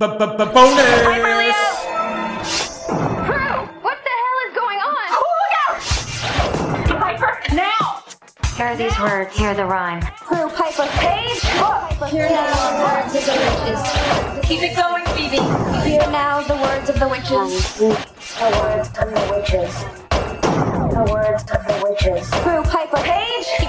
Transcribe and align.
Bonus! 0.00 0.16
Piper 1.04 1.36
Leo! 1.36 1.52
Prue, 3.26 3.60
what 3.84 3.98
the 4.00 4.14
hell 4.16 4.38
is 4.46 4.54
going 4.56 4.80
on? 4.80 5.06
look 5.12 5.54
out! 5.68 5.76
Piper, 7.02 7.54
now! 7.54 8.02
Here 8.56 8.68
are 8.68 8.76
these 8.76 8.98
words. 8.98 9.36
Hear 9.36 9.52
the 9.52 9.66
rhyme. 9.66 10.00
Prue, 10.00 10.48
Piper, 10.48 10.86
Paige, 10.96 11.42
book! 11.60 12.08
Hear 12.08 12.30
now 12.30 12.48
the 12.48 12.84
words 12.88 13.14
of 13.14 13.26
the 13.26 13.32
witches. 13.44 14.48
Keep 14.48 14.62
it 14.62 14.74
going, 14.74 15.04
Phoebe. 15.12 15.36
Hear 15.86 16.10
now 16.10 16.40
the 16.44 16.54
words 16.54 16.88
of 16.88 16.98
the 16.98 17.06
witches. 17.06 17.76
The 17.76 17.88
words 18.56 18.88
of 18.96 19.10
the 19.12 19.20
witches. 19.36 19.84
The 20.94 21.08
words 21.12 21.42
of 21.42 21.60
the 21.68 21.76
witches. 21.84 22.30
Crew, 22.40 22.62
Piper, 22.62 22.96
Paige, 23.02 23.46
keep 23.58 23.68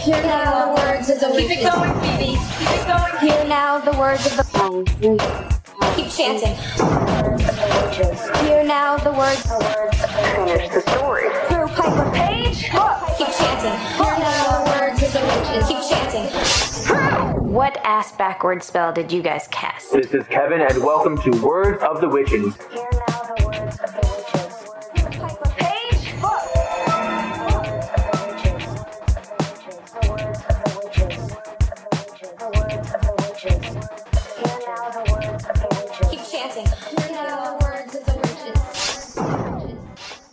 Hear 0.00 0.22
now 0.22 0.74
the 0.74 0.80
words 0.80 1.10
of 1.10 1.20
the 1.20 1.28
witches. 1.28 1.48
Keep 1.50 1.58
it 1.58 1.70
going, 1.70 1.92
Phoebe. 2.00 2.40
Keep 2.58 2.70
it 2.70 2.86
going. 2.86 3.30
Hear 3.30 3.44
now 3.44 3.78
the 3.78 3.92
words 3.98 4.24
of 4.24 4.38
the 4.38 4.47
Keep 4.58 6.10
chanting. 6.10 6.56
Words 6.80 7.44
of 7.44 7.54
the 7.54 7.66
witches. 7.86 8.40
Hear 8.40 8.64
now 8.64 8.96
the 8.96 9.12
words 9.12 9.44
The 9.44 9.54
words 9.54 9.96
Finish 10.34 10.74
the 10.74 10.80
story. 10.80 11.28
Prue, 11.46 11.68
Piper, 11.68 12.10
Paige! 12.12 12.64
Keep 12.64 13.28
chanting. 13.38 13.78
Hear 13.94 14.18
now 14.18 14.64
the 14.64 14.70
words 14.80 15.00
of 15.04 15.12
the 15.12 15.20
witches. 15.20 15.68
Keep 15.68 15.82
chanting. 15.88 17.52
What 17.52 17.76
ass 17.84 18.10
backward 18.16 18.64
spell 18.64 18.92
did 18.92 19.12
you 19.12 19.22
guys 19.22 19.46
cast? 19.52 19.92
This 19.92 20.12
is 20.12 20.26
Kevin, 20.26 20.60
and 20.60 20.82
welcome 20.82 21.16
to 21.18 21.30
Words 21.40 21.80
of 21.84 22.00
the 22.00 22.08
Witches. 22.08 22.56
Hear 22.72 22.88
now 22.92 23.22
the 23.22 23.34
words 23.34 23.38
the 23.38 23.47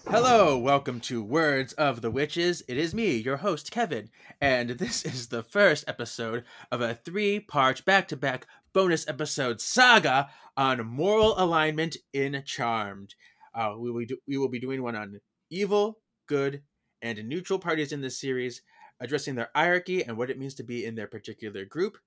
Hello, 0.07 0.55
welcome 0.55 0.99
to 1.01 1.23
Words 1.23 1.73
of 1.73 2.01
the 2.01 2.11
Witches. 2.11 2.61
It 2.67 2.77
is 2.77 2.93
me, 2.93 3.15
your 3.15 3.37
host, 3.37 3.71
Kevin, 3.71 4.11
and 4.39 4.69
this 4.69 5.03
is 5.03 5.27
the 5.27 5.41
first 5.41 5.83
episode 5.87 6.43
of 6.71 6.79
a 6.79 6.93
three 6.93 7.39
part 7.39 7.83
back 7.85 8.07
to 8.09 8.15
back 8.15 8.45
bonus 8.71 9.07
episode 9.07 9.59
saga 9.59 10.29
on 10.55 10.85
moral 10.85 11.33
alignment 11.37 11.97
in 12.13 12.43
Charmed. 12.45 13.15
Uh, 13.55 13.73
we, 13.77 13.89
will 13.89 14.05
do, 14.05 14.17
we 14.27 14.37
will 14.37 14.47
be 14.47 14.59
doing 14.59 14.83
one 14.83 14.95
on 14.95 15.19
evil, 15.49 15.97
good, 16.27 16.61
and 17.01 17.27
neutral 17.27 17.57
parties 17.57 17.91
in 17.91 18.01
this 18.01 18.19
series, 18.21 18.61
addressing 18.99 19.33
their 19.33 19.49
hierarchy 19.55 20.03
and 20.03 20.17
what 20.17 20.29
it 20.29 20.37
means 20.37 20.53
to 20.53 20.63
be 20.63 20.85
in 20.85 20.93
their 20.93 21.07
particular 21.07 21.65
group. 21.65 21.97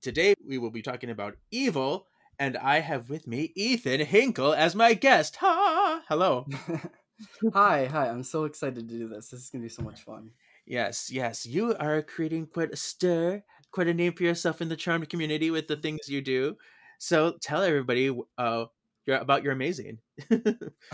Today, 0.00 0.34
we 0.44 0.56
will 0.56 0.70
be 0.70 0.82
talking 0.82 1.10
about 1.10 1.36
evil, 1.50 2.06
and 2.38 2.56
I 2.56 2.80
have 2.80 3.10
with 3.10 3.26
me 3.26 3.52
Ethan 3.54 4.00
Hinkle 4.00 4.54
as 4.54 4.74
my 4.74 4.94
guest. 4.94 5.36
Ha! 5.36 6.02
Hello. 6.08 6.46
hi, 7.52 7.86
hi. 7.86 8.08
I'm 8.08 8.22
so 8.22 8.44
excited 8.44 8.88
to 8.88 8.98
do 8.98 9.08
this. 9.08 9.28
This 9.28 9.40
is 9.40 9.50
going 9.50 9.62
to 9.62 9.66
be 9.66 9.74
so 9.74 9.82
much 9.82 10.02
fun. 10.02 10.30
Yes, 10.66 11.10
yes. 11.10 11.46
You 11.46 11.74
are 11.76 12.02
creating 12.02 12.46
quite 12.46 12.72
a 12.72 12.76
stir, 12.76 13.42
quite 13.70 13.88
a 13.88 13.94
name 13.94 14.12
for 14.12 14.22
yourself 14.22 14.60
in 14.60 14.68
the 14.68 14.76
charmed 14.76 15.08
community 15.08 15.50
with 15.50 15.68
the 15.68 15.76
things 15.76 16.08
you 16.08 16.20
do. 16.22 16.56
So 16.98 17.36
tell 17.40 17.62
everybody 17.62 18.16
uh, 18.38 18.66
about 19.06 19.42
your 19.42 19.52
amazing. 19.52 19.98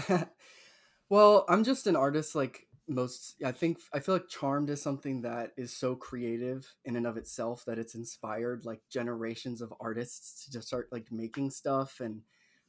well, 1.08 1.44
I'm 1.48 1.64
just 1.64 1.86
an 1.86 1.96
artist 1.96 2.34
like 2.34 2.66
most 2.90 3.36
I 3.44 3.52
think 3.52 3.78
I 3.94 4.00
feel 4.00 4.16
like 4.16 4.28
Charmed 4.28 4.68
is 4.68 4.82
something 4.82 5.22
that 5.22 5.52
is 5.56 5.72
so 5.72 5.94
creative 5.94 6.66
in 6.84 6.96
and 6.96 7.06
of 7.06 7.16
itself 7.16 7.64
that 7.66 7.78
it's 7.78 7.94
inspired 7.94 8.64
like 8.64 8.80
generations 8.90 9.62
of 9.62 9.72
artists 9.80 10.44
to 10.44 10.50
just 10.50 10.66
start 10.66 10.88
like 10.90 11.12
making 11.12 11.50
stuff 11.50 12.00
and 12.00 12.22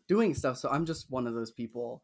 doing 0.07 0.35
stuff. 0.35 0.57
So 0.57 0.69
I'm 0.69 0.85
just 0.85 1.09
one 1.09 1.25
of 1.27 1.33
those 1.33 1.51
people. 1.51 2.03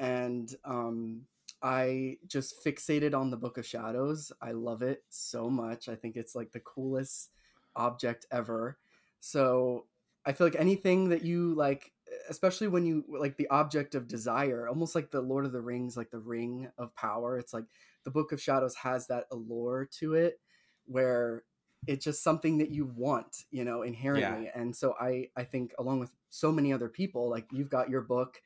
And 0.00 0.52
um 0.64 1.26
I 1.62 2.18
just 2.26 2.64
fixated 2.64 3.14
on 3.14 3.30
the 3.30 3.36
Book 3.36 3.58
of 3.58 3.66
Shadows. 3.66 4.32
I 4.40 4.52
love 4.52 4.82
it 4.82 5.04
so 5.10 5.50
much. 5.50 5.88
I 5.88 5.94
think 5.94 6.16
it's 6.16 6.34
like 6.34 6.52
the 6.52 6.60
coolest 6.60 7.30
object 7.76 8.26
ever. 8.32 8.78
So 9.20 9.86
I 10.24 10.32
feel 10.32 10.46
like 10.46 10.56
anything 10.56 11.10
that 11.10 11.22
you 11.22 11.54
like, 11.54 11.92
especially 12.30 12.68
when 12.68 12.86
you 12.86 13.04
like 13.08 13.36
the 13.36 13.48
object 13.48 13.94
of 13.94 14.08
desire, 14.08 14.68
almost 14.68 14.94
like 14.94 15.10
the 15.10 15.20
Lord 15.20 15.44
of 15.46 15.52
the 15.52 15.60
Rings, 15.60 15.96
like 15.96 16.10
the 16.10 16.18
ring 16.18 16.70
of 16.78 16.94
power. 16.96 17.38
It's 17.38 17.52
like 17.54 17.66
the 18.04 18.10
Book 18.10 18.32
of 18.32 18.40
Shadows 18.40 18.76
has 18.76 19.06
that 19.08 19.26
allure 19.30 19.86
to 19.98 20.14
it 20.14 20.40
where 20.86 21.44
it's 21.86 22.04
just 22.04 22.22
something 22.22 22.58
that 22.58 22.70
you 22.70 22.86
want, 22.86 23.44
you 23.50 23.64
know, 23.64 23.82
inherently. 23.82 24.50
And 24.54 24.74
so 24.74 24.94
I 25.00 25.30
I 25.36 25.44
think 25.44 25.74
along 25.78 26.00
with 26.00 26.14
so 26.30 26.52
many 26.52 26.72
other 26.72 26.88
people, 26.88 27.28
like 27.30 27.46
you've 27.52 27.70
got 27.70 27.90
your 27.90 28.02
book, 28.02 28.42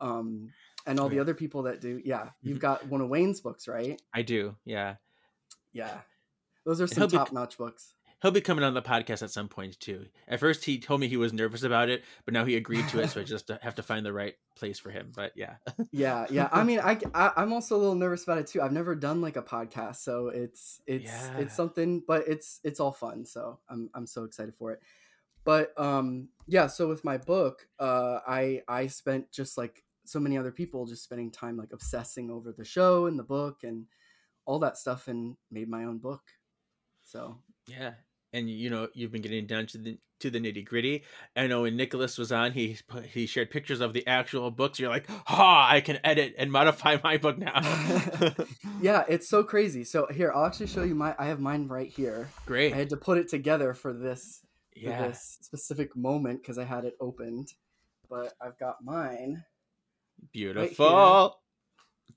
um, 0.00 0.54
and 0.86 0.98
all 1.00 1.06
Oh, 1.06 1.08
the 1.08 1.16
yeah. 1.16 1.20
other 1.22 1.34
people 1.34 1.62
that 1.64 1.80
do, 1.80 2.00
yeah, 2.04 2.30
you've 2.42 2.58
Mhm. 2.58 2.62
got 2.62 2.86
one 2.88 3.00
of 3.00 3.08
Wayne's 3.08 3.40
books, 3.40 3.68
right? 3.68 4.00
I 4.12 4.22
do, 4.22 4.56
yeah. 4.64 4.96
Yeah. 5.72 6.00
Those 6.64 6.80
are 6.80 6.86
some 6.86 7.08
top 7.08 7.32
notch 7.32 7.58
books. 7.58 7.94
He'll 8.20 8.30
be 8.30 8.40
coming 8.40 8.62
on 8.62 8.72
the 8.72 8.82
podcast 8.82 9.22
at 9.22 9.32
some 9.32 9.48
point 9.48 9.80
too. 9.80 10.06
At 10.28 10.38
first, 10.38 10.64
he 10.64 10.78
told 10.78 11.00
me 11.00 11.08
he 11.08 11.16
was 11.16 11.32
nervous 11.32 11.64
about 11.64 11.88
it, 11.88 12.04
but 12.24 12.32
now 12.32 12.44
he 12.44 12.54
agreed 12.54 12.86
to 12.90 13.00
it. 13.00 13.08
so 13.10 13.20
I 13.20 13.24
just 13.34 13.50
have 13.62 13.74
to 13.74 13.82
find 13.82 14.06
the 14.06 14.12
right 14.12 14.36
place 14.54 14.78
for 14.78 14.90
him. 14.90 15.10
But 15.12 15.32
yeah, 15.34 15.56
yeah 15.90 16.26
yeah 16.30 16.48
i 16.52 16.62
mean 16.62 16.78
I, 16.78 17.00
I 17.14 17.42
am 17.42 17.52
also 17.52 17.74
a 17.74 17.78
little 17.78 17.94
nervous 17.96 18.22
about 18.22 18.38
it 18.38 18.46
too 18.46 18.60
i've 18.62 18.70
never 18.70 18.94
done 18.94 19.20
like 19.22 19.36
a 19.36 19.42
podcast 19.42 19.96
so 19.96 20.28
it's 20.28 20.80
it's 20.86 21.04
Yeah. 21.04 21.38
it's 21.38 21.54
something 21.56 22.02
but 22.06 22.28
it's 22.28 22.60
it's 22.62 22.78
all 22.78 22.92
fun 22.92 23.24
so 23.24 23.58
i'm 23.68 23.88
i'm 23.94 24.06
so 24.06 24.24
excited 24.24 24.54
for 24.54 24.72
it 24.72 24.80
but 25.44 25.72
um 25.80 26.28
yeah 26.46 26.66
so 26.68 26.86
with 26.88 27.02
my 27.02 27.16
book 27.16 27.66
uh 27.80 28.20
i 28.26 28.62
i 28.68 28.86
spent 28.88 29.32
just 29.32 29.56
like 29.58 29.82
so 30.04 30.18
many 30.18 30.36
other 30.36 30.52
people 30.52 30.86
just 30.86 31.04
spending 31.04 31.30
time 31.30 31.56
like 31.56 31.72
obsessing 31.72 32.30
over 32.30 32.52
the 32.52 32.64
show 32.64 33.06
and 33.06 33.18
the 33.18 33.22
book 33.22 33.60
and 33.62 33.86
all 34.44 34.58
that 34.58 34.76
stuff 34.76 35.08
and 35.08 35.36
made 35.50 35.68
my 35.68 35.84
own 35.84 35.98
book 35.98 36.22
so 37.04 37.38
yeah. 37.66 37.92
And 38.34 38.48
you 38.48 38.70
know, 38.70 38.88
you've 38.94 39.12
been 39.12 39.20
getting 39.20 39.46
down 39.46 39.66
to 39.66 39.78
the 39.78 39.98
to 40.20 40.30
the 40.30 40.40
nitty 40.40 40.64
gritty. 40.64 41.04
I 41.36 41.48
know 41.48 41.62
when 41.62 41.76
Nicholas 41.76 42.16
was 42.16 42.32
on, 42.32 42.52
he 42.52 42.78
he 43.12 43.26
shared 43.26 43.50
pictures 43.50 43.82
of 43.82 43.92
the 43.92 44.06
actual 44.06 44.50
books. 44.50 44.78
You're 44.78 44.88
like, 44.88 45.04
ha! 45.26 45.68
I 45.70 45.82
can 45.82 45.98
edit 46.02 46.34
and 46.38 46.50
modify 46.50 46.96
my 47.04 47.18
book 47.18 47.36
now. 47.36 47.60
yeah 48.80 49.04
it's 49.06 49.28
so 49.28 49.44
crazy 49.44 49.84
so 49.84 50.08
here 50.12 50.32
i'll 50.34 50.44
actually 50.44 50.66
show 50.66 50.82
you 50.82 50.94
my 50.94 51.14
i 51.18 51.26
have 51.26 51.38
mine 51.38 51.68
right 51.68 51.88
here 51.88 52.28
Great. 52.46 52.72
i 52.72 52.76
had 52.76 52.88
to 52.90 52.96
put 52.96 53.16
it 53.16 53.28
together 53.28 53.74
for 53.74 53.92
this 53.92 54.42
for 54.74 54.80
yeah. 54.80 55.08
this 55.08 55.38
specific 55.40 55.96
moment 55.96 56.42
because 56.42 56.58
I 56.58 56.64
had 56.64 56.84
it 56.84 56.96
opened. 57.00 57.54
But 58.08 58.34
I've 58.40 58.58
got 58.58 58.84
mine. 58.84 59.44
Beautiful. 60.30 60.86
Yeah, 60.86 61.22
like, 61.22 61.32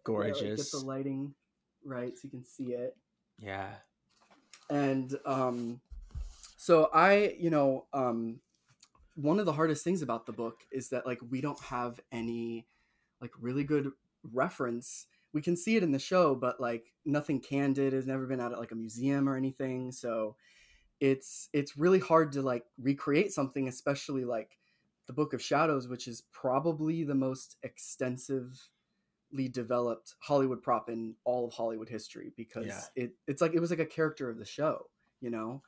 Gorgeous. 0.03 0.71
get 0.71 0.79
the 0.79 0.85
lighting 0.85 1.33
right 1.83 2.13
so 2.13 2.21
you 2.23 2.29
can 2.29 2.43
see 2.45 2.73
it. 2.73 2.95
yeah. 3.39 3.69
And 4.69 5.15
um, 5.25 5.79
so 6.57 6.89
I, 6.93 7.35
you 7.39 7.49
know, 7.49 7.85
um, 7.93 8.39
one 9.15 9.39
of 9.39 9.45
the 9.45 9.53
hardest 9.53 9.83
things 9.83 10.01
about 10.01 10.25
the 10.25 10.31
book 10.33 10.61
is 10.71 10.89
that 10.89 11.05
like 11.05 11.19
we 11.29 11.41
don't 11.41 11.59
have 11.61 11.99
any 12.11 12.65
like 13.21 13.31
really 13.39 13.63
good 13.63 13.91
reference. 14.33 15.07
We 15.33 15.41
can 15.41 15.55
see 15.55 15.75
it 15.75 15.83
in 15.83 15.91
the 15.91 15.99
show, 15.99 16.35
but 16.35 16.59
like 16.59 16.93
nothing 17.05 17.39
candid 17.39 17.93
has 17.93 18.07
never 18.07 18.25
been 18.25 18.41
out 18.41 18.51
at 18.51 18.59
like 18.59 18.71
a 18.71 18.75
museum 18.75 19.29
or 19.29 19.37
anything. 19.37 19.91
So 19.91 20.35
it's 20.99 21.49
it's 21.53 21.77
really 21.77 21.99
hard 21.99 22.31
to 22.33 22.41
like 22.41 22.65
recreate 22.81 23.31
something, 23.31 23.67
especially 23.67 24.25
like 24.25 24.57
the 25.07 25.13
Book 25.13 25.33
of 25.33 25.41
Shadows, 25.41 25.87
which 25.87 26.07
is 26.07 26.23
probably 26.31 27.03
the 27.03 27.15
most 27.15 27.57
extensively 27.63 29.47
developed 29.51 30.15
Hollywood 30.19 30.61
prop 30.61 30.89
in 30.89 31.15
all 31.23 31.45
of 31.45 31.53
Hollywood 31.53 31.89
history 31.89 32.31
because 32.35 32.65
Yeah. 32.67 32.81
it 32.95 33.15
it's 33.27 33.41
like 33.41 33.53
it 33.53 33.59
was 33.59 33.69
like 33.69 33.79
a 33.79 33.85
character 33.85 34.29
of 34.29 34.37
the 34.37 34.45
show, 34.45 34.87
you 35.21 35.29
know. 35.29 35.61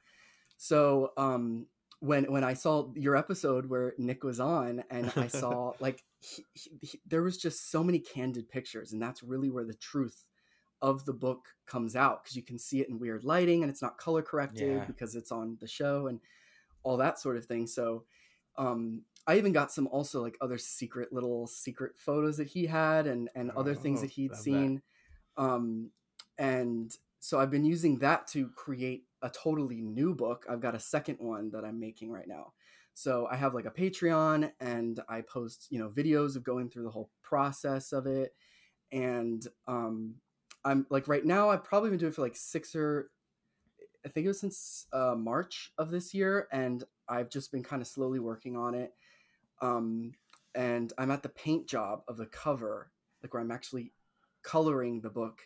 So 0.58 1.12
um 1.18 1.68
when 2.00 2.32
when 2.32 2.44
I 2.44 2.54
saw 2.54 2.92
your 2.96 3.16
episode 3.16 3.66
where 3.68 3.94
Nick 3.98 4.24
was 4.24 4.40
on 4.40 4.84
and 4.90 5.12
I 5.16 5.28
saw 5.28 5.74
like 5.80 6.04
he, 6.20 6.46
he, 6.54 6.72
he- 6.82 7.02
there 7.08 7.24
was 7.24 7.38
just 7.38 7.70
so 7.72 7.84
many 7.84 8.00
candid 8.00 8.50
pictures 8.50 8.94
and 8.94 9.02
that's 9.02 9.24
really 9.24 9.50
where 9.50 9.66
the 9.66 9.74
truth 9.74 10.26
of 10.82 11.06
the 11.06 11.14
book 11.14 11.48
comes 11.66 11.96
out 11.96 12.24
because 12.24 12.36
you 12.36 12.44
can 12.44 12.60
see 12.60 12.82
it 12.82 12.90
in 12.90 13.00
weird 13.00 13.24
lighting 13.24 13.64
and 13.64 13.70
it's 13.72 13.82
not 13.82 13.98
color 13.98 14.22
corrected 14.22 14.78
Yeah. 14.78 14.86
because 14.86 15.16
it's 15.16 15.32
on 15.32 15.58
the 15.60 15.68
show 15.68 16.06
and 16.08 16.20
all 16.84 16.98
that 16.98 17.20
sort 17.20 17.36
of 17.38 17.46
thing. 17.46 17.68
So 17.68 18.04
um 18.58 19.04
I 19.28 19.38
even 19.38 19.52
got 19.52 19.72
some 19.72 19.88
also 19.88 20.22
like 20.24 20.38
other 20.42 20.58
secret 20.58 21.12
little 21.12 21.48
secret 21.48 21.98
photos 21.98 22.38
that 22.38 22.48
he 22.48 22.66
had 22.66 23.08
and 23.08 23.30
and 23.36 23.52
other 23.52 23.76
things 23.76 24.00
Oh, 24.00 24.04
that 24.04 24.12
he'd 24.12 24.32
love 24.32 24.38
that. 24.38 24.44
seen 24.44 24.82
um 25.38 25.92
and 26.38 26.96
so 27.20 27.40
I've 27.40 27.52
been 27.52 27.66
using 27.66 27.98
that 28.00 28.28
to 28.28 28.50
create 28.50 29.06
a 29.24 29.30
totally 29.30 29.82
new 29.82 30.14
book. 30.14 30.46
I've 30.50 30.62
got 30.62 30.76
a 30.76 30.80
second 30.80 31.18
one 31.20 31.50
that 31.52 31.66
I'm 31.66 31.80
making 31.80 32.12
right 32.12 32.28
now. 32.28 32.54
So 32.94 33.28
I 33.30 33.36
have 33.36 33.54
like 33.56 33.66
a 33.66 33.72
Patreon 33.72 34.52
and 34.60 35.00
I 35.10 35.22
post, 35.22 35.68
you 35.72 35.80
know, 35.80 35.90
videos 35.90 36.36
of 36.36 36.44
going 36.44 36.70
through 36.70 36.84
the 36.84 36.92
whole 36.92 37.10
process 37.24 37.92
of 37.92 38.06
it. 38.08 38.34
And 38.92 39.46
um 39.68 40.16
I'm 40.64 40.86
like 40.90 41.08
right 41.08 41.26
now 41.26 41.50
I've 41.50 41.64
probably 41.64 41.90
been 41.90 42.00
doing 42.00 42.12
it 42.12 42.16
for 42.16 42.22
like 42.22 42.36
6 42.36 42.76
or 42.76 43.10
I 44.06 44.10
think 44.10 44.26
it 44.26 44.30
was 44.30 44.40
since 44.40 44.88
uh, 44.94 45.16
March 45.18 45.74
of 45.78 45.92
this 45.92 46.14
year 46.14 46.48
and 46.52 46.84
I've 47.10 47.30
just 47.30 47.52
been 47.52 47.64
kind 47.64 47.82
of 47.82 47.88
slowly 47.88 48.20
working 48.20 48.56
on 48.56 48.74
it 48.74 48.94
Um, 49.62 50.14
and 50.56 50.92
I'm 50.98 51.12
at 51.12 51.24
the 51.24 51.30
paint 51.30 51.68
job 51.68 52.02
of 52.08 52.18
the 52.18 52.26
cover, 52.26 52.92
like 53.22 53.34
where 53.34 53.42
I'm 53.42 53.52
actually 53.52 53.94
coloring 54.44 55.02
the 55.02 55.10
book, 55.10 55.42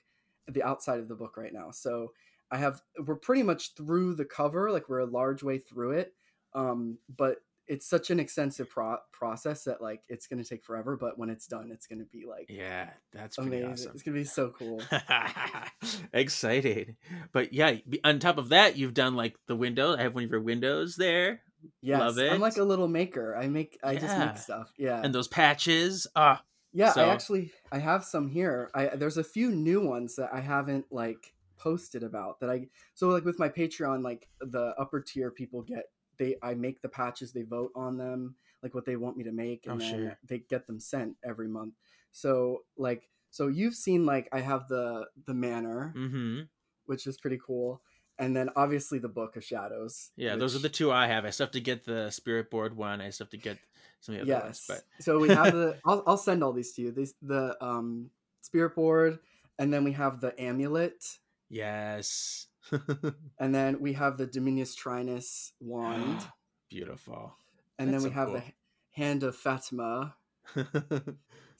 the 0.47 0.63
outside 0.63 0.99
of 0.99 1.07
the 1.07 1.15
book 1.15 1.37
right 1.37 1.53
now. 1.53 1.71
So 1.71 2.13
I 2.51 2.57
have 2.57 2.81
we're 3.05 3.15
pretty 3.15 3.43
much 3.43 3.73
through 3.75 4.15
the 4.15 4.25
cover, 4.25 4.71
like 4.71 4.89
we're 4.89 4.99
a 4.99 5.05
large 5.05 5.43
way 5.43 5.57
through 5.57 5.91
it. 5.91 6.13
Um, 6.53 6.97
but 7.17 7.37
it's 7.67 7.87
such 7.87 8.09
an 8.09 8.19
extensive 8.19 8.69
pro- 8.69 8.97
process 9.13 9.63
that 9.63 9.81
like 9.81 10.01
it's 10.09 10.27
gonna 10.27 10.43
take 10.43 10.63
forever. 10.65 10.97
But 10.97 11.17
when 11.17 11.29
it's 11.29 11.47
done, 11.47 11.71
it's 11.71 11.87
gonna 11.87 12.03
be 12.03 12.25
like 12.25 12.47
Yeah, 12.49 12.89
that's 13.13 13.37
amazing. 13.37 13.71
awesome. 13.71 13.91
It's 13.93 14.03
gonna 14.03 14.17
be 14.17 14.23
so 14.25 14.49
cool. 14.49 14.81
excited. 16.13 16.95
But 17.31 17.53
yeah, 17.53 17.75
on 18.03 18.19
top 18.19 18.37
of 18.37 18.49
that, 18.49 18.77
you've 18.77 18.93
done 18.93 19.15
like 19.15 19.35
the 19.47 19.55
window. 19.55 19.95
I 19.95 20.03
have 20.03 20.13
one 20.15 20.23
of 20.25 20.29
your 20.31 20.41
windows 20.41 20.95
there. 20.95 21.41
Yes, 21.81 21.99
Love 21.99 22.17
I'm 22.19 22.39
like 22.39 22.57
a 22.57 22.63
little 22.63 22.87
maker. 22.87 23.35
I 23.35 23.47
make 23.47 23.77
I 23.83 23.95
just 23.95 24.17
make 24.17 24.37
stuff. 24.37 24.71
Yeah. 24.77 25.01
And 25.03 25.13
those 25.13 25.27
patches. 25.27 26.07
Ah, 26.15 26.43
Yeah, 26.73 26.91
So- 26.93 27.05
I 27.05 27.13
actually 27.13 27.51
I 27.71 27.79
have 27.79 28.03
some 28.03 28.27
here. 28.27 28.69
I 28.73 28.87
there's 28.95 29.17
a 29.17 29.23
few 29.23 29.51
new 29.51 29.85
ones 29.85 30.15
that 30.15 30.29
I 30.33 30.39
haven't 30.41 30.85
like 30.91 31.33
posted 31.57 32.01
about 32.03 32.39
that 32.39 32.49
I 32.49 32.67
so 32.95 33.07
like 33.09 33.23
with 33.25 33.37
my 33.37 33.47
Patreon 33.49 34.03
like 34.03 34.27
the 34.39 34.73
upper 34.79 34.99
tier 34.99 35.29
people 35.29 35.61
get 35.61 35.85
they 36.17 36.35
I 36.41 36.55
make 36.55 36.81
the 36.81 36.89
patches 36.89 37.31
they 37.33 37.43
vote 37.43 37.71
on 37.75 37.97
them 37.97 38.35
like 38.63 38.73
what 38.73 38.85
they 38.85 38.95
want 38.95 39.15
me 39.17 39.23
to 39.25 39.31
make 39.31 39.65
and 39.67 39.75
Oh, 39.75 39.77
then 39.77 39.91
sure. 39.99 40.17
they 40.27 40.39
get 40.39 40.65
them 40.67 40.79
sent 40.79 41.17
every 41.23 41.47
month. 41.47 41.75
So 42.11 42.63
like 42.77 43.09
so 43.29 43.47
you've 43.47 43.75
seen 43.75 44.05
like 44.05 44.27
I 44.31 44.39
have 44.39 44.67
the 44.67 45.05
the 45.27 45.33
manor 45.35 45.93
mm-hmm. 45.95 46.41
which 46.85 47.05
is 47.07 47.17
pretty 47.17 47.39
cool 47.45 47.81
and 48.21 48.35
then 48.35 48.49
obviously 48.55 48.99
the 48.99 49.09
book 49.09 49.35
of 49.35 49.43
shadows. 49.43 50.11
Yeah, 50.15 50.35
those 50.35 50.55
are 50.55 50.59
the 50.59 50.69
two 50.69 50.91
I 50.91 51.07
have. 51.07 51.25
I 51.25 51.31
still 51.31 51.47
have 51.47 51.51
to 51.53 51.59
get 51.59 51.83
the 51.83 52.11
spirit 52.11 52.51
board 52.51 52.77
one. 52.77 53.01
I 53.01 53.09
still 53.09 53.25
have 53.25 53.31
to 53.31 53.37
get 53.37 53.57
some 53.99 54.15
of 54.15 54.25
the 54.25 54.35
other 54.35 54.45
ones. 54.45 54.65
Yes. 54.69 54.83
But 54.97 55.03
so 55.03 55.19
we 55.19 55.29
have 55.29 55.51
the. 55.51 55.79
I'll, 55.85 56.03
I'll 56.05 56.17
send 56.17 56.43
all 56.43 56.53
these 56.53 56.71
to 56.73 56.83
you. 56.83 56.91
These 56.91 57.15
the 57.21 57.57
um 57.59 58.11
spirit 58.41 58.75
board, 58.75 59.17
and 59.57 59.73
then 59.73 59.83
we 59.83 59.91
have 59.93 60.21
the 60.21 60.39
amulet, 60.39 61.03
yes. 61.49 62.47
and 63.39 63.55
then 63.55 63.81
we 63.81 63.93
have 63.93 64.17
the 64.17 64.27
Dominus 64.27 64.75
Trinus 64.75 65.51
wand, 65.59 66.19
Beautiful. 66.69 67.35
and 67.79 67.91
then 67.91 68.03
we 68.03 68.09
so 68.09 68.13
have 68.13 68.27
cool. 68.27 68.35
the 68.35 68.43
hand 68.91 69.23
of 69.23 69.35
Fatima. 69.35 70.15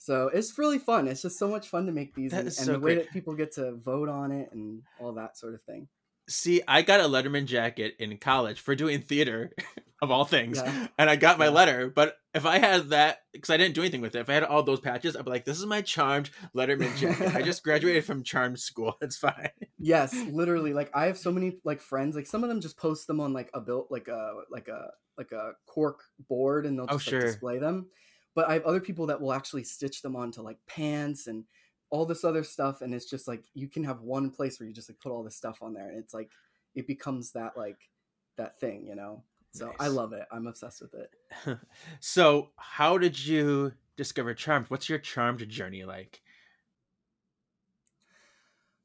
So 0.02 0.26
it's 0.34 0.58
really 0.58 0.80
fun. 0.80 1.06
It's 1.06 1.22
just 1.22 1.38
so 1.38 1.46
much 1.46 1.68
fun 1.68 1.86
to 1.86 1.92
make 1.92 2.12
these, 2.12 2.32
That 2.32 2.38
and, 2.38 2.46
and 2.48 2.54
so 2.54 2.72
the 2.72 2.80
way 2.80 2.96
that 2.96 3.12
people 3.12 3.34
get 3.34 3.52
to 3.52 3.76
vote 3.76 4.08
on 4.08 4.32
it 4.32 4.50
and 4.50 4.82
all 4.98 5.12
that 5.12 5.38
sort 5.38 5.54
of 5.54 5.62
thing. 5.62 5.86
See, 6.32 6.62
I 6.66 6.82
got 6.82 7.00
a 7.00 7.04
Letterman 7.04 7.46
jacket 7.46 7.94
in 7.98 8.16
college 8.18 8.60
for 8.60 8.74
doing 8.74 9.02
theater, 9.02 9.52
of 10.02 10.10
all 10.10 10.24
things, 10.24 10.58
Yeah. 10.58 10.88
and 10.98 11.08
I 11.10 11.16
got 11.16 11.38
my 11.38 11.44
Yeah. 11.46 11.50
letter. 11.50 11.90
But 11.90 12.16
if 12.34 12.46
I 12.46 12.58
had 12.58 12.88
that, 12.88 13.18
because 13.32 13.50
I 13.50 13.56
didn't 13.56 13.74
do 13.74 13.82
anything 13.82 14.00
with 14.00 14.14
it, 14.16 14.20
if 14.20 14.28
I 14.30 14.34
had 14.34 14.42
all 14.44 14.62
those 14.62 14.80
patches, 14.80 15.14
I'd 15.14 15.24
be 15.24 15.30
like, 15.30 15.44
"This 15.44 15.58
is 15.58 15.66
my 15.66 15.82
charmed 15.82 16.30
Letterman 16.56 16.96
jacket. 16.96 17.34
I 17.36 17.42
just 17.42 17.62
graduated 17.64 18.04
from 18.04 18.22
charmed 18.24 18.58
school. 18.58 18.96
It's 19.02 19.16
fine." 19.18 19.50
Yes, 19.78 20.14
literally. 20.30 20.72
Like 20.72 20.90
I 20.94 21.06
have 21.06 21.18
so 21.18 21.30
many 21.30 21.58
like 21.64 21.80
friends. 21.82 22.16
Like 22.16 22.26
some 22.26 22.42
of 22.42 22.48
them 22.48 22.60
just 22.60 22.76
post 22.78 23.06
them 23.06 23.20
on 23.20 23.32
like 23.32 23.50
a 23.54 23.60
built 23.60 23.88
like 23.90 24.08
a 24.08 24.32
like 24.50 24.68
a 24.68 24.90
like 25.18 25.32
a 25.32 25.52
cork 25.66 26.00
board, 26.28 26.64
and 26.66 26.78
they'll 26.78 26.86
Oh, 26.88 26.98
sure. 26.98 27.20
like, 27.20 27.28
display 27.32 27.58
them. 27.58 27.88
But 28.34 28.48
I 28.48 28.54
have 28.54 28.64
other 28.64 28.80
people 28.80 29.06
that 29.08 29.20
will 29.20 29.32
actually 29.34 29.64
stitch 29.64 30.00
them 30.00 30.16
onto 30.16 30.40
like 30.40 30.56
pants 30.66 31.26
and 31.26 31.44
all 31.92 32.06
this 32.06 32.24
other 32.24 32.42
stuff, 32.42 32.80
and 32.80 32.94
it's 32.94 33.08
just 33.08 33.28
like 33.28 33.44
you 33.54 33.68
can 33.68 33.84
have 33.84 34.00
one 34.00 34.30
place 34.30 34.58
where 34.58 34.66
you 34.66 34.74
just 34.74 34.88
like 34.88 34.98
put 34.98 35.12
all 35.12 35.22
this 35.22 35.36
stuff 35.36 35.62
on 35.62 35.74
there, 35.74 35.88
and 35.88 35.98
it's 35.98 36.14
like 36.14 36.30
it 36.74 36.86
becomes 36.86 37.32
that 37.32 37.56
like 37.56 37.90
that 38.36 38.58
thing, 38.58 38.86
you 38.86 38.96
know. 38.96 39.22
So 39.52 39.70
I 39.78 39.88
love 39.88 40.14
it. 40.14 40.26
I'm 40.32 40.46
obsessed 40.46 40.80
with 40.80 40.94
it. 40.94 41.58
so, 42.00 42.48
how 42.56 42.96
did 42.96 43.24
you 43.24 43.72
discover 43.96 44.32
charmed? 44.32 44.66
What's 44.70 44.88
your 44.88 44.98
charmed 44.98 45.46
journey 45.48 45.84
like? 45.84 46.22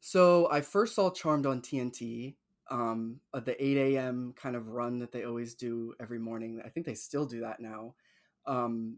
So 0.02 0.50
I 0.52 0.62
first 0.62 0.96
saw 0.96 1.10
Charmed 1.10 1.46
on 1.46 1.62
TNT, 1.62 2.36
um, 2.70 3.20
at 3.36 3.46
the 3.46 3.62
8 3.62 3.96
a.m. 3.96 4.34
kind 4.38 4.56
of 4.56 4.70
run 4.70 5.00
that 5.00 5.12
they 5.12 5.24
always 5.24 5.54
do 5.54 5.94
every 6.00 6.20
morning. 6.20 6.62
I 6.66 6.70
think 6.70 6.86
they 6.86 6.94
still 6.94 7.26
do 7.26 7.42
that 7.42 7.60
now. 7.60 7.96
Um, 8.46 8.98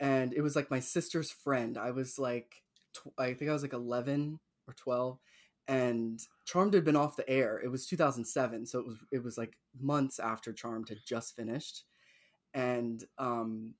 and 0.00 0.32
it 0.32 0.40
was 0.40 0.56
like 0.56 0.68
my 0.68 0.80
sister's 0.80 1.30
friend. 1.30 1.78
I 1.78 1.92
was 1.92 2.18
like, 2.18 2.62
tw- 2.92 3.18
I 3.18 3.34
think 3.34 3.50
I 3.50 3.54
was 3.54 3.62
like 3.62 3.72
11 3.72 4.38
or 4.68 4.74
12, 4.74 5.18
and 5.68 6.20
Charmed 6.44 6.74
had 6.74 6.84
been 6.84 6.96
off 6.96 7.16
the 7.16 7.28
air. 7.28 7.60
It 7.62 7.68
was 7.68 7.86
2007, 7.86 8.66
so 8.66 8.78
it 8.80 8.86
was 8.86 8.96
it 9.12 9.22
was 9.22 9.38
like 9.38 9.56
months 9.80 10.18
after 10.18 10.52
Charmed 10.52 10.88
had 10.88 10.98
just 11.06 11.36
finished, 11.36 11.84
and 12.54 13.04
um, 13.18 13.74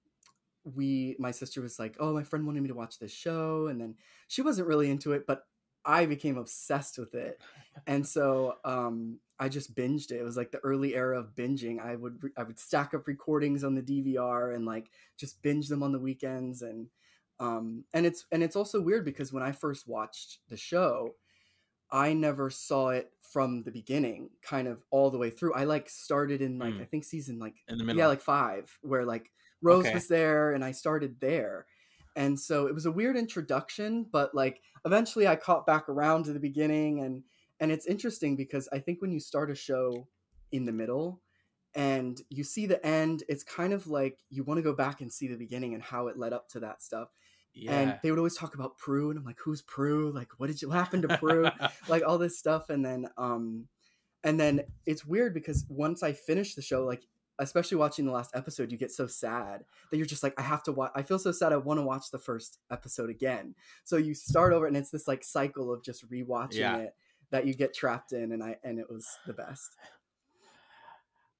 we 0.64 1.16
my 1.18 1.30
sister 1.30 1.60
was 1.60 1.78
like, 1.78 1.96
"Oh, 2.00 2.12
my 2.12 2.22
friend 2.22 2.46
wanted 2.46 2.62
me 2.62 2.68
to 2.68 2.74
watch 2.74 2.98
this 2.98 3.12
show," 3.12 3.66
and 3.68 3.80
then 3.80 3.96
she 4.28 4.42
wasn't 4.42 4.68
really 4.68 4.90
into 4.90 5.12
it, 5.12 5.26
but 5.26 5.46
I 5.84 6.06
became 6.06 6.38
obsessed 6.38 6.98
with 6.98 7.14
it, 7.14 7.40
and 7.86 8.06
so 8.06 8.56
um, 8.64 9.18
I 9.38 9.48
just 9.48 9.74
binged 9.74 10.12
it. 10.12 10.20
It 10.20 10.24
was 10.24 10.36
like 10.36 10.52
the 10.52 10.60
early 10.60 10.94
era 10.94 11.18
of 11.18 11.34
binging. 11.34 11.80
I 11.80 11.96
would 11.96 12.20
I 12.36 12.44
would 12.44 12.58
stack 12.58 12.94
up 12.94 13.08
recordings 13.08 13.64
on 13.64 13.74
the 13.74 13.82
DVR 13.82 14.52
and 14.52 14.64
like 14.64 14.90
just 15.18 15.42
binge 15.42 15.68
them 15.68 15.82
on 15.82 15.92
the 15.92 15.98
weekends, 15.98 16.62
and 16.62 16.88
um, 17.42 17.84
and 17.94 18.06
it's 18.06 18.26
and 18.32 18.42
it's 18.42 18.56
also 18.56 18.80
weird 18.80 19.04
because 19.04 19.32
when 19.32 19.42
I 19.42 19.52
first 19.52 19.88
watched 19.88 20.40
the 20.48 20.56
show, 20.56 21.16
I 21.90 22.14
never 22.14 22.50
saw 22.50 22.90
it 22.90 23.12
from 23.22 23.62
the 23.64 23.70
beginning, 23.70 24.30
kind 24.42 24.68
of 24.68 24.84
all 24.90 25.10
the 25.10 25.18
way 25.18 25.30
through. 25.30 25.54
I 25.54 25.64
like 25.64 25.88
started 25.88 26.40
in 26.42 26.58
like 26.58 26.74
Mm. 26.74 26.82
I 26.82 26.84
think 26.86 27.04
season 27.04 27.38
like 27.38 27.56
In 27.68 27.78
the 27.78 27.84
middle. 27.84 28.00
yeah 28.00 28.06
like 28.08 28.20
five 28.22 28.78
where 28.82 29.04
like 29.04 29.32
Rose 29.62 29.84
Okay. 29.84 29.92
was 29.92 30.08
there 30.08 30.52
and 30.52 30.64
I 30.64 30.72
started 30.72 31.20
there. 31.20 31.66
And 32.16 32.38
so 32.38 32.66
it 32.66 32.74
was 32.74 32.86
a 32.86 32.92
weird 32.92 33.16
introduction, 33.16 34.04
but 34.04 34.34
like 34.34 34.62
eventually 34.84 35.26
I 35.26 35.36
caught 35.36 35.66
back 35.66 35.88
around 35.88 36.24
to 36.24 36.32
the 36.32 36.40
beginning 36.40 37.00
and 37.00 37.24
and 37.60 37.70
it's 37.72 37.86
interesting 37.86 38.36
because 38.36 38.68
I 38.72 38.80
think 38.80 39.00
when 39.00 39.12
you 39.12 39.20
start 39.20 39.50
a 39.50 39.54
show 39.54 40.08
in 40.50 40.64
the 40.64 40.72
middle 40.72 41.22
and 41.74 42.20
you 42.28 42.44
see 42.44 42.66
the 42.66 42.84
end, 42.84 43.22
it's 43.28 43.44
kind 43.44 43.72
of 43.72 43.86
like 43.86 44.20
you 44.28 44.44
want 44.44 44.58
to 44.58 44.62
go 44.62 44.74
back 44.74 45.00
and 45.00 45.12
see 45.12 45.28
the 45.28 45.36
beginning 45.36 45.74
and 45.74 45.82
how 45.82 46.08
it 46.08 46.18
led 46.18 46.32
up 46.32 46.48
to 46.50 46.60
that 46.60 46.82
stuff. 46.82 47.08
Yeah. 47.54 47.78
And 47.78 47.98
they 48.02 48.10
would 48.10 48.18
always 48.18 48.36
talk 48.36 48.54
about 48.54 48.78
Prue 48.78 49.10
and 49.10 49.18
I'm 49.18 49.24
like, 49.24 49.38
who's 49.44 49.62
Prue? 49.62 50.10
Like 50.12 50.28
what 50.38 50.46
did 50.48 50.62
you 50.62 50.70
happen 50.70 51.02
to 51.02 51.18
Prue? 51.18 51.48
like 51.88 52.02
all 52.06 52.18
this 52.18 52.38
stuff 52.38 52.70
and 52.70 52.84
then 52.84 53.08
um 53.16 53.66
and 54.24 54.38
then 54.38 54.60
it's 54.86 55.04
weird 55.04 55.34
because 55.34 55.66
once 55.68 56.02
i 56.04 56.12
finish 56.12 56.54
the 56.54 56.62
show 56.62 56.84
like 56.84 57.02
especially 57.40 57.76
watching 57.76 58.04
the 58.06 58.12
last 58.12 58.30
episode 58.34 58.70
you 58.70 58.78
get 58.78 58.92
so 58.92 59.04
sad 59.08 59.64
that 59.90 59.96
you're 59.96 60.06
just 60.06 60.22
like 60.22 60.38
i 60.38 60.42
have 60.42 60.62
to 60.62 60.70
watch 60.70 60.92
i 60.94 61.02
feel 61.02 61.18
so 61.18 61.32
sad 61.32 61.52
i 61.52 61.56
want 61.56 61.76
to 61.80 61.82
watch 61.84 62.10
the 62.12 62.18
first 62.20 62.58
episode 62.70 63.10
again 63.10 63.52
so 63.82 63.96
you 63.96 64.14
start 64.14 64.52
over 64.52 64.66
and 64.66 64.76
it's 64.76 64.90
this 64.90 65.08
like 65.08 65.24
cycle 65.24 65.72
of 65.72 65.82
just 65.82 66.08
rewatching 66.08 66.54
Yeah. 66.60 66.76
it 66.76 66.94
that 67.30 67.46
you 67.46 67.54
get 67.54 67.74
trapped 67.74 68.12
in 68.12 68.30
and 68.30 68.44
i 68.44 68.56
and 68.62 68.78
it 68.78 68.88
was 68.88 69.08
the 69.26 69.32
best 69.32 69.76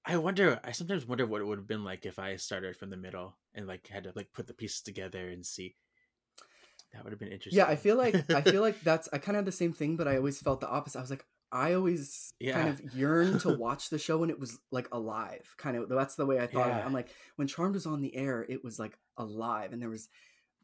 I 0.05 0.17
wonder. 0.17 0.59
I 0.65 0.73
sometimes 0.73 1.07
wonder 1.07 1.27
what 1.27 1.41
it 1.41 1.47
would 1.47 1.59
have 1.59 1.69
been 1.69 1.85
like 1.85 2.05
if 2.07 2.19
I 2.19 2.35
started 2.35 2.77
from 2.77 2.91
the 2.91 2.97
middle 2.97 3.37
and 3.55 3.69
like 3.69 3.87
had 3.87 4.03
to 4.05 4.13
like 4.17 4.33
put 4.33 4.49
the 4.49 4.55
pieces 4.55 4.81
together 4.81 5.29
and 5.29 5.47
see. 5.47 5.77
That 6.93 7.05
would 7.05 7.13
have 7.13 7.21
been 7.21 7.33
interesting. 7.33 7.59
yeah 7.59 7.67
i 7.67 7.77
feel 7.77 7.97
like 7.97 8.15
i 8.31 8.41
feel 8.43 8.61
like 8.63 8.81
that's 8.85 9.09
i 9.13 9.19
kind 9.19 9.37
of 9.37 9.41
had 9.41 9.47
the 9.47 9.53
same 9.53 9.73
thing 9.73 9.97
but 9.97 10.07
i 10.09 10.17
always 10.17 10.41
felt 10.41 10.61
the 10.61 10.69
opposite 10.69 10.99
i 10.99 11.01
was 11.01 11.11
like 11.11 11.25
i 11.51 11.73
always 11.75 12.33
Yeah. 12.41 12.55
kind 12.55 12.69
of 12.69 12.95
yearned 12.95 13.41
to 13.41 13.51
watch 13.67 13.89
the 13.91 13.99
show 13.99 14.19
when 14.19 14.31
it 14.31 14.39
was 14.39 14.59
like 14.71 14.89
alive 14.93 15.55
kind 15.59 15.77
of 15.77 15.89
that's 15.89 16.17
the 16.17 16.27
way 16.27 16.39
i 16.39 16.47
thought 16.47 16.71
of 16.71 16.77
it 16.77 16.81
Yeah. 16.81 16.87
i'm 16.87 16.93
like 16.93 17.09
when 17.37 17.49
charmed 17.49 17.75
was 17.75 17.87
on 17.87 18.01
the 18.03 18.15
air 18.17 18.45
it 18.49 18.63
was 18.65 18.79
like 18.79 18.99
alive 19.17 19.73
and 19.73 19.81
there 19.81 19.89
was 19.91 20.09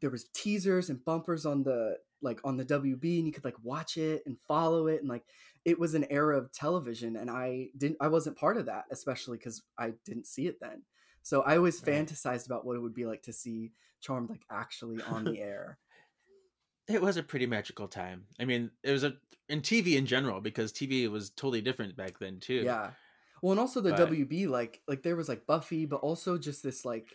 there 0.01 0.09
was 0.09 0.25
teasers 0.33 0.89
and 0.89 1.03
bumpers 1.03 1.45
on 1.45 1.63
the 1.63 1.97
like 2.21 2.39
on 2.43 2.57
the 2.57 2.65
wb 2.65 3.17
and 3.17 3.25
you 3.27 3.31
could 3.31 3.45
like 3.45 3.57
watch 3.63 3.97
it 3.97 4.21
and 4.25 4.37
follow 4.47 4.87
it 4.87 4.99
and 5.01 5.09
like 5.09 5.23
it 5.65 5.79
was 5.79 5.93
an 5.93 6.05
era 6.09 6.37
of 6.37 6.51
television 6.51 7.15
and 7.15 7.29
i 7.29 7.67
didn't 7.77 7.97
i 8.01 8.07
wasn't 8.07 8.35
part 8.37 8.57
of 8.57 8.65
that 8.67 8.85
especially 8.91 9.37
because 9.37 9.61
i 9.77 9.93
didn't 10.05 10.27
see 10.27 10.45
it 10.47 10.57
then 10.61 10.83
so 11.21 11.41
i 11.41 11.55
always 11.57 11.81
Right. 11.85 11.95
fantasized 12.05 12.45
about 12.45 12.65
what 12.65 12.75
it 12.75 12.79
would 12.81 12.93
be 12.93 13.05
like 13.05 13.23
to 13.23 13.33
see 13.33 13.71
charmed 14.01 14.29
like 14.29 14.43
actually 14.51 15.01
on 15.03 15.23
the 15.25 15.39
air 15.51 15.77
it 16.89 17.01
was 17.01 17.17
a 17.17 17.23
pretty 17.23 17.45
magical 17.45 17.87
time. 17.87 18.25
I 18.39 18.45
mean, 18.45 18.71
it 18.83 18.91
was 18.91 19.03
a 19.03 19.13
in 19.47 19.61
TV 19.61 19.95
in 19.95 20.05
general 20.05 20.41
because 20.41 20.71
TV 20.71 21.09
was 21.09 21.29
totally 21.31 21.61
different 21.61 21.95
back 21.95 22.19
then 22.19 22.39
too. 22.39 22.61
Yeah. 22.63 22.91
Well, 23.41 23.51
and 23.51 23.59
also 23.59 23.79
the 23.81 23.91
But- 23.91 24.09
WB, 24.09 24.47
like, 24.47 24.81
like 24.87 25.01
there 25.01 25.15
was 25.15 25.29
like 25.29 25.45
Buffy, 25.47 25.85
but 25.85 26.01
also 26.01 26.37
just 26.37 26.61
this 26.61 26.83
like, 26.85 27.07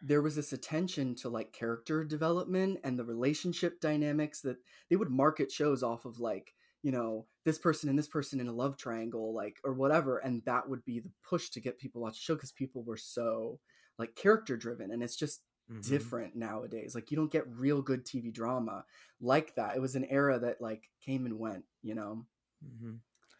there 0.00 0.22
was 0.22 0.34
this 0.36 0.52
attention 0.52 1.14
to 1.16 1.28
like 1.28 1.52
character 1.52 2.04
development 2.04 2.80
and 2.84 2.98
the 2.98 3.04
relationship 3.04 3.80
dynamics 3.80 4.40
that 4.42 4.56
they 4.90 4.96
would 4.96 5.10
market 5.10 5.50
shows 5.50 5.82
off 5.82 6.04
of 6.04 6.18
like, 6.18 6.54
you 6.82 6.92
know, 6.92 7.26
this 7.44 7.58
person 7.58 7.88
and 7.88 7.98
this 7.98 8.08
person 8.08 8.40
in 8.40 8.48
a 8.48 8.52
love 8.52 8.76
triangle, 8.76 9.34
like, 9.34 9.58
or 9.64 9.72
whatever, 9.74 10.18
and 10.18 10.42
that 10.44 10.68
would 10.68 10.84
be 10.84 10.98
the 11.00 11.10
push 11.28 11.50
to 11.50 11.60
get 11.60 11.78
people 11.78 12.00
to 12.00 12.02
watch 12.04 12.14
the 12.14 12.20
show 12.20 12.34
because 12.34 12.52
people 12.52 12.82
were 12.82 12.96
so 12.96 13.60
like 13.98 14.14
character 14.16 14.56
driven, 14.56 14.90
and 14.90 15.02
it's 15.02 15.16
just 15.16 15.42
Mhm. 15.70 15.86
different 15.88 16.36
nowadays. 16.36 16.94
Like, 16.94 17.10
you 17.10 17.16
don't 17.16 17.30
get 17.32 17.46
real 17.48 17.82
good 17.82 18.04
TV 18.04 18.32
drama 18.32 18.84
like 19.20 19.54
that. 19.56 19.76
It 19.76 19.80
was 19.80 19.94
an 19.96 20.04
era 20.04 20.38
that 20.40 20.60
like 20.60 20.90
came 21.04 21.26
and 21.26 21.38
went, 21.38 21.64
you 21.82 21.94
know. 21.94 22.26
Mm-hmm. 22.64 22.94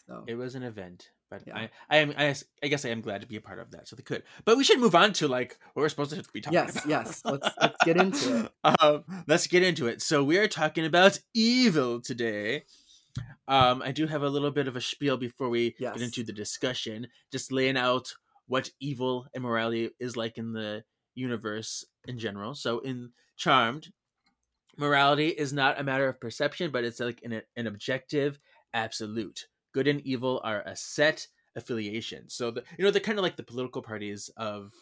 So 0.07 0.25
It 0.27 0.35
was 0.35 0.55
an 0.55 0.63
event, 0.63 1.11
But 1.31 1.45
Yeah. 1.47 1.57
I, 1.57 1.71
I 1.89 1.97
am, 1.99 2.13
I, 2.17 2.35
I, 2.63 2.67
guess 2.69 2.85
I 2.85 2.89
am 2.91 3.01
glad 3.01 3.21
to 3.23 3.27
be 3.27 3.37
a 3.37 3.41
part 3.41 3.59
of 3.59 3.71
that. 3.71 3.89
So 3.89 3.97
they 3.97 4.03
could. 4.03 4.23
But 4.45 4.57
we 4.59 4.65
should 4.65 4.81
move 4.81 4.95
on 4.95 5.13
to 5.15 5.29
like 5.29 5.57
what 5.73 5.83
we're 5.83 5.89
supposed 5.89 6.11
to 6.11 6.23
be 6.33 6.41
talking 6.41 6.55
Yes, 6.55 6.73
about. 6.73 6.89
yes. 6.89 7.23
Let's 7.25 7.49
let's 7.61 7.77
get 7.85 7.97
into 7.97 8.45
it. 8.45 8.53
um, 8.81 9.05
let's 9.27 9.47
get 9.47 9.63
into 9.63 9.87
it. 9.87 10.03
So 10.03 10.23
we 10.25 10.39
are 10.39 10.49
talking 10.49 10.85
about 10.85 11.19
evil 11.35 12.01
today. 12.01 12.65
Um, 13.49 13.83
I 13.83 13.93
do 13.93 14.07
have 14.07 14.23
a 14.23 14.29
little 14.29 14.51
bit 14.51 14.69
of 14.69 14.77
a 14.77 14.81
spiel 14.81 15.17
before 15.17 15.49
we 15.49 15.75
Yes. 15.79 15.95
get 15.95 16.03
into 16.03 16.23
the 16.23 16.33
discussion, 16.33 17.09
just 17.31 17.51
laying 17.53 17.77
out 17.77 18.15
what 18.47 18.71
evil 18.81 19.27
and 19.35 19.43
morality 19.43 19.91
is 20.01 20.17
like 20.17 20.37
in 20.39 20.53
the 20.53 20.85
universe 21.15 21.85
in 22.07 22.19
general. 22.19 22.55
So 22.55 22.81
in 22.81 23.11
Charmed, 23.37 23.93
morality 24.77 25.29
is 25.29 25.53
not 25.53 25.81
a 25.81 25.85
matter 25.85 26.09
of 26.09 26.21
perception, 26.21 26.71
but 26.71 26.85
it's 26.85 27.01
like 27.01 27.21
an, 27.23 27.43
an 27.57 27.67
objective 27.67 28.39
absolute. 28.75 29.47
Good 29.73 29.89
and 29.89 30.01
evil 30.03 30.41
are 30.45 30.63
a 30.63 30.77
set 30.77 31.27
affiliation. 31.57 32.29
So 32.29 32.51
the 32.51 32.65
you 32.79 32.85
know 32.85 32.91
they're 32.91 33.01
kind 33.01 33.19
of 33.19 33.23
like 33.23 33.37
the 33.37 33.43
political 33.43 33.83
parties 33.83 34.31
of 34.37 34.73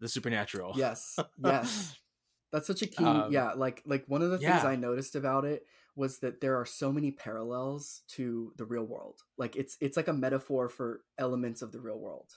the 0.00 0.08
supernatural. 0.08 0.74
Yes, 0.76 1.18
yes. 1.44 1.96
That's 2.52 2.66
such 2.66 2.82
a 2.82 2.86
key. 2.86 3.04
Um, 3.04 3.32
yeah, 3.32 3.52
like 3.52 3.82
like 3.86 4.04
one 4.06 4.22
of 4.22 4.30
the 4.30 4.38
things 4.38 4.62
yeah. 4.62 4.66
I 4.66 4.76
noticed 4.76 5.16
about 5.16 5.44
it 5.44 5.66
was 5.94 6.18
that 6.18 6.40
there 6.40 6.56
are 6.60 6.66
so 6.66 6.92
many 6.92 7.10
parallels 7.10 8.02
to 8.08 8.52
the 8.56 8.64
real 8.64 8.84
world. 8.84 9.22
Like 9.36 9.56
it's 9.56 9.76
it's 9.80 9.96
like 9.96 10.08
a 10.08 10.12
metaphor 10.12 10.68
for 10.68 11.02
elements 11.18 11.62
of 11.62 11.72
the 11.72 11.80
real 11.80 11.98
world. 11.98 12.32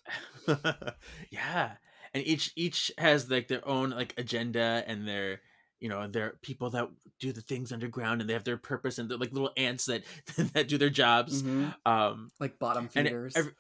yeah 1.30 1.74
and 2.14 2.26
each 2.26 2.52
each 2.56 2.92
has 2.98 3.30
like 3.30 3.48
their 3.48 3.66
own 3.68 3.90
like 3.92 4.14
agenda 4.18 4.84
and 4.88 5.08
their 5.08 5.42
you 5.80 5.88
know 5.90 6.08
they're 6.08 6.34
people 6.42 6.70
that 6.72 6.88
do 7.20 7.32
the 7.32 7.42
things 7.42 7.72
underground 7.72 8.22
and 8.22 8.30
they 8.30 8.34
have 8.34 8.44
their 8.44 8.58
purpose 8.58 8.98
and 8.98 9.10
they're 9.10 9.18
like 9.18 9.32
little 9.34 9.52
ants 9.58 9.86
that 9.86 10.04
that 10.54 10.68
do 10.68 10.78
their 10.78 10.90
jobs 10.90 11.42
Mhm. 11.44 11.74
um 11.86 12.32
Like 12.40 12.60
bottom 12.60 12.86
it- 12.86 12.92
feeders. 12.92 13.36
every- 13.36 13.54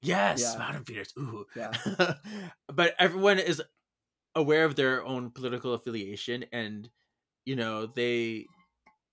yes 0.00 0.40
Yeah. 0.42 0.58
bottom 0.58 0.84
feeders 0.84 1.12
ooh 1.18 1.44
Yeah. 1.56 1.72
but 2.72 2.94
everyone 2.98 3.38
is 3.38 3.62
aware 4.34 4.64
of 4.64 4.76
their 4.76 5.04
own 5.04 5.30
political 5.30 5.74
affiliation 5.74 6.44
and 6.52 6.88
you 7.44 7.56
know 7.56 7.86
they 7.86 8.46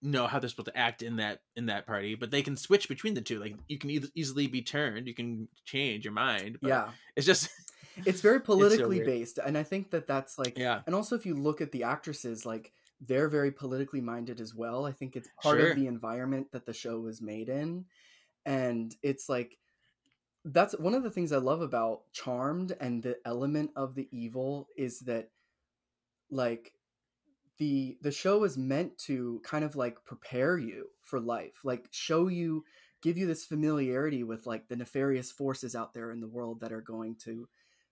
know 0.01 0.27
how 0.27 0.37
they're 0.39 0.49
supposed 0.49 0.67
to 0.67 0.77
act 0.77 1.01
in 1.01 1.15
that 1.15 1.41
in 1.55 1.65
that 1.65 1.87
party 1.87 2.13
but 2.15 2.29
they 2.29 2.41
can 2.43 2.55
switch 2.55 2.87
between 2.87 3.15
the 3.15 3.21
two 3.21 3.39
like 3.39 3.55
you 3.67 3.77
can 3.79 3.89
e- 3.89 4.03
easily 4.13 4.45
be 4.45 4.61
turned 4.61 5.07
you 5.07 5.13
can 5.15 5.47
change 5.65 6.03
your 6.05 6.13
mind 6.13 6.57
but 6.61 6.67
yeah. 6.67 6.89
it's 7.15 7.25
just 7.25 7.49
It's 8.05 8.21
very 8.21 8.39
politically 8.51 8.97
weird. 8.97 9.05
based 9.07 9.37
and 9.43 9.57
I 9.57 9.63
think 9.63 9.91
that 9.91 10.07
that's 10.07 10.37
like 10.37 10.57
yeah 10.57 10.81
and 10.85 10.95
also 10.95 11.15
if 11.15 11.25
you 11.25 11.35
look 11.35 11.61
at 11.61 11.71
the 11.71 11.83
actresses 11.83 12.45
like 12.45 12.71
they're 13.01 13.27
very 13.29 13.51
politically 13.51 14.01
minded 14.01 14.39
as 14.39 14.55
well. 14.55 14.85
I 14.85 14.91
think 14.93 15.15
it's 15.15 15.29
part 15.41 15.59
Sure. 15.59 15.69
of 15.71 15.75
the 15.75 15.87
environment 15.87 16.51
that 16.53 16.65
the 16.65 16.73
show 16.73 16.99
was 16.99 17.21
made 17.21 17.49
in 17.49 17.85
and 18.45 18.95
it's 19.03 19.27
like 19.29 19.57
that's 20.45 20.77
one 20.77 20.93
of 20.93 21.03
the 21.03 21.09
things 21.09 21.31
I 21.31 21.37
love 21.37 21.61
about 21.61 22.01
Charmed 22.13 22.75
and 22.79 23.01
the 23.03 23.17
element 23.25 23.71
of 23.75 23.95
the 23.95 24.07
evil 24.11 24.67
is 24.77 24.99
that 25.01 25.29
like 26.29 26.73
the 27.57 27.97
the 28.01 28.11
show 28.11 28.43
is 28.43 28.57
meant 28.57 28.97
to 28.97 29.41
kind 29.43 29.63
of 29.63 29.75
like 29.75 30.03
prepare 30.03 30.57
you 30.57 30.87
for 31.01 31.19
life, 31.19 31.61
like 31.63 31.87
show 31.91 32.27
you 32.27 32.63
give 33.01 33.17
you 33.17 33.27
this 33.27 33.45
familiarity 33.45 34.23
with 34.23 34.45
like 34.45 34.67
the 34.67 34.75
nefarious 34.75 35.31
forces 35.31 35.75
out 35.75 35.93
there 35.93 36.11
in 36.11 36.19
the 36.19 36.27
world 36.27 36.59
that 36.59 36.71
are 36.73 36.81
going 36.81 37.15
to 37.15 37.47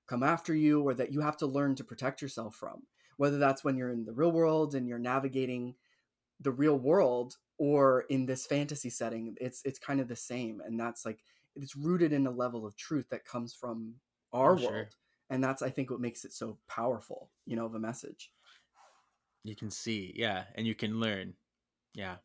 come 0.08 0.24
after 0.24 0.54
you 0.56 0.82
or 0.82 0.94
that 0.96 1.12
you 1.14 1.22
have 1.22 1.38
to 1.38 1.48
learn 1.48 1.76
to 1.76 1.84
protect 1.84 2.22
yourself 2.22 2.56
from. 2.56 2.84
Whether 3.18 3.38
that's 3.38 3.64
when 3.64 3.78
you're 3.78 3.92
in 3.92 4.06
the 4.06 4.14
real 4.14 4.32
world 4.32 4.76
and 4.76 4.88
you're 4.88 5.00
navigating 5.00 5.76
the 6.40 6.52
real 6.52 6.78
world 6.78 7.38
or 7.58 8.02
in 8.10 8.26
this 8.26 8.46
fantasy 8.46 8.90
setting, 8.90 9.36
it's 9.40 9.62
it's 9.66 9.80
kind 9.80 10.00
of 10.02 10.08
the 10.08 10.16
same 10.16 10.62
and 10.62 10.80
that's 10.80 11.06
like 11.06 11.24
it's 11.56 11.76
rooted 11.76 12.12
in 12.14 12.26
a 12.28 12.32
level 12.32 12.66
of 12.66 12.76
truth 12.76 13.10
that 13.10 13.26
comes 13.26 13.54
from 13.54 13.96
our 14.34 14.54
Oh, 14.54 14.58
sure. 14.58 14.74
world. 14.74 14.96
And 15.30 15.44
that's 15.44 15.62
I 15.62 15.70
think 15.70 15.90
what 15.92 16.02
makes 16.02 16.26
it 16.26 16.34
so 16.34 16.58
powerful, 16.68 17.30
you 17.46 17.56
know, 17.56 17.66
of 17.66 17.76
a 17.76 17.80
message. 17.80 18.32
you 19.44 19.56
can 19.56 19.70
see 19.70 20.14
yeah 20.16 20.46
and 20.56 20.66
you 20.68 20.76
can 20.76 21.00
learn 21.00 21.34
yeah 21.94 22.18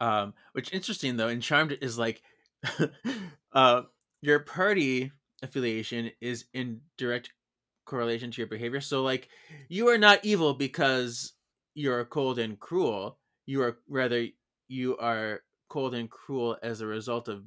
um 0.00 0.34
which 0.52 0.72
interesting 0.72 1.16
though 1.16 1.28
and 1.28 1.42
charmed 1.42 1.76
is 1.80 1.98
like 1.98 2.22
uh 3.52 3.82
your 4.20 4.40
party 4.40 5.12
affiliation 5.42 6.10
is 6.20 6.46
in 6.54 6.80
direct 6.96 7.30
correlation 7.84 8.30
to 8.30 8.38
your 8.40 8.48
behavior 8.48 8.80
so 8.80 9.02
like 9.02 9.28
you 9.68 9.88
are 9.88 9.98
not 9.98 10.24
evil 10.24 10.54
because 10.54 11.34
you're 11.74 12.04
cold 12.04 12.38
and 12.38 12.58
cruel 12.58 13.18
you 13.46 13.62
are 13.62 13.78
rather 13.88 14.26
you 14.68 14.96
are 14.96 15.40
cold 15.68 15.94
and 15.94 16.10
cruel 16.10 16.56
as 16.62 16.80
a 16.80 16.86
result 16.86 17.28
of 17.28 17.44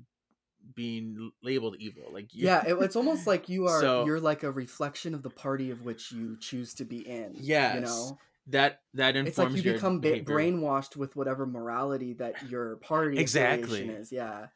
being 0.76 1.32
labeled 1.42 1.76
evil 1.80 2.04
like 2.14 2.34
you, 2.34 2.46
yeah, 2.46 2.64
it, 2.68 2.74
it's 2.82 2.96
almost 2.96 3.26
like 3.26 3.50
you 3.54 3.66
are 3.68 3.82
So- 3.82 4.06
you're 4.06 4.20
like 4.20 4.44
a 4.44 4.52
reflection 4.52 5.14
of 5.14 5.24
the 5.24 5.30
party 5.30 5.72
of 5.72 5.84
which 5.84 6.12
you 6.12 6.38
choose 6.40 6.74
to 6.76 6.86
be 6.86 7.00
in. 7.08 7.32
yeah 7.36 7.76
you 7.76 7.82
know, 7.82 8.18
that 8.48 8.82
that 8.94 9.16
informs 9.16 9.28
it's 9.28 9.38
like 9.38 9.56
you 9.66 9.74
become 9.74 10.00
ba- 10.00 10.22
brainwashed 10.22 10.96
with 10.96 11.16
whatever 11.16 11.46
morality 11.46 12.14
that 12.14 12.50
your 12.50 12.78
party 12.78 13.18
Exactly. 13.18 13.64
affiliation 13.64 13.90
is. 13.90 14.12
Yeah, 14.12 14.48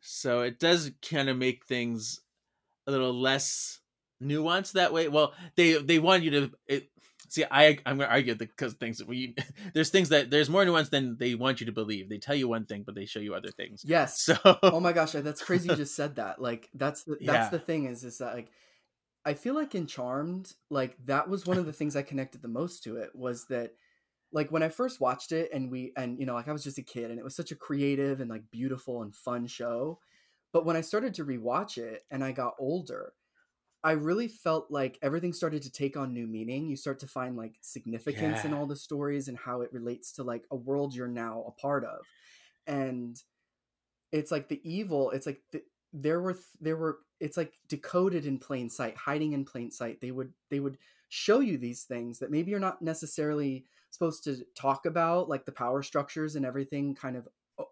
So 0.00 0.40
it 0.42 0.58
does 0.58 0.90
kind 1.08 1.28
of 1.28 1.36
make 1.36 1.66
things 1.66 2.20
a 2.86 2.90
little 2.90 3.12
less 3.12 3.80
nuanced 4.22 4.72
that 4.72 4.92
way. 4.92 5.08
Well, 5.08 5.34
they 5.56 5.74
they 5.74 5.98
want 5.98 6.22
you 6.22 6.30
to 6.32 6.50
it, 6.66 6.88
see. 7.28 7.44
I 7.50 7.78
I'm 7.86 7.98
gonna 7.98 8.10
argue 8.10 8.34
that 8.34 8.38
because 8.48 8.74
things 8.74 8.98
that 8.98 9.08
we 9.08 9.34
there's 9.74 9.90
things 9.90 10.08
that 10.10 10.30
there's 10.30 10.50
more 10.50 10.64
nuance 10.64 10.88
than 10.88 11.16
they 11.18 11.34
want 11.34 11.60
you 11.60 11.66
to 11.66 11.72
believe. 11.72 12.08
They 12.08 12.18
tell 12.18 12.34
you 12.34 12.48
one 12.48 12.64
thing, 12.66 12.82
but 12.84 12.94
they 12.94 13.06
show 13.06 13.20
you 13.20 13.34
other 13.34 13.50
things. 13.50 13.84
yes. 13.86 14.22
So 14.22 14.36
oh 14.44 14.80
my 14.80 14.92
gosh, 14.92 15.12
that's 15.12 15.42
crazy. 15.42 15.68
You 15.70 15.76
just 15.84 15.94
said 15.94 16.16
that. 16.16 16.40
Like 16.40 16.70
that's 16.74 17.04
the 17.04 17.16
that's 17.20 17.26
Yeah. 17.26 17.50
the 17.50 17.58
thing 17.58 17.84
is 17.86 18.04
is 18.04 18.18
that 18.18 18.34
like 18.34 18.50
I 19.24 19.34
feel 19.34 19.54
like 19.54 19.74
in 19.74 19.86
Charmed, 19.86 20.52
like 20.70 20.96
that 21.04 21.28
was 21.28 21.46
one 21.46 21.58
of 21.58 21.66
the 21.66 21.72
things 21.72 21.96
I 21.96 22.02
connected 22.02 22.40
the 22.40 22.48
most 22.48 22.82
to 22.84 22.96
it 22.96 23.14
was 23.14 23.44
that 23.50 23.72
like 24.32 24.50
when 24.50 24.62
I 24.62 24.68
first 24.68 25.00
watched 25.00 25.32
it 25.32 25.50
and 25.52 25.70
we 25.70 25.92
and 25.96 26.18
you 26.18 26.26
know 26.26 26.34
like 26.34 26.48
I 26.48 26.52
was 26.52 26.64
just 26.64 26.78
a 26.78 26.82
kid 26.82 27.10
and 27.10 27.18
it 27.18 27.24
was 27.24 27.36
such 27.36 27.50
a 27.50 27.56
creative 27.56 28.20
and 28.20 28.30
like 28.30 28.50
beautiful 28.50 29.02
and 29.02 29.14
fun 29.14 29.46
show. 29.46 29.98
But 30.52 30.64
when 30.64 30.76
I 30.76 30.80
started 30.80 31.14
to 31.14 31.24
rewatch 31.24 31.78
it 31.78 32.04
and 32.10 32.24
I 32.24 32.32
got 32.32 32.54
older, 32.58 33.12
I 33.84 33.92
really 33.92 34.28
felt 34.28 34.70
like 34.70 34.98
everything 35.02 35.32
started 35.32 35.62
to 35.62 35.70
take 35.70 35.96
on 35.96 36.12
new 36.12 36.26
meaning. 36.26 36.68
You 36.68 36.76
start 36.76 36.98
to 37.00 37.06
find 37.06 37.36
like 37.36 37.54
significance 37.60 38.44
in 38.44 38.52
all 38.54 38.66
the 38.66 38.76
stories 38.76 39.28
and 39.28 39.38
how 39.38 39.60
it 39.60 39.72
relates 39.72 40.12
to 40.14 40.24
like 40.24 40.44
a 40.50 40.56
world 40.56 40.94
you're 40.94 41.06
now 41.06 41.44
a 41.46 41.52
part 41.60 41.84
of. 41.84 42.00
And 42.66 43.16
it's 44.10 44.30
like 44.30 44.48
the 44.48 44.60
evil, 44.68 45.10
it's 45.10 45.26
like 45.26 45.42
the, 45.52 45.62
there 45.92 46.20
were 46.20 46.36
there 46.60 46.76
were 46.76 47.00
it's 47.20 47.36
like 47.36 47.54
decoded 47.68 48.26
in 48.26 48.38
plain 48.38 48.70
sight, 48.70 48.96
hiding 48.96 49.32
in 49.32 49.44
plain 49.44 49.70
sight. 49.70 50.00
They 50.00 50.10
would 50.10 50.32
they 50.50 50.60
would 50.60 50.78
show 51.08 51.40
you 51.40 51.56
these 51.58 51.84
things 51.84 52.18
that 52.18 52.30
maybe 52.30 52.50
you're 52.50 52.60
not 52.60 52.82
necessarily 52.82 53.64
supposed 53.90 54.24
to 54.24 54.44
talk 54.54 54.84
about 54.86 55.28
like 55.28 55.46
the 55.46 55.52
power 55.52 55.82
structures 55.82 56.36
and 56.36 56.44
everything 56.44 56.94
kind 56.94 57.16
of 57.16 57.28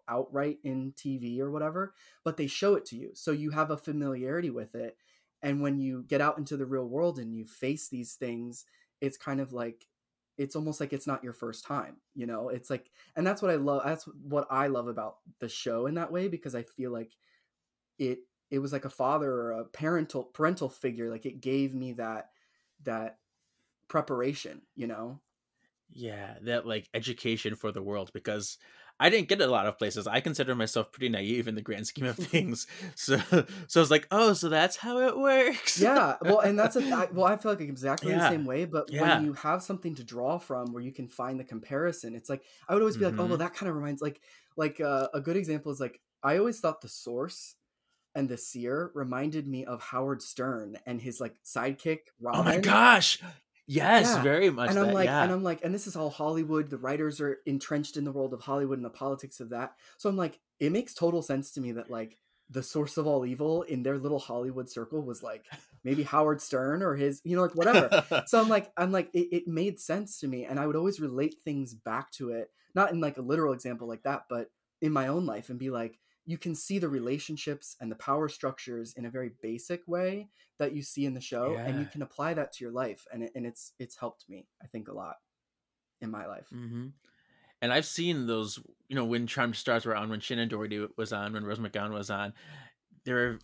outright 0.07 0.57
in 0.63 0.93
TV 0.93 1.39
or 1.39 1.51
whatever, 1.51 1.93
but 2.23 2.37
they 2.37 2.47
show 2.47 2.75
it 2.75 2.85
to 2.85 2.95
you. 2.97 3.11
So 3.13 3.31
you 3.31 3.51
have 3.51 3.71
a 3.71 3.77
familiarity 3.77 4.49
with 4.49 4.75
it. 4.75 4.97
And 5.41 5.61
when 5.61 5.79
you 5.79 6.03
get 6.07 6.19
out 6.21 6.37
into 6.37 6.57
the 6.57 6.65
real 6.65 6.87
world 6.87 7.19
and 7.19 7.33
you 7.35 7.45
face 7.45 7.87
these 7.87 8.15
things, 8.15 8.65
it's 9.01 9.17
kind 9.17 9.39
of 9.39 9.53
like 9.53 9.85
it's 10.37 10.55
almost 10.55 10.79
like 10.79 10.93
it's 10.93 11.07
not 11.07 11.23
your 11.23 11.33
first 11.33 11.65
time, 11.65 11.97
you 12.13 12.25
know? 12.25 12.49
It's 12.49 12.69
like 12.69 12.91
and 13.15 13.25
that's 13.25 13.41
what 13.41 13.51
I 13.51 13.55
love 13.55 13.83
that's 13.85 14.05
what 14.05 14.47
I 14.49 14.67
love 14.67 14.87
about 14.87 15.17
the 15.39 15.49
show 15.49 15.85
in 15.85 15.95
that 15.95 16.11
way 16.11 16.27
because 16.27 16.55
I 16.55 16.63
feel 16.63 16.91
like 16.91 17.13
it 17.99 18.19
it 18.49 18.59
was 18.59 18.71
like 18.71 18.85
a 18.85 18.89
father 18.89 19.31
or 19.31 19.51
a 19.51 19.65
parental 19.65 20.23
parental 20.23 20.69
figure 20.69 21.09
like 21.09 21.25
it 21.25 21.41
gave 21.41 21.73
me 21.75 21.93
that 21.93 22.31
that 22.83 23.19
preparation, 23.89 24.63
you 24.75 24.87
know? 24.87 25.21
yeah, 25.89 26.35
that 26.43 26.67
like 26.67 26.89
education 26.93 27.55
for 27.55 27.71
the 27.71 27.81
world 27.81 28.11
because 28.13 28.57
I 28.99 29.09
didn't 29.09 29.29
get 29.29 29.39
it 29.41 29.47
a 29.47 29.51
lot 29.51 29.67
of 29.67 29.77
places. 29.77 30.05
I 30.07 30.19
consider 30.21 30.53
myself 30.55 30.91
pretty 30.91 31.09
naive 31.09 31.47
in 31.47 31.55
the 31.55 31.61
grand 31.61 31.87
scheme 31.87 32.05
of 32.05 32.15
things. 32.17 32.67
so 32.95 33.17
so 33.67 33.79
I 33.79 33.81
was 33.81 33.91
like, 33.91 34.07
oh, 34.11 34.33
so 34.33 34.49
that's 34.49 34.75
how 34.77 34.99
it 34.99 35.17
works. 35.17 35.79
yeah 35.79 36.15
well 36.21 36.39
and 36.39 36.57
that's 36.57 36.75
a 36.75 36.81
I, 36.91 37.05
well 37.11 37.25
i 37.25 37.37
feel 37.37 37.51
like 37.51 37.61
exactly 37.61 38.13
the 38.13 38.21
same 38.21 38.45
way 38.45 38.65
but 38.65 38.89
Yeah. 38.89 39.01
when 39.01 39.21
you 39.25 39.33
have 39.33 39.61
something 39.61 39.95
to 39.95 40.03
draw 40.03 40.39
from 40.39 40.73
where 40.73 40.81
you 40.81 40.91
can 40.91 41.07
find 41.07 41.39
the 41.39 41.43
comparison 41.43 42.15
it's 42.15 42.29
like 42.29 42.43
i 42.67 42.73
would 42.73 42.81
always 42.81 42.97
be 42.97 43.05
like 43.05 43.15
oh 43.17 43.23
Mm-hmm. 43.23 43.29
well 43.29 43.37
that 43.37 43.53
kind 43.53 43.69
of 43.69 43.75
reminds 43.75 44.01
like 44.01 44.21
like 44.55 44.79
uh, 44.81 45.07
a 45.13 45.21
good 45.21 45.37
example 45.37 45.71
is 45.71 45.79
like 45.79 46.01
i 46.23 46.37
always 46.37 46.59
thought 46.59 46.81
the 46.81 46.89
source 46.89 47.55
and 48.17 48.27
the 48.27 48.37
seer 48.37 48.91
reminded 48.95 49.47
me 49.47 49.63
of 49.65 49.81
howard 49.81 50.21
stern 50.21 50.77
and 50.85 51.01
his 51.01 51.19
like 51.21 51.35
sidekick 51.45 51.99
robin 52.19 52.41
Oh 52.41 52.43
my 52.43 52.57
gosh. 52.57 53.19
Yes, 53.69 54.05
Yeah. 54.05 54.21
very 54.23 54.49
much. 54.49 54.69
and 54.69 54.79
I'm 54.79 54.87
that, 54.87 54.93
like, 54.93 55.05
yeah. 55.07 55.23
and 55.23 55.31
I'm 55.31 55.43
like, 55.43 55.59
and 55.63 55.73
this 55.75 55.87
is 55.87 55.95
all 55.97 56.09
Hollywood. 56.09 56.69
The 56.69 56.77
writers 56.77 57.19
are 57.19 57.39
entrenched 57.45 57.97
in 57.97 58.05
the 58.05 58.13
world 58.13 58.33
of 58.33 58.39
Hollywood 58.41 58.77
and 58.77 58.85
the 58.85 58.89
politics 58.89 59.41
of 59.41 59.49
that. 59.49 59.73
So 59.97 60.09
I'm 60.09 60.15
like, 60.15 60.39
it 60.59 60.71
makes 60.71 60.93
total 60.93 61.21
sense 61.21 61.51
to 61.51 61.61
me 61.61 61.73
that 61.73 61.91
like 61.91 62.17
the 62.49 62.63
source 62.63 62.95
of 62.95 63.05
all 63.07 63.25
evil 63.25 63.63
in 63.63 63.83
their 63.83 63.97
little 63.97 64.19
Hollywood 64.19 64.69
circle 64.69 65.01
was 65.01 65.21
like 65.21 65.43
maybe 65.83 66.03
Howard 66.03 66.39
Stern 66.41 66.81
or 66.81 66.95
his, 66.95 67.21
you 67.25 67.35
know, 67.35 67.41
like 67.41 67.55
whatever. 67.55 67.89
so 68.27 68.39
I'm 68.41 68.47
like, 68.47 68.71
I'm 68.77 68.93
like, 68.93 69.09
it, 69.13 69.27
it 69.35 69.47
made 69.49 69.81
sense 69.81 70.19
to 70.21 70.27
me, 70.29 70.45
and 70.45 70.57
I 70.61 70.65
would 70.65 70.77
always 70.77 71.01
relate 71.01 71.35
things 71.43 71.73
back 71.73 72.09
to 72.13 72.29
it, 72.29 72.49
not 72.73 72.91
in 72.93 73.01
like 73.01 73.17
a 73.17 73.21
literal 73.21 73.51
example 73.51 73.85
like 73.87 74.03
that, 74.03 74.23
but 74.29 74.49
in 74.81 74.93
my 74.93 75.07
own 75.07 75.25
life, 75.25 75.49
and 75.49 75.59
be 75.59 75.71
like, 75.71 75.99
you 76.27 76.37
can 76.37 76.53
see 76.53 76.77
the 76.77 76.89
relationships 76.89 77.75
and 77.79 77.89
the 77.89 77.95
power 77.95 78.29
structures 78.29 78.93
in 78.95 79.05
a 79.05 79.09
very 79.09 79.31
basic 79.41 79.81
way 79.87 80.27
that 80.59 80.73
you 80.73 80.83
see 80.83 81.05
in 81.05 81.13
the 81.13 81.21
show 81.21 81.55
and 81.55 81.79
you 81.79 81.85
can 81.85 82.01
apply 82.01 82.33
that 82.33 82.51
to 82.51 82.63
your 82.63 82.73
life 82.73 83.05
and 83.11 83.23
it, 83.23 83.31
and 83.33 83.45
it's 83.45 83.71
it's 83.79 83.97
helped 83.97 84.25
me 84.29 84.45
i 84.61 84.67
think 84.67 84.87
a 84.87 84.93
lot 84.93 85.15
in 86.01 86.11
my 86.11 86.27
life 86.27 86.47
hmm 86.51 86.87
And 87.61 87.73
I've 87.73 87.87
seen 87.87 88.27
those, 88.27 88.59
you 88.87 88.95
know, 88.95 89.05
when 89.05 89.25
Charmed 89.25 89.55
Stars 89.55 89.83
were 89.85 89.95
on, 89.95 90.11
when 90.11 90.19
Shannen 90.19 90.47
Doherty 90.47 90.85
was 90.95 91.11
on, 91.11 91.33
when 91.33 91.43
Rose 91.43 91.57
McGowan 91.57 91.91
was 91.91 92.11
on. 92.11 92.33
They're 93.03 93.39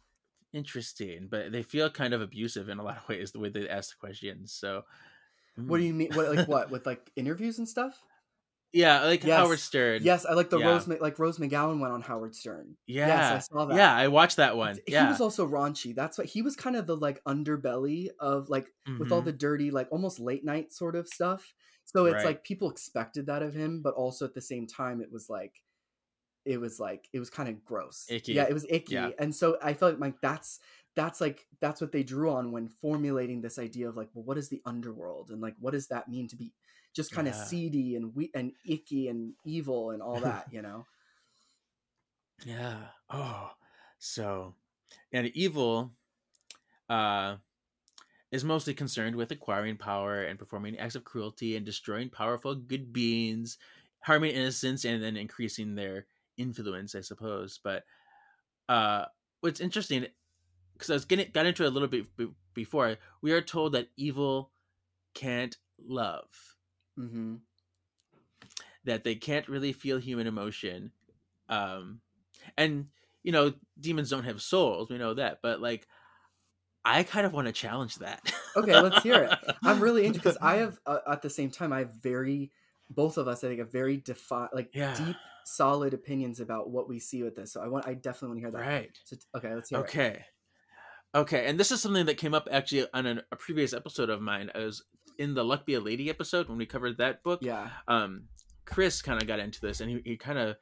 interesting, 0.53 1.27
but 1.31 1.51
they 1.51 1.63
feel 1.63 1.89
kind 1.89 2.13
of 2.13 2.21
abusive 2.21 2.69
in 2.69 2.77
a 2.77 2.83
lot 2.83 2.97
of 2.97 3.09
ways 3.09 3.31
the 3.31 3.39
way 3.39 3.49
they 3.49 3.67
ask 3.67 3.89
the 3.89 3.99
questions. 3.99 4.53
So, 4.53 4.83
what 5.55 5.77
do 5.77 5.83
mm. 5.83 5.87
you 5.87 5.93
mean 5.93 6.11
what 6.13 6.35
like 6.35 6.47
what 6.47 6.71
with 6.71 6.85
like 6.85 7.11
interviews 7.15 7.57
and 7.57 7.67
stuff 7.67 8.03
Yeah, 8.73 9.03
like 9.05 9.23
Yes. 9.23 9.37
Howard 9.37 9.59
Stern. 9.59 10.01
yes 10.03 10.25
i 10.25 10.33
like 10.33 10.49
the 10.49 10.59
Yeah. 10.59 10.67
rose 10.71 10.87
like 10.87 11.19
rose 11.19 11.37
mcgowan 11.37 11.79
went 11.79 11.93
on 11.93 12.01
howard 12.01 12.35
stern 12.35 12.75
Yeah. 12.87 13.07
yes 13.07 13.31
i 13.31 13.39
saw 13.39 13.65
that 13.65 13.77
Yeah, 13.77 13.95
I 13.95 14.07
watched 14.07 14.37
that 14.37 14.57
one. 14.57 14.79
he 14.87 14.95
was 14.95 15.21
also 15.21 15.47
raunchy 15.47 15.93
that's 15.95 16.17
what 16.17 16.27
he 16.27 16.41
was 16.41 16.55
kind 16.55 16.75
of 16.75 16.87
the 16.87 16.97
like 16.97 17.23
underbelly 17.25 18.09
of 18.19 18.49
like 18.49 18.67
with 18.99 19.11
all 19.11 19.21
Mhm. 19.21 19.25
the 19.25 19.31
dirty 19.33 19.71
like 19.71 19.87
almost 19.91 20.19
late 20.19 20.43
night 20.43 20.73
sort 20.73 20.95
of 20.95 21.07
stuff 21.07 21.53
so 21.85 22.05
it's 22.05 22.15
Right. 22.15 22.25
like 22.25 22.43
people 22.43 22.69
expected 22.71 23.27
that 23.27 23.43
of 23.43 23.53
him 23.53 23.81
but 23.83 23.93
also 23.93 24.25
at 24.25 24.33
the 24.33 24.41
same 24.41 24.65
time 24.67 25.01
it 25.01 25.11
was 25.11 25.29
like 25.29 25.53
it 26.45 26.57
was 26.59 26.79
like 26.79 27.07
it 27.13 27.19
was 27.19 27.29
kind 27.29 27.47
of 27.47 27.63
gross 27.63 28.05
Icky. 28.09 28.33
yeah 28.33 28.43
it 28.49 28.53
was 28.53 28.65
icky 28.69 28.95
Yeah. 28.95 29.11
and 29.19 29.33
so 29.33 29.57
i 29.61 29.73
felt 29.73 29.99
like 29.99 30.19
that's 30.21 30.59
that's 30.95 31.21
like 31.21 31.47
that's 31.59 31.81
what 31.81 31.91
they 31.91 32.03
drew 32.03 32.29
on 32.31 32.51
when 32.51 32.67
formulating 32.67 33.41
this 33.41 33.57
idea 33.59 33.89
of 33.89 33.97
like 33.97 34.09
well 34.13 34.23
what 34.23 34.37
is 34.37 34.49
the 34.49 34.61
underworld 34.65 35.31
and 35.31 35.41
like 35.41 35.55
what 35.59 35.71
does 35.71 35.87
that 35.87 36.09
mean 36.09 36.27
to 36.27 36.35
be 36.35 36.53
just 36.93 37.11
kind 37.11 37.27
of 37.27 37.35
Yeah. 37.35 37.35
seedy 37.35 37.95
and 37.95 38.13
we 38.15 38.29
and 38.35 38.53
icky 38.65 39.07
and 39.07 39.33
evil 39.45 39.91
and 39.91 40.01
all 40.01 40.21
that 40.21 40.45
you 40.51 40.61
know 40.61 40.87
Yeah. 42.45 42.89
Oh, 43.09 43.51
so 43.99 44.55
and 45.13 45.27
evil 45.29 45.95
uh 46.89 47.37
is 48.31 48.43
mostly 48.43 48.73
concerned 48.73 49.15
with 49.15 49.31
acquiring 49.31 49.77
power 49.77 50.23
and 50.23 50.39
performing 50.39 50.77
acts 50.79 50.95
of 50.95 51.03
cruelty 51.05 51.55
and 51.55 51.65
destroying 51.65 52.09
powerful 52.09 52.55
good 52.55 52.93
beings, 52.93 53.57
harming 54.01 54.31
innocents 54.33 54.85
and 54.85 55.03
then 55.03 55.17
increasing 55.17 55.75
their 55.75 56.07
influence, 56.37 56.95
I 56.95 57.01
suppose. 57.01 57.59
But 57.59 57.85
uh 58.69 59.05
what's 59.41 59.61
interesting 59.61 60.07
because 60.73 60.89
I 60.89 60.93
was 60.93 61.05
getting 61.05 61.29
got 61.31 61.45
into 61.45 61.63
it 61.63 61.67
a 61.67 61.71
little 61.71 61.87
bit 61.87 62.15
b- 62.17 62.33
before, 62.53 62.97
we 63.21 63.31
are 63.31 63.41
told 63.41 63.73
that 63.73 63.89
evil 63.97 64.51
can't 65.13 65.55
love. 65.79 66.27
mm-hmm. 66.97 67.35
that 68.85 69.03
they 69.03 69.15
can't 69.15 69.47
really 69.47 69.73
feel 69.73 69.97
human 69.97 70.27
emotion 70.27 70.91
um 71.49 72.01
and 72.57 72.87
you 73.23 73.31
know 73.31 73.53
demons 73.79 74.09
don't 74.09 74.23
have 74.25 74.41
souls 74.41 74.89
we 74.89 74.97
know 74.97 75.13
that 75.13 75.39
but 75.41 75.61
like 75.61 75.87
i 76.85 77.03
kind 77.03 77.25
of 77.25 77.33
want 77.33 77.47
to 77.47 77.53
challenge 77.53 77.95
that 77.97 78.33
Okay, 78.55 78.77
let's 78.77 79.01
hear 79.01 79.23
it. 79.23 79.31
I'm 79.65 79.79
really 79.79 80.03
into 80.05 80.19
because 80.19 80.37
I 80.41 80.55
have 80.57 80.77
uh, 80.85 80.99
at 81.07 81.21
the 81.21 81.29
same 81.29 81.49
time 81.49 81.73
I 81.73 81.79
have 81.79 81.93
very 81.95 82.51
both 82.89 83.17
of 83.17 83.27
us 83.27 83.43
I 83.43 83.47
think 83.47 83.59
have 83.59 83.71
very 83.71 83.97
defi 83.97 84.45
like 84.53 84.71
Yeah. 84.73 84.93
deep 84.93 85.15
solid 85.43 85.93
opinions 85.93 86.39
about 86.39 86.69
what 86.69 86.87
we 86.87 86.99
see 86.99 87.23
with 87.23 87.35
this. 87.35 87.51
So 87.53 87.61
I 87.61 87.67
want 87.67 87.87
I 87.87 87.95
definitely 87.95 88.27
want 88.29 88.37
to 88.37 88.41
hear 88.41 88.51
that. 88.51 88.67
right 88.67 88.91
So, 89.05 89.15
okay, 89.35 89.55
let's 89.55 89.69
hear 89.69 89.79
it. 89.79 89.85
okay 89.89 90.25
okay 91.15 91.45
and 91.47 91.59
this 91.59 91.71
is 91.71 91.81
something 91.81 92.05
that 92.05 92.17
came 92.17 92.33
up 92.33 92.47
actually 92.51 92.85
on 92.93 93.05
an, 93.05 93.21
a 93.31 93.35
previous 93.35 93.73
episode 93.73 94.09
of 94.09 94.21
mine 94.21 94.49
i 94.55 94.59
was 94.59 94.83
in 95.17 95.33
the 95.33 95.43
luck 95.43 95.65
be 95.65 95.75
a 95.75 95.79
lady 95.79 96.09
episode 96.09 96.47
when 96.49 96.57
we 96.57 96.65
covered 96.65 96.97
that 96.97 97.23
book 97.23 97.39
Yeah. 97.41 97.69
um 97.87 98.23
chris 98.65 99.01
kind 99.01 99.21
of 99.21 99.27
got 99.27 99.39
into 99.39 99.61
this 99.61 99.79
and 99.81 99.89
he, 99.89 100.01
he 100.05 100.17
kind 100.17 100.39
of 100.39 100.55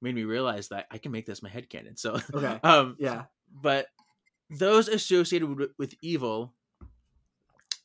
made 0.00 0.14
me 0.14 0.24
realize 0.24 0.68
that 0.68 0.86
i 0.90 0.98
can 0.98 1.10
make 1.12 1.26
this 1.26 1.42
my 1.42 1.48
head 1.48 1.68
canon 1.68 1.96
so 1.96 2.20
Okay. 2.34 2.60
um 2.64 2.96
Yeah. 2.98 3.24
but 3.50 3.86
those 4.50 4.88
associated 4.88 5.56
with, 5.58 5.70
with 5.78 5.94
evil 6.02 6.54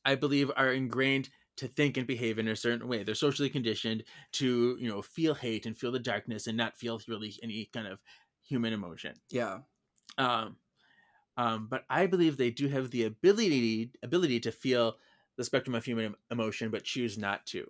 i 0.06 0.16
believe 0.16 0.52
are 0.56 0.72
ingrained 0.72 1.30
to 1.58 1.68
think 1.68 1.98
and 1.98 2.08
behave 2.08 2.40
in 2.40 2.48
a 2.48 2.56
certain 2.56 2.88
way 2.88 3.04
they're 3.04 3.16
socially 3.16 3.50
conditioned 3.50 4.04
to 4.34 4.78
you 4.80 4.88
know 4.90 5.02
feel 5.02 5.34
hate 5.34 5.66
and 5.66 5.78
feel 5.78 5.92
the 5.92 6.00
darkness 6.00 6.48
and 6.48 6.58
not 6.58 6.78
feel 6.78 7.00
really 7.08 7.34
any 7.44 7.70
kind 7.74 7.88
of 7.88 8.00
human 8.44 8.74
emotion 8.74 9.14
Yeah. 9.30 9.60
um, 10.18 10.58
um, 11.42 11.68
but 11.68 11.86
i 11.90 12.06
believe 12.06 12.38
they 12.38 12.52
do 12.52 12.68
have 12.68 12.92
the 12.92 13.04
ability 13.06 13.92
ability 14.04 14.40
to 14.40 14.52
feel 14.52 14.98
the 15.38 15.44
spectrum 15.44 15.76
of 15.76 15.86
human 15.86 16.16
emotion 16.32 16.72
but 16.72 16.84
choose 16.84 17.18
not 17.18 17.46
to 17.46 17.70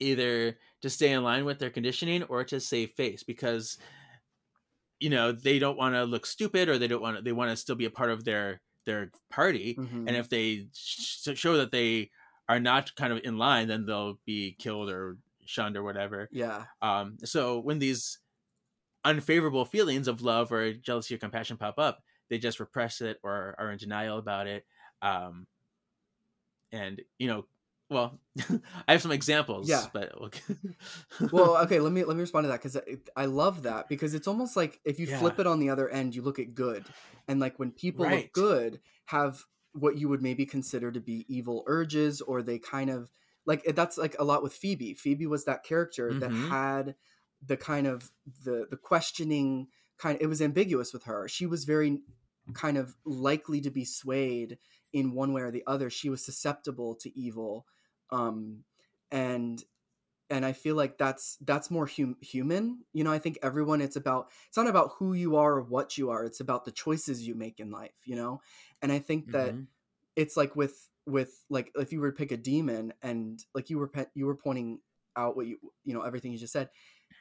either 0.00 0.58
to 0.82 0.90
stay 0.90 1.12
in 1.12 1.22
line 1.22 1.44
with 1.44 1.58
their 1.58 1.70
conditioning 1.70 2.22
or 2.24 2.44
to 2.44 2.60
save 2.60 2.90
face 2.92 3.22
because 3.22 3.78
you 5.00 5.10
know 5.10 5.32
they 5.32 5.58
don't 5.58 5.76
want 5.76 5.94
to 5.94 6.04
look 6.04 6.26
stupid 6.26 6.68
or 6.68 6.78
they 6.78 6.86
don't 6.88 7.02
want 7.02 7.16
to 7.16 7.22
they 7.22 7.32
want 7.32 7.50
to 7.50 7.56
still 7.56 7.74
be 7.76 7.84
a 7.84 7.90
part 7.90 8.10
of 8.10 8.24
their 8.24 8.60
their 8.86 9.10
party 9.30 9.74
Mhm. 9.76 10.06
and 10.08 10.16
if 10.16 10.28
they 10.28 10.68
sh- 10.74 11.28
show 11.34 11.56
that 11.56 11.72
they 11.72 12.10
are 12.48 12.60
not 12.60 12.94
kind 12.96 13.12
of 13.12 13.20
in 13.24 13.38
line 13.38 13.68
then 13.68 13.86
they'll 13.86 14.20
be 14.24 14.52
killed 14.58 14.90
or 14.90 15.18
shunned 15.46 15.76
or 15.76 15.82
whatever 15.82 16.28
yeah. 16.32 16.66
um 16.82 17.18
so 17.24 17.58
when 17.60 17.78
these 17.78 18.18
unfavorable 19.04 19.64
feelings 19.66 20.08
of 20.08 20.22
love 20.22 20.52
or 20.52 20.74
jealousy 20.74 21.14
or 21.14 21.18
compassion 21.18 21.58
pop 21.58 21.78
up 21.78 22.03
they 22.28 22.38
just 22.38 22.60
repress 22.60 23.00
it 23.00 23.18
or 23.22 23.54
are 23.58 23.70
in 23.72 23.78
denial 23.78 24.18
about 24.18 24.46
it 24.46 24.66
um 25.02 25.46
and 26.72 27.00
you 27.18 27.26
know 27.26 27.46
well 27.90 28.20
i 28.88 28.92
have 28.92 29.02
some 29.02 29.12
examples 29.12 29.86
Yeah. 29.86 29.92
but 29.92 30.12
Well, 31.30 31.56
okay, 31.64 31.80
let 31.80 31.92
me 31.92 32.04
let 32.04 32.16
me 32.16 32.20
respond 32.20 32.44
to 32.44 32.48
that 32.48 32.62
because 32.62 32.78
I 33.16 33.24
love 33.26 33.62
that 33.62 33.88
because 33.88 34.14
it's 34.14 34.28
almost 34.28 34.56
like 34.56 34.80
if 34.84 35.00
you 35.00 35.06
flip 35.06 35.38
it 35.40 35.46
on 35.46 35.58
the 35.58 35.70
other 35.70 35.88
end, 35.88 36.14
you 36.14 36.22
look 36.22 36.38
at 36.38 36.54
good, 36.54 36.94
and 37.26 37.40
like 37.40 37.58
when 37.58 37.72
people 37.72 38.08
Right. 38.08 38.10
look 38.10 38.32
good, 38.32 38.80
have 39.06 39.44
what 39.72 39.96
you 39.96 40.08
would 40.08 40.22
maybe 40.22 40.46
consider 40.46 40.92
to 40.92 41.00
be 41.00 41.24
evil 41.34 41.64
urges, 41.66 42.20
or 42.20 42.42
they 42.42 42.58
kind 42.58 42.90
of 42.90 43.10
like 43.46 43.64
that's 43.74 43.96
like 43.98 44.14
a 44.18 44.24
lot 44.24 44.42
with 44.42 44.54
Phoebe. 44.54 44.94
Phoebe 44.94 45.26
was 45.26 45.44
that 45.44 45.64
character 45.64 46.14
that 46.14 46.30
Mhm. 46.30 46.50
had 46.50 46.94
the 47.42 47.56
kind 47.56 47.86
of 47.86 48.10
the 48.44 48.66
the 48.70 48.76
questioning 48.76 49.68
kind. 49.98 50.16
of, 50.16 50.22
It 50.22 50.26
was 50.26 50.42
ambiguous 50.42 50.92
with 50.92 51.04
her. 51.04 51.28
She 51.28 51.46
was 51.46 51.64
very 51.64 52.00
kind 52.52 52.76
of 52.76 52.96
likely 53.04 53.60
to 53.62 53.70
be 53.70 53.84
swayed 53.84 54.58
in 54.92 55.12
one 55.14 55.32
way 55.32 55.42
or 55.42 55.50
the 55.50 55.64
other. 55.66 55.90
She 55.90 56.10
was 56.10 56.24
susceptible 56.24 56.94
to 56.96 57.18
evil, 57.18 57.66
um, 58.10 58.64
and 59.10 59.62
and 60.30 60.44
I 60.46 60.52
feel 60.52 60.74
like 60.76 60.98
that's 60.98 61.36
that's 61.42 61.70
more 61.70 61.86
hum- 61.86 62.16
human. 62.20 62.84
You 62.92 63.04
know, 63.04 63.12
I 63.12 63.18
think 63.18 63.38
everyone 63.42 63.80
it's 63.80 63.96
about 63.96 64.30
it's 64.48 64.56
not 64.56 64.66
about 64.68 64.92
who 64.98 65.12
you 65.14 65.36
are 65.36 65.54
or 65.54 65.62
what 65.62 65.98
you 65.98 66.10
are. 66.10 66.24
It's 66.24 66.40
about 66.40 66.64
the 66.64 66.72
choices 66.72 67.26
you 67.26 67.34
make 67.34 67.60
in 67.60 67.70
life. 67.70 67.94
You 68.04 68.16
know, 68.16 68.40
and 68.82 68.90
I 68.92 68.98
think 69.00 69.30
that 69.32 69.56
Mhm. 69.56 69.68
it's 70.16 70.36
like 70.36 70.56
with 70.56 70.90
with 71.06 71.44
like 71.50 71.70
if 71.76 71.92
you 71.92 72.00
were 72.00 72.10
to 72.12 72.16
pick 72.16 72.32
a 72.32 72.36
demon 72.36 72.94
and 73.02 73.44
like 73.54 73.70
you 73.70 73.78
were 73.78 73.88
pe- 73.88 74.06
you 74.14 74.26
were 74.26 74.36
pointing 74.36 74.80
out 75.16 75.36
what 75.36 75.46
you 75.46 75.58
you 75.84 75.94
know 75.94 76.02
everything 76.02 76.32
you 76.32 76.38
just 76.38 76.52
said 76.52 76.70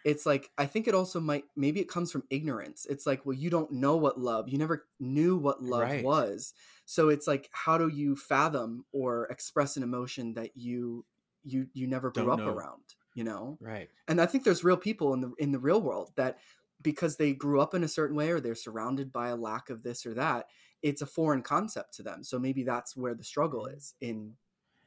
it's 0.05 0.25
like 0.25 0.49
i 0.57 0.65
think 0.65 0.87
it 0.87 0.93
also 0.93 1.19
might 1.19 1.45
maybe 1.55 1.79
it 1.79 1.87
comes 1.89 2.11
from 2.11 2.23
ignorance. 2.29 2.85
It's 2.89 3.05
like 3.05 3.25
well 3.25 3.35
you 3.37 3.49
don't 3.49 3.71
know 3.71 3.95
what 3.97 4.19
love 4.19 4.49
you 4.49 4.57
never 4.57 4.85
knew 4.99 5.37
what 5.37 5.63
love 5.63 5.81
Right. 5.81 6.03
was. 6.03 6.53
So 6.85 7.09
it's 7.09 7.27
like 7.27 7.49
how 7.51 7.77
do 7.77 7.87
you 7.87 8.15
fathom 8.15 8.85
or 8.91 9.25
express 9.27 9.77
an 9.77 9.83
emotion 9.83 10.33
that 10.33 10.55
you 10.57 11.05
you 11.43 11.67
you 11.73 11.87
never 11.87 12.11
grew 12.11 12.23
Don't 12.25 12.33
up 12.33 12.39
know. 12.39 12.49
around 12.53 12.83
you 13.15 13.23
know? 13.23 13.57
Right. 13.61 13.89
And 14.07 14.19
i 14.19 14.25
think 14.25 14.43
there's 14.43 14.63
real 14.63 14.77
people 14.77 15.13
in 15.13 15.21
the 15.21 15.31
in 15.37 15.51
the 15.51 15.59
real 15.59 15.81
world 15.81 16.11
that 16.15 16.39
because 16.81 17.15
they 17.15 17.31
grew 17.33 17.61
up 17.61 17.73
in 17.73 17.83
a 17.83 17.87
certain 17.87 18.15
way 18.17 18.29
or 18.31 18.39
they're 18.41 18.55
surrounded 18.55 19.11
by 19.13 19.29
a 19.29 19.35
lack 19.35 19.69
of 19.69 19.83
this 19.83 20.05
or 20.05 20.13
that 20.15 20.47
it's 20.81 21.01
a 21.01 21.05
foreign 21.05 21.41
concept 21.41 21.93
to 21.93 22.03
them. 22.03 22.23
So 22.25 22.37
maybe 22.37 22.63
that's 22.63 22.97
where 22.97 23.13
the 23.15 23.23
struggle 23.23 23.65
Mm-hmm. 23.67 23.77
is 23.77 23.93
in 24.01 24.33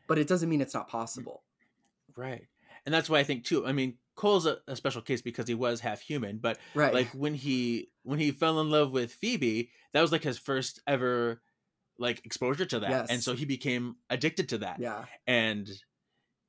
but 0.08 0.18
it 0.18 0.28
doesn't 0.28 0.48
mean 0.50 0.60
it's 0.60 0.74
not 0.74 0.88
possible. 0.88 1.42
Right 2.16 2.46
and 2.86 2.94
that's 2.94 3.10
why 3.10 3.18
i 3.18 3.24
think 3.24 3.44
too 3.44 3.66
i 3.66 3.72
mean 3.72 3.94
cole's 4.14 4.46
a, 4.46 4.58
a 4.66 4.74
special 4.74 5.02
case 5.02 5.20
because 5.20 5.46
he 5.46 5.54
was 5.54 5.80
half 5.80 6.00
human 6.00 6.38
but 6.38 6.58
right. 6.74 6.94
like 6.94 7.08
when 7.08 7.34
he 7.34 7.90
when 8.02 8.18
he 8.18 8.30
fell 8.30 8.60
in 8.60 8.70
love 8.70 8.90
with 8.90 9.12
phoebe 9.12 9.70
that 9.92 10.00
was 10.00 10.10
like 10.10 10.22
his 10.24 10.38
first 10.38 10.80
ever 10.86 11.42
like 11.98 12.24
exposure 12.24 12.66
to 12.66 12.80
that. 12.80 13.10
And 13.10 13.22
so 13.22 13.34
he 13.34 13.44
became 13.44 13.96
addicted 14.10 14.50
to 14.50 14.58
that. 14.58 14.78
Yeah. 14.80 15.04
And 15.26 15.68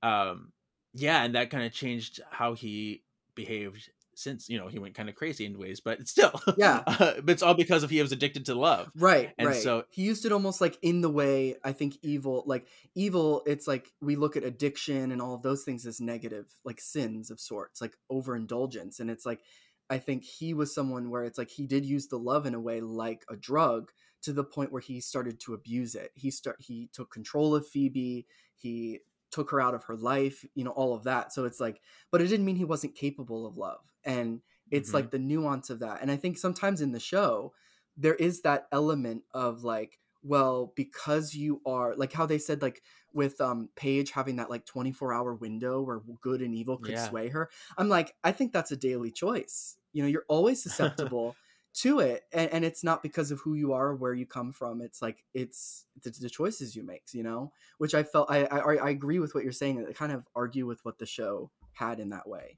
um 0.04 0.52
yeah 0.94 1.24
and 1.24 1.36
that 1.36 1.50
kind 1.50 1.64
of 1.64 1.72
changed 1.74 2.20
how 2.30 2.54
he 2.54 3.04
behaved 3.36 3.90
since 4.18 4.50
you 4.50 4.58
know 4.58 4.68
he 4.68 4.80
went 4.80 4.96
kind 4.96 5.10
of 5.10 5.16
crazy 5.16 5.46
in 5.46 5.58
ways 5.60 5.80
but 5.80 6.08
still 6.08 6.32
Yeah. 6.58 6.84
uh, 6.88 7.14
but 7.22 7.30
it's 7.30 7.44
all 7.44 7.54
because 7.54 7.84
of 7.84 7.90
he 7.90 8.02
was 8.02 8.12
addicted 8.12 8.46
to 8.48 8.56
love. 8.56 8.92
Right 8.96 9.34
And 9.38 9.48
right. 9.50 9.62
so- 9.62 9.84
he 9.90 10.02
used 10.02 10.26
it 10.26 10.32
almost 10.32 10.60
like 10.60 10.78
in 10.82 11.02
the 11.02 11.10
way 11.10 11.56
i 11.64 11.72
think 11.72 11.98
evil 12.02 12.44
like 12.46 12.68
evil 12.96 13.44
it's 13.46 13.68
like 13.68 13.90
we 14.02 14.16
look 14.16 14.36
at 14.36 14.44
addiction 14.44 15.12
and 15.12 15.22
all 15.22 15.36
of 15.36 15.42
those 15.44 15.64
things 15.64 15.86
as 15.86 16.02
negative 16.02 16.46
like 16.66 16.80
sins 16.82 17.30
of 17.32 17.40
sorts 17.40 17.80
like 17.82 17.96
overindulgence. 18.10 19.00
And 19.00 19.10
it's 19.10 19.26
like 19.26 19.42
i 19.90 19.98
think 19.98 20.24
he 20.24 20.54
was 20.54 20.74
someone 20.74 21.10
where 21.10 21.24
it's 21.24 21.38
like 21.38 21.50
he 21.50 21.66
did 21.68 21.86
use 21.86 22.08
the 22.08 22.18
love 22.20 22.46
in 22.46 22.56
a 22.56 22.60
way 22.60 22.82
like 22.82 23.24
a 23.30 23.36
drug 23.36 23.92
to 24.24 24.34
the 24.34 24.44
point 24.44 24.72
where 24.72 24.82
he 24.82 25.00
started 25.00 25.40
to 25.40 25.54
abuse 25.54 25.94
it. 25.94 26.12
He 26.16 26.32
start 26.32 26.58
he 26.60 26.90
took 26.92 27.12
control 27.12 27.54
of 27.56 27.68
phoebe. 27.68 28.26
He 28.58 29.00
took 29.32 29.52
her 29.52 29.60
out 29.62 29.74
of 29.76 29.84
her 29.84 29.96
life 29.96 30.46
you 30.56 30.64
know 30.64 30.72
all 30.72 30.94
of 30.94 31.04
that 31.04 31.34
so 31.34 31.46
it's 31.46 31.60
like 31.60 31.82
but 32.12 32.22
it 32.22 32.28
didn't 32.28 32.46
mean 32.46 32.56
he 32.56 32.66
wasn't 32.66 32.96
capable 32.96 33.46
of 33.46 33.58
love 33.58 33.82
and 34.04 34.42
It's 34.70 34.94
Mhm. 34.94 34.94
like 34.94 35.12
the 35.12 35.20
nuance 35.20 35.70
of 35.70 35.80
that. 35.80 36.02
And 36.02 36.12
I 36.12 36.18
think 36.18 36.38
sometimes 36.38 36.82
in 36.82 36.92
the 36.92 37.00
show, 37.00 37.54
there 37.96 38.16
is 38.16 38.42
that 38.42 38.68
element 38.72 39.24
of 39.34 39.64
like, 39.64 40.00
well, 40.24 40.74
because 40.76 41.34
you 41.34 41.62
are 41.66 41.96
like 41.96 42.12
how 42.12 42.26
they 42.26 42.38
said 42.38 42.62
like 42.62 42.84
with 43.14 43.40
um 43.40 43.70
Paige 43.76 44.12
having 44.12 44.36
that 44.38 44.50
like 44.50 44.66
24 44.66 45.14
hour 45.14 45.34
window 45.36 45.82
where 45.82 46.02
good 46.22 46.42
and 46.42 46.54
evil 46.54 46.78
could 46.78 46.98
Yeah. 46.98 47.00
sway 47.00 47.30
her. 47.30 47.50
I'm 47.78 47.90
like, 47.90 48.16
I 48.24 48.32
think 48.32 48.52
that's 48.52 48.72
a 48.72 48.78
daily 48.78 49.12
choice. 49.12 49.78
You 49.94 50.04
know, 50.04 50.10
you're 50.10 50.26
always 50.28 50.62
susceptible 50.62 51.38
to 51.82 52.00
it. 52.00 52.24
And, 52.34 52.52
and 52.52 52.66
it's 52.66 52.84
not 52.84 53.04
because 53.04 53.32
of 53.32 53.40
who 53.42 53.54
you 53.56 53.74
are 53.74 53.88
or 53.90 53.96
where 53.96 54.14
you 54.14 54.26
come 54.26 54.52
from. 54.54 54.82
It's 54.82 55.02
like 55.02 55.26
it's 55.34 55.86
the, 56.04 56.12
the 56.12 56.30
choices 56.30 56.76
you 56.76 56.84
make, 56.84 57.04
you 57.14 57.24
know, 57.24 57.52
which 57.78 57.94
I 57.96 58.04
felt 58.04 58.30
I, 58.32 58.46
I 58.46 58.76
I 58.76 58.90
agree 58.90 59.20
with 59.20 59.34
what 59.36 59.44
you're 59.44 59.54
saying. 59.54 59.86
I 59.88 59.94
kind 59.94 60.12
of 60.12 60.28
argue 60.36 60.66
with 60.66 60.84
what 60.86 60.98
the 61.00 61.06
show 61.06 61.52
had 61.74 62.00
in 62.00 62.10
that 62.10 62.28
way. 62.28 62.58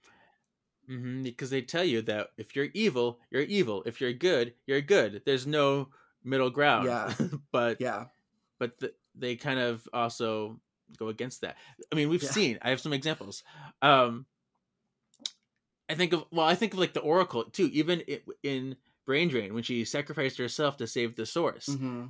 hmm 0.88 1.21
because 1.23 1.49
they 1.49 1.62
tell 1.62 1.84
you 1.84 2.01
that 2.03 2.29
if 2.38 2.55
you're 2.55 2.69
evil, 2.73 3.19
you're 3.29 3.43
evil. 3.43 3.84
If 3.86 4.01
you're 4.01 4.13
good, 4.13 4.53
you're 4.65 4.82
good. 4.82 5.21
There's 5.25 5.45
no 5.47 5.89
middle 6.23 6.49
ground. 6.49 6.86
Yeah. 6.86 7.13
but 7.51 7.77
Yeah. 7.79 8.05
but 8.58 8.79
the, 8.79 8.93
they 9.15 9.36
kind 9.36 9.60
of 9.60 9.88
also 9.93 10.60
go 10.97 11.10
against 11.10 11.41
that. 11.41 11.58
I 11.91 11.95
mean, 11.95 12.10
we've 12.10 12.23
Yeah. 12.23 12.32
seen. 12.32 12.60
I 12.62 12.69
have 12.71 12.82
some 12.82 12.93
examples. 12.93 13.43
Um, 13.82 14.25
I 15.89 15.95
think 15.95 16.13
of 16.13 16.25
well, 16.32 16.45
I 16.45 16.55
think 16.55 16.73
of 16.73 16.79
like 16.79 16.93
the 16.93 16.99
Oracle 17.01 17.45
too. 17.45 17.69
Even 17.73 18.03
i 18.10 18.19
in 18.43 18.75
Brain 19.10 19.28
Drain, 19.28 19.56
when 19.56 19.63
she 19.63 19.84
sacrificed 19.86 20.38
herself 20.38 20.78
to 20.78 20.86
save 20.86 21.15
the 21.15 21.26
Source, 21.26 21.65
hmm 21.65 22.06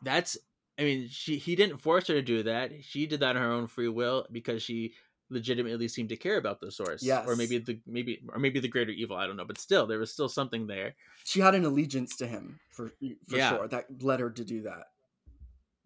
that's. 0.00 0.38
I 0.78 0.82
mean, 0.82 1.06
she 1.10 1.36
he 1.36 1.54
didn't 1.54 1.76
force 1.76 2.08
her 2.08 2.14
to 2.14 2.22
do 2.22 2.42
that. 2.44 2.72
She 2.82 3.04
did 3.06 3.20
that 3.20 3.36
on 3.36 3.42
her 3.42 3.52
own 3.52 3.66
free 3.66 3.88
will 3.88 4.26
because 4.32 4.62
she 4.62 4.94
legitimately 5.28 5.86
seemed 5.86 6.08
to 6.08 6.16
care 6.16 6.38
about 6.38 6.60
the 6.60 6.72
Source. 6.72 7.06
or 7.06 7.36
maybe 7.36 7.58
the 7.58 7.78
maybe 7.86 8.24
or 8.32 8.38
maybe 8.38 8.58
the 8.58 8.68
greater 8.68 8.90
evil. 8.90 9.18
I 9.18 9.26
don't 9.26 9.36
know, 9.36 9.44
but 9.44 9.58
still, 9.58 9.86
there 9.86 9.98
was 9.98 10.10
still 10.10 10.30
something 10.30 10.66
there. 10.66 10.94
She 11.24 11.40
had 11.40 11.54
an 11.54 11.66
allegiance 11.66 12.16
to 12.16 12.26
him 12.26 12.58
for 12.72 12.88
for 13.28 13.36
Yeah. 13.36 13.50
sure. 13.50 13.68
That 13.68 14.02
led 14.02 14.20
her 14.20 14.30
to 14.30 14.44
do 14.44 14.62
that. 14.62 14.84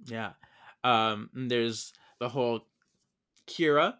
Yeah. 0.07 0.35
Um, 0.85 1.31
there's 1.35 1.92
the 2.20 2.29
whole 2.29 2.68
Kira, 3.48 3.96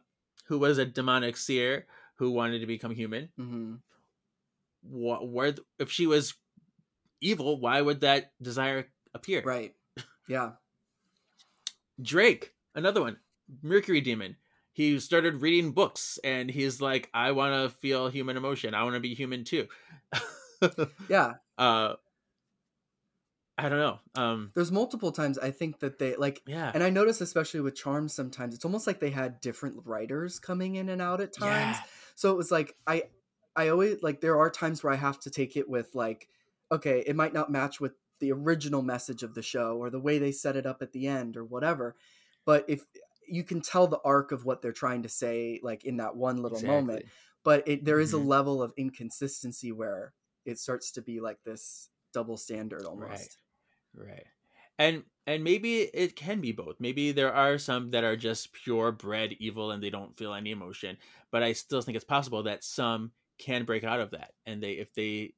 who 0.47 0.61
was 0.61 0.79
a 0.79 0.87
demonic 0.87 1.37
seer 1.37 1.87
who 2.15 2.31
wanted 2.31 2.61
to 2.61 2.67
become 2.67 2.95
human. 2.95 3.29
hmm 3.37 3.75
What, 4.83 5.29
where, 5.29 5.53
th- 5.53 5.67
if 5.79 5.91
she 5.91 6.07
was 6.07 6.35
evil, 7.21 7.61
why 7.61 7.81
would 7.81 8.03
that 8.03 8.33
desire 8.41 8.87
appear? 9.15 9.43
Right. 9.43 9.75
Yeah. 10.29 10.53
Drake, 12.01 12.53
another 12.75 13.01
one, 13.01 13.17
Mercury 13.63 14.01
demon. 14.01 14.37
He 14.73 15.01
started 15.01 15.43
reading 15.43 15.73
books 15.73 16.19
and 16.23 16.49
he's 16.49 16.81
like, 16.81 17.11
I 17.13 17.33
want 17.33 17.55
to 17.55 17.77
feel 17.79 18.09
human 18.09 18.37
emotion. 18.37 18.75
I 18.75 18.85
want 18.85 18.95
to 18.95 19.01
be 19.01 19.15
human 19.15 19.45
too. 19.45 19.67
Yeah. 21.09 21.35
uh, 21.57 21.95
I 23.57 23.69
don't 23.69 23.79
know. 23.79 23.99
Um, 24.15 24.53
There's 24.55 24.71
multiple 24.71 25.11
times 25.11 25.39
I 25.39 25.51
think 25.51 25.81
that 25.81 25.99
they 25.99 26.15
like 26.15 26.43
yeah. 26.47 26.71
and 26.73 26.83
I 26.83 26.91
notice 26.91 27.21
especially 27.21 27.61
with 27.61 27.75
Charms 27.75 28.15
sometimes 28.15 28.55
it's 28.55 28.65
almost 28.65 28.87
like 28.87 29.01
they 29.01 29.11
had 29.11 29.41
different 29.41 29.85
writers 29.85 30.39
coming 30.39 30.77
in 30.77 30.89
and 30.89 31.03
out 31.03 31.21
at 31.21 31.33
times. 31.33 31.77
Yeah. 31.77 31.83
So 32.15 32.33
it 32.33 32.37
was 32.37 32.53
like 32.53 32.77
I 32.87 33.05
I 33.59 33.69
always 33.69 34.03
like 34.03 34.21
there 34.21 34.39
are 34.39 34.51
times 34.51 34.83
where 34.83 34.93
I 34.93 34.97
have 34.97 35.21
to 35.21 35.31
take 35.31 35.57
it 35.57 35.69
with 35.69 35.95
like 35.95 36.29
okay, 36.73 37.01
it 37.07 37.17
might 37.17 37.33
not 37.33 37.51
match 37.51 37.81
with 37.81 37.95
the 38.21 38.33
original 38.33 38.83
message 38.83 39.23
of 39.23 39.35
the 39.35 39.43
show 39.43 39.79
or 39.79 39.91
the 39.91 40.01
way 40.01 40.19
they 40.19 40.33
set 40.33 40.57
it 40.57 40.67
up 40.67 40.83
at 40.83 40.93
the 40.93 41.07
end 41.07 41.37
or 41.37 41.45
whatever. 41.45 41.97
But 42.45 42.65
if 42.69 42.85
you 43.27 43.45
can 43.45 43.61
tell 43.63 43.87
the 43.87 44.01
arc 44.05 44.33
of 44.33 44.45
what 44.45 44.63
they're 44.63 44.73
trying 44.73 45.03
to 45.05 45.09
say 45.09 45.61
like 45.63 45.85
in 45.85 45.97
that 45.99 46.17
one 46.17 46.43
little 46.43 46.61
moment, 46.63 47.05
but 47.45 47.67
it, 47.69 47.85
there 47.85 48.01
is 48.01 48.13
Mhm. 48.13 48.15
a 48.15 48.19
level 48.19 48.63
of 48.63 48.75
inconsistency 48.77 49.73
where 49.73 50.15
it 50.45 50.59
starts 50.59 50.93
to 50.93 51.03
be 51.03 51.21
like 51.21 51.43
this 51.45 51.91
double 52.13 52.37
standard 52.37 52.87
almost. 52.87 53.39
Right. 53.95 54.27
And 54.79 55.05
and 55.27 55.45
maybe 55.45 55.83
it 55.83 56.17
can 56.17 56.41
be 56.41 56.53
both. 56.53 56.81
Maybe 56.81 57.13
there 57.13 57.35
are 57.35 57.59
some 57.59 57.91
that 57.91 58.05
are 58.05 58.17
just 58.17 58.53
pure 58.53 58.93
bred 58.93 59.35
evil 59.41 59.71
and 59.71 59.83
they 59.83 59.91
don't 59.91 60.17
feel 60.17 60.33
any 60.33 60.51
emotion. 60.53 60.99
But 61.31 61.43
I 61.43 61.53
still 61.53 61.83
think 61.83 61.97
it's 61.97 62.05
possible 62.05 62.43
that 62.45 62.65
some 62.65 63.13
can 63.39 63.65
break 63.65 63.85
out 63.85 64.01
of 64.01 64.11
that. 64.13 64.35
And 64.47 64.63
they 64.63 64.73
if 64.73 64.95
they 64.95 65.35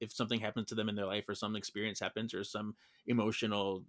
if 0.00 0.12
something 0.12 0.40
happens 0.40 0.68
to 0.68 0.74
them 0.74 0.88
in 0.88 0.94
their 0.94 1.06
life 1.06 1.28
or 1.28 1.34
some 1.34 1.56
experience 1.56 2.00
happens 2.00 2.34
or 2.34 2.44
some 2.44 2.76
emotional 3.06 3.84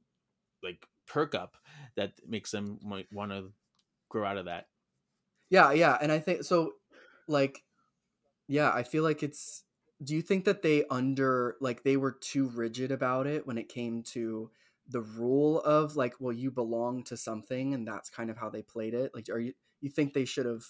like 0.64 0.88
perk 1.08 1.36
up 1.36 1.58
that 1.96 2.14
makes 2.28 2.52
them 2.52 2.80
want 2.84 3.32
to 3.32 3.54
grow 4.10 4.26
out 4.26 4.38
of 4.38 4.46
that. 4.46 4.68
Yeah, 5.50 5.72
yeah, 5.72 5.98
and 6.02 6.12
I 6.12 6.20
think 6.20 6.44
so. 6.44 6.74
Like, 7.28 7.64
yeah, 8.48 8.72
I 8.74 8.84
feel 8.84 9.04
like 9.04 9.24
it's. 9.24 9.66
Do 10.04 10.16
you 10.16 10.22
think 10.22 10.46
that 10.46 10.62
they 10.64 10.86
under 10.90 11.58
like 11.62 11.84
they 11.84 11.98
were 11.98 12.14
too 12.14 12.50
rigid 12.50 12.92
about 12.92 13.28
it 13.28 13.48
when 13.48 13.58
it 13.58 13.70
came 13.70 14.04
to 14.04 14.52
the 14.88 15.02
rule 15.02 15.62
of 15.62 15.96
like, 15.98 16.16
well, 16.20 16.34
you 16.34 16.52
belong 16.52 17.04
to 17.06 17.18
something, 17.18 17.74
and 17.74 17.88
that's 17.88 18.10
kind 18.10 18.30
of 18.30 18.38
how 18.38 18.50
they 18.50 18.64
played 18.64 18.94
it? 18.94 19.14
Like, 19.16 19.30
are 19.30 19.40
you 19.40 19.54
you 19.82 19.90
think 19.90 20.14
they 20.14 20.26
should 20.26 20.46
have 20.46 20.66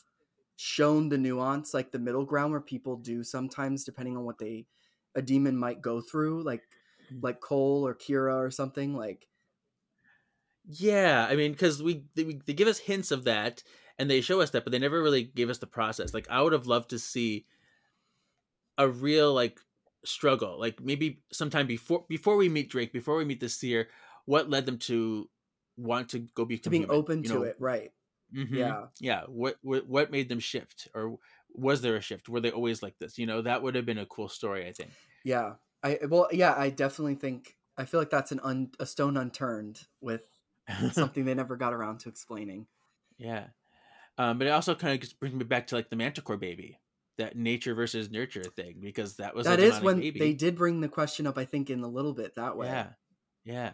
shown 0.60 1.10
the 1.10 1.18
nuance, 1.18 1.74
like 1.74 1.92
the 1.92 2.00
middle 2.00 2.26
ground 2.26 2.52
where 2.52 2.62
people 2.62 2.98
do 2.98 3.24
sometimes, 3.24 3.84
depending 3.86 4.18
on 4.18 4.26
what 4.26 4.40
they 4.40 4.68
a 5.16 5.22
demon 5.22 5.58
might 5.58 5.82
go 5.82 6.02
through, 6.02 6.44
like 6.44 6.64
Mm. 7.12 7.22
like 7.22 7.40
Cole 7.42 7.86
or 7.88 7.96
Kira 7.96 8.36
or 8.36 8.52
something 8.52 8.96
like. 8.96 9.30
Yeah, 10.66 11.26
I 11.30 11.36
mean, 11.36 11.52
because 11.54 11.82
we 11.82 12.06
they, 12.16 12.24
they 12.46 12.54
give 12.54 12.68
us 12.68 12.78
hints 12.80 13.12
of 13.12 13.24
that, 13.24 13.64
and 13.98 14.10
they 14.10 14.22
show 14.22 14.42
us 14.42 14.52
that, 14.52 14.64
but 14.64 14.72
they 14.72 14.80
never 14.80 15.02
really 15.02 15.24
gave 15.24 15.50
us 15.50 15.58
the 15.58 15.68
process. 15.68 16.14
Like, 16.14 16.30
I 16.30 16.42
would 16.42 16.54
have 16.54 16.68
loved 16.68 16.90
to 16.92 17.00
see 17.00 17.48
a 18.78 18.88
real 18.88 19.34
like 19.34 19.60
struggle, 20.06 20.60
like 20.60 20.80
maybe 20.82 21.24
sometime 21.32 21.68
before 21.68 22.06
before 22.08 22.38
we 22.38 22.50
meet 22.50 22.70
Drake, 22.70 22.94
before 22.94 23.18
we 23.18 23.26
meet 23.26 23.40
the 23.40 23.50
seer, 23.50 23.90
what 24.26 24.50
led 24.50 24.66
them 24.66 24.78
to 24.80 25.30
want 25.78 26.10
to 26.10 26.20
go 26.20 26.46
become 26.46 26.64
To 26.64 26.70
being 26.70 26.86
human, 26.86 26.90
open 26.90 27.24
to 27.26 27.44
know? 27.44 27.44
it, 27.44 27.58
right? 27.60 27.94
Mhm. 28.34 28.50
Yeah. 28.52 28.88
yeah. 29.00 29.24
What, 29.28 29.58
what 29.62 29.88
what 29.88 30.12
made 30.12 30.30
them 30.30 30.40
shift, 30.40 30.88
or 30.94 31.18
was 31.54 31.82
there 31.82 31.96
a 31.96 32.02
shift? 32.02 32.30
Were 32.30 32.40
they 32.42 32.52
always 32.52 32.84
like 32.84 32.98
this? 33.00 33.18
You 33.18 33.26
know, 33.26 33.42
that 33.42 33.64
would 33.64 33.76
have 33.76 33.86
been 33.86 33.98
a 33.98 34.06
cool 34.06 34.30
story. 34.30 34.68
I 34.68 34.74
think. 34.74 34.92
Yeah. 35.24 35.56
I 35.84 36.00
well, 36.08 36.28
yeah, 36.32 36.54
I 36.58 36.70
definitely 36.70 37.16
think 37.16 37.58
I 37.78 37.86
feel 37.86 38.00
like 38.02 38.10
that's 38.10 38.32
an 38.32 38.40
un, 38.44 38.72
a 38.80 38.86
stone 38.86 39.18
unturned 39.18 39.86
with 40.02 40.24
something 40.92 41.26
they 41.26 41.34
never 41.34 41.56
got 41.56 41.74
around 41.74 42.00
to 42.02 42.10
explaining. 42.10 42.68
Yeah. 43.18 43.48
Um, 44.18 44.38
but 44.38 44.48
it 44.48 44.52
also 44.52 44.76
kind 44.76 45.02
of 45.02 45.20
brings 45.20 45.36
me 45.36 45.46
back 45.46 45.68
to 45.68 45.76
like 45.76 45.90
the 45.90 45.96
Manticore 45.96 46.38
baby, 46.38 46.80
that 47.18 47.38
nature 47.38 47.74
versus 47.74 48.10
nurture 48.12 48.44
thing, 48.44 48.80
because 48.82 49.16
that 49.18 49.34
was 49.36 49.48
a 49.48 49.52
That 49.52 49.60
is 49.60 49.80
when 49.82 50.00
baby. 50.00 50.20
they 50.20 50.34
did 50.34 50.56
bring 50.56 50.82
the 50.82 50.90
question 50.90 51.26
up. 51.26 51.38
I 51.38 51.46
think 51.46 51.70
in 51.70 51.82
a 51.82 51.88
little 51.88 52.14
bit 52.14 52.36
that 52.36 52.58
way. 52.58 52.68
Yeah, 52.68 52.90
yeah. 53.46 53.74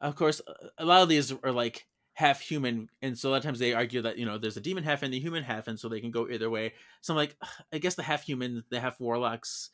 Of 0.00 0.16
course, 0.16 0.40
a 0.78 0.84
lot 0.84 1.02
of 1.02 1.08
these 1.10 1.30
are 1.32 1.52
like 1.52 1.86
half 2.14 2.40
human, 2.40 2.88
and 3.02 3.16
so 3.16 3.28
a 3.28 3.30
lot 3.30 3.36
of 3.38 3.42
times 3.44 3.58
they 3.58 3.72
argue 3.72 4.02
that 4.02 4.18
you 4.18 4.26
know 4.26 4.38
there's 4.38 4.56
a 4.56 4.60
demon 4.60 4.84
half 4.84 5.02
and 5.02 5.12
the 5.12 5.20
human 5.20 5.42
half, 5.42 5.68
and 5.68 5.78
so 5.78 5.88
they 5.88 6.00
can 6.00 6.10
go 6.10 6.28
either 6.28 6.50
way. 6.50 6.74
So 7.00 7.12
I'm 7.12 7.16
like, 7.16 7.36
I 7.72 7.78
guess 7.78 7.94
the 7.94 8.02
half 8.02 8.22
human, 8.22 8.64
the 8.70 8.80
half 8.80 9.00
warlocks, 9.00 9.70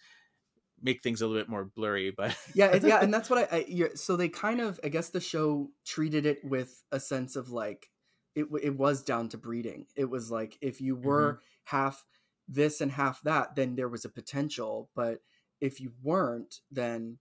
make 0.82 1.02
things 1.02 1.20
a 1.20 1.26
little 1.26 1.40
bit 1.40 1.48
more 1.48 1.64
blurry, 1.64 2.10
but 2.10 2.36
yeah, 2.54 2.76
yeah, 2.76 2.98
and 3.02 3.12
that's 3.12 3.30
what 3.30 3.52
I. 3.52 3.56
I 3.56 3.64
you're, 3.68 3.96
so 3.96 4.16
they 4.16 4.28
kind 4.28 4.60
of, 4.60 4.78
I 4.84 4.88
guess, 4.88 5.10
the 5.10 5.20
show 5.20 5.70
treated 5.84 6.26
it 6.26 6.44
with 6.44 6.82
a 6.92 7.00
sense 7.00 7.36
of 7.36 7.50
like 7.50 7.88
it. 8.34 8.46
It 8.62 8.76
was 8.76 9.02
down 9.02 9.28
to 9.30 9.38
breeding. 9.38 9.86
It 9.96 10.10
was 10.10 10.30
like 10.30 10.58
if 10.60 10.80
you 10.80 10.96
were 10.96 11.34
mm-hmm. 11.34 11.76
half 11.76 12.04
this 12.48 12.80
and 12.80 12.92
half 12.92 13.20
that, 13.22 13.56
then 13.56 13.76
there 13.76 13.88
was 13.88 14.04
a 14.04 14.10
potential. 14.10 14.90
But 14.94 15.20
if 15.60 15.80
you 15.80 15.92
weren't, 16.02 16.60
then 16.70 17.18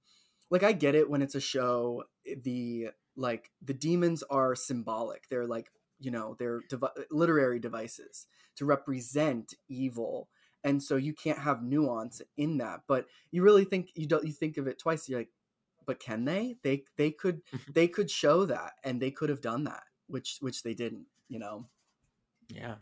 like 0.49 0.63
I 0.63 0.73
get 0.73 0.95
it 0.95 1.10
when 1.10 1.21
it's 1.21 1.36
a 1.36 1.41
show. 1.41 2.04
Eh, 2.28 2.36
the 2.43 2.88
like 3.15 3.51
the 3.62 3.73
demons 3.73 4.23
are 4.23 4.56
symbolic. 4.56 5.28
They're 5.30 5.47
like 5.47 5.69
you 5.99 6.12
know 6.12 6.36
they're 6.39 6.62
devi- 6.69 7.06
literary 7.10 7.60
devices 7.60 8.28
to 8.58 8.65
represent 8.65 9.54
evil 9.69 10.28
and 10.65 10.84
so 10.84 10.97
you 10.97 11.13
can't 11.13 11.39
have 11.39 11.63
nuance 11.63 12.21
in 12.36 12.58
that 12.58 12.82
but 12.86 13.06
you 13.32 13.41
really 13.41 13.63
think 13.63 13.91
you 13.95 14.06
don't 14.06 14.25
you 14.25 14.34
think 14.34 14.58
of 14.58 14.67
it 14.67 14.78
twice 14.78 15.08
you're 15.08 15.19
like 15.21 15.30
but 15.86 15.97
can 15.97 16.25
they 16.25 16.58
they 16.63 16.84
they 16.97 17.12
could 17.12 17.41
they 17.73 17.88
could 17.88 18.12
show 18.12 18.45
that 18.45 18.73
and 18.84 19.01
they 19.01 19.10
could 19.10 19.30
have 19.30 19.39
done 19.39 19.63
that 19.63 19.84
which 20.08 20.38
which 20.41 20.63
they 20.63 20.73
didn't 20.73 21.06
you 21.30 21.39
know 21.39 21.65
yeah. 22.49 22.75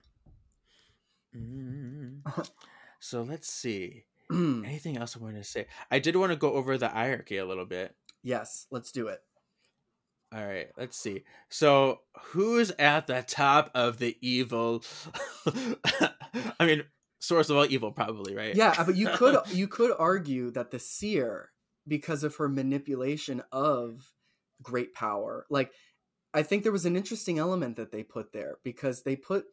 Mm. 1.35 2.21
so 2.99 3.21
let's 3.21 3.49
see. 3.49 4.05
Anything 4.31 4.97
else 4.97 5.15
I 5.15 5.19
wanted 5.19 5.43
to 5.43 5.43
say? 5.43 5.67
I 5.91 5.99
did 5.99 6.15
want 6.15 6.31
to 6.31 6.35
go 6.35 6.53
over 6.53 6.77
the 6.77 6.89
hierarchy 6.89 7.37
a 7.37 7.45
little 7.45 7.65
bit. 7.65 7.95
yes 8.23 8.67
let's 8.71 8.91
do 8.91 9.07
it 9.07 9.21
All 10.33 10.45
right, 10.45 10.69
let's 10.77 10.97
see. 10.97 11.23
So, 11.49 11.99
who's 12.31 12.71
at 12.79 13.05
the 13.05 13.23
top 13.27 13.69
of 13.75 13.99
the 13.99 14.17
evil? 14.21 14.83
I 16.59 16.65
mean, 16.65 16.83
source 17.19 17.49
of 17.49 17.57
all 17.57 17.65
evil, 17.65 17.91
probably, 17.91 18.35
right? 18.35 18.55
yeah 18.55 18.83
but 18.83 18.95
you 18.95 19.07
could 19.09 19.37
you 19.51 19.67
could 19.67 19.93
argue 19.97 20.51
that 20.51 20.71
the 20.71 20.79
seer 20.79 21.51
because 21.87 22.23
of 22.23 22.35
her 22.35 22.49
manipulation 22.49 23.41
of 23.51 24.11
great 24.61 24.93
power 24.93 25.45
like 25.49 25.71
i 26.33 26.41
think 26.41 26.63
there 26.63 26.71
was 26.71 26.85
an 26.85 26.95
interesting 26.95 27.37
element 27.37 27.75
that 27.75 27.91
they 27.91 28.03
put 28.03 28.31
there 28.31 28.57
because 28.63 29.03
they 29.03 29.15
put 29.15 29.45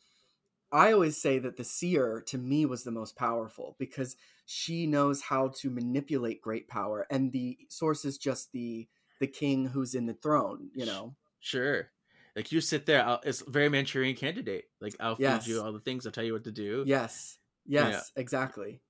i 0.71 0.93
always 0.93 1.21
say 1.21 1.39
that 1.39 1.57
the 1.57 1.65
seer 1.65 2.23
to 2.27 2.39
me 2.39 2.65
was 2.65 2.85
the 2.85 2.91
most 2.91 3.17
powerful 3.17 3.77
because 3.79 4.17
she 4.47 4.87
knows 4.87 5.23
how 5.23 5.49
to 5.49 5.71
manipulate 5.71 6.41
great 6.41 6.69
power 6.69 7.07
and 7.11 7.33
the 7.33 7.59
source 7.69 8.05
is 8.05 8.19
just 8.19 8.53
the 8.53 8.87
the 9.21 9.27
king 9.29 9.67
who's 9.67 9.95
in 9.95 10.07
the 10.07 10.15
throne 10.15 10.71
you 10.75 10.87
know 10.87 11.17
Sure. 11.41 11.91
Like 12.37 12.53
you 12.53 12.61
sit 12.61 12.87
there, 12.87 13.05
I'll, 13.05 13.21
it's 13.25 13.41
very 13.43 13.69
Manchurian 13.69 14.15
candidate. 14.17 14.67
Like 14.81 14.95
I'll 15.01 15.17
Yes. 15.17 15.45
feed 15.45 15.47
you 15.47 15.61
all 15.63 15.73
the 15.73 15.81
things, 15.81 16.07
I'll 16.07 16.13
tell 16.13 16.25
you 16.25 16.33
what 16.33 16.45
to 16.45 16.53
do. 16.53 16.87
yes 16.87 17.39
yes 17.67 18.13
exactly 18.17 18.81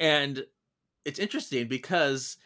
And 0.00 0.46
it's 1.04 1.18
interesting 1.18 1.68
because 1.68 2.38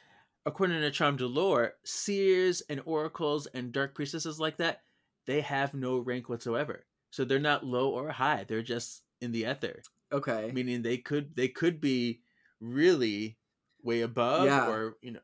according 0.46 0.80
to 0.82 0.90
Charm 0.90 1.16
de 1.16 1.26
Lore, 1.26 1.74
seers 1.84 2.62
and 2.62 2.82
oracles 2.86 3.46
and 3.48 3.72
dark 3.72 3.94
priestesses 3.94 4.40
like 4.40 4.58
that, 4.58 4.84
they 5.26 5.40
have 5.42 5.74
no 5.74 5.98
rank 5.98 6.28
whatsoever. 6.28 6.86
So 7.10 7.24
they're 7.24 7.38
not 7.40 7.64
low 7.66 7.90
or 7.90 8.10
high. 8.10 8.44
They're 8.44 8.62
just 8.62 9.04
in 9.20 9.32
the 9.32 9.46
ether. 9.46 9.82
okay 10.12 10.50
Meaning 10.52 10.82
they 10.82 10.98
could 10.98 11.36
they 11.36 11.48
could 11.48 11.80
be 11.80 12.22
really 12.60 13.38
way 13.82 14.02
above 14.02 14.46
Yeah. 14.46 14.68
or 14.68 14.98
you 15.02 15.12
know 15.12 15.20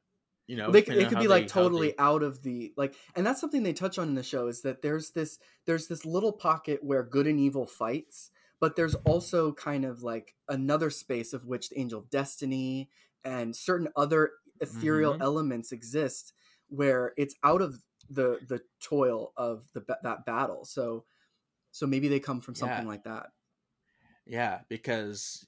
you 0.47 0.57
know 0.57 0.71
they, 0.71 0.83
could 0.83 0.97
be 0.97 1.05
like 1.05 1.13
how 1.13 1.29
they- 1.29 1.47
totally 1.47 1.99
out 1.99 2.23
of 2.23 2.43
the 2.43 2.73
like 2.77 2.95
and 3.15 3.25
that's 3.25 3.41
something 3.41 3.63
they 3.63 3.73
touch 3.73 3.99
on 3.99 4.09
in 4.09 4.15
the 4.15 4.23
show 4.23 4.49
is 4.49 4.63
that 4.63 4.83
there's 4.83 5.11
this 5.11 5.39
there's 5.67 5.87
this 5.89 6.05
little 6.05 6.33
pocket 6.33 6.83
where 6.83 7.03
good 7.03 7.27
and 7.27 7.39
evil 7.39 7.67
fights 7.67 8.31
but 8.61 8.77
there's 8.77 8.95
also 9.05 9.53
kind 9.53 9.85
of 9.85 10.03
like 10.03 10.35
another 10.49 10.91
space 10.91 11.33
of 11.33 11.47
which 11.47 11.69
the 11.69 11.79
angel 11.79 11.99
of 12.01 12.11
destiny 12.11 12.91
and 13.25 13.55
certain 13.57 13.89
other 13.97 14.33
ethereal 14.61 15.15
Mhm. 15.15 15.21
elements 15.23 15.73
exist 15.73 16.33
where 16.69 17.13
it's 17.17 17.35
out 17.45 17.63
of 17.63 17.83
the 18.11 18.41
the 18.49 18.61
toil 18.81 19.33
of 19.37 19.69
the 19.75 19.85
that 20.03 20.27
battle 20.27 20.65
so 20.65 21.05
so 21.71 21.87
maybe 21.87 22.09
they 22.09 22.21
come 22.21 22.41
from 22.41 22.55
something 22.55 22.83
Yeah. 22.85 22.89
like 22.89 23.05
that 23.05 23.31
Yeah, 24.27 24.61
because 24.69 25.47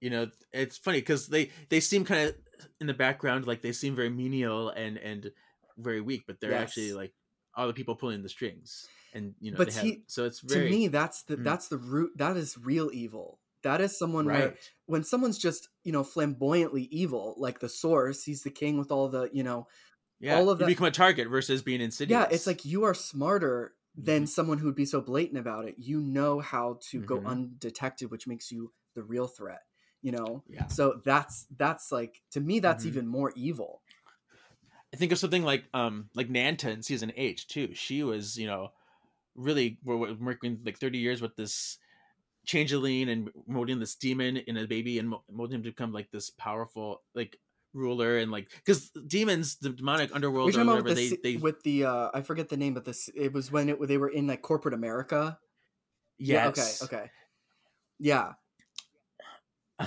you 0.00 0.10
know 0.10 0.30
it's 0.52 0.78
funny 0.78 0.98
because 0.98 1.28
they 1.28 1.50
they 1.68 1.80
seem 1.80 2.04
kind 2.04 2.28
of 2.28 2.34
in 2.80 2.86
the 2.86 2.94
background 2.94 3.46
like 3.46 3.62
they 3.62 3.72
seem 3.72 3.94
very 3.94 4.10
menial 4.10 4.70
and 4.70 4.96
and 4.98 5.30
very 5.78 6.00
weak, 6.00 6.22
but 6.26 6.40
they're 6.40 6.54
actually 6.54 6.92
like 6.92 7.12
all 7.54 7.66
the 7.66 7.72
people 7.72 7.94
pulling 7.96 8.22
the 8.22 8.28
strings, 8.28 8.86
and 9.14 9.34
you 9.40 9.50
know. 9.50 9.56
But 9.58 9.68
they 9.68 9.74
have, 9.74 9.84
he- 9.84 10.02
so 10.06 10.24
it's 10.24 10.40
very 10.40 10.64
to 10.66 10.70
me 10.70 10.88
that's 10.88 11.22
the 11.24 11.36
Mm. 11.36 11.44
that's 11.44 11.68
the 11.68 11.78
root 11.78 12.12
that 12.16 12.36
is 12.36 12.56
real 12.58 12.90
evil 12.92 13.40
that 13.62 13.80
is 13.82 13.98
someone 13.98 14.24
where 14.26 14.48
right. 14.48 14.56
when 14.86 15.04
someone's 15.04 15.38
just 15.38 15.68
you 15.84 15.92
know 15.92 16.02
flamboyantly 16.04 16.84
evil 16.90 17.34
like 17.38 17.60
the 17.60 17.68
source 17.68 18.24
he's 18.24 18.42
the 18.42 18.50
king 18.50 18.78
with 18.78 18.90
all 18.90 19.08
the 19.08 19.28
you 19.32 19.42
know 19.42 19.66
Yeah, 20.18 20.36
all 20.36 20.48
of 20.50 20.58
you 20.58 20.64
that- 20.64 20.66
become 20.70 20.86
a 20.86 20.90
target 20.90 21.28
versus 21.28 21.60
being 21.62 21.80
insidious. 21.82 22.12
yeah 22.18 22.28
it's 22.30 22.46
like 22.46 22.64
you 22.64 22.84
are 22.84 22.94
smarter 22.94 23.74
than 23.94 24.24
Mhm. 24.24 24.28
someone 24.28 24.58
who 24.58 24.66
would 24.66 24.76
be 24.76 24.86
so 24.86 25.00
blatant 25.00 25.38
about 25.38 25.66
it 25.68 25.74
you 25.78 26.00
know 26.00 26.40
how 26.40 26.78
to 26.90 27.00
go 27.02 27.20
Mhm. 27.20 27.26
undetected 27.26 28.10
which 28.10 28.26
makes 28.26 28.50
you 28.50 28.72
the 28.94 29.02
real 29.02 29.26
threat 29.26 29.60
you 30.02 30.12
know 30.12 30.42
yeah. 30.48 30.66
so 30.68 31.00
that's 31.04 31.46
that's 31.56 31.92
like 31.92 32.22
to 32.30 32.40
me 32.40 32.58
that's 32.60 32.84
Mhm. 32.84 32.88
even 32.88 33.06
more 33.06 33.32
evil 33.36 33.80
I 34.92 34.96
think 34.96 35.12
of 35.12 35.18
something 35.18 35.44
like 35.44 35.64
um 35.72 36.10
like 36.14 36.28
Nanta 36.28 36.70
in 36.70 36.82
season 36.82 37.12
eight 37.16 37.44
too. 37.48 37.74
She 37.74 38.02
was 38.02 38.36
you 38.36 38.46
know 38.46 38.72
really 39.36 39.78
we're 39.84 39.96
working 39.96 40.60
like 40.64 40.78
thirty 40.78 40.98
years 40.98 41.22
with 41.22 41.36
this 41.36 41.78
changeling 42.46 43.08
and 43.08 43.30
molding 43.46 43.78
this 43.78 43.94
demon 43.94 44.38
in 44.38 44.56
a 44.56 44.66
baby 44.66 44.98
and 44.98 45.14
molding 45.30 45.56
him 45.56 45.62
to 45.62 45.70
become 45.70 45.92
like 45.92 46.10
this 46.10 46.30
powerful 46.30 47.02
like 47.14 47.38
ruler 47.72 48.18
and 48.18 48.32
like 48.32 48.50
because 48.56 48.90
demons 49.06 49.56
the 49.56 49.70
demonic 49.70 50.12
underworld 50.14 50.56
or 50.56 50.64
whatever 50.64 50.88
with, 50.88 50.96
they 50.96 51.10
the, 51.10 51.20
they 51.22 51.32
si- 51.34 51.38
with 51.38 51.62
the 51.62 51.84
uh 51.84 52.10
i 52.12 52.20
forget 52.20 52.48
the 52.48 52.56
name 52.56 52.74
but 52.74 52.84
this 52.84 53.08
it 53.14 53.32
was 53.32 53.52
when 53.52 53.68
it 53.68 53.80
they 53.86 53.98
were 53.98 54.08
in 54.08 54.26
like 54.26 54.42
corporate 54.42 54.74
america 54.74 55.38
Yeah, 56.18 56.48
okay 56.48 56.72
okay 56.82 57.10
yeah 58.00 58.32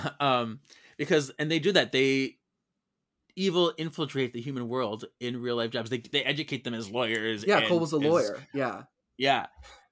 um 0.20 0.60
because 0.96 1.30
and 1.38 1.50
they 1.50 1.58
do 1.58 1.72
that. 1.72 1.92
They 1.92 2.36
evil 3.36 3.72
infiltrate 3.76 4.32
the 4.32 4.40
human 4.40 4.68
world 4.68 5.04
in 5.20 5.40
real 5.40 5.56
life 5.56 5.70
jobs. 5.70 5.90
They 5.90 5.98
they 5.98 6.22
educate 6.22 6.64
them 6.64 6.74
as 6.74 6.90
lawyers 6.90 7.44
yeah 7.44 7.66
cole 7.66 7.80
was 7.80 7.92
a 7.92 7.96
as- 7.96 8.02
lawyer. 8.02 8.46
Yeah. 8.52 8.82
Yeah. 9.16 9.46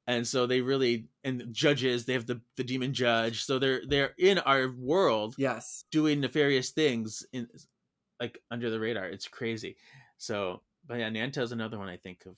And 0.07 0.27
so 0.27 0.47
they 0.47 0.61
really 0.61 1.07
and 1.25 1.49
judges 1.53 2.05
they 2.05 2.13
have 2.13 2.27
the 2.27 2.41
the 2.57 2.65
demon 2.65 2.93
judge. 2.93 3.45
So 3.45 3.59
they're 3.59 3.83
they're 3.87 4.15
in 4.19 4.39
our 4.39 4.71
world 4.71 5.35
yes. 5.39 5.85
doing 5.91 6.21
nefarious 6.21 6.71
things 6.71 7.25
in 7.33 7.49
like 8.21 8.39
under 8.51 8.71
the 8.71 8.81
radar. 8.81 9.07
It's 9.07 9.29
crazy. 9.29 9.77
So 10.19 10.63
but 10.87 10.99
yeah 10.99 11.09
nanta 11.09 11.41
is 11.41 11.53
another 11.53 11.79
one 11.79 11.89
i 11.89 11.97
think 11.97 12.27
of 12.27 12.37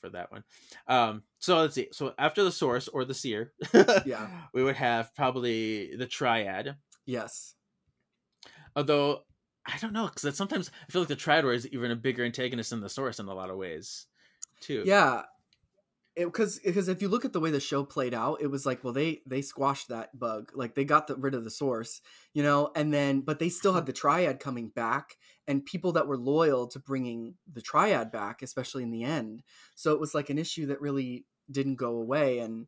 for 0.00 0.10
that 0.10 0.32
one. 0.32 0.44
Um 0.88 1.22
so 1.38 1.58
let's 1.58 1.74
see. 1.74 1.88
So 1.92 2.14
after 2.18 2.42
the 2.44 2.52
source 2.52 2.88
or 2.88 3.04
the 3.04 3.14
seer 3.14 3.52
Yeah. 4.06 4.26
we 4.54 4.62
would 4.62 4.76
have 4.76 5.14
probably 5.14 5.96
the 5.96 6.06
triad 6.06 6.76
yes. 7.06 7.54
Although 8.76 9.24
i 9.66 9.76
don't 9.76 9.92
know 9.92 10.08
because 10.08 10.34
sometimes 10.36 10.70
i 10.88 10.90
feel 10.90 11.02
like 11.02 11.08
the 11.08 11.14
triad 11.14 11.44
is 11.44 11.68
even 11.68 11.90
a 11.90 11.96
bigger 11.96 12.24
antagonist 12.24 12.70
than 12.70 12.80
the 12.80 12.88
source 12.88 13.18
in 13.18 13.26
a 13.26 13.34
lot 13.34 13.50
of 13.50 13.58
ways 13.58 14.06
too. 14.60 14.82
Yeah, 14.86 15.22
because 16.16 16.58
because 16.58 16.88
if 16.88 17.02
you 17.02 17.08
look 17.08 17.24
at 17.24 17.32
the 17.32 17.40
way 17.40 17.50
the 17.50 17.60
show 17.60 17.84
played 17.84 18.14
out, 18.14 18.40
it 18.40 18.48
was 18.48 18.66
like, 18.66 18.84
well, 18.84 18.92
they 18.92 19.22
they 19.26 19.42
squashed 19.42 19.88
that 19.88 20.16
bug, 20.18 20.52
like 20.54 20.74
they 20.74 20.84
got 20.84 21.06
the, 21.06 21.16
rid 21.16 21.34
of 21.34 21.44
the 21.44 21.50
source, 21.50 22.00
you 22.34 22.42
know, 22.42 22.70
and 22.76 22.92
then 22.92 23.20
but 23.20 23.38
they 23.38 23.48
still 23.48 23.72
had 23.72 23.86
the 23.86 23.92
triad 23.92 24.40
coming 24.40 24.68
back, 24.68 25.16
and 25.46 25.64
people 25.64 25.92
that 25.92 26.06
were 26.06 26.18
loyal 26.18 26.66
to 26.68 26.78
bringing 26.78 27.34
the 27.50 27.62
triad 27.62 28.10
back, 28.10 28.42
especially 28.42 28.82
in 28.82 28.90
the 28.90 29.04
end. 29.04 29.42
So 29.74 29.92
it 29.92 30.00
was 30.00 30.14
like 30.14 30.30
an 30.30 30.38
issue 30.38 30.66
that 30.66 30.80
really 30.80 31.26
didn't 31.50 31.76
go 31.76 31.96
away, 31.96 32.38
and 32.40 32.66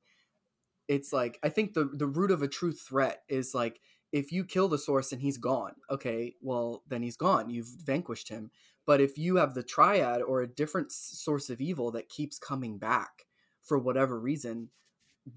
it's 0.88 1.12
like 1.12 1.38
I 1.42 1.48
think 1.48 1.74
the 1.74 1.90
the 1.92 2.06
root 2.06 2.30
of 2.30 2.42
a 2.42 2.48
true 2.48 2.72
threat 2.72 3.22
is 3.28 3.54
like 3.54 3.80
if 4.12 4.32
you 4.32 4.44
kill 4.44 4.68
the 4.68 4.78
source 4.78 5.12
and 5.12 5.22
he's 5.22 5.38
gone, 5.38 5.76
okay, 5.90 6.36
well 6.40 6.84
then 6.86 7.02
he's 7.02 7.16
gone, 7.16 7.50
you've 7.50 7.68
vanquished 7.84 8.28
him. 8.28 8.50
But 8.86 9.00
if 9.00 9.16
you 9.18 9.36
have 9.36 9.54
the 9.54 9.62
triad 9.62 10.22
or 10.22 10.42
a 10.42 10.46
different 10.48 10.92
source 10.92 11.50
of 11.50 11.60
evil 11.60 11.90
that 11.92 12.08
keeps 12.08 12.38
coming 12.38 12.78
back 12.78 13.26
for 13.62 13.78
whatever 13.78 14.18
reason, 14.20 14.70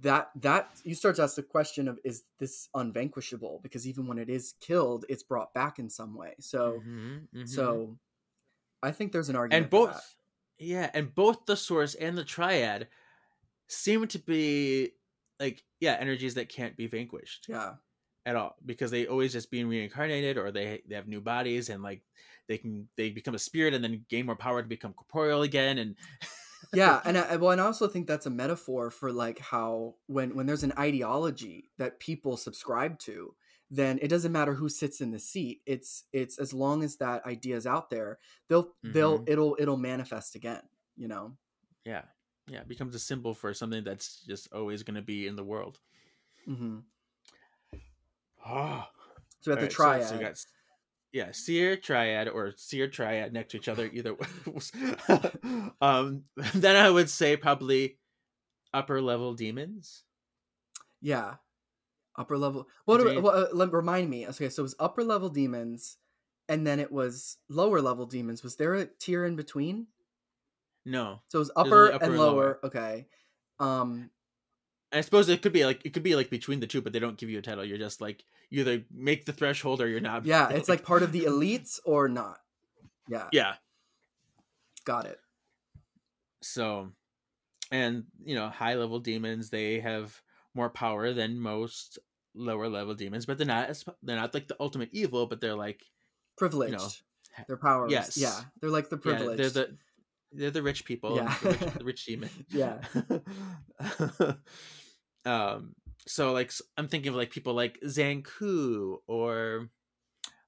that 0.02 0.32
that 0.36 0.72
you 0.84 0.96
start 0.96 1.16
to 1.18 1.24
ask 1.24 1.36
the 1.36 1.44
question 1.44 1.88
of 1.88 2.00
is 2.04 2.24
this 2.40 2.70
unvanquishable? 2.74 3.60
Because 3.64 3.88
even 3.88 4.08
when 4.08 4.18
it 4.18 4.30
is 4.30 4.54
killed, 4.62 5.06
it's 5.10 5.24
brought 5.24 5.54
back 5.54 5.80
in 5.80 5.90
some 5.90 6.16
way. 6.16 6.36
So 6.40 6.86
Mhm, 6.86 7.28
mhm. 7.34 7.82
so 7.84 8.00
I 8.84 8.92
think 8.92 9.12
there's 9.14 9.30
an 9.30 9.36
argument 9.38 9.70
and 9.70 9.70
both 9.70 10.16
yeah 10.58 10.90
and 10.94 11.14
both 11.14 11.46
the 11.46 11.56
source 11.58 11.96
and 11.96 12.18
the 12.18 12.24
triad 12.24 12.88
seem 13.70 14.08
to 14.10 14.20
be 14.20 14.92
like 15.40 15.64
yeah 15.82 15.96
energies 16.00 16.36
that 16.36 16.50
can't 16.50 16.78
be 16.78 16.88
vanquished. 16.88 17.50
Yeah. 17.50 17.78
At 18.26 18.36
all 18.36 18.56
because 18.66 18.92
they 18.92 19.08
always 19.08 19.32
just 19.34 19.52
being 19.52 19.68
reincarnated 19.68 20.38
or 20.38 20.52
they 20.52 20.82
they 20.88 20.96
have 20.96 21.08
new 21.08 21.22
bodies 21.22 21.70
and 21.70 21.84
like 21.84 22.04
they 22.48 22.58
can 22.58 22.88
they 22.98 23.10
become 23.10 23.36
a 23.36 23.40
spirit 23.40 23.74
and 23.74 23.84
then 23.84 24.06
gain 24.10 24.26
more 24.26 24.36
power 24.36 24.62
to 24.62 24.68
become 24.68 24.94
corporeal 24.94 25.44
again 25.44 25.78
and 25.78 25.96
yeah 26.74 27.02
and 27.06 27.18
I, 27.18 27.36
well 27.38 27.52
and 27.52 27.62
i 27.62 27.66
also 27.66 27.88
think 27.88 28.08
that's 28.08 28.26
a 28.26 28.32
metaphor 28.32 28.90
for 28.90 29.12
like 29.12 29.40
how 29.40 29.96
when 30.08 30.36
when 30.36 30.46
there's 30.46 30.64
an 30.64 30.74
ideology 30.78 31.70
that 31.78 32.00
people 32.00 32.38
subscribe 32.38 33.00
to 33.00 33.36
then 33.72 34.00
it 34.02 34.10
doesn't 34.10 34.32
matter 34.32 34.54
who 34.54 34.70
sits 34.70 35.02
in 35.02 35.12
the 35.12 35.20
seat 35.20 35.62
it's 35.66 36.04
it's 36.14 36.38
as 36.38 36.54
long 36.54 36.84
as 36.84 36.98
that 36.98 37.26
idea 37.26 37.56
is 37.56 37.68
out 37.68 37.90
there 37.90 38.20
they'll 38.50 38.74
they'll 38.84 39.20
Mhm. 39.20 39.28
it'll 39.28 39.56
it'll 39.60 39.78
manifest 39.78 40.36
again 40.36 40.62
you 40.98 41.08
know? 41.10 41.36
Yeah 41.86 42.04
yeah 42.48 42.62
it 42.62 42.68
becomes 42.68 42.94
a 42.94 43.00
symbol 43.00 43.34
for 43.34 43.54
something 43.54 43.84
that's 43.84 44.22
just 44.22 44.52
always 44.54 44.84
going 44.84 44.96
to 44.96 45.02
be 45.02 45.26
in 45.28 45.36
the 45.36 45.44
world 45.44 45.80
hmm 48.46 48.52
oh 48.58 48.84
so 49.42 49.52
at 49.52 49.60
the 49.60 49.68
Alright, 49.68 49.72
so- 49.72 49.76
triad 49.76 50.08
so, 50.08 50.16
you 50.16 50.22
got 50.22 50.46
yeah, 51.14 51.32
seer 51.32 51.78
triad 51.78 52.28
or 52.28 52.52
seer 52.58 52.90
triad 52.90 53.32
next 53.32 53.52
to 53.52 53.58
each 53.58 53.70
other, 53.70 53.90
either 53.94 54.18
um, 55.82 56.24
then 56.54 56.76
I 56.76 56.90
would 56.90 57.10
say 57.10 57.38
probably 57.38 57.98
upper 58.74 59.02
level 59.02 59.34
demons. 59.34 60.04
yeah 61.02 61.36
upper 62.18 62.38
level 62.38 62.68
what 62.86 62.98
Is 63.00 63.04
do- 63.06 63.10
there- 63.12 63.22
what, 63.22 63.54
uh, 63.54 63.68
remind 63.68 64.10
me 64.10 64.28
okay 64.28 64.50
so 64.50 64.62
it 64.62 64.64
was 64.64 64.76
upper 64.80 65.04
level 65.04 65.30
demons 65.30 65.98
and 66.50 66.68
then 66.68 66.80
it 66.82 66.92
was 66.92 67.38
lower 67.50 67.82
level 67.82 68.06
demons 68.06 68.44
was 68.44 68.58
there 68.58 68.74
a 68.76 68.86
tier 68.86 69.26
in 69.26 69.36
between 69.38 69.88
No, 70.86 71.20
so 71.28 71.38
it 71.38 71.40
was 71.40 71.52
upper, 71.56 71.94
upper 71.94 72.04
and 72.04 72.14
and 72.14 72.18
lower. 72.20 72.34
lower. 72.34 72.60
okay 72.66 73.08
um 73.60 74.10
I 74.92 75.02
suppose 75.02 75.28
it 75.30 75.42
could 75.42 75.54
be 75.54 75.66
like 75.66 75.86
it 75.86 75.94
could 75.94 76.04
be 76.04 76.16
like 76.16 76.30
between 76.30 76.60
the 76.60 76.68
two, 76.68 76.82
but 76.82 76.94
they 76.94 77.00
don't 77.00 77.18
give 77.18 77.30
you 77.30 77.40
a 77.40 77.42
title. 77.42 77.66
You're 77.66 77.78
just 77.78 78.00
like 78.02 78.24
you 78.50 78.62
either 78.62 78.84
make 78.92 79.26
the 79.26 79.34
threshold 79.34 79.82
or 79.82 79.88
you're 79.88 80.00
not. 80.00 80.26
yeah 80.26 80.50
it's 80.52 80.70
like 80.70 80.84
part 80.84 81.04
of 81.04 81.12
the 81.12 81.22
elites 81.22 81.80
or 81.86 82.08
not 82.08 82.38
yeah 83.10 83.28
yeah. 83.32 83.56
got 84.86 85.06
it 85.06 85.20
So, 86.42 86.92
and 87.72 88.04
you 88.24 88.36
know, 88.36 88.50
high 88.50 88.76
level 88.76 89.00
demons 89.00 89.50
they 89.50 89.80
have 89.80 90.22
more 90.54 90.70
power 90.70 91.12
than 91.14 91.40
most 91.40 92.00
lower 92.34 92.70
level 92.70 92.94
demons, 92.94 93.26
but 93.26 93.38
they're 93.38 93.48
not 93.48 93.70
as 93.70 93.84
they're 94.04 94.16
not 94.16 94.34
like 94.34 94.48
the 94.48 94.56
ultimate 94.60 94.90
evil, 94.92 95.26
but 95.26 95.42
they're 95.42 95.56
like 95.56 95.82
privileged 96.38 97.02
ha- 97.36 97.46
they're 97.48 97.58
powers 97.58 97.92
yes. 97.92 98.18
yeah 98.18 98.40
they're 98.62 98.70
like 98.70 98.90
the 98.90 98.98
Yeah, 98.98 99.02
privileged 99.16 99.40
they're 99.40 99.50
the 99.50 99.78
they're 100.36 100.52
the 100.52 100.64
rich 100.64 100.86
people. 100.86 101.16
Yeah. 101.16 101.36
The 101.42 101.50
rich, 101.50 101.60
the 101.60 101.86
rich 101.86 102.06
demon. 102.06 102.30
Yeah. 102.50 102.80
um, 105.26 105.76
so 106.08 106.34
like 106.34 106.52
I'm 106.78 106.88
thinking 106.88 107.10
of 107.10 107.16
like 107.16 107.32
people 107.32 107.54
like 107.54 107.80
Zankou 107.86 108.98
or 109.08 109.70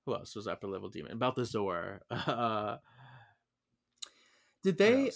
who 0.06 0.15
else 0.15 0.36
was 0.36 0.47
upper 0.47 0.67
level 0.67 0.89
demon? 0.89 1.17
Balthazar. 1.17 2.02
Uh, 2.12 2.78
Did 4.63 4.78
they? 4.78 5.12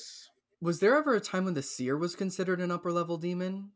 Was 0.62 0.80
there 0.80 0.96
ever 0.96 1.16
a 1.16 1.20
time 1.20 1.46
when 1.46 1.56
the 1.56 1.62
seer 1.62 1.98
was 1.98 2.16
considered 2.16 2.62
an 2.62 2.72
upper 2.72 2.92
level 2.92 3.18
demon? 3.18 3.72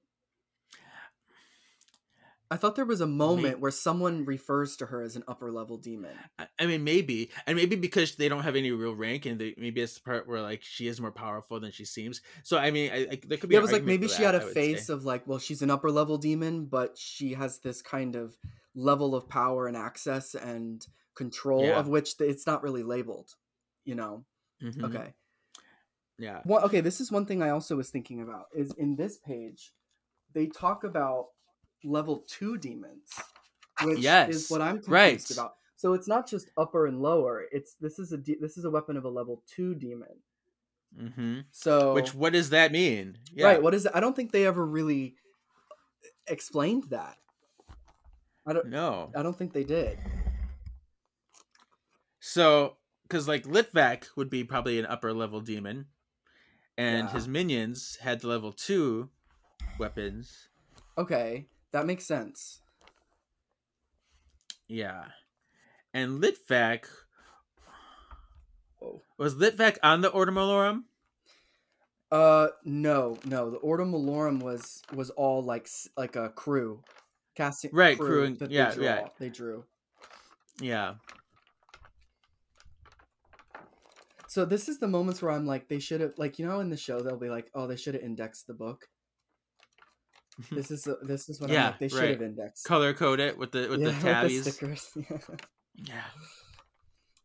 I 2.55 2.57
thought 2.57 2.77
there 2.77 2.85
was 2.85 3.01
a 3.01 3.05
moment 3.05 3.59
where 3.59 3.69
someone 3.69 4.23
refers 4.23 4.77
to 4.77 4.85
her 4.85 5.01
as 5.01 5.17
an 5.17 5.25
upper 5.27 5.51
level 5.51 5.75
demon. 5.77 6.15
I- 6.39 6.65
mean, 6.65 6.85
maybe, 6.85 7.29
and 7.45 7.57
maybe 7.57 7.75
because 7.75 8.15
they 8.15 8.29
don't 8.29 8.43
have 8.43 8.55
any 8.55 8.71
real 8.71 8.95
rank, 8.95 9.25
and 9.25 9.37
they, 9.37 9.53
maybe 9.57 9.81
it's 9.81 9.95
the 9.95 10.01
part 10.01 10.25
where 10.25 10.41
like 10.41 10.63
she 10.63 10.87
is 10.87 11.01
more 11.01 11.11
powerful 11.11 11.59
than 11.59 11.71
she 11.71 11.83
seems. 11.83 12.21
So 12.43 12.57
I 12.57 12.71
mean, 12.71 12.91
I, 12.93 12.95
I, 12.95 13.19
there 13.27 13.37
could 13.37 13.49
be. 13.49 13.55
Yeah, 13.55 13.59
it 13.59 13.61
was 13.63 13.73
like 13.73 13.83
maybe 13.83 14.07
she 14.07 14.23
that, 14.23 14.35
had 14.35 14.43
a 14.43 14.47
face 14.53 14.87
say. 14.87 14.93
of 14.93 15.03
like, 15.03 15.27
well, 15.27 15.37
she's 15.37 15.61
an 15.61 15.69
upper 15.69 15.91
level 15.91 16.17
demon, 16.17 16.65
but 16.67 16.97
she 16.97 17.33
has 17.33 17.59
this 17.59 17.81
kind 17.81 18.15
of 18.15 18.37
level 18.73 19.15
of 19.15 19.27
power 19.27 19.67
and 19.67 19.75
access 19.75 20.33
and 20.33 20.87
control 21.13 21.65
Yeah. 21.65 21.77
of 21.77 21.89
which 21.89 22.15
it's 22.21 22.47
not 22.47 22.63
really 22.63 22.83
labeled. 22.83 23.35
You 23.83 23.95
know? 23.95 24.23
Mhm. 24.63 24.81
Okay. 24.85 25.13
Yeah. 26.17 26.41
Well, 26.45 26.63
okay, 26.63 26.79
this 26.79 27.01
is 27.01 27.11
one 27.11 27.25
thing 27.25 27.43
I 27.43 27.49
also 27.49 27.75
was 27.75 27.89
thinking 27.89 28.21
about 28.21 28.45
is 28.55 28.71
in 28.77 28.95
this 28.95 29.17
page, 29.17 29.73
they 30.33 30.47
talk 30.47 30.85
about 30.85 31.27
level 31.85 32.25
two 32.27 32.57
demons, 32.57 33.11
which 33.83 34.01
Yes, 34.01 34.27
is 34.27 34.49
what 34.49 34.61
I'm 34.61 34.81
confused 34.81 34.91
right. 34.91 35.31
about. 35.31 35.55
So 35.77 35.93
it's 35.93 36.07
not 36.07 36.27
just 36.27 36.49
upper 36.57 36.87
and 36.87 37.01
lower. 37.01 37.45
It's 37.51 37.75
this 37.75 37.99
is 37.99 38.11
a 38.11 38.17
de- 38.17 38.39
this 38.39 38.57
is 38.57 38.65
a 38.65 38.69
weapon 38.71 38.97
of 38.97 39.05
a 39.05 39.09
level 39.09 39.43
two 39.47 39.75
demon. 39.75 40.19
hmm 40.97 41.41
So 41.51 41.93
Which 41.93 42.13
what 42.13 42.33
does 42.33 42.49
that 42.51 42.71
mean? 42.71 43.17
Yeah. 43.33 43.45
right, 43.45 43.61
what 43.61 43.73
is? 43.73 43.87
I 43.93 43.99
don't 43.99 44.15
think 44.15 44.31
they 44.31 44.45
ever 44.45 44.65
really 44.65 45.17
explained 46.27 46.85
that. 46.89 47.17
I 48.45 48.53
don't. 48.53 48.67
know. 48.67 49.11
I 49.15 49.23
don't 49.23 49.37
think 49.37 49.53
they 49.53 49.63
did. 49.63 49.97
So, 52.19 52.77
because 53.03 53.27
like 53.27 53.43
Litvak 53.43 54.15
would 54.15 54.29
be 54.29 54.43
probably 54.43 54.79
an 54.79 54.85
upper 54.85 55.13
level 55.13 55.41
demon, 55.41 55.87
and 56.77 57.09
Yeah. 57.09 57.11
his 57.11 57.27
minions 57.27 57.97
had 57.97 58.21
the 58.21 58.27
level 58.29 58.53
two 58.53 59.11
weapons. 59.77 60.49
Okay, 60.97 61.47
that 61.75 61.85
makes 61.85 62.05
sense. 62.05 62.59
Yeah. 64.69 65.03
And 65.93 66.23
Litvak 66.23 66.85
Whoa. 68.79 69.01
was 69.17 69.35
Litvak 69.35 69.75
on 69.83 69.99
the 69.99 70.07
Order 70.09 70.31
Malorum? 70.31 70.83
Uh, 72.09 72.47
no, 72.63 73.17
no. 73.25 73.49
The 73.51 73.57
Ordo 73.57 73.83
Malorum 73.83 74.41
was 74.41 74.81
was 74.93 75.09
all 75.09 75.43
like 75.43 75.67
like 75.97 76.15
a 76.15 76.29
crew, 76.29 76.81
casting 77.35 77.71
Right, 77.73 77.99
crewing- 77.99 78.35
that 78.35 78.51
yeah, 78.51 78.69
they 78.69 78.75
drew. 78.75 78.83
yeah. 78.85 79.07
They 79.19 79.29
drew. 79.29 79.65
Yeah. 80.61 80.93
So 84.29 84.45
this 84.45 84.69
is 84.69 84.79
the 84.79 84.87
moments 84.87 85.21
where 85.21 85.31
I'm 85.31 85.45
like, 85.45 85.67
they 85.67 85.79
should 85.79 85.99
have 85.99 86.13
like 86.17 86.39
you 86.39 86.47
know 86.47 86.61
in 86.61 86.69
the 86.69 86.77
show 86.77 87.01
they'll 87.01 87.17
be 87.19 87.29
like, 87.29 87.49
oh, 87.53 87.67
they 87.67 87.75
should 87.75 87.95
have 87.95 88.03
indexed 88.03 88.47
the 88.47 88.53
book. 88.53 88.87
This 90.51 90.71
is 90.71 90.83
the- 90.83 90.99
this 91.01 91.29
is 91.29 91.39
what 91.39 91.49
I'm 91.49 91.55
like. 91.55 91.79
They 91.79 91.87
should 91.87 91.99
right. 91.99 92.09
have 92.11 92.21
indexed. 92.21 92.65
Color 92.65 92.93
code 92.93 93.19
it 93.19 93.37
with 93.37 93.51
the 93.51 93.67
with 93.69 93.79
Yeah, 93.81 93.89
the 93.91 93.99
tabbies. 94.01 94.41
stickers. 94.53 94.89
Yeah. 95.07 95.17
yeah. 95.83 96.03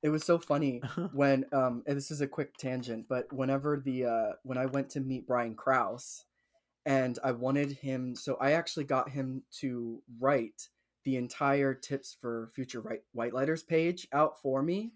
it 0.02 0.08
was 0.08 0.24
so 0.24 0.38
funny 0.38 0.80
when 1.12 1.44
um 1.52 1.82
and 1.86 1.96
this 1.96 2.10
is 2.10 2.20
a 2.20 2.26
quick 2.26 2.56
tangent 2.56 3.06
but 3.08 3.32
whenever 3.32 3.76
the 3.84 4.06
uh 4.06 4.32
when 4.42 4.58
i 4.58 4.66
went 4.66 4.90
to 4.90 5.00
meet 5.00 5.24
Brian 5.26 5.54
Krause 5.54 6.24
and 6.84 7.16
i 7.22 7.30
wanted 7.30 7.70
him 7.72 8.16
so 8.16 8.36
i 8.40 8.52
actually 8.52 8.84
got 8.84 9.10
him 9.10 9.42
to 9.60 10.02
write 10.18 10.68
the 11.04 11.16
entire 11.16 11.74
tips 11.74 12.16
for 12.20 12.50
future 12.54 12.80
white 12.80 13.02
white 13.12 13.32
lighters 13.34 13.62
page 13.62 14.08
out 14.12 14.40
for 14.42 14.62
me 14.62 14.92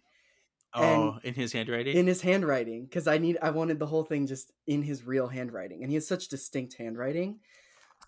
Oh, 0.76 1.18
in 1.22 1.34
his 1.34 1.52
handwriting. 1.52 1.96
in 1.96 2.08
his 2.08 2.22
handwriting 2.22 2.86
because 2.86 3.06
i 3.06 3.18
need 3.18 3.38
i 3.40 3.50
wanted 3.50 3.78
the 3.78 3.86
whole 3.86 4.02
thing 4.02 4.26
just 4.26 4.50
in 4.66 4.82
his 4.82 5.04
real 5.06 5.28
handwriting 5.28 5.82
and 5.82 5.92
he 5.92 5.94
has 5.94 6.08
such 6.08 6.26
distinct 6.28 6.74
handwriting 6.76 7.38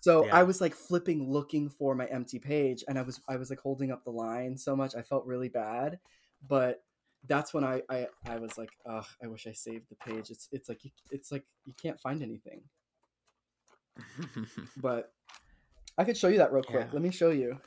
so 0.01 0.25
Yeah. 0.25 0.35
i 0.37 0.43
was 0.43 0.61
like 0.61 0.73
flipping 0.73 1.29
looking 1.31 1.69
for 1.69 1.95
my 1.95 2.05
empty 2.05 2.39
page 2.39 2.83
and 2.87 2.97
i 2.97 3.01
was 3.01 3.19
i 3.27 3.35
was 3.35 3.49
like 3.49 3.59
holding 3.59 3.91
up 3.91 4.03
the 4.03 4.11
line 4.11 4.57
so 4.57 4.75
much 4.75 4.95
i 4.95 5.01
felt 5.01 5.25
really 5.25 5.49
bad 5.49 5.99
but 6.47 6.83
that's 7.27 7.53
when 7.53 7.63
i 7.63 7.81
i, 7.89 8.07
I 8.25 8.37
was 8.37 8.57
like 8.57 8.69
ugh 8.85 9.05
i 9.23 9.27
wish 9.27 9.47
i 9.47 9.51
saved 9.51 9.89
the 9.89 9.95
page 9.95 10.29
it's 10.29 10.47
it's 10.51 10.69
like 10.69 10.81
it's 11.11 11.31
like 11.31 11.45
you 11.65 11.73
can't 11.81 11.99
find 11.99 12.21
anything 12.21 12.61
but 14.77 15.11
i 15.97 16.03
could 16.03 16.17
show 16.17 16.27
you 16.27 16.37
that 16.37 16.51
real 16.53 16.63
quick 16.63 16.85
Yeah. 16.87 16.93
let 16.93 17.01
me 17.01 17.11
show 17.11 17.29
you 17.31 17.59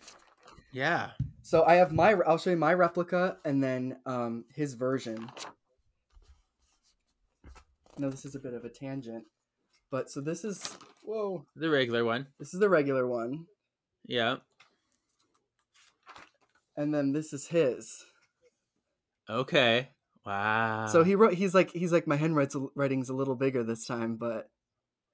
yeah. 0.72 1.10
so 1.42 1.64
I 1.64 1.74
have 1.74 1.90
my 1.90 2.12
I'll 2.28 2.38
show 2.38 2.50
you 2.50 2.56
my 2.56 2.74
replica 2.74 3.38
and 3.44 3.60
then 3.60 3.98
um 4.06 4.44
his 4.54 4.74
version. 4.74 5.28
No, 7.98 8.08
this 8.08 8.24
is 8.24 8.36
a 8.36 8.38
bit 8.38 8.54
of 8.54 8.64
a 8.64 8.68
tangent, 8.68 9.24
but 9.90 10.10
so 10.10 10.20
this 10.20 10.44
is 10.44 10.78
whoa, 11.02 11.44
The 11.56 11.70
regular 11.70 12.04
one. 12.04 12.26
this 12.38 12.54
is 12.54 12.60
the 12.60 12.68
regular 12.68 13.06
one, 13.06 13.46
Yeah. 14.06 14.36
and 16.76 16.94
then 16.94 17.12
this 17.12 17.32
is 17.32 17.46
his. 17.48 18.04
Okay. 19.28 19.88
Wow. 20.24 20.86
So 20.86 21.02
he 21.04 21.14
wrote 21.14 21.34
he's 21.34 21.54
like 21.54 21.70
he's 21.72 21.92
like 21.92 22.06
my 22.06 22.16
handwriting's 22.16 23.08
a 23.08 23.14
little 23.14 23.34
bigger 23.36 23.62
this 23.64 23.86
time, 23.86 24.16
but 24.16 24.50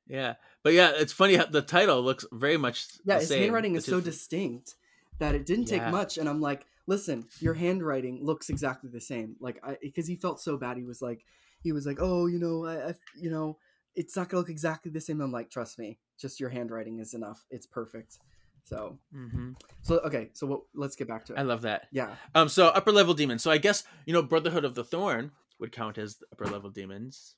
Yeah, 0.09 0.35
but 0.63 0.73
yeah, 0.73 0.93
it's 0.95 1.13
funny 1.13 1.37
how 1.37 1.47
the 1.47 1.63
title 1.63 2.03
looks 2.03 2.25
very 2.33 2.57
much. 2.57 2.87
yeah, 3.05 3.19
his 3.21 3.29
same, 3.29 3.43
handwriting 3.43 3.75
is 3.77 3.85
so 3.85 4.01
distinct 4.01 4.75
that 5.19 5.35
it 5.35 5.47
didn't 5.47 5.67
take 5.67 5.81
Yeah. 5.83 5.91
much, 5.91 6.19
and 6.19 6.29
I'm 6.29 6.41
like, 6.41 6.67
listen, 6.87 7.29
your 7.41 7.55
handwriting 7.55 8.23
looks 8.25 8.51
exactly 8.51 8.91
the 8.91 9.01
same. 9.01 9.37
Like 9.41 9.59
I 9.63 9.77
because 9.81 10.07
he 10.07 10.17
felt 10.17 10.41
so 10.41 10.57
bad, 10.57 10.77
he 10.77 10.85
was 10.85 11.01
like 11.03 11.25
he 11.63 11.73
was 11.73 11.87
like, 11.87 11.99
oh, 12.01 12.27
you 12.27 12.39
know, 12.39 12.65
I, 12.67 12.91
I 12.91 12.95
you 13.21 13.31
know, 13.31 13.59
it's 13.97 14.15
not 14.17 14.29
gonna 14.29 14.41
look 14.41 14.51
exactly 14.51 14.91
the 14.93 15.01
same. 15.01 15.21
I'm 15.21 15.33
like, 15.33 15.51
trust 15.51 15.79
me, 15.79 15.99
just 16.19 16.39
your 16.39 16.51
handwriting 16.51 16.99
is 17.01 17.15
enough. 17.15 17.45
It's 17.51 17.67
perfect. 17.67 18.19
So 18.65 18.99
Mhm. 19.15 19.57
so 19.83 19.99
okay, 20.01 20.31
so 20.35 20.47
what, 20.47 20.61
let's 20.75 20.97
get 20.97 21.09
back 21.09 21.25
to 21.27 21.33
it. 21.35 21.39
I 21.39 21.43
love 21.43 21.63
that. 21.63 21.89
yeah, 21.93 22.17
Um, 22.35 22.49
so 22.49 22.67
upper 22.69 22.93
level 22.93 23.15
demons. 23.15 23.43
So 23.43 23.51
I 23.51 23.59
guess 23.59 23.85
you 24.05 24.13
know 24.13 24.23
Brotherhood 24.23 24.65
of 24.65 24.75
the 24.75 24.85
Thorn 24.85 25.33
would 25.59 25.73
count 25.73 25.99
as 25.99 26.23
upper 26.33 26.47
level 26.47 26.71
demons. 26.71 27.35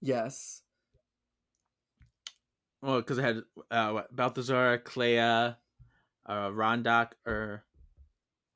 yes, 0.00 0.62
Well, 2.82 2.98
because 3.00 3.18
I 3.18 3.22
had 3.22 3.42
uh, 3.70 3.90
what, 3.90 4.14
Belthazor, 4.14 4.84
Clea, 4.84 5.18
uh, 5.18 5.54
Rondak, 6.28 7.12
or 7.26 7.64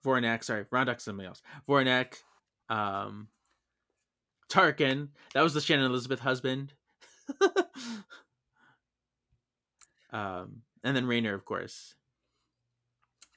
Vornak. 0.04 0.44
Sorry, 0.44 0.64
Rondak's 0.66 1.04
something 1.04 1.26
else. 1.26 1.42
Vornak, 1.68 2.14
um, 2.68 3.28
Tarkin. 4.50 5.08
That 5.32 5.42
was 5.42 5.54
the 5.54 5.60
Shannon 5.60 5.86
Elizabeth 5.86 6.20
husband. 6.20 6.74
um, 10.12 10.62
and 10.84 10.96
then 10.96 11.06
Raynor, 11.06 11.34
of 11.34 11.44
course. 11.44 11.94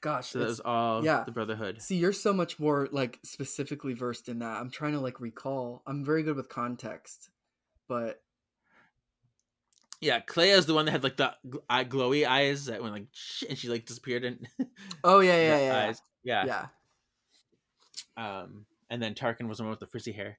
gosh, 0.00 0.30
So 0.30 0.40
that 0.40 0.48
was 0.48 0.60
all 0.60 1.04
yeah. 1.04 1.24
the 1.24 1.32
Brotherhood. 1.32 1.80
See, 1.80 1.96
you're 1.96 2.12
so 2.12 2.32
much 2.32 2.58
more 2.58 2.88
like 2.92 3.20
specifically 3.24 3.94
versed 3.94 4.28
in 4.28 4.40
that. 4.40 4.60
I'm 4.60 4.70
trying 4.70 4.92
to 4.92 5.00
like 5.00 5.20
recall. 5.20 5.82
I'm 5.86 6.04
very 6.04 6.22
good 6.22 6.36
with 6.36 6.48
context, 6.48 7.30
but 7.88 8.20
Yeah, 10.00 10.20
Clea 10.20 10.50
is 10.50 10.66
the 10.66 10.74
one 10.74 10.86
that 10.86 10.92
had 10.92 11.04
like 11.04 11.16
the 11.16 11.34
eye, 11.70 11.84
glowy 11.84 12.26
eyes 12.26 12.66
that 12.66 12.82
went 12.82 12.94
like 12.94 13.06
and 13.48 13.56
she 13.56 13.68
like 13.68 13.86
disappeared 13.86 14.24
and 14.24 14.46
oh 15.04 15.20
yeah, 15.20 15.36
yeah, 15.36 15.58
yeah, 15.58 15.86
yeah. 15.86 15.94
Yeah. 16.24 16.44
yeah. 16.46 16.66
Um, 18.16 18.66
and 18.90 19.02
then 19.02 19.14
Tarkin 19.14 19.48
was 19.48 19.58
the 19.58 19.64
one 19.64 19.70
with 19.70 19.80
the 19.80 19.86
frizzy 19.86 20.12
hair. 20.12 20.38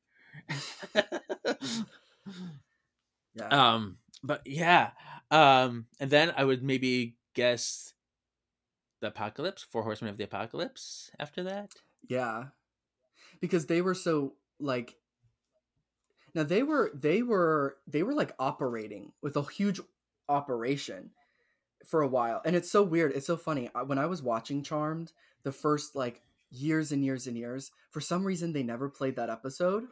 Yeah. 3.35 3.47
um, 3.49 3.97
but 4.23 4.41
yeah. 4.45 4.91
Um, 5.31 5.87
and 5.99 6.09
then 6.09 6.33
I 6.35 6.43
would 6.45 6.63
maybe 6.63 7.17
guess 7.33 7.93
the 9.01 9.07
apocalypse, 9.07 9.63
four 9.63 9.83
horsemen 9.83 10.11
of 10.11 10.17
the 10.17 10.23
apocalypse. 10.23 11.11
After 11.19 11.43
that, 11.43 11.73
Yeah. 12.07 12.45
Because 13.41 13.65
they 13.65 13.81
were 13.81 13.93
so 13.93 14.33
like 14.59 14.95
now 16.33 16.43
they 16.43 16.63
were 16.63 16.91
they 16.93 17.21
were 17.21 17.77
they 17.87 18.03
were 18.03 18.13
like 18.13 18.33
operating 18.39 19.11
with 19.21 19.35
a 19.35 19.43
huge 19.43 19.81
operation 20.29 21.11
for 21.85 22.01
a 22.01 22.07
while. 22.07 22.41
And 22.45 22.55
it's 22.55 22.71
so 22.71 22.81
weird. 22.83 23.11
It's 23.11 23.27
so 23.27 23.37
funny. 23.37 23.69
When 23.85 23.97
I 23.97 24.05
was 24.05 24.23
watching 24.23 24.63
Charmed 24.63 25.11
the 25.43 25.51
first 25.51 25.95
like 25.95 26.21
years 26.49 26.91
and 26.93 27.03
years 27.03 27.27
and 27.27 27.37
years, 27.37 27.71
for 27.91 27.99
some 27.99 28.23
reason 28.23 28.53
they 28.53 28.63
never 28.63 28.89
played 28.89 29.17
that 29.17 29.29
episode 29.29 29.85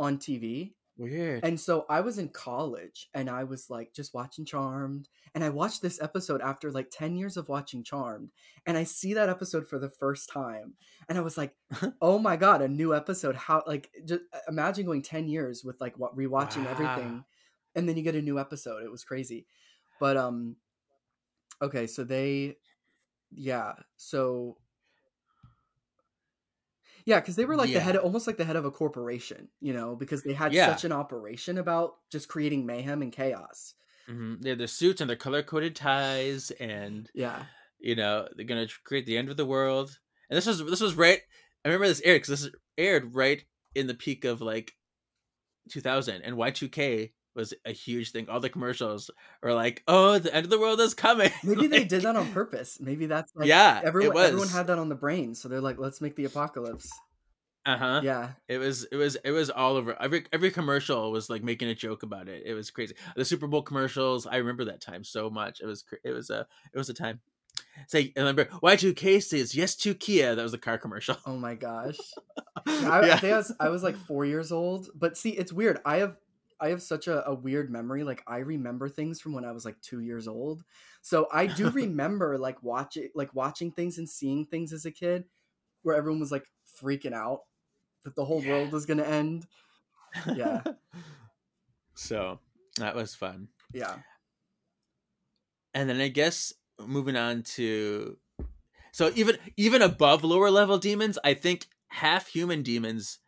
on 0.00 0.18
TV. 0.18 0.72
weird. 0.98 1.44
And 1.44 1.58
so 1.58 1.86
I 1.88 2.00
was 2.00 2.18
in 2.18 2.28
college 2.30 3.08
and 3.14 3.30
I 3.30 3.44
was 3.44 3.70
like 3.70 3.92
just 3.94 4.12
watching 4.12 4.44
Charmed. 4.44 5.08
And 5.34 5.44
I 5.44 5.50
watched 5.50 5.80
this 5.80 6.02
episode 6.02 6.40
after 6.40 6.72
like 6.72 6.88
10 6.90 7.16
years 7.16 7.36
of 7.36 7.48
watching 7.48 7.84
Charmed. 7.84 8.30
And 8.66 8.76
I 8.76 8.84
see 8.84 9.14
that 9.14 9.28
episode 9.28 9.68
for 9.68 9.78
the 9.78 9.88
first 9.88 10.28
time. 10.28 10.74
And 11.08 11.16
I 11.16 11.20
was 11.20 11.38
like, 11.38 11.54
oh 12.02 12.18
my 12.18 12.36
God, 12.36 12.62
a 12.62 12.68
new 12.68 12.94
episode. 12.94 13.36
How, 13.36 13.62
like, 13.66 13.90
just 14.04 14.22
imagine 14.48 14.86
going 14.86 15.02
10 15.02 15.28
years 15.28 15.62
with 15.64 15.80
like 15.80 15.96
what 15.98 16.16
rewatching 16.16 16.66
everything. 16.66 17.24
And 17.76 17.88
then 17.88 17.96
you 17.96 18.02
get 18.02 18.16
a 18.16 18.22
new 18.22 18.40
episode. 18.40 18.82
It 18.82 18.90
was 18.90 19.04
crazy. 19.04 19.46
But, 20.00 20.16
um, 20.16 20.56
Okay, 21.62 21.86
so 21.86 22.04
they, 22.04 22.56
yeah, 23.30 23.74
so 23.96 24.56
yeah, 27.04 27.20
because 27.20 27.36
they 27.36 27.44
were 27.44 27.56
like 27.56 27.72
the 27.72 27.80
head, 27.80 27.96
almost 27.96 28.26
like 28.26 28.36
the 28.36 28.44
head 28.44 28.56
of 28.56 28.64
a 28.64 28.70
corporation, 28.70 29.48
you 29.60 29.72
know, 29.72 29.96
because 29.96 30.22
they 30.22 30.34
had 30.34 30.52
Yeah. 30.52 30.66
such 30.66 30.84
an 30.84 30.92
operation 30.92 31.58
about 31.58 31.96
just 32.10 32.28
creating 32.28 32.66
mayhem 32.66 33.02
and 33.02 33.12
chaos. 33.12 33.74
hmm 34.06 34.34
They 34.40 34.50
have 34.50 34.58
their 34.58 34.66
suits 34.66 35.00
and 35.00 35.08
their 35.08 35.16
color 35.16 35.42
coded 35.42 35.76
ties, 35.76 36.50
and 36.52 37.10
Yeah, 37.14 37.46
you 37.78 37.96
know 37.96 38.28
they're 38.36 38.46
gonna 38.46 38.68
create 38.84 39.06
the 39.06 39.18
end 39.18 39.28
of 39.30 39.36
the 39.36 39.46
world. 39.46 39.98
And 40.30 40.36
this 40.36 40.46
was 40.46 40.64
this 40.64 40.80
was 40.80 40.94
right. 40.94 41.20
I 41.64 41.68
remember 41.68 41.88
this 41.88 42.02
aired 42.02 42.22
because 42.22 42.42
this 42.42 42.52
aired 42.78 43.14
right 43.14 43.44
in 43.74 43.86
the 43.86 43.94
peak 43.94 44.24
of 44.24 44.40
like 44.40 44.72
2000, 45.70 46.22
and 46.22 46.36
Y2K 46.36 47.12
was 47.34 47.54
a 47.64 47.72
huge 47.72 48.12
thing. 48.12 48.28
All 48.28 48.40
the 48.40 48.48
commercials 48.48 49.10
were 49.42 49.54
like, 49.54 49.82
"Oh, 49.86 50.18
the 50.18 50.34
end 50.34 50.44
of 50.44 50.50
the 50.50 50.58
world 50.58 50.80
is 50.80 50.94
coming." 50.94 51.30
maybe 51.44 51.66
they 51.66 51.84
did 51.84 52.02
that 52.02 52.16
on 52.16 52.32
purpose. 52.32 52.78
Maybe 52.80 53.06
that's 53.06 53.32
like, 53.34 53.48
Yeah, 53.48 53.80
everyone 53.84 54.16
everyone 54.16 54.48
had 54.48 54.66
that 54.68 54.78
on 54.78 54.88
the 54.88 54.94
brain, 54.94 55.34
so 55.34 55.48
they're 55.48 55.60
like, 55.60 55.78
let's 55.78 56.00
make 56.00 56.16
the 56.16 56.24
apocalypse. 56.24 56.90
Uh 57.66 57.76
huh. 57.76 58.00
Yeah, 58.02 58.30
It 58.48 58.58
was 58.58 58.84
it 58.84 58.96
was 58.96 59.16
it 59.22 59.32
was 59.32 59.50
all 59.50 59.76
over. 59.76 60.00
Every 60.00 60.24
every 60.32 60.50
commercial 60.50 61.12
was 61.12 61.28
like 61.28 61.42
making 61.44 61.68
a 61.68 61.74
joke 61.74 62.02
about 62.02 62.28
it. 62.28 62.42
It 62.46 62.54
was 62.54 62.70
crazy. 62.70 62.94
The 63.16 63.24
Super 63.24 63.46
Bowl 63.46 63.62
commercials. 63.62 64.26
I 64.26 64.36
remember 64.36 64.64
that 64.66 64.80
time 64.80 65.04
so 65.04 65.28
much. 65.28 65.60
It 65.60 65.66
was 65.66 65.84
it 66.02 66.12
was 66.12 66.30
a 66.30 66.46
it 66.72 66.78
was 66.78 66.88
a 66.88 66.94
time. 66.94 67.20
Say, 67.86 68.12
I 68.16 68.20
remember 68.20 68.46
Y2K 68.46 69.22
says 69.22 69.54
yes 69.54 69.74
to 69.76 69.94
Kia. 69.94 70.34
That 70.34 70.42
was 70.42 70.52
the 70.52 70.58
car 70.58 70.78
commercial. 70.78 71.16
Oh 71.26 71.36
my 71.36 71.54
gosh. 71.54 71.98
I, 72.66 73.00
I 73.12 73.16
think 73.16 73.32
I 73.32 73.36
was 73.36 73.52
I 73.60 73.68
was 73.68 73.82
like 73.82 73.96
four 73.96 74.24
years 74.24 74.52
old. 74.52 74.88
But 74.94 75.18
see, 75.18 75.30
it's 75.30 75.52
weird. 75.52 75.80
I 75.84 75.98
have 75.98 76.16
I 76.60 76.68
have 76.68 76.82
such 76.82 77.08
a, 77.08 77.26
a 77.26 77.34
weird 77.34 77.70
memory. 77.70 78.04
Like 78.04 78.22
I 78.26 78.38
remember 78.38 78.88
things 78.88 79.20
from 79.20 79.32
when 79.32 79.44
I 79.44 79.52
was 79.52 79.64
like 79.64 79.80
two 79.80 80.00
years 80.00 80.28
old. 80.28 80.62
So 81.02 81.28
I 81.32 81.46
do 81.46 81.70
remember 81.70 82.38
like 82.38 82.62
watching 82.62 83.08
like 83.14 83.34
watching 83.34 83.72
things 83.72 83.98
and 83.98 84.08
seeing 84.08 84.46
things 84.46 84.72
as 84.72 84.84
a 84.84 84.90
kid 84.90 85.24
where 85.82 85.96
everyone 85.96 86.20
was 86.20 86.32
like 86.32 86.46
freaking 86.80 87.14
out 87.14 87.40
that 88.04 88.14
the 88.14 88.24
whole 88.24 88.42
world 88.42 88.72
was 88.72 88.86
gonna 88.86 89.04
end. 89.04 89.46
Yeah. 90.34 90.62
so 91.94 92.40
that 92.76 92.94
was 92.94 93.14
fun. 93.14 93.48
Yeah. 93.72 93.96
And 95.72 95.88
then 95.88 96.00
I 96.00 96.08
guess 96.08 96.52
moving 96.78 97.16
on 97.16 97.42
to 97.42 98.16
so 98.92 99.10
even 99.14 99.38
even 99.56 99.82
above 99.82 100.24
lower 100.24 100.50
level 100.50 100.78
demons, 100.78 101.18
I 101.24 101.34
think 101.34 101.68
half 101.88 102.28
human 102.28 102.62
demons 102.62 103.18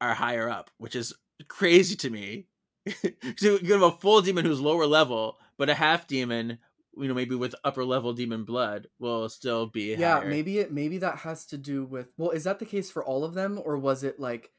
are 0.00 0.14
higher 0.14 0.48
up, 0.48 0.70
which 0.78 0.94
is 0.94 1.14
crazy 1.48 1.96
to 1.96 2.10
me. 2.10 2.46
so 3.36 3.58
you 3.62 3.72
have 3.72 3.82
a 3.82 3.90
full 3.90 4.22
demon 4.22 4.44
who's 4.44 4.60
lower 4.60 4.86
level, 4.86 5.38
but 5.58 5.68
a 5.68 5.74
half 5.74 6.06
demon, 6.06 6.58
you 6.96 7.08
know, 7.08 7.14
maybe 7.14 7.34
with 7.34 7.54
upper 7.64 7.84
level 7.84 8.12
demon 8.12 8.44
blood, 8.44 8.86
will 8.98 9.28
still 9.28 9.66
be 9.66 9.94
Yeah, 9.94 10.20
higher. 10.20 10.28
maybe 10.30 10.58
it 10.58 10.72
maybe 10.72 10.98
that 10.98 11.18
has 11.18 11.44
to 11.46 11.58
do 11.58 11.84
with 11.84 12.08
well, 12.16 12.30
is 12.30 12.44
that 12.44 12.58
the 12.58 12.66
case 12.66 12.90
for 12.90 13.04
all 13.04 13.24
of 13.24 13.34
them, 13.34 13.60
or 13.64 13.76
was 13.76 14.04
it 14.04 14.20
like 14.20 14.52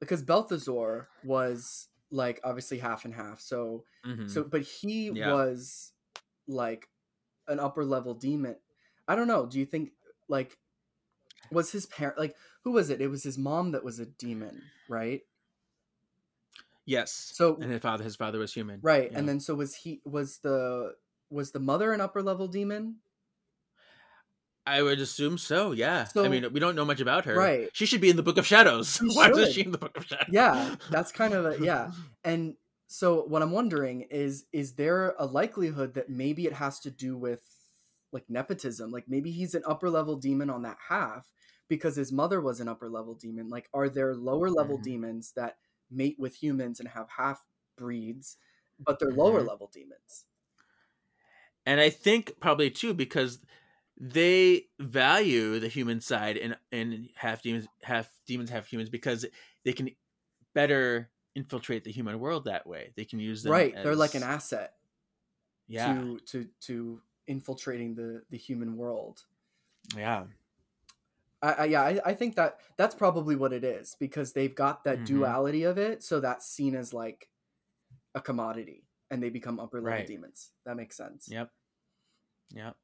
because 0.00 0.22
Belthazor 0.22 1.06
was 1.24 1.88
like 2.10 2.40
obviously 2.42 2.78
half 2.78 3.04
and 3.04 3.14
half, 3.14 3.40
so 3.40 3.84
Mhm. 4.06 4.30
so 4.30 4.44
but 4.44 4.62
he 4.62 5.10
Yeah. 5.10 5.30
was 5.30 5.92
like 6.46 6.88
an 7.48 7.60
upper 7.60 7.84
level 7.84 8.14
demon. 8.14 8.56
I 9.06 9.14
don't 9.16 9.28
know. 9.28 9.46
Do 9.46 9.58
you 9.58 9.66
think 9.66 9.90
like 10.28 10.56
was 11.50 11.70
his 11.72 11.86
parent 11.86 12.18
like 12.18 12.36
who 12.64 12.72
was 12.72 12.90
it? 12.90 13.00
It 13.00 13.08
was 13.08 13.22
his 13.22 13.38
mom 13.38 13.72
that 13.72 13.84
was 13.84 13.98
a 13.98 14.06
demon, 14.06 14.62
right? 14.88 15.22
Yes. 16.88 17.30
So 17.34 17.56
and 17.60 17.70
his 17.70 17.80
father, 17.80 18.02
his 18.02 18.16
father 18.16 18.38
was 18.38 18.52
human, 18.52 18.80
right, 18.82 19.10
and 19.12 19.28
then 19.28 19.38
so 19.40 19.54
was 19.54 19.74
he 19.76 20.00
was 20.04 20.38
the 20.38 20.94
was 21.30 21.52
the 21.52 21.60
mother 21.60 21.92
an 21.92 22.00
upper 22.00 22.22
level 22.22 22.48
demon? 22.48 22.96
I 24.66 24.82
would 24.82 25.00
assume 25.00 25.38
so. 25.38 25.72
Yeah. 25.72 26.04
So, 26.04 26.24
I 26.24 26.28
mean, 26.28 26.52
we 26.52 26.60
don't 26.60 26.76
know 26.76 26.84
much 26.84 27.00
about 27.00 27.24
her. 27.24 27.34
Right. 27.34 27.70
She 27.72 27.86
should 27.86 28.02
be 28.02 28.10
in 28.10 28.16
the 28.16 28.22
Book 28.22 28.36
of 28.36 28.46
Shadows. 28.46 28.98
Why 29.14 29.30
is 29.30 29.54
she 29.54 29.62
in 29.62 29.72
the 29.72 29.78
Book 29.78 29.96
of 29.96 30.04
Shadows? 30.04 30.28
Yeah, 30.30 30.74
that's 30.90 31.10
kind 31.10 31.32
of 31.32 31.46
a 31.46 31.64
yeah. 31.64 31.90
And 32.24 32.54
so 32.86 33.22
what 33.22 33.40
I'm 33.42 33.52
wondering 33.52 34.02
is 34.10 34.44
is 34.52 34.74
there 34.74 35.14
a 35.18 35.24
likelihood 35.24 35.94
that 35.94 36.10
maybe 36.10 36.44
it 36.46 36.52
has 36.52 36.80
to 36.80 36.90
do 36.90 37.16
with 37.16 37.40
like 38.12 38.24
nepotism? 38.28 38.90
Like 38.90 39.04
maybe 39.08 39.30
he's 39.30 39.54
an 39.54 39.62
upper 39.66 39.88
level 39.88 40.16
demon 40.16 40.50
on 40.50 40.62
that 40.62 40.76
half 40.88 41.26
because 41.68 41.96
his 41.96 42.12
mother 42.12 42.40
was 42.40 42.60
an 42.60 42.68
upper 42.68 42.90
level 42.90 43.14
demon. 43.14 43.48
Like 43.48 43.70
are 43.72 43.88
there 43.88 44.14
lower 44.14 44.50
level 44.50 44.78
Mhm. 44.78 44.82
demons 44.82 45.32
that 45.36 45.56
mate 45.90 46.16
with 46.18 46.36
humans 46.42 46.80
and 46.80 46.88
have 46.90 47.08
half 47.10 47.46
breeds, 47.76 48.36
but 48.78 48.98
they're 48.98 49.12
lower 49.12 49.42
Mhm. 49.42 49.48
level 49.48 49.68
demons? 49.68 50.26
and 51.66 51.80
I 51.80 51.90
think 51.90 52.38
probably 52.40 52.70
too 52.70 52.94
because 52.94 53.40
they 54.00 54.68
value 54.78 55.58
the 55.58 55.68
human 55.68 56.00
side 56.00 56.36
and 56.36 56.56
and 56.72 57.10
half 57.14 57.42
demons, 57.42 57.66
half 57.82 58.10
demons, 58.26 58.50
half 58.50 58.66
humans 58.66 58.90
because 58.90 59.26
they 59.64 59.72
can 59.72 59.90
better 60.54 61.10
infiltrate 61.34 61.84
the 61.84 61.92
human 61.92 62.20
world 62.20 62.44
that 62.44 62.66
way. 62.66 62.92
They 62.96 63.04
can 63.04 63.20
use 63.20 63.42
them. 63.42 63.52
Right. 63.52 63.74
They're 63.74 63.96
like 63.96 64.14
an 64.14 64.22
asset 64.22 64.74
Yeah. 65.66 65.94
to 65.94 66.18
to 66.20 66.44
to 66.62 67.02
infiltrating 67.26 67.94
the 67.94 68.24
the 68.30 68.38
human 68.38 68.76
world. 68.76 69.26
Yeah. 69.96 70.26
I, 71.42 71.52
I 71.52 71.64
yeah, 71.66 71.82
I, 71.82 72.00
I 72.06 72.14
think 72.14 72.36
that 72.36 72.60
that's 72.76 72.94
probably 72.94 73.36
what 73.36 73.52
it 73.52 73.64
is 73.64 73.96
because 73.98 74.32
they've 74.32 74.54
got 74.54 74.84
that 74.84 74.98
Mhm. 74.98 75.06
duality 75.06 75.62
of 75.64 75.78
it, 75.78 76.02
so 76.02 76.20
that's 76.20 76.46
seen 76.46 76.74
as 76.74 76.92
like 76.92 77.28
a 78.14 78.20
commodity, 78.22 78.88
and 79.10 79.22
they 79.22 79.30
become 79.30 79.60
upper 79.60 79.80
level 79.80 80.02
Right. 80.02 80.06
demons. 80.06 80.52
That 80.66 80.76
makes 80.76 80.96
sense. 80.96 81.28
Yep. 81.28 81.50
Yep. 82.50 82.76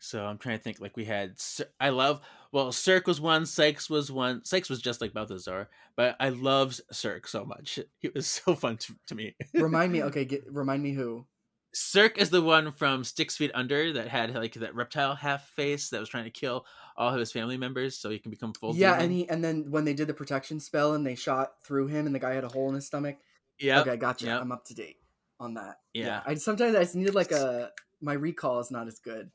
So 0.00 0.24
I'm 0.26 0.38
trying 0.38 0.58
to 0.58 0.64
think. 0.64 0.80
Like 0.80 0.96
we 0.96 1.06
had, 1.06 1.36
I 1.80 1.90
love. 1.90 2.22
Well, 2.52 2.72
Cirque 2.72 3.06
was 3.06 3.20
one. 3.20 3.46
Sykes 3.46 3.90
was 3.90 4.12
one. 4.12 4.44
Sykes 4.44 4.70
was 4.70 4.82
just 4.82 5.00
like 5.00 5.12
Belthazor, 5.12 5.68
but 5.96 6.16
I 6.20 6.30
loved 6.30 6.80
Cirque 6.92 7.28
so 7.28 7.44
much. 7.44 7.80
He 8.00 8.10
was 8.14 8.26
so 8.28 8.54
fun 8.56 8.78
to, 8.78 8.96
to 9.08 9.14
me. 9.14 9.36
remind 9.56 9.92
me, 9.92 10.02
okay, 10.04 10.24
get, 10.24 10.44
remind 10.52 10.82
me 10.82 10.92
who? 10.92 11.26
Cirque 11.74 12.18
is 12.18 12.30
the 12.30 12.42
one 12.42 12.70
from 12.72 13.04
Six 13.04 13.36
Feet 13.36 13.50
Under 13.54 13.92
that 13.92 14.08
had 14.08 14.34
like 14.34 14.54
that 14.54 14.74
reptile 14.74 15.14
half 15.14 15.48
face 15.50 15.90
that 15.90 16.00
was 16.00 16.08
trying 16.08 16.24
to 16.24 16.30
kill 16.30 16.64
all 16.96 17.12
of 17.12 17.20
his 17.20 17.30
family 17.30 17.56
members 17.56 17.96
so 17.96 18.10
he 18.10 18.18
can 18.18 18.30
become 18.30 18.52
full. 18.54 18.74
yeah, 18.74 18.92
demon. 18.92 19.04
and 19.04 19.12
he 19.12 19.28
and 19.28 19.44
then 19.44 19.70
when 19.70 19.84
they 19.84 19.94
did 19.94 20.08
the 20.08 20.14
protection 20.14 20.58
spell 20.60 20.94
and 20.94 21.06
they 21.06 21.14
shot 21.14 21.52
through 21.64 21.86
him 21.88 22.06
and 22.06 22.14
the 22.14 22.18
guy 22.18 22.32
had 22.34 22.44
a 22.44 22.48
hole 22.48 22.68
in 22.68 22.74
his 22.74 22.86
stomach. 22.86 23.16
Yeah. 23.58 23.80
Okay, 23.82 23.96
gotcha. 23.96 24.26
yep. 24.26 24.40
I'm 24.40 24.50
up 24.52 24.64
to 24.66 24.74
date 24.74 24.96
on 25.38 25.54
that. 25.54 25.76
Yeah. 25.92 26.22
I 26.26 26.34
sometimes 26.34 26.74
I 26.74 26.80
just 26.80 26.94
needed 26.96 27.14
like 27.14 27.32
a 27.32 27.70
my 28.00 28.14
recall 28.14 28.60
is 28.60 28.70
not 28.70 28.86
as 28.88 28.98
good. 28.98 29.30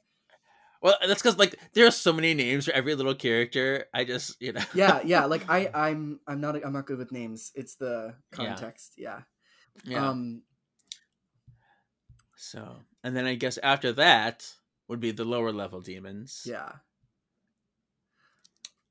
Well, 0.81 0.95
that's 1.07 1.21
because 1.21 1.37
like 1.37 1.55
there 1.73 1.87
are 1.87 1.91
so 1.91 2.11
many 2.11 2.33
names 2.33 2.65
for 2.65 2.71
every 2.73 2.95
little 2.95 3.15
character. 3.15 3.85
I 3.93 4.03
just 4.03 4.41
you 4.41 4.51
know. 4.53 4.61
Yeah, 4.73 4.99
yeah. 5.05 5.25
Like 5.33 5.49
I 5.49 5.69
I'm 5.73 6.19
I'm 6.27 6.41
not 6.41 6.55
I'm 6.65 6.73
not 6.73 6.85
good 6.87 6.97
with 6.97 7.11
names. 7.11 7.51
It's 7.55 7.75
the 7.75 8.15
Yeah. 8.37 8.47
context. 8.47 8.95
Yeah. 8.97 9.19
yeah. 9.85 10.09
Um. 10.09 10.41
So 12.43 12.75
and 13.03 13.15
then 13.15 13.25
I 13.25 13.35
guess 13.35 13.57
after 13.59 13.93
that 13.93 14.45
would 14.87 14.99
be 14.99 15.11
the 15.11 15.25
lower 15.25 15.51
level 15.51 15.81
demons. 15.81 16.43
Yeah. 16.45 16.71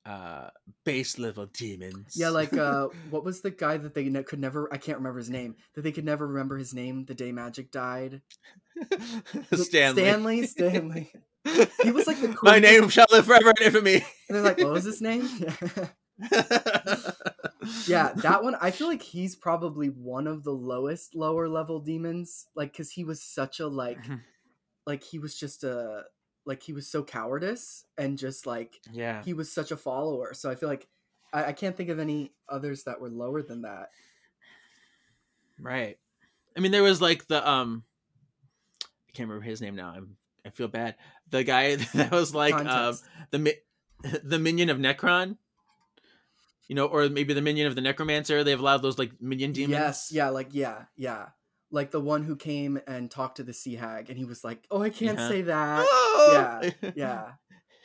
Uh, 0.05 0.48
base 0.84 1.18
level 1.18 1.46
demons. 1.46 2.14
Yeah, 2.16 2.30
like 2.30 2.55
uh, 2.55 2.88
what 3.11 3.24
was 3.24 3.42
the 3.42 3.50
guy 3.50 3.76
that 3.76 3.94
they 3.94 4.09
ne- 4.09 4.24
could 4.24 4.40
never? 4.40 4.72
I 4.72 4.78
can't 4.78 4.98
remember 4.98 5.18
his 5.18 5.30
name. 5.30 5.55
That 5.74 5.82
they 5.82 5.92
could 5.92 6.05
never 6.05 6.26
remember 6.26 6.57
his 6.57 6.74
name 6.74 7.05
the 7.05 7.14
day 7.14 7.30
Magic 7.30 7.70
died. 7.70 8.22
Stanley. 9.55 10.03
Stanley. 10.03 10.46
Stanley. 10.46 11.12
He 11.82 11.90
was 11.92 12.07
like 12.07 12.20
the 12.20 12.36
My 12.42 12.59
name 12.59 12.88
shall 12.88 13.07
live 13.12 13.26
forever 13.26 13.53
in 13.61 13.66
infamy. 13.66 13.94
And 13.96 14.03
they're 14.30 14.42
like, 14.42 14.59
what 14.59 14.72
was 14.72 14.84
his 14.84 15.00
name? 15.00 15.28
Yeah, 17.86 18.12
that 18.16 18.42
one. 18.42 18.54
I 18.60 18.70
feel 18.70 18.88
like 18.88 19.02
he's 19.02 19.36
probably 19.36 19.88
one 19.88 20.26
of 20.26 20.44
the 20.44 20.52
lowest 20.52 21.14
lower 21.14 21.48
level 21.48 21.80
demons. 21.80 22.46
Like, 22.54 22.76
cause 22.76 22.90
he 22.90 23.04
was 23.04 23.22
such 23.22 23.60
a 23.60 23.66
like, 23.66 23.98
like 24.86 25.02
he 25.02 25.18
was 25.18 25.38
just 25.38 25.64
a 25.64 26.04
like 26.44 26.62
he 26.62 26.72
was 26.72 26.88
so 26.88 27.04
cowardice 27.04 27.84
and 27.96 28.18
just 28.18 28.46
like 28.46 28.80
yeah. 28.92 29.22
he 29.22 29.32
was 29.32 29.52
such 29.52 29.70
a 29.70 29.76
follower. 29.76 30.34
So 30.34 30.50
I 30.50 30.54
feel 30.54 30.68
like 30.68 30.88
I, 31.32 31.46
I 31.46 31.52
can't 31.52 31.76
think 31.76 31.88
of 31.88 31.98
any 31.98 32.32
others 32.48 32.84
that 32.84 33.00
were 33.00 33.08
lower 33.08 33.42
than 33.42 33.62
that. 33.62 33.90
Right. 35.60 35.98
I 36.56 36.60
mean, 36.60 36.72
there 36.72 36.82
was 36.82 37.00
like 37.00 37.28
the 37.28 37.48
um, 37.48 37.84
I 38.82 39.12
can't 39.12 39.28
remember 39.28 39.44
his 39.44 39.60
name 39.60 39.76
now. 39.76 39.92
I'm 39.96 40.16
I 40.44 40.50
feel 40.50 40.68
bad. 40.68 40.96
The 41.30 41.44
guy 41.44 41.76
that 41.94 42.10
was 42.10 42.34
like 42.34 42.54
um 42.54 42.66
Context. 42.66 43.04
the 43.30 43.38
mi- 43.38 43.62
the 44.24 44.38
minion 44.38 44.70
of 44.70 44.78
Necron. 44.78 45.36
You 46.72 46.76
know, 46.76 46.86
or 46.86 47.06
maybe 47.10 47.34
the 47.34 47.42
minion 47.42 47.66
of 47.66 47.74
the 47.74 47.82
Necromancer. 47.82 48.42
They 48.42 48.50
have 48.50 48.60
a 48.60 48.62
lot 48.62 48.76
of 48.76 48.80
those 48.80 48.96
like 48.98 49.12
minion 49.20 49.52
demons. 49.52 49.72
Yes, 49.72 50.08
yeah, 50.10 50.30
like 50.30 50.48
yeah, 50.52 50.84
yeah. 50.96 51.26
Like 51.70 51.90
the 51.90 52.00
one 52.00 52.22
who 52.22 52.34
came 52.34 52.80
and 52.86 53.10
talked 53.10 53.36
to 53.36 53.42
the 53.42 53.52
sea 53.52 53.74
hag 53.74 54.08
and 54.08 54.16
he 54.16 54.24
was 54.24 54.42
like, 54.42 54.64
"Oh, 54.70 54.80
I 54.80 54.88
can't 54.88 55.18
Yeah. 55.18 55.28
say 55.28 55.42
that." 55.42 55.84
Oh! 55.86 56.60
Yeah. 56.72 56.90
yeah. 56.96 57.32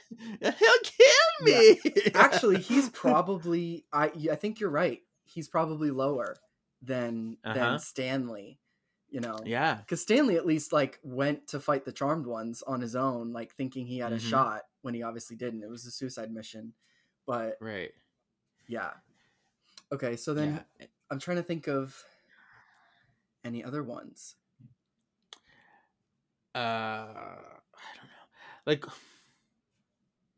He'll 0.42 0.84
kill 0.84 1.36
me. 1.42 1.80
Actually, 2.16 2.60
he's 2.60 2.88
probably 2.92 3.84
I 3.92 4.06
I 4.32 4.36
think 4.36 4.62
you're 4.62 4.70
right. 4.70 5.02
He's 5.26 5.50
probably 5.50 5.92
lower 5.92 6.38
than 6.82 7.36
Uh-huh. 7.44 7.54
than 7.56 7.80
Stanley 7.80 8.62
you 9.10 9.20
know. 9.20 9.38
Yeah. 9.46 9.76
Because 9.76 10.02
Stanley 10.02 10.38
at 10.38 10.46
least 10.46 10.72
like 10.72 11.00
went 11.04 11.48
to 11.48 11.60
fight 11.60 11.84
the 11.84 11.92
charmed 11.92 12.26
ones 12.26 12.62
on 12.66 12.80
his 12.80 12.96
own, 12.96 13.34
like 13.34 13.54
thinking 13.56 13.86
he 13.86 14.00
had 14.00 14.14
a 14.14 14.18
Mhm. 14.18 14.30
shot 14.30 14.62
when 14.82 14.94
he 14.94 15.04
obviously 15.04 15.36
didn't. 15.36 15.62
It 15.64 15.70
was 15.70 15.86
a 15.86 15.92
suicide 15.92 16.32
mission. 16.32 16.74
But 17.26 17.58
Right. 17.60 17.92
Yeah. 18.68 18.92
Okay, 19.92 20.16
so 20.16 20.34
then 20.34 20.64
yeah. 20.80 20.88
I'm 21.10 21.20
trying 21.20 21.38
to 21.38 21.44
think 21.44 21.68
of 21.68 22.04
any 23.44 23.64
other 23.64 23.84
ones. 23.84 24.36
uh 26.56 26.60
i 26.60 27.90
don't 27.96 28.10
know 28.10 28.26
like 28.66 28.84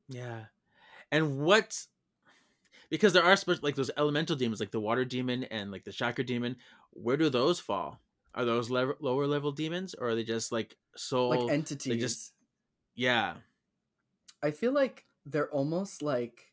yeah 0.10 0.46
and 1.12 1.40
what 1.40 1.86
because 2.90 3.14
there 3.14 3.24
are 3.24 3.38
spe- 3.38 3.64
like 3.64 3.76
those 3.76 3.92
elemental 3.96 4.36
demons 4.36 4.60
like 4.60 4.72
the 4.72 4.80
water 4.80 5.06
demon 5.06 5.46
and 5.46 5.72
like 5.72 5.86
the 5.86 5.94
chakra 5.94 6.26
demon 6.26 6.58
where 6.92 7.16
do 7.16 7.30
those 7.30 7.60
fall 7.60 8.02
are 8.36 8.44
those 8.44 8.70
lev- 8.70 8.98
lower 9.00 9.28
level 9.28 9.54
demons 9.54 9.94
or 9.94 10.10
are 10.10 10.16
they 10.16 10.24
just 10.26 10.52
like 10.52 10.76
soul 10.96 11.30
like 11.30 11.50
entities. 11.52 12.34
yeah 12.96 13.36
I 14.44 14.52
feel 14.52 14.74
like 14.74 15.06
they're 15.26 15.50
almost 15.50 16.02
like 16.02 16.49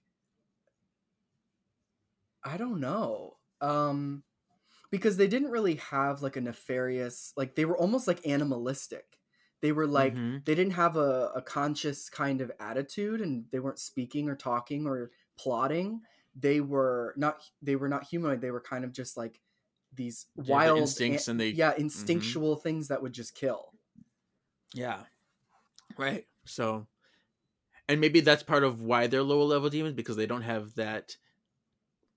I 2.46 2.56
don't 2.56 2.80
know. 2.80 3.36
Um 3.60 4.22
because 4.90 5.16
they 5.16 5.26
didn't 5.26 5.50
really 5.50 5.76
have 5.76 6.22
like 6.22 6.36
a 6.36 6.40
nefarious 6.40 7.32
like 7.36 7.54
they 7.56 7.64
were 7.64 7.76
almost 7.78 8.06
like 8.06 8.26
animalistic. 8.26 9.18
They 9.62 9.72
were 9.72 9.86
like 9.86 10.14
Mhm. 10.14 10.44
they 10.44 10.54
didn't 10.54 10.74
have 10.74 10.96
a, 10.96 11.32
a 11.34 11.42
conscious 11.42 12.08
kind 12.08 12.40
of 12.40 12.52
attitude 12.60 13.20
and 13.20 13.46
they 13.50 13.58
weren't 13.60 13.80
speaking 13.80 14.28
or 14.28 14.36
talking 14.36 14.86
or 14.86 15.10
plotting. 15.36 16.02
They 16.34 16.60
were 16.60 17.14
not 17.16 17.42
they 17.62 17.76
were 17.76 17.88
not 17.88 18.04
humanoid. 18.04 18.40
They 18.40 18.52
were 18.52 18.60
kind 18.60 18.84
of 18.84 18.92
just 18.92 19.16
like 19.16 19.40
these 19.94 20.26
Yeah, 20.36 20.42
the 20.44 20.52
wild 20.52 20.78
instincts 20.78 21.26
an- 21.28 21.32
and 21.32 21.40
they- 21.40 21.50
mm-hmm. 21.50 21.58
yeah, 21.58 21.74
instinctual 21.76 22.56
things 22.56 22.88
that 22.88 23.02
would 23.02 23.12
just 23.14 23.34
kill. 23.34 23.72
yeah 24.74 25.04
right 25.96 26.26
so 26.44 26.86
and 27.88 28.00
maybe 28.00 28.20
that's 28.20 28.42
part 28.42 28.64
of 28.64 28.82
why 28.82 29.06
they're 29.06 29.22
lower 29.22 29.44
level 29.44 29.70
demons 29.70 29.94
because 29.94 30.16
they 30.16 30.26
don't 30.26 30.42
have 30.42 30.74
that 30.74 31.16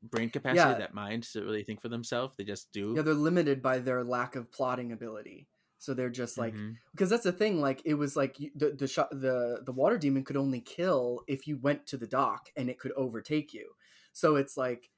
brain 0.04 0.30
capacity 0.30 0.58
Yeah. 0.72 0.78
that 0.78 0.94
mind 0.94 1.24
to 1.24 1.42
really 1.44 1.64
think 1.64 1.82
for 1.82 1.90
themselves 1.90 2.36
they 2.38 2.44
just 2.46 2.72
do 2.72 2.94
Yeah, 2.96 3.02
they're 3.02 3.14
limited 3.14 3.62
by 3.62 3.80
their 3.80 4.04
lack 4.04 4.36
of 4.36 4.52
plotting 4.52 4.92
ability. 4.92 5.48
So 5.78 5.94
they're 5.94 6.10
just 6.10 6.38
like 6.38 6.54
Mhm. 6.56 6.76
because 6.92 7.10
that's 7.10 7.24
the 7.24 7.32
thing. 7.32 7.62
Like 7.62 7.82
it 7.86 7.94
was 7.96 8.16
like 8.16 8.38
the 8.56 8.72
the 8.72 8.88
shot 8.88 9.10
the 9.12 9.62
the 9.66 9.72
water 9.72 9.98
demon 9.98 10.24
could 10.24 10.38
only 10.38 10.62
kill 10.62 11.24
if 11.28 11.48
you 11.48 11.58
went 11.58 11.86
to 11.88 11.98
the 11.98 12.08
dock 12.08 12.50
and 12.56 12.70
it 12.70 12.80
could 12.80 12.92
overtake 12.94 13.54
you. 13.54 13.72
So 14.12 14.36
it's 14.36 14.58
like, 14.58 14.90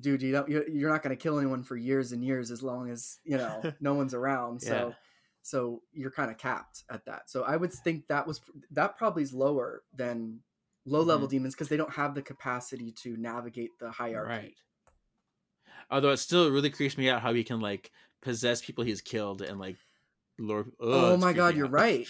dude, 0.00 0.22
you 0.22 0.32
don't 0.32 0.48
you're, 0.48 0.68
you're 0.68 0.90
not 0.90 1.02
going 1.02 1.16
to 1.16 1.22
kill 1.22 1.38
anyone 1.38 1.62
for 1.62 1.76
years 1.76 2.12
and 2.12 2.24
years 2.24 2.50
as 2.50 2.62
long 2.62 2.90
as 2.90 3.18
you 3.24 3.36
know 3.36 3.62
no 3.80 3.94
one's 3.94 4.14
around. 4.14 4.60
So 4.62 4.88
Yeah. 4.88 4.94
so 5.42 5.82
you're 5.92 6.10
kind 6.10 6.30
of 6.30 6.38
capped 6.38 6.84
at 6.90 7.04
that. 7.06 7.30
So 7.30 7.42
I 7.44 7.56
would 7.56 7.72
think 7.72 8.08
that 8.08 8.26
was 8.26 8.40
that 8.72 8.96
probably 8.96 9.22
is 9.22 9.32
lower 9.32 9.82
than 9.94 10.40
low 10.86 11.02
level 11.02 11.26
mm-hmm. 11.26 11.36
demons 11.36 11.54
because 11.54 11.68
they 11.68 11.76
don't 11.76 11.92
have 11.92 12.14
the 12.14 12.22
capacity 12.22 12.92
to 13.02 13.16
navigate 13.16 13.78
the 13.78 13.90
hierarchy. 13.90 14.30
Right. 14.30 14.54
Although 15.90 16.10
it 16.10 16.18
still 16.18 16.50
really 16.50 16.70
creeps 16.70 16.96
me 16.96 17.10
out 17.10 17.22
how 17.22 17.34
he 17.34 17.44
can 17.44 17.60
like 17.60 17.90
possess 18.22 18.62
people 18.62 18.84
he's 18.84 19.00
killed 19.00 19.42
and 19.42 19.58
like 19.58 19.76
lure. 20.38 20.66
Oh, 20.80 21.14
it's 21.14 21.22
my 21.22 21.32
god, 21.32 21.56
you're 21.56 21.66
out. 21.66 21.72
right. 21.72 22.08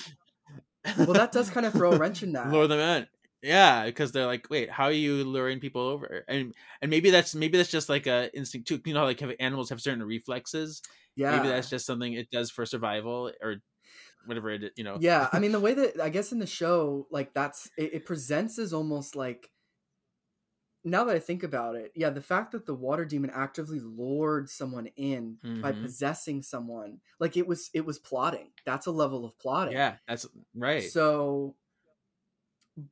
Well, 0.99 1.15
that 1.15 1.33
does 1.33 1.51
kind 1.51 1.67
of 1.67 1.73
throw 1.73 1.93
a 1.93 1.99
wrench 1.99 2.23
in 2.23 2.33
that. 2.33 2.51
lure 2.51 2.69
them 2.69 2.79
in. 2.79 3.07
Yeah, 3.43 3.85
because 3.85 4.13
they're 4.13 4.27
like, 4.27 4.49
wait, 4.51 4.71
how 4.71 4.85
are 4.85 4.93
you 4.93 5.25
luring 5.25 5.61
people 5.61 5.83
over? 5.83 6.25
And 6.29 6.55
and 6.81 6.91
maybe 6.91 7.11
that's 7.11 7.35
maybe 7.35 7.59
that's 7.59 7.71
just 7.71 7.89
like 7.89 8.07
a 8.07 8.35
instinct 8.37 8.69
too. 8.69 8.81
You 8.85 8.95
know, 8.95 9.05
like 9.05 9.21
have 9.21 9.33
animals 9.41 9.71
have 9.71 9.81
certain 9.81 10.03
reflexes. 10.03 10.83
yeah. 11.17 11.37
Maybe 11.37 11.49
that's 11.49 11.69
just 11.71 11.87
something 11.87 12.13
it 12.13 12.31
does 12.31 12.51
for 12.51 12.65
survival 12.67 13.31
or 13.43 13.57
whatever 14.27 14.51
it. 14.51 14.73
You 14.77 14.85
know. 14.85 14.99
yeah 15.01 15.29
i 15.33 15.39
mean 15.39 15.53
the 15.53 15.61
way 15.61 15.75
that 15.81 16.01
i 16.01 16.09
guess 16.09 16.33
in 16.33 16.39
the 16.39 16.47
show 16.47 17.07
like 17.11 17.33
that's 17.35 17.71
it, 17.77 17.95
it 17.95 18.07
presents 18.07 18.59
as 18.59 18.73
almost 18.73 19.17
like 19.17 19.51
now 20.85 21.05
that 21.05 21.17
i 21.17 21.19
think 21.19 21.43
about 21.43 21.75
it 21.75 21.93
yeah 21.95 22.11
the 22.11 22.21
fact 22.23 22.53
that 22.53 22.67
the 22.67 22.75
water 22.75 23.05
demon 23.05 23.31
actively 23.35 23.81
lured 23.81 24.49
someone 24.49 24.87
in 24.97 25.39
by 25.61 25.73
Mhm. 25.73 25.83
possessing 25.83 26.43
someone 26.43 27.01
like 27.19 27.37
it 27.37 27.47
was 27.47 27.71
it 27.75 27.85
was 27.85 27.99
plotting 27.99 28.53
that's 28.65 28.87
a 28.87 28.91
level 28.93 29.25
of 29.25 29.37
plotting 29.39 29.75
Yeah, 29.75 29.97
that's 30.07 30.27
right. 30.55 30.83
so 30.83 31.57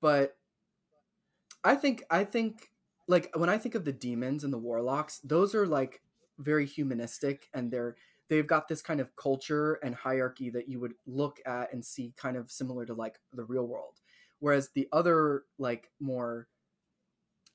but 0.01 0.37
i 1.62 1.74
think 1.74 2.03
i 2.11 2.24
think 2.24 2.68
like 3.09 3.30
when 3.37 3.49
i 3.49 3.59
think 3.59 3.74
of 3.74 3.85
the 3.85 3.93
demons 3.93 4.45
and 4.45 4.53
the 4.53 4.59
warlocks 4.59 5.18
those 5.20 5.55
are 5.55 5.66
like 5.66 6.03
very 6.39 6.66
humanistic 6.66 7.49
and 7.55 7.70
they're 7.70 7.97
they've 8.35 8.47
got 8.47 8.68
this 8.68 8.82
kind 8.82 9.01
of 9.01 9.14
culture 9.16 9.74
and 9.74 9.95
hierarchy 9.95 10.51
that 10.51 10.68
you 10.68 10.80
would 10.80 10.95
look 11.07 11.39
at 11.47 11.72
and 11.72 11.85
see 11.85 12.12
kind 12.16 12.37
of 12.37 12.51
similar 12.51 12.85
to 12.85 12.95
like 12.95 13.18
the 13.32 13.45
real 13.45 13.66
world 13.66 14.01
whereas 14.41 14.70
the 14.74 14.89
other 14.93 15.45
like 15.59 15.91
more 16.01 16.49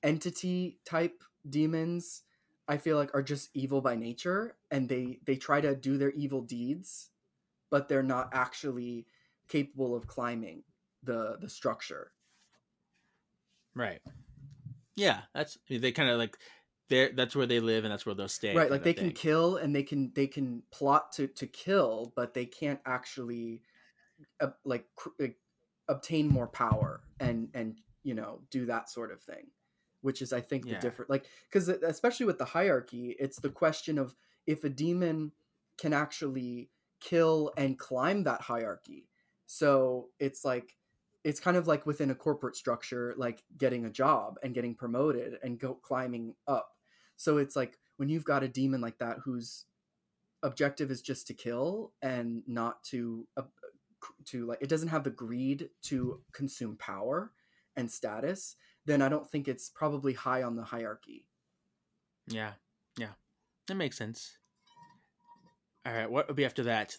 entity 0.02 0.80
type 0.86 1.24
demons 1.50 2.24
i 2.68 2.78
feel 2.78 2.96
like 2.96 3.14
are 3.14 3.24
just 3.24 3.50
evil 3.54 3.82
by 3.82 3.96
nature 3.96 4.56
and 4.72 4.88
they 4.88 5.20
they 5.26 5.36
try 5.36 5.60
to 5.60 5.76
do 5.76 5.98
their 5.98 6.12
evil 6.12 6.42
deeds 6.42 7.10
but 7.70 7.90
they're 7.90 8.02
not 8.02 8.30
actually 8.32 9.06
capable 9.50 9.96
of 9.96 10.08
climbing 10.08 10.64
the 11.04 11.38
the 11.42 11.50
structure 11.50 12.14
right. 13.76 14.02
Yeah, 14.96 15.22
that's 15.34 15.58
they 15.70 15.92
kind 15.94 16.10
of 16.10 16.18
like 16.18 16.38
that's 16.90 17.36
where 17.36 17.46
they 17.46 17.60
live 17.60 17.84
and 17.86 17.92
that's 17.92 18.06
where 18.06 18.16
they'll 18.16 18.28
stay. 18.28 18.56
right 18.56 18.72
like 18.72 18.84
they 18.84 18.94
can 18.94 19.12
kill 19.12 19.58
and 19.58 19.76
they 19.76 19.84
can 19.84 20.12
they 20.16 20.28
can 20.28 20.64
plot 20.72 21.12
to 21.12 21.28
to 21.28 21.48
kill 21.48 22.12
but 22.16 22.34
they 22.34 22.46
can't 22.46 22.80
actually 22.86 23.62
uh, 24.42 24.48
like 24.66 24.86
cr- 24.96 25.10
like, 25.20 25.38
obtain 25.88 26.28
more 26.28 26.48
power 26.48 27.02
and 27.20 27.50
and 27.54 27.80
you 28.04 28.14
know 28.14 28.42
do 28.50 28.66
that 28.66 28.90
sort 28.90 29.12
of 29.12 29.22
thing 29.22 29.48
which 30.02 30.22
is 30.22 30.34
i 30.34 30.42
think 30.42 30.64
the 30.64 30.72
Yeah. 30.72 30.80
different 30.80 31.10
like 31.10 31.26
because 31.52 31.68
especially 31.70 32.26
with 32.26 32.38
the 32.38 32.46
hierarchy 32.46 33.16
it's 33.20 33.40
the 33.40 33.50
question 33.50 33.98
of 33.98 34.16
if 34.46 34.64
a 34.64 34.70
demon 34.70 35.32
can 35.78 35.94
actually 35.94 36.70
kill 37.00 37.52
and 37.58 37.80
climb 37.80 38.24
that 38.24 38.42
hierarchy 38.42 39.08
so 39.46 40.10
it's 40.20 40.46
like 40.46 40.76
it's 41.24 41.40
kind 41.40 41.58
of 41.58 41.68
like 41.68 41.86
within 41.86 42.12
a 42.12 42.16
corporate 42.16 42.56
structure 42.56 43.14
like 43.18 43.44
getting 43.58 43.86
a 43.86 43.90
job 43.90 44.38
and 44.44 44.54
getting 44.54 44.76
promoted 44.76 45.38
and 45.44 45.60
go 45.60 45.74
climbing 45.74 46.36
up 46.48 46.76
so 47.20 47.38
it's 47.38 47.54
like 47.54 47.78
when 47.98 48.08
you've 48.08 48.24
got 48.24 48.44
a 48.44 48.48
demon 48.48 48.80
like 48.80 48.98
that 49.00 49.18
whose 49.26 49.66
objective 50.42 50.90
is 50.90 51.02
just 51.02 51.28
to 51.28 51.34
kill 51.34 51.92
and 52.02 52.44
not 52.48 52.82
to 52.86 53.28
uh, 53.36 53.42
to 54.24 54.46
like 54.46 54.60
it 54.62 54.70
doesn't 54.70 54.88
have 54.88 55.04
the 55.04 55.10
greed 55.10 55.68
to 55.82 56.22
consume 56.32 56.78
power 56.78 57.34
and 57.76 57.92
status, 57.92 58.56
then 58.86 59.02
I 59.02 59.10
don't 59.10 59.30
think 59.30 59.50
it's 59.50 59.70
probably 59.70 60.14
high 60.14 60.44
on 60.44 60.56
the 60.56 60.64
hierarchy. 60.64 61.26
Yeah, 62.26 62.54
yeah, 62.98 63.12
that 63.68 63.76
makes 63.76 63.98
sense. 63.98 64.38
All 65.86 65.94
right, 65.94 66.10
what 66.10 66.28
would 66.28 66.38
be 66.38 66.46
after 66.46 66.64
that? 66.64 66.96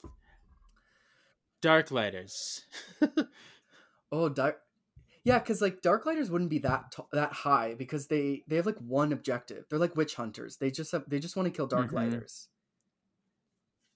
Dark 1.62 1.90
lighters. 1.90 2.66
Oh, 4.12 4.28
dark. 4.28 4.60
Yeah, 5.24 5.38
because 5.38 5.60
like 5.60 5.82
Darklighters 5.82 6.30
wouldn't 6.30 6.50
be 6.50 6.58
that 6.60 6.92
t- 6.92 7.02
that 7.12 7.32
high 7.32 7.74
because 7.74 8.06
they 8.06 8.42
they 8.48 8.56
have 8.56 8.66
like 8.66 8.78
one 8.78 9.12
objective. 9.12 9.64
They're 9.68 9.78
like 9.78 9.94
witch 9.96 10.14
hunters. 10.14 10.56
They 10.56 10.70
just 10.70 10.92
have 10.92 11.04
they 11.08 11.18
just 11.18 11.36
want 11.36 11.46
to 11.46 11.50
kill. 11.52 11.68
Darklighters 11.68 12.46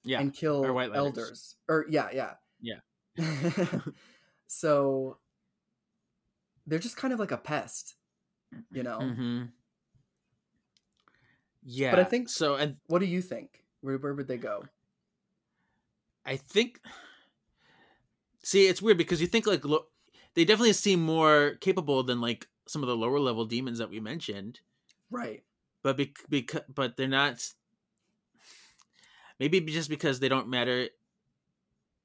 yeah, 0.05 0.21
and 0.21 0.35
kill 0.35 0.65
or 0.65 0.73
White 0.75 0.91
elders. 0.95 1.57
Or 1.69 1.87
yeah, 1.89 2.09
yeah, 2.13 2.35
Yeah. 2.61 2.81
so 4.47 5.19
they're 6.67 6.79
just 6.79 6.97
kind 6.99 7.13
of 7.15 7.19
like 7.19 7.31
a 7.33 7.39
pest, 7.39 7.95
you 8.71 8.83
know. 8.83 8.99
Mm-hmm. 8.99 9.43
Yeah, 11.63 11.91
But 11.93 12.01
I 12.01 12.05
think- 12.05 12.29
so. 12.29 12.57
And 12.57 12.77
What 12.87 12.99
do 12.99 13.07
you 13.07 13.23
think? 13.23 13.65
Where 13.81 13.97
where 13.99 14.15
would 14.15 14.29
they 14.29 14.37
go? 14.39 14.65
I 16.27 16.37
think. 16.37 16.81
See, 18.43 18.67
it's 18.67 18.83
weird 18.83 18.99
because 18.99 19.21
you 19.23 19.27
think 19.27 19.47
like 19.47 19.65
lo- 19.65 19.87
they 20.35 20.45
definitely 20.45 20.73
seem 20.73 21.01
more 21.01 21.57
capable 21.61 22.03
than 22.03 22.21
like 22.21 22.49
some 22.67 22.83
of 22.83 22.89
the 22.89 22.97
lower 22.97 23.19
level 23.21 23.45
demons 23.45 23.79
that 23.79 23.91
we 23.91 24.01
mentioned, 24.01 24.61
Right. 25.11 25.45
but 25.83 25.97
bec- 25.97 26.29
beca- 26.31 26.65
but 26.75 26.97
they're 26.97 27.09
not. 27.09 27.47
Maybe 29.41 29.61
just 29.61 29.91
because 29.91 30.21
they 30.21 30.29
don't 30.29 30.49
matter 30.49 30.89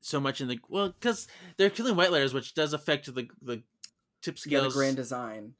so 0.01 0.19
much 0.19 0.41
in 0.41 0.47
the 0.47 0.59
well, 0.69 0.89
because 0.89 1.27
they're 1.57 1.69
killing 1.69 1.95
white 1.95 2.11
lighters 2.11 2.33
which 2.33 2.53
does 2.53 2.73
affect 2.73 3.13
the 3.13 3.27
the 3.41 3.61
tip 4.21 4.37
Yeah, 4.45 4.61
the 4.61 4.69
grand 4.69 4.95
design. 4.95 5.53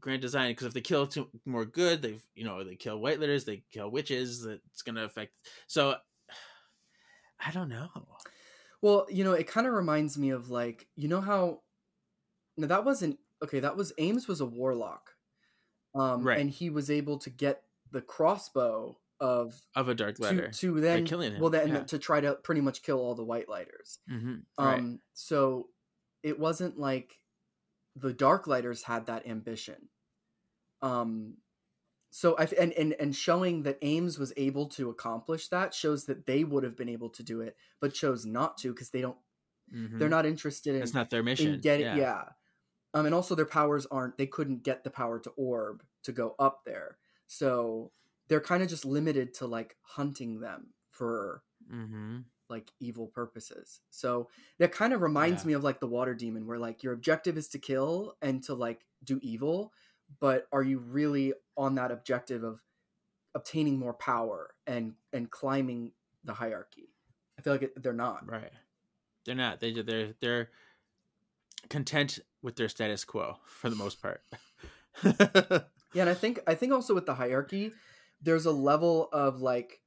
grand 0.00 0.22
design 0.22 0.52
because 0.52 0.66
if 0.68 0.72
they 0.74 0.80
kill 0.80 1.06
two 1.06 1.28
more 1.44 1.64
good 1.64 2.00
they've 2.00 2.22
you 2.34 2.44
know 2.44 2.62
they 2.62 2.76
kill 2.76 2.98
white 3.00 3.18
lighters 3.20 3.44
they 3.44 3.64
kill 3.72 3.90
witches 3.90 4.44
that's 4.44 4.82
gonna 4.82 5.02
affect 5.04 5.32
so 5.66 5.96
i 7.40 7.50
don't 7.50 7.68
know 7.68 7.88
Well, 8.82 9.06
you 9.10 9.24
know, 9.24 9.32
it 9.32 9.48
kind 9.48 9.66
of 9.66 9.72
reminds 9.72 10.16
me 10.16 10.30
of 10.30 10.50
like, 10.50 10.86
you 10.96 11.08
know 11.08 11.20
how 11.20 11.62
no, 12.56 12.66
that 12.66 12.84
wasn't 12.84 13.18
okay, 13.42 13.60
that 13.60 13.76
was 13.76 13.92
Ames 13.98 14.26
was 14.28 14.40
a 14.40 14.46
warlock. 14.46 15.12
Um 15.94 16.22
Right. 16.22 16.38
and 16.40 16.50
he 16.50 16.70
was 16.70 16.90
able 16.90 17.18
to 17.18 17.30
get 17.30 17.62
the 17.90 18.00
crossbow 18.02 18.98
of 19.20 19.60
of 19.74 19.88
a 19.88 19.94
dark 19.94 20.16
to, 20.16 20.22
letter. 20.22 20.50
to 20.50 20.80
then 20.80 21.06
killing 21.06 21.32
him, 21.32 21.40
well 21.40 21.50
then 21.50 21.68
yeah. 21.68 21.82
to 21.84 21.98
try 21.98 22.20
to 22.20 22.34
pretty 22.34 22.60
much 22.60 22.82
kill 22.82 22.98
all 22.98 23.14
the 23.14 23.24
white 23.24 23.48
lighters. 23.48 23.98
hmm 24.08 24.36
Um 24.58 24.66
right. 24.66 24.98
so 25.14 25.68
it 26.22 26.38
wasn't 26.38 26.78
like 26.78 27.18
the 27.94 28.12
dark 28.12 28.46
lighters 28.46 28.82
had 28.82 29.06
that 29.06 29.26
ambition. 29.26 29.88
Um 30.82 31.38
so 32.10 32.36
I 32.38 32.44
and 32.60 32.72
and 32.74 32.92
and 32.94 33.14
showing 33.16 33.62
that 33.64 33.78
Ames 33.82 34.18
was 34.18 34.32
able 34.36 34.66
to 34.70 34.90
accomplish 34.90 35.48
that 35.48 35.74
shows 35.74 36.04
that 36.06 36.26
they 36.26 36.44
would 36.44 36.64
have 36.64 36.76
been 36.76 36.88
able 36.88 37.10
to 37.10 37.22
do 37.22 37.40
it 37.40 37.56
but 37.80 37.94
chose 37.94 38.24
not 38.26 38.58
to 38.58 38.72
because 38.72 38.90
they 38.90 39.00
don't 39.00 39.16
they're 39.70 40.08
Mhm. 40.08 40.10
not 40.10 40.26
interested 40.26 40.74
in 40.76 40.82
It's 40.82 40.94
not 40.94 41.10
their 41.10 41.22
mission. 41.24 41.54
in 41.54 41.60
getting 41.60 41.86
yeah. 41.86 41.96
yeah. 41.96 42.24
Um, 42.96 43.06
and 43.06 43.14
also 43.14 43.36
their 43.36 43.46
powers 43.46 43.86
aren't 43.86 44.18
they 44.18 44.26
couldn't 44.26 44.64
get 44.64 44.84
the 44.84 44.90
power 44.90 45.20
to 45.20 45.30
orb 45.32 45.84
to 46.04 46.12
go 46.12 46.36
up 46.40 46.64
there. 46.66 46.98
So 47.28 47.92
they're 48.28 48.40
kind 48.40 48.64
of 48.64 48.70
just 48.70 48.86
limited 48.86 49.34
to 49.36 49.46
like 49.48 49.76
hunting 49.82 50.40
them 50.40 50.74
for 50.90 51.44
hmm 51.68 52.28
like 52.48 52.70
evil 52.78 53.08
purposes. 53.08 53.80
So 53.90 54.30
that 54.58 54.70
kind 54.72 54.92
of 54.92 55.00
reminds 55.02 55.44
Yeah. 55.44 55.44
me 55.44 55.52
of 55.54 55.64
like 55.64 55.80
the 55.80 55.88
water 55.88 56.14
demon 56.14 56.46
where 56.46 56.58
like 56.58 56.82
your 56.82 56.92
objective 56.92 57.36
is 57.36 57.48
to 57.50 57.58
kill 57.58 58.16
and 58.22 58.42
to 58.44 58.54
like 58.54 58.86
do 59.02 59.18
evil, 59.22 59.72
but 60.20 60.46
are 60.52 60.62
you 60.62 60.78
really 60.78 61.34
on 61.56 61.74
that 61.74 61.90
objective 61.90 62.44
of 62.44 62.62
obtaining 63.34 63.78
more 63.78 63.94
power 63.94 64.54
and 64.66 64.96
and 65.12 65.30
climbing 65.30 65.92
the 66.24 66.34
hierarchy? 66.34 66.94
I 67.38 67.42
feel 67.42 67.54
like 67.54 67.62
it, 67.64 67.82
they're 67.82 67.92
not. 67.94 68.26
Right. 68.26 68.52
They're 69.24 69.34
not. 69.34 69.60
They 69.60 69.72
they're 69.72 70.14
they're 70.20 70.50
content 71.68 72.18
with 72.42 72.56
their 72.56 72.68
status 72.68 73.04
quo 73.04 73.36
for 73.46 73.70
the 73.70 73.76
most 73.76 74.00
part. 74.02 74.22
Yeah, 75.96 76.02
and 76.02 76.10
I 76.10 76.14
think 76.14 76.40
I 76.46 76.54
think 76.54 76.74
also 76.74 76.94
with 76.94 77.06
the 77.06 77.14
hierarchy, 77.14 77.72
there's 78.20 78.44
a 78.44 78.52
level 78.52 79.08
of 79.12 79.40
like 79.40 79.80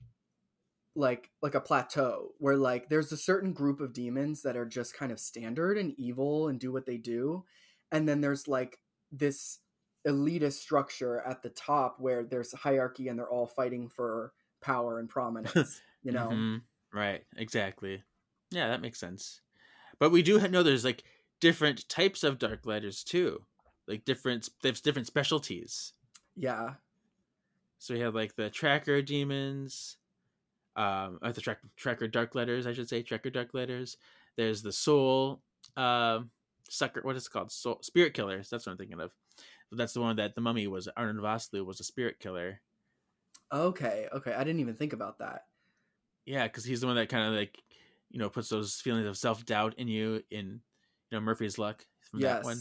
like 0.96 1.30
like 1.42 1.54
a 1.54 1.62
plateau 1.62 2.32
where 2.40 2.58
like 2.58 2.90
there's 2.90 3.12
a 3.12 3.18
certain 3.18 3.54
group 3.54 3.80
of 3.80 3.94
demons 3.94 4.42
that 4.42 4.58
are 4.58 4.66
just 4.66 4.96
kind 4.96 5.12
of 5.12 5.20
standard 5.20 5.78
and 5.78 5.94
evil 6.00 6.48
and 6.48 6.60
do 6.60 6.72
what 6.72 6.88
they 6.88 6.98
do. 6.98 7.46
And 7.92 8.10
then 8.10 8.22
there's 8.22 8.48
like 8.48 8.80
this 9.12 9.60
elitist 10.08 10.54
structure 10.54 11.22
at 11.22 11.44
the 11.44 11.50
top 11.50 11.98
where 12.00 12.24
there's 12.24 12.54
a 12.54 12.58
hierarchy 12.58 13.08
and 13.08 13.20
they're 13.20 13.30
all 13.30 13.48
fighting 13.48 13.88
for 13.88 14.34
power 14.62 15.00
and 15.00 15.10
prominence. 15.10 15.82
You 16.02 16.14
know? 16.14 16.30
Mhm. 16.30 16.62
Right. 16.94 17.26
Exactly. 17.36 18.02
Yeah, 18.52 18.70
that 18.70 18.82
makes 18.82 19.00
sense. 19.00 19.42
But 20.00 20.12
we 20.12 20.22
do 20.22 20.40
know 20.48 20.64
there's 20.64 20.86
like 20.86 21.04
different 21.40 21.88
types 21.90 22.24
of 22.24 22.40
dark 22.40 22.66
lighters 22.66 23.04
too. 23.04 23.44
Like 23.88 24.06
different 24.06 24.50
there's 24.62 24.82
different 24.82 25.08
specialties. 25.08 25.94
Yeah. 26.36 26.76
So 27.80 27.94
we 27.94 28.02
have 28.02 28.14
like 28.14 28.36
the 28.36 28.50
tracker 28.50 29.02
demons, 29.02 29.98
um, 30.76 31.20
or 31.22 31.32
the 31.32 31.42
track, 31.42 31.60
tracker 31.78 32.08
dark 32.08 32.36
lighters, 32.36 32.68
I 32.68 32.74
should 32.74 32.90
say, 32.90 33.02
tracker 33.02 33.30
dark 33.30 33.54
lighters. 33.54 33.98
There's 34.36 34.62
the 34.62 34.72
soul, 34.72 35.42
um, 35.76 36.30
sucker. 36.70 37.02
What 37.04 37.16
is 37.16 37.26
it 37.26 37.32
called? 37.32 37.52
Soul 37.52 37.80
spirit 37.82 38.14
killers. 38.14 38.50
That's 38.50 38.66
what 38.66 38.74
I'm 38.74 38.78
thinking 38.78 39.00
of. 39.00 39.12
That's 39.72 39.94
the 39.94 40.02
one 40.02 40.16
that 40.18 40.36
the 40.36 40.42
mummy 40.42 40.68
was. 40.68 40.88
Arnold 40.98 41.24
Vosloo 41.24 41.66
was 41.66 41.80
a 41.80 41.84
spirit 41.84 42.20
killer. 42.20 42.62
Okay. 43.52 44.08
Okay. 44.14 44.34
I 44.34 44.44
didn't 44.44 44.62
even 44.62 44.76
think 44.76 44.94
about 44.94 45.20
that. 45.20 45.46
Yeah, 46.26 46.44
because 46.44 46.66
he's 46.66 46.82
the 46.82 46.88
one 46.88 46.96
that 46.96 47.10
kind 47.10 47.28
of 47.28 47.34
like, 47.34 47.58
you 48.10 48.20
know, 48.20 48.30
puts 48.30 48.50
those 48.50 48.76
feelings 48.76 49.08
of 49.08 49.18
self 49.18 49.46
doubt 49.46 49.76
in 49.78 49.88
you. 49.88 50.24
In 50.32 50.62
you 51.12 51.18
know 51.18 51.22
Murphy's 51.22 51.58
Luck 51.58 51.86
from 52.10 52.22
yes. 52.22 52.38
that 52.40 52.46
one. 52.46 52.60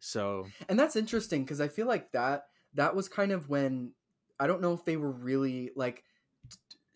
So 0.00 0.46
and 0.68 0.78
that's 0.78 0.96
interesting 0.96 1.42
because 1.44 1.60
i 1.60 1.68
feel 1.68 1.86
like 1.86 2.12
that 2.12 2.44
that 2.74 2.94
was 2.94 3.08
kind 3.08 3.32
of 3.32 3.48
when 3.48 3.92
i 4.38 4.46
don't 4.46 4.60
know 4.60 4.72
if 4.72 4.84
they 4.84 4.96
were 4.96 5.10
really 5.10 5.70
like 5.76 6.04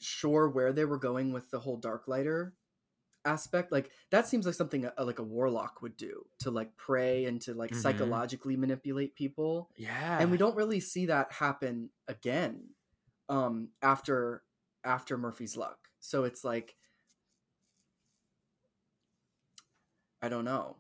sure 0.01 0.49
where 0.49 0.73
they 0.73 0.85
were 0.85 0.99
going 0.99 1.33
with 1.33 1.51
the 1.51 1.59
whole 1.61 1.77
dark 1.77 2.07
lighter 2.07 2.55
aspect 3.25 3.71
like 3.71 3.91
that 4.11 4.27
seems 4.27 4.47
like 4.47 4.55
something 4.55 4.89
a, 4.97 5.05
like 5.05 5.21
a 5.21 5.25
warlock 5.25 5.81
would 5.81 5.97
do 5.97 6.25
to 6.41 6.51
like 6.51 6.77
prey 6.77 7.25
and 7.25 7.41
to 7.41 7.55
like 7.55 7.71
Mhm. 7.71 7.77
psychologically 7.77 8.57
manipulate 8.57 9.15
people 9.15 9.71
yeah, 9.77 10.19
and 10.21 10.31
we 10.31 10.37
don't 10.37 10.57
really 10.57 10.81
see 10.81 11.07
that 11.07 11.33
happen 11.33 11.91
again 12.09 12.71
um 13.29 13.69
after 13.81 14.43
after 14.85 15.17
murphy's 15.17 15.57
luck 15.57 15.89
so 16.01 16.25
it's 16.25 16.43
like 16.43 16.75
i 20.23 20.29
don't 20.29 20.45
know 20.45 20.77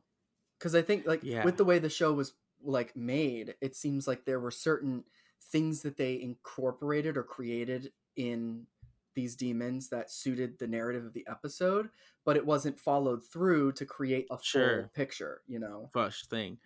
because 0.59 0.75
i 0.75 0.83
think 0.83 1.07
like 1.07 1.23
Yeah. 1.23 1.45
with 1.45 1.57
the 1.57 1.65
way 1.65 1.79
the 1.79 1.91
show 1.91 2.13
was 2.13 2.35
like 2.63 2.97
made 2.97 3.57
it 3.61 3.75
seems 3.77 4.07
like 4.07 4.25
there 4.25 4.41
were 4.41 4.51
certain 4.51 5.05
things 5.41 5.83
that 5.83 5.97
they 5.97 6.21
incorporated 6.21 7.17
or 7.17 7.25
created 7.25 7.93
in 8.17 8.67
these 9.15 9.37
demons 9.37 9.89
that 9.91 10.11
suited 10.11 10.59
the 10.59 10.67
narrative 10.69 11.05
of 11.05 11.13
the 11.13 11.27
episode 11.29 11.91
but 12.25 12.37
it 12.37 12.47
wasn't 12.47 12.79
followed 12.81 13.23
through 13.25 13.73
to 13.73 13.85
create 13.85 14.27
a 14.31 14.39
full 14.39 14.91
picture 14.95 15.43
you 15.47 15.59
know 15.59 15.93
Fush 15.93 16.27
thing. 16.27 16.59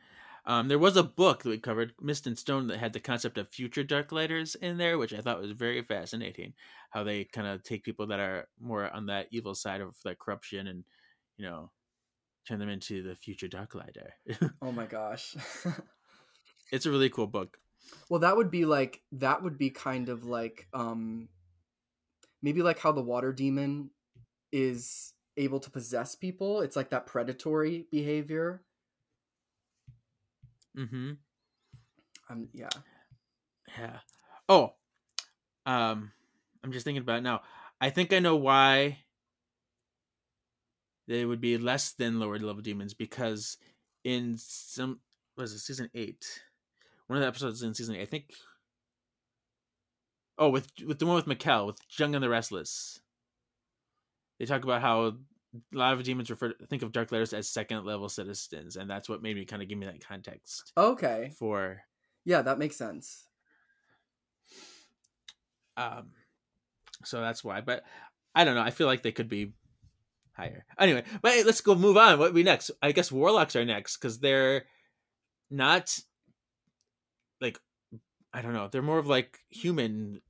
Um, 0.44 0.68
there 0.68 0.78
was 0.78 0.96
a 0.96 1.02
book 1.02 1.42
that 1.42 1.48
we 1.48 1.58
covered, 1.58 1.94
Mist 2.00 2.26
and 2.28 2.38
Stone, 2.38 2.68
that 2.68 2.78
had 2.78 2.92
the 2.92 3.00
concept 3.00 3.36
of 3.38 3.48
future 3.48 3.82
dark 3.82 4.12
lighters 4.12 4.54
in 4.54 4.76
there, 4.78 4.96
which 4.98 5.12
I 5.12 5.20
thought 5.20 5.40
was 5.40 5.50
very 5.50 5.82
fascinating. 5.82 6.54
How 6.90 7.02
they 7.02 7.24
kind 7.24 7.48
of 7.48 7.64
take 7.64 7.82
people 7.82 8.06
that 8.06 8.20
are 8.20 8.48
more 8.60 8.88
on 8.88 9.06
that 9.06 9.26
evil 9.32 9.54
side 9.56 9.80
of 9.80 10.00
that 10.04 10.20
corruption 10.20 10.68
and, 10.68 10.84
you 11.36 11.44
know, 11.44 11.72
turn 12.46 12.58
them 12.58 12.68
into 12.68 13.02
the 13.02 13.14
future 13.14 13.48
dark 13.48 13.74
lighter. 13.74 14.14
oh 14.62 14.72
my 14.72 14.86
gosh 14.86 15.34
it's 16.72 16.86
a 16.86 16.90
really 16.90 17.10
cool 17.10 17.26
book. 17.26 17.58
Well, 18.08 18.20
that 18.20 18.36
would 18.36 18.50
be 18.50 18.64
like 18.64 19.02
that 19.12 19.42
would 19.42 19.58
be 19.58 19.70
kind 19.70 20.08
of 20.08 20.24
like 20.24 20.68
um 20.72 21.28
maybe 22.42 22.62
like 22.62 22.78
how 22.78 22.92
the 22.92 23.02
water 23.02 23.32
demon 23.32 23.90
is 24.52 25.12
able 25.36 25.60
to 25.60 25.70
possess 25.70 26.14
people. 26.14 26.60
It's 26.60 26.76
like 26.76 26.90
that 26.90 27.06
predatory 27.06 27.86
behavior. 27.90 28.62
Mm-hmm. 30.76 31.12
Um 32.28 32.48
yeah. 32.52 32.68
Yeah. 33.78 33.98
Oh, 34.48 34.74
um, 35.66 36.12
I'm 36.62 36.72
just 36.72 36.84
thinking 36.84 37.02
about 37.02 37.18
it 37.18 37.22
now. 37.22 37.42
I 37.80 37.90
think 37.90 38.12
I 38.12 38.20
know 38.20 38.36
why 38.36 38.98
they 41.06 41.24
would 41.24 41.40
be 41.40 41.58
less 41.58 41.92
than 41.92 42.18
lower 42.18 42.38
level 42.38 42.62
demons 42.62 42.94
because 42.94 43.56
in 44.04 44.36
some 44.38 45.00
was 45.36 45.52
it 45.52 45.58
season 45.60 45.90
eight, 45.94 46.42
one 47.06 47.16
of 47.18 47.22
the 47.22 47.28
episodes 47.28 47.62
in 47.62 47.74
season 47.74 47.96
eight, 47.96 48.02
I 48.02 48.06
think. 48.06 48.30
Oh, 50.38 50.50
with 50.50 50.70
with 50.86 50.98
the 50.98 51.06
one 51.06 51.16
with 51.16 51.26
Mikkel, 51.26 51.66
with 51.66 51.78
Jung 51.98 52.14
and 52.14 52.22
the 52.22 52.28
Restless, 52.28 53.00
they 54.38 54.44
talk 54.46 54.64
about 54.64 54.82
how 54.82 55.06
a 55.06 55.12
lot 55.72 55.94
of 55.94 56.02
demons 56.02 56.30
refer 56.30 56.52
to, 56.52 56.66
think 56.66 56.82
of 56.82 56.92
dark 56.92 57.10
lighters 57.10 57.32
as 57.32 57.48
second 57.48 57.84
level 57.84 58.08
citizens, 58.08 58.76
and 58.76 58.88
that's 58.90 59.08
what 59.08 59.22
made 59.22 59.36
me 59.36 59.44
kind 59.44 59.62
of 59.62 59.68
give 59.68 59.78
me 59.78 59.86
that 59.86 60.06
context 60.06 60.74
Okay. 60.76 61.32
for 61.38 61.82
Yeah, 62.24 62.42
that 62.42 62.58
makes 62.58 62.76
sense. 62.76 63.28
Um, 65.76 66.12
so 67.04 67.20
that's 67.20 67.44
why. 67.44 67.60
But 67.60 67.84
I 68.34 68.44
don't 68.44 68.54
know. 68.54 68.62
I 68.62 68.70
feel 68.70 68.86
like 68.86 69.02
they 69.02 69.12
could 69.12 69.28
be 69.28 69.52
higher. 70.36 70.64
Anyway, 70.78 71.02
but 71.22 71.32
hey, 71.32 71.42
let's 71.44 71.60
go 71.60 71.74
move 71.74 71.96
on. 71.96 72.18
What 72.18 72.34
we 72.34 72.42
next? 72.42 72.70
I 72.82 72.92
guess 72.92 73.10
warlocks 73.10 73.56
are 73.56 73.64
next 73.64 73.96
because 73.96 74.18
they're 74.18 74.64
not 75.50 75.98
like 77.40 77.58
I 78.32 78.42
don't 78.42 78.52
know. 78.52 78.68
They're 78.70 78.82
more 78.82 78.98
of 78.98 79.06
like 79.06 79.38
human 79.48 80.20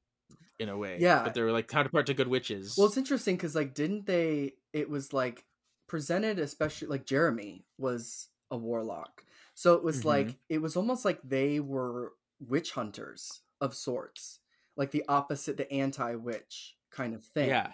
in 0.58 0.68
a 0.68 0.76
way. 0.76 0.98
Yeah. 1.00 1.22
but 1.22 1.34
they're 1.34 1.52
like 1.52 1.68
counterpart 1.68 2.06
to 2.06 2.14
good 2.14 2.28
witches. 2.28 2.76
Well, 2.76 2.86
it's 2.86 2.96
interesting 2.96 3.36
cuz 3.36 3.54
like 3.54 3.74
didn't 3.74 4.06
they 4.06 4.54
it 4.72 4.88
was 4.88 5.12
like 5.12 5.44
presented 5.86 6.38
especially 6.38 6.88
like 6.88 7.04
Jeremy 7.06 7.64
was 7.78 8.28
a 8.50 8.56
warlock. 8.56 9.24
So 9.54 9.74
it 9.74 9.82
was 9.82 10.02
Mhm. 10.02 10.04
like 10.04 10.38
it 10.48 10.58
was 10.58 10.76
almost 10.76 11.04
like 11.04 11.20
they 11.22 11.60
were 11.60 12.12
witch 12.40 12.72
hunters 12.72 13.42
of 13.60 13.74
sorts. 13.74 14.40
Like 14.76 14.90
the 14.90 15.04
opposite 15.08 15.56
the 15.56 15.70
anti-witch 15.72 16.76
kind 16.90 17.14
of 17.14 17.24
thing. 17.24 17.48
yeah, 17.48 17.72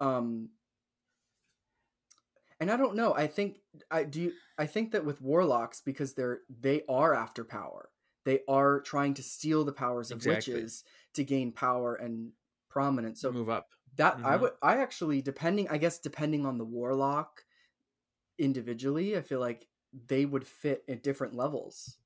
um 0.00 0.50
and 2.64 2.70
i 2.70 2.76
don't 2.76 2.96
know 2.96 3.14
i 3.14 3.26
think 3.26 3.58
i 3.90 4.04
do 4.04 4.20
You, 4.22 4.32
i 4.58 4.66
think 4.66 4.92
that 4.92 5.04
with 5.04 5.20
warlocks 5.20 5.80
because 5.80 6.14
they're 6.14 6.40
they 6.48 6.82
are 6.88 7.14
after 7.14 7.44
power 7.44 7.90
they 8.24 8.40
are 8.48 8.80
trying 8.80 9.14
to 9.14 9.22
steal 9.22 9.64
the 9.64 9.72
powers 9.72 10.10
of 10.10 10.18
Exactly. 10.18 10.24
witches 10.24 10.84
to 11.14 11.24
gain 11.24 11.52
power 11.52 11.94
and 11.94 12.32
prominence 12.70 13.20
so 13.20 13.30
move 13.30 13.48
up. 13.50 13.74
that 13.96 14.20
i 14.24 14.36
Mhm. 14.36 14.40
would 14.42 14.52
i 14.62 14.76
actually 14.76 15.22
depending 15.22 15.68
i 15.68 15.78
guess 15.78 15.98
depending 15.98 16.46
on 16.46 16.58
the 16.58 16.64
warlock 16.64 17.44
individually 18.38 19.16
i 19.16 19.22
feel 19.22 19.40
like 19.40 19.68
they 19.92 20.26
would 20.26 20.46
fit 20.46 20.84
at 20.88 21.02
different 21.02 21.34
levels 21.34 21.98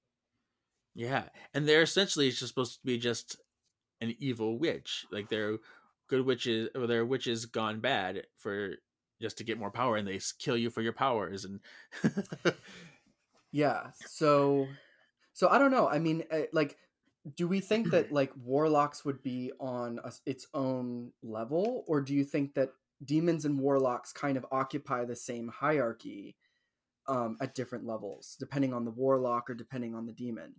Yeah, 0.95 1.29
and 1.55 1.69
they're 1.69 1.83
essentially 1.83 2.29
just 2.31 2.49
supposed 2.49 2.81
to 2.81 2.87
be 2.87 2.99
just 2.99 3.37
an 4.01 4.17
evil 4.19 4.59
witch. 4.59 5.07
Like 5.13 5.29
they're 5.31 5.59
good 6.09 6.27
witches, 6.27 6.71
or 6.77 6.89
they're 6.89 7.07
witches 7.07 7.47
gone 7.47 7.81
bad 7.81 8.27
for 8.39 8.77
just 9.21 9.39
to 9.39 9.45
get 9.45 9.59
more 9.59 9.71
power, 9.71 9.97
and 9.97 10.07
they 10.07 10.21
kill 10.39 10.57
you 10.57 10.71
for 10.71 10.83
your 10.83 10.93
powers. 10.93 11.45
And 11.45 11.61
Yeah. 13.53 13.91
So 14.05 14.77
so 15.33 15.49
I 15.49 15.59
don't 15.59 15.71
know. 15.71 15.89
I 15.89 15.99
mean 15.99 16.25
uh, 16.31 16.43
like 16.53 16.79
do 17.37 17.49
we 17.49 17.61
think 17.61 17.91
that 17.91 18.13
like 18.13 18.33
warlocks 18.37 19.05
would 19.05 19.23
be 19.23 19.53
on 19.61 20.01
a, 20.05 20.13
its 20.27 20.47
own 20.55 21.13
level 21.23 21.85
or 21.89 22.01
do 22.01 22.15
you 22.15 22.25
think 22.25 22.55
that 22.55 22.71
demons 23.05 23.45
and 23.45 23.61
warlocks 23.61 24.13
kind 24.13 24.37
of 24.39 24.47
occupy 24.53 25.05
the 25.05 25.17
same 25.17 25.49
hierarchy 25.49 26.37
um, 27.09 27.37
at 27.41 27.55
different 27.55 27.87
levels 27.87 28.37
depending 28.41 28.75
on 28.75 28.85
the 28.85 28.91
warlock 28.93 29.51
or 29.51 29.55
depending 29.55 29.95
on 29.95 30.07
the 30.07 30.13
demon 30.13 30.57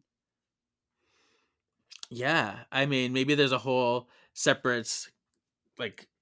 Yeah, 2.09 2.65
I 2.71 2.85
mean, 2.85 3.13
maybe 3.13 3.35
there's 3.35 3.51
a 3.51 3.57
whole 3.59 4.09
separate 4.33 5.09
like 5.77 6.09
li- 6.09 6.18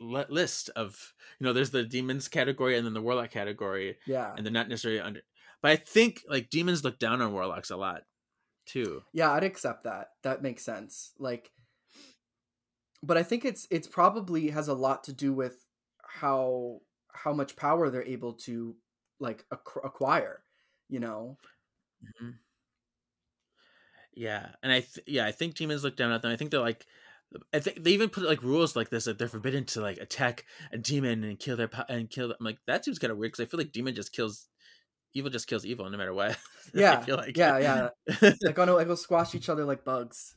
list 0.00 0.70
of 0.76 1.14
you 1.38 1.44
know, 1.46 1.52
there's 1.52 1.70
the 1.70 1.84
demons 1.84 2.28
category 2.28 2.76
and 2.76 2.86
then 2.86 2.94
the 2.94 3.02
warlock 3.02 3.30
category, 3.30 3.98
yeah 4.06 4.34
and 4.36 4.44
they're 4.44 4.52
not 4.52 4.68
necessarily 4.68 5.00
under. 5.00 5.20
But 5.62 5.72
I 5.72 5.76
think 5.76 6.24
like 6.28 6.50
demons 6.50 6.84
look 6.84 6.98
down 6.98 7.20
on 7.20 7.32
warlocks 7.32 7.70
a 7.70 7.76
lot 7.76 8.04
too. 8.66 9.02
yeah 9.12 9.32
i'd 9.32 9.44
accept 9.44 9.84
that 9.84 10.10
that 10.22 10.42
makes 10.42 10.62
sense 10.62 11.12
like 11.18 11.50
but 13.02 13.16
i 13.16 13.22
think 13.22 13.44
it's 13.44 13.66
it's 13.70 13.88
probably 13.88 14.50
has 14.50 14.68
a 14.68 14.74
lot 14.74 15.04
to 15.04 15.12
do 15.12 15.32
with 15.32 15.66
how 16.02 16.80
how 17.12 17.32
much 17.32 17.56
power 17.56 17.90
they're 17.90 18.04
able 18.04 18.32
to 18.34 18.76
like 19.18 19.44
acqu- 19.52 19.84
acquire 19.84 20.44
you 20.88 21.00
know 21.00 21.38
Mhm. 22.02 22.40
Yeah, 24.12 24.54
and 24.62 24.72
I 24.72 24.80
th- 24.80 25.06
yeah 25.06 25.26
I 25.26 25.32
think 25.32 25.54
demons 25.54 25.84
look 25.84 25.96
down 25.96 26.12
at 26.12 26.22
them. 26.22 26.30
I 26.32 26.36
think 26.36 26.50
they're 26.50 26.60
like. 26.60 26.86
I 27.54 27.60
think 27.60 27.84
they 27.84 27.92
even 27.92 28.08
put 28.10 28.24
like 28.24 28.42
rules 28.42 28.74
like 28.74 28.90
this 28.90 29.04
that 29.04 29.18
they're 29.18 29.28
forbidden 29.28 29.64
to 29.66 29.80
like 29.80 29.98
attack 29.98 30.44
a 30.72 30.78
demon 30.78 31.22
and 31.24 31.38
kill 31.38 31.56
their 31.56 31.68
po- 31.68 31.84
and 31.88 32.10
kill. 32.10 32.28
Them. 32.28 32.36
I'm 32.40 32.46
like 32.46 32.58
that 32.66 32.84
seems 32.84 32.98
kind 32.98 33.10
of 33.12 33.18
weird 33.18 33.32
because 33.32 33.46
I 33.46 33.48
feel 33.48 33.58
like 33.58 33.72
demon 33.72 33.94
just 33.94 34.12
kills 34.12 34.48
evil, 35.14 35.30
just 35.30 35.46
kills 35.46 35.64
evil 35.64 35.88
no 35.88 35.96
matter 35.98 36.12
what. 36.14 36.36
Yeah, 36.74 36.90
I 36.90 36.92
Yeah, 36.94 37.00
feel 37.00 37.16
like 37.16 37.36
yeah, 37.36 37.58
yeah. 37.58 37.88
like 38.42 38.58
oh 38.58 38.64
no 38.64 38.76
like 38.76 38.86
go 38.88 38.94
squash 38.96 39.34
each 39.34 39.48
other 39.48 39.64
like 39.64 39.84
bugs 39.84 40.34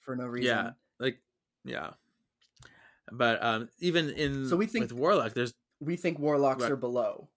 for 0.00 0.14
no 0.14 0.26
reason 0.26 0.56
Yeah. 0.56 0.70
like 1.00 1.18
yeah. 1.64 1.90
But 3.12 3.42
um, 3.42 3.68
even 3.80 4.10
in 4.10 4.48
So 4.48 4.56
we 4.56 4.66
think- 4.66 4.84
with 4.84 4.92
warlock, 4.92 5.34
there's 5.34 5.54
we 5.80 5.96
think 5.96 6.18
warlocks 6.18 6.62
Right. 6.62 6.72
are 6.72 6.76
below 6.76 7.28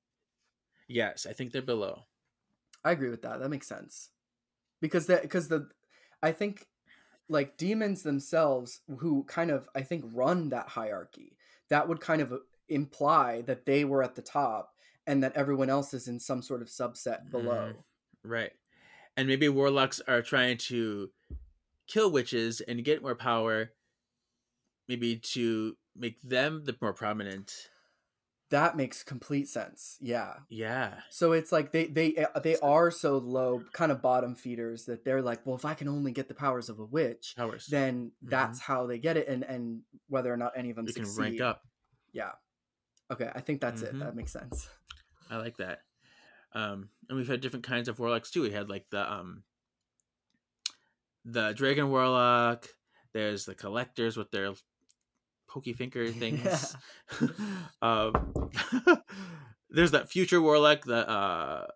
yes, 0.87 1.27
I 1.29 1.33
think 1.33 1.51
they're 1.51 1.61
below. 1.61 2.05
I 2.83 2.91
agree 2.91 3.09
with 3.09 3.21
that. 3.23 3.39
That 3.39 3.49
makes 3.49 3.67
sense. 3.67 4.09
Because 4.81 5.07
that 5.07 5.21
because 5.23 5.47
the 5.49 5.69
I 6.23 6.31
think 6.31 6.65
like 7.29 7.57
demons 7.57 8.03
themselves 8.03 8.81
who 8.97 9.23
kind 9.23 9.51
of 9.51 9.69
I 9.75 9.81
think 9.81 10.05
run 10.13 10.49
that 10.49 10.67
hierarchy. 10.67 11.37
That 11.69 11.87
would 11.87 12.01
kind 12.01 12.21
of 12.21 12.33
uh, 12.33 12.37
imply 12.67 13.41
that 13.43 13.65
they 13.65 13.85
were 13.85 14.03
at 14.03 14.15
the 14.15 14.21
top 14.21 14.73
and 15.05 15.23
that 15.23 15.35
everyone 15.35 15.69
else 15.69 15.93
is 15.93 16.07
in 16.07 16.19
some 16.19 16.41
sort 16.41 16.61
of 16.61 16.67
subset 16.67 17.21
mm-hmm. 17.21 17.31
below. 17.31 17.73
Right. 18.23 18.51
And 19.15 19.27
maybe 19.27 19.49
warlocks 19.49 20.01
are 20.07 20.21
trying 20.21 20.57
to 20.57 21.09
kill 21.87 22.11
witches 22.11 22.61
and 22.61 22.83
get 22.83 23.01
more 23.01 23.15
power, 23.15 23.71
maybe 24.87 25.17
to 25.17 25.75
make 25.95 26.21
them 26.21 26.63
the 26.65 26.75
more 26.81 26.93
prominent. 26.93 27.53
That 28.49 28.75
makes 28.75 29.03
complete 29.03 29.47
sense. 29.47 29.97
Yeah. 30.01 30.33
Yeah. 30.49 31.01
So 31.11 31.33
it's 31.33 31.51
like 31.51 31.71
they 31.71 31.85
they 31.85 32.15
uh, 32.17 32.39
they 32.39 32.55
are 32.57 32.89
so 32.89 33.17
low, 33.19 33.63
kind 33.73 33.91
of 33.91 34.01
bottom 34.01 34.33
feeders 34.35 34.85
that 34.85 35.05
they're 35.05 35.21
like, 35.21 35.45
well, 35.45 35.55
if 35.55 35.65
I 35.65 35.75
can 35.75 35.87
only 35.87 36.11
get 36.11 36.27
the 36.27 36.33
powers 36.33 36.67
of 36.67 36.79
a 36.79 36.85
witch, 36.85 37.35
Powers. 37.37 37.67
then 37.67 38.11
that's 38.23 38.59
how 38.59 38.87
they 38.87 38.97
get 38.97 39.17
it, 39.17 39.27
and 39.27 39.43
and 39.43 39.81
whether 40.07 40.33
or 40.33 40.37
not 40.37 40.53
any 40.55 40.71
of 40.71 40.75
them 40.77 40.85
we 40.85 40.93
can 40.93 41.05
rank 41.15 41.41
up. 41.41 41.61
Yeah. 42.11 42.31
Okay, 43.11 43.31
I 43.33 43.41
think 43.41 43.61
that's 43.61 43.83
Mhm. 43.83 43.87
it. 43.87 43.99
That 43.99 44.15
makes 44.15 44.31
sense. 44.33 44.67
I 45.29 45.37
like 45.37 45.57
that. 45.57 45.81
Um, 46.53 46.89
and 47.07 47.17
we've 47.17 47.27
had 47.27 47.41
different 47.41 47.65
kinds 47.65 47.87
of 47.87 47.99
warlocks 47.99 48.31
too. 48.31 48.41
We 48.41 48.51
had 48.51 48.67
like 48.69 48.89
the 48.89 49.11
um 49.11 49.43
the 51.25 51.53
dragon 51.53 51.89
warlock. 51.89 52.67
There's 53.13 53.45
the 53.45 53.55
collectors 53.55 54.17
with 54.17 54.31
their 54.31 54.53
pokey 55.49 55.73
finger 55.73 56.07
things. 56.11 56.75
um, 57.81 58.13
there's 59.69 59.91
that 59.91 60.09
future 60.09 60.41
warlock. 60.41 60.85
The 60.85 61.09
uh, 61.09 61.67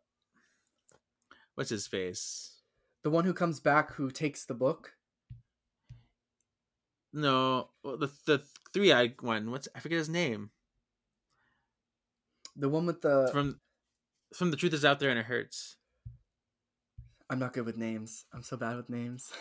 what's 1.55 1.69
his 1.69 1.87
face? 1.87 2.61
The 3.03 3.09
one 3.09 3.25
who 3.25 3.33
comes 3.33 3.59
back 3.59 3.93
who 3.93 4.11
takes 4.11 4.45
the 4.45 4.53
book. 4.53 4.93
No, 7.11 7.69
well, 7.83 7.97
the 7.97 8.11
the 8.25 8.43
three 8.73 8.91
eyed 8.91 9.21
one. 9.21 9.51
What's 9.51 9.67
I 9.75 9.79
forget 9.79 9.97
his 9.97 10.09
name. 10.09 10.51
The 12.55 12.69
one 12.69 12.85
with 12.85 13.01
the 13.01 13.29
From 13.31 13.59
from 14.33 14.51
the 14.51 14.57
truth 14.57 14.73
is 14.73 14.85
out 14.85 14.99
there 14.99 15.09
and 15.09 15.19
it 15.19 15.25
hurts. 15.25 15.77
I'm 17.29 17.39
not 17.39 17.53
good 17.53 17.65
with 17.65 17.77
names. 17.77 18.25
I'm 18.33 18.43
so 18.43 18.57
bad 18.57 18.77
with 18.77 18.89
names. 18.89 19.31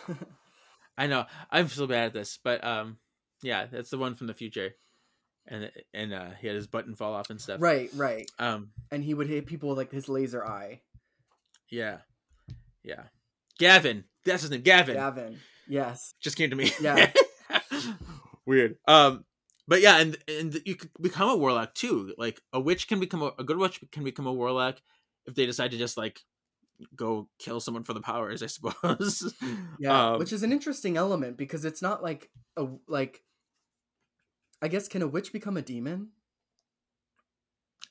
I 0.97 1.07
know 1.07 1.25
I'm 1.51 1.67
so 1.67 1.87
bad 1.87 2.05
at 2.05 2.13
this, 2.13 2.39
but 2.43 2.63
um, 2.63 2.97
yeah, 3.43 3.67
that's 3.71 3.89
the 3.91 3.97
one 3.97 4.15
from 4.15 4.27
the 4.27 4.33
future, 4.33 4.73
and 5.47 5.69
and 5.93 6.13
uh, 6.13 6.29
he 6.39 6.47
had 6.47 6.55
his 6.55 6.67
button 6.67 6.95
fall 6.95 7.13
off 7.13 7.29
and 7.29 7.39
stuff. 7.39 7.61
right, 7.61 7.89
right. 7.95 8.29
Um. 8.39 8.71
And 8.91 9.03
he 9.03 9.13
would 9.13 9.27
hit 9.27 9.45
people 9.45 9.69
with 9.69 9.77
like 9.77 9.91
his 9.91 10.09
laser 10.09 10.45
eye. 10.45 10.81
Yeah. 11.69 11.97
Yeah. 12.83 13.03
Gavin. 13.59 14.05
That's 14.25 14.41
his 14.41 14.51
name. 14.51 14.61
Gavin. 14.61 14.95
Gavin. 14.95 15.39
Yes. 15.67 16.13
Just 16.21 16.37
came 16.37 16.49
to 16.49 16.55
me. 16.55 16.71
Yeah. 16.81 17.11
Weird. 18.45 18.77
Um. 18.87 19.25
But 19.67 19.81
yeah, 19.81 19.99
and 19.99 20.17
and 20.27 20.61
you 20.65 20.75
could 20.75 20.89
become 20.99 21.29
a 21.29 21.37
warlock 21.37 21.73
too. 21.73 22.13
Like 22.17 22.41
a 22.51 22.59
witch 22.59 22.87
can 22.87 22.99
become 22.99 23.21
a, 23.21 23.31
a 23.39 23.43
good 23.43 23.57
witch 23.57 23.79
can 23.91 24.03
become 24.03 24.27
a 24.27 24.33
warlock 24.33 24.81
if 25.25 25.35
they 25.35 25.45
decide 25.45 25.71
to 25.71 25.77
just 25.77 25.95
like 25.95 26.19
go 26.95 27.29
kill 27.39 27.61
someone 27.61 27.83
for 27.85 27.93
the 27.93 28.01
powers. 28.01 28.43
I 28.43 28.47
suppose. 28.47 29.33
Yeah, 29.79 30.11
Um, 30.13 30.19
which 30.19 30.33
is 30.33 30.43
an 30.43 30.51
interesting 30.51 30.97
element 30.97 31.37
because 31.37 31.63
it's 31.65 31.81
not 31.81 32.03
like 32.03 32.29
a 32.57 32.67
like. 32.87 33.21
I 34.63 34.69
guess 34.69 34.87
can 34.87 35.01
a 35.01 35.07
witch 35.07 35.33
become 35.33 35.57
a 35.57 35.61
demon? 35.61 36.11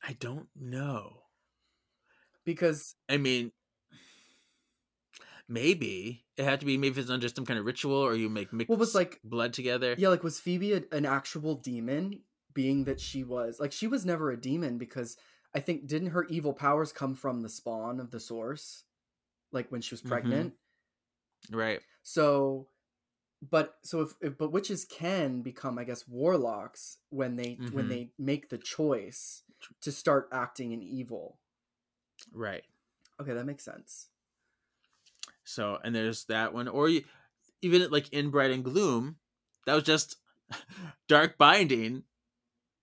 I 0.03 0.15
don't 0.19 0.49
know. 0.59 1.25
Because 2.47 2.95
I 3.11 3.19
mean, 3.19 3.53
maybe 5.47 6.25
it 6.39 6.45
had 6.45 6.61
to 6.61 6.67
be. 6.67 6.79
Maybe 6.79 6.99
it's 6.99 7.11
under 7.11 7.29
some 7.29 7.45
kind 7.45 7.59
of 7.59 7.67
ritual, 7.67 7.95
or 7.97 8.15
you 8.15 8.31
make 8.31 8.53
mix 8.55 8.69
Well, 8.71 8.79
was, 8.79 8.95
like- 8.95 9.21
blood 9.23 9.53
together. 9.53 9.95
yeah, 9.99 10.09
like 10.09 10.25
was 10.25 10.41
Phoebe 10.41 10.73
a, 10.73 10.83
an 10.93 11.05
actual 11.05 11.55
demon? 11.57 12.21
Being 12.55 12.85
that 12.85 13.01
she 13.01 13.25
was 13.25 13.59
like 13.59 13.73
she 13.73 13.87
was 13.87 14.05
never 14.05 14.31
a 14.31 14.37
demon 14.39 14.77
because 14.77 15.17
I 15.55 15.61
think 15.61 15.87
didn't 15.87 16.09
her 16.11 16.25
evil 16.27 16.53
powers 16.53 16.93
come 16.93 17.15
from 17.15 17.41
the 17.41 17.49
spawn 17.49 17.99
of 17.99 18.11
the 18.11 18.21
source, 18.21 18.85
like 19.53 19.71
when 19.73 19.81
she 19.81 19.95
was 19.95 20.03
Mhm. 20.03 20.09
pregnant. 20.09 20.55
Right. 21.51 21.81
So, 22.03 22.69
but 23.51 23.77
so 23.83 24.03
if, 24.03 24.15
if 24.21 24.39
but 24.39 24.53
witches 24.53 24.85
can 24.85 25.43
become, 25.43 25.79
I 25.79 25.85
guess, 25.85 26.07
warlocks 26.07 26.99
when 27.11 27.37
they 27.37 27.59
when 27.73 27.87
Mhm. 27.87 27.89
they 27.89 28.11
make 28.19 28.49
the 28.49 28.59
choice 28.59 29.43
to 29.81 29.93
start 29.93 30.29
acting 30.33 30.73
in 30.73 30.83
evil. 30.83 31.39
Right. 32.33 32.65
Okay, 33.21 33.35
that 33.35 33.45
makes 33.47 33.65
sense. 33.65 34.09
So 35.45 35.79
and 35.83 35.95
there's 35.95 36.25
that 36.27 36.55
one, 36.55 36.69
or 36.69 36.89
you, 36.89 37.05
even 37.63 37.91
like 37.91 38.13
in 38.13 38.31
Bride 38.31 38.51
and 38.53 38.65
Gloom, 38.65 39.17
that 39.67 39.75
was 39.75 39.85
just 39.85 40.17
dark 41.09 41.37
binding 41.37 42.05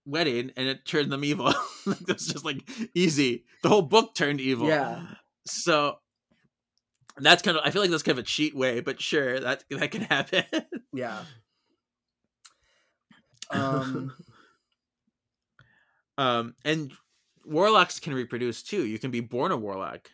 wedding, 0.05 0.51
and 0.57 0.67
it 0.67 0.85
turned 0.85 1.11
them 1.11 1.23
evil. 1.23 1.53
like 1.85 1.99
that's 1.99 2.27
just 2.27 2.43
like 2.45 2.69
easy. 2.93 3.45
The 3.63 3.69
whole 3.69 3.81
book 3.81 4.13
turned 4.13 4.41
evil. 4.41 4.67
Yeah. 4.67 5.01
So 5.45 5.99
that's 7.19 7.41
kind 7.41 7.57
of. 7.57 7.63
I 7.65 7.71
feel 7.71 7.81
like 7.81 7.91
that's 7.91 8.03
kind 8.03 8.17
of 8.17 8.23
a 8.23 8.27
cheat 8.27 8.55
way, 8.55 8.79
but 8.81 9.01
sure 9.01 9.39
that 9.39 9.63
that 9.69 9.91
can 9.91 10.01
happen. 10.01 10.43
Yeah. 10.93 11.19
Um. 13.51 14.13
um, 16.17 16.55
and 16.63 16.91
warlocks 17.45 17.99
can 17.99 18.13
reproduce 18.13 18.61
too. 18.61 18.85
You 18.85 18.99
can 18.99 19.09
be 19.11 19.21
born 19.21 19.51
a 19.51 19.57
warlock. 19.57 20.09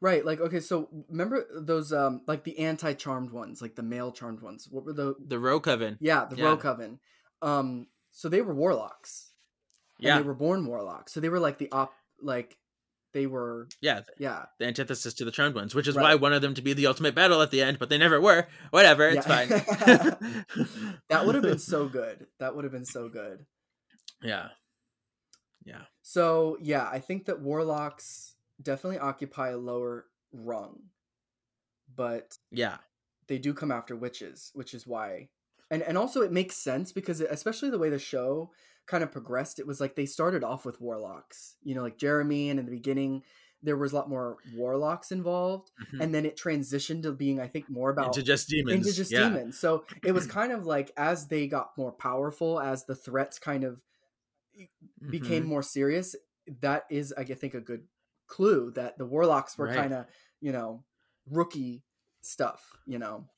Right. 0.00 0.24
Like 0.24 0.40
okay. 0.40 0.60
So 0.60 0.88
remember 1.08 1.46
those 1.58 1.92
um 1.92 2.22
like 2.26 2.44
the 2.44 2.58
anti 2.58 2.92
charmed 2.94 3.30
ones, 3.30 3.62
like 3.62 3.76
the 3.76 3.82
male 3.82 4.12
charmed 4.12 4.40
ones. 4.40 4.68
What 4.70 4.84
were 4.84 4.92
the? 4.92 5.14
The 5.26 5.38
Row 5.38 5.58
Coven. 5.60 5.96
Yeah, 6.00 6.24
the 6.26 6.36
Yeah. 6.36 6.44
Row 6.46 6.56
Coven. 6.56 6.98
Um. 7.42 7.86
So 8.10 8.28
they 8.28 8.42
were 8.42 8.54
warlocks. 8.54 9.30
and 9.98 10.06
Yeah, 10.06 10.16
they 10.18 10.24
were 10.24 10.34
born 10.34 10.66
warlocks. 10.66 11.12
So 11.12 11.20
they 11.20 11.28
were 11.28 11.40
like 11.40 11.58
the 11.58 11.70
op. 11.72 11.92
Like 12.20 12.56
they 13.12 13.26
were. 13.26 13.68
yeah. 13.80 14.02
Yeah. 14.18 14.44
The 14.58 14.66
antithesis 14.66 15.14
to 15.14 15.24
the 15.24 15.30
charmed 15.30 15.54
ones, 15.54 15.74
which 15.74 15.88
is 15.88 15.94
Right. 15.96 16.02
why 16.02 16.10
I 16.12 16.14
wanted 16.16 16.40
them 16.40 16.54
to 16.54 16.62
be 16.62 16.72
the 16.74 16.86
ultimate 16.86 17.14
battle 17.14 17.40
at 17.40 17.50
the 17.50 17.62
end, 17.62 17.78
but 17.78 17.88
they 17.88 17.96
never 17.98 18.20
were. 18.20 18.46
Whatever, 18.70 19.08
it's 19.08 19.26
Yeah. 19.26 19.46
fine. 19.46 20.16
That 21.08 21.24
would 21.24 21.34
have 21.34 21.42
been 21.44 21.58
so 21.74 21.88
good. 21.88 22.26
That 22.40 22.54
would 22.54 22.64
have 22.64 22.72
been 22.72 22.84
so 22.84 23.08
good. 23.08 23.46
Yeah. 24.22 24.48
Yeah. 25.64 25.82
So 26.02 26.58
yeah, 26.60 26.88
I 26.90 26.98
think 27.00 27.26
that 27.26 27.40
warlocks 27.40 28.34
definitely 28.62 28.98
occupy 28.98 29.50
a 29.50 29.56
lower 29.56 30.06
rung, 30.32 30.82
but 31.94 32.36
Yeah. 32.50 32.78
they 33.28 33.38
do 33.38 33.54
come 33.54 33.72
after 33.72 33.96
witches, 33.96 34.50
which 34.54 34.74
is 34.74 34.86
why, 34.86 35.28
and 35.70 35.82
and 35.82 35.96
also 35.98 36.22
it 36.22 36.32
makes 36.32 36.56
sense 36.56 36.92
because 36.92 37.20
it, 37.20 37.28
especially 37.30 37.70
the 37.70 37.78
way 37.78 37.88
the 37.90 37.98
show 37.98 38.52
kind 38.86 39.02
of 39.04 39.12
progressed, 39.12 39.58
it 39.58 39.66
was 39.66 39.80
like 39.80 39.96
they 39.96 40.06
started 40.06 40.44
off 40.44 40.64
with 40.64 40.80
warlocks, 40.80 41.56
you 41.62 41.74
know, 41.74 41.82
like 41.82 41.98
Jeremy, 41.98 42.50
and 42.50 42.58
in 42.60 42.66
the 42.66 42.72
beginning 42.72 43.24
there 43.62 43.76
was 43.76 43.92
a 43.92 43.96
lot 43.96 44.08
more 44.08 44.36
warlocks 44.54 45.10
involved, 45.10 45.70
Mhm. 45.92 46.00
and 46.04 46.14
then 46.14 46.24
it 46.26 46.36
transitioned 46.36 47.02
to 47.02 47.12
being, 47.12 47.40
I 47.40 47.48
think, 47.48 47.68
more 47.70 47.90
about 47.90 48.08
into 48.08 48.22
just 48.22 48.48
demons. 48.48 48.86
into 48.86 48.92
just 48.96 49.10
yeah. 49.10 49.28
demons. 49.28 49.58
So 49.58 49.84
it 50.04 50.12
was 50.12 50.26
kind 50.38 50.52
of 50.52 50.66
like 50.66 50.92
as 50.96 51.26
they 51.28 51.48
got 51.48 51.76
more 51.76 51.90
powerful, 51.90 52.60
as 52.60 52.84
the 52.84 52.94
threats 52.94 53.38
kind 53.38 53.64
of 53.64 53.82
became 55.10 55.44
Mhm. 55.44 55.48
more 55.48 55.62
serious, 55.62 56.14
that 56.60 56.84
is, 56.90 57.12
I 57.16 57.24
think, 57.24 57.54
a 57.54 57.60
good 57.60 57.88
clue 58.26 58.70
that 58.72 58.98
the 58.98 59.06
warlocks 59.06 59.58
were 59.58 59.66
Right. 59.66 59.76
kind 59.76 59.94
of, 59.94 60.06
you 60.40 60.52
know, 60.52 60.84
rookie 61.30 61.82
stuff. 62.22 62.76
You 62.86 62.98
know, 62.98 63.28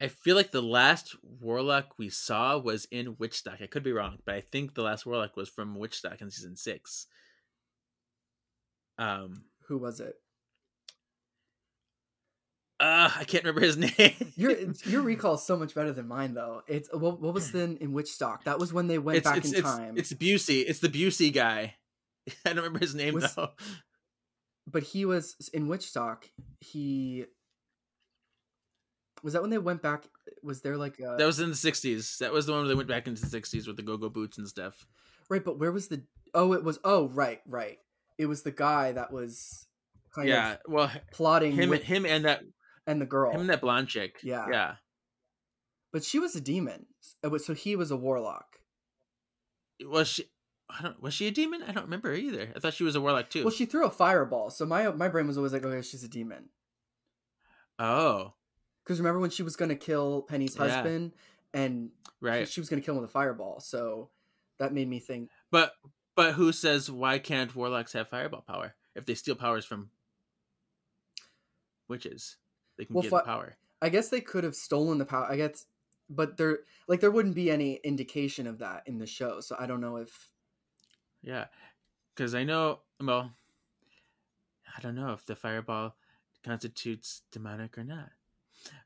I 0.00 0.08
feel 0.08 0.36
like 0.36 0.52
the 0.52 0.62
last 0.62 1.16
warlock 1.22 1.94
we 1.98 2.10
saw 2.10 2.58
was 2.58 2.86
in 2.90 3.16
Witchstock. 3.16 3.62
I 3.62 3.66
could 3.66 3.82
be 3.82 3.92
wrong, 3.92 4.18
but 4.26 4.34
I 4.34 4.40
think 4.40 4.74
the 4.74 4.82
last 4.82 5.06
warlock 5.06 5.36
was 5.36 5.48
from 5.48 5.76
Witchstock 5.76 6.20
in 6.20 6.30
season 6.30 6.56
six. 6.56 7.06
Um, 8.98 9.44
who 9.68 9.78
was 9.78 10.00
it? 10.00 10.16
uh, 12.78 13.10
I 13.16 13.24
can't 13.24 13.44
remember 13.44 13.62
his 13.62 13.76
name. 13.98 14.32
Your 14.36 14.54
your 14.84 15.02
recall 15.02 15.34
is 15.34 15.42
so 15.42 15.56
much 15.56 15.74
better 15.74 15.92
than 15.92 16.08
mine, 16.08 16.34
though. 16.34 16.62
It's 16.66 16.92
what, 16.92 17.20
what 17.20 17.34
was 17.34 17.52
then 17.52 17.78
in 17.80 17.92
Witchstock? 17.92 18.44
That 18.44 18.58
was 18.58 18.72
when 18.72 18.86
they 18.86 18.98
went 18.98 19.24
back 19.24 19.38
it's, 19.38 19.52
in 19.52 19.58
it's, 19.58 19.62
time. 19.62 19.94
It's 19.96 20.12
Busey. 20.12 20.64
It's 20.66 20.80
the 20.80 20.88
Busey 20.88 21.32
guy. 21.32 21.74
I 22.44 22.50
don't 22.50 22.56
remember 22.56 22.80
his 22.80 22.94
name 22.94 23.14
Was- 23.14 23.34
though. 23.34 23.50
but 24.66 24.82
he 24.82 25.04
was 25.04 25.36
in 25.54 25.68
Witchstock? 25.68 26.24
He 26.60 27.24
was 29.26 29.32
that 29.32 29.42
when 29.42 29.50
they 29.50 29.58
went 29.58 29.82
back. 29.82 30.04
Was 30.44 30.60
there 30.62 30.76
like 30.76 31.00
a 31.00 31.16
That 31.18 31.26
was 31.26 31.40
in 31.40 31.50
the 31.50 31.56
'60s. 31.56 32.18
That 32.18 32.32
was 32.32 32.46
the 32.46 32.52
one 32.52 32.60
where 32.60 32.68
they 32.68 32.76
went 32.76 32.88
back 32.88 33.08
into 33.08 33.20
the 33.20 33.40
'60s 33.40 33.66
with 33.66 33.76
the 33.76 33.82
go-go 33.82 34.08
boots 34.08 34.38
and 34.38 34.46
stuff. 34.46 34.86
right? 35.28 35.44
But 35.44 35.58
where 35.58 35.72
was 35.72 35.88
the? 35.88 36.04
Oh, 36.32 36.52
it 36.52 36.62
was. 36.62 36.78
Oh, 36.84 37.08
right, 37.08 37.40
right. 37.44 37.78
It 38.18 38.26
was 38.26 38.44
the 38.44 38.52
guy 38.52 38.92
that 38.92 39.12
was 39.12 39.66
kind 40.14 40.28
yeah, 40.28 40.52
of 40.52 40.58
well, 40.68 40.92
plotting 41.12 41.52
him, 41.52 41.70
with, 41.70 41.82
him, 41.82 42.06
and 42.06 42.24
that, 42.24 42.42
and 42.86 43.00
the 43.00 43.04
girl. 43.06 43.32
him 43.32 43.40
and 43.40 43.50
that 43.50 43.60
blonde 43.60 43.88
chick. 43.88 44.20
Yeah. 44.22 44.46
yeah. 44.48 44.74
But 45.92 46.04
she 46.04 46.20
was 46.20 46.36
a 46.36 46.40
demon. 46.40 46.86
Uh, 47.24 47.36
So 47.38 47.52
he 47.52 47.74
was 47.74 47.90
a 47.90 47.96
warlock. 47.96 48.46
Was 49.84 50.06
she? 50.06 50.24
I 50.70 50.82
don't. 50.82 51.02
Was 51.02 51.14
she 51.14 51.26
a 51.26 51.32
demon? 51.32 51.64
I 51.66 51.72
don't 51.72 51.84
remember 51.84 52.14
either. 52.14 52.52
I 52.54 52.60
thought 52.60 52.74
she 52.74 52.84
was 52.84 52.94
a 52.94 53.00
warlock 53.00 53.30
too. 53.30 53.42
Well, 53.42 53.52
she 53.52 53.66
threw 53.66 53.86
a 53.86 53.90
fireball. 53.90 54.50
So 54.50 54.64
my 54.66 54.88
my 54.92 55.08
brain 55.08 55.26
was 55.26 55.36
always 55.36 55.52
like, 55.52 55.64
okay, 55.64 55.82
she's 55.82 56.04
a 56.04 56.08
demon. 56.08 56.50
oh, 57.80 58.34
Because 58.86 59.00
remember 59.00 59.18
when 59.18 59.30
she 59.30 59.42
was 59.42 59.56
going 59.56 59.70
to 59.70 59.74
kill 59.76 60.22
Penny's 60.22 60.54
Yeah. 60.54 60.68
husband, 60.68 61.12
and 61.52 61.90
right. 62.20 62.48
she 62.48 62.60
was 62.60 62.68
going 62.68 62.80
to 62.80 62.86
kill 62.86 62.94
him 62.94 63.00
with 63.00 63.10
a 63.10 63.12
fireball. 63.12 63.58
So 63.58 64.10
that 64.58 64.72
made 64.72 64.86
me 64.88 65.00
think. 65.00 65.28
But 65.50 65.72
but 66.14 66.34
who 66.34 66.52
says 66.52 66.88
why 66.88 67.18
can't 67.18 67.54
warlocks 67.56 67.92
have 67.94 68.08
fireball 68.08 68.42
power 68.42 68.76
if 68.94 69.04
they 69.04 69.14
steal 69.14 69.34
powers 69.34 69.64
from 69.64 69.90
witches? 71.88 72.36
They 72.78 72.84
can 72.84 72.94
Well, 72.94 73.02
get 73.02 73.10
fi- 73.10 73.18
the 73.18 73.24
power. 73.24 73.56
I 73.82 73.88
guess 73.88 74.08
they 74.08 74.20
could 74.20 74.44
have 74.44 74.54
stolen 74.54 74.98
the 74.98 75.04
power. 75.04 75.26
I 75.28 75.36
guess, 75.36 75.66
but 76.08 76.36
there 76.36 76.60
like 76.86 77.00
there 77.00 77.10
wouldn't 77.10 77.34
be 77.34 77.50
any 77.50 77.74
indication 77.82 78.46
of 78.46 78.58
that 78.58 78.84
in 78.86 78.98
the 78.98 79.06
show. 79.06 79.40
So 79.40 79.56
I 79.58 79.66
don't 79.66 79.80
know 79.80 79.96
if 79.96 80.30
Yeah, 81.22 81.46
because 82.14 82.36
I 82.36 82.44
know. 82.44 82.80
Well, 83.00 83.32
I 84.76 84.80
don't 84.80 84.94
know 84.94 85.12
if 85.12 85.26
the 85.26 85.34
fireball 85.34 85.96
constitutes 86.44 87.22
demonic 87.32 87.76
or 87.76 87.82
not. 87.84 88.10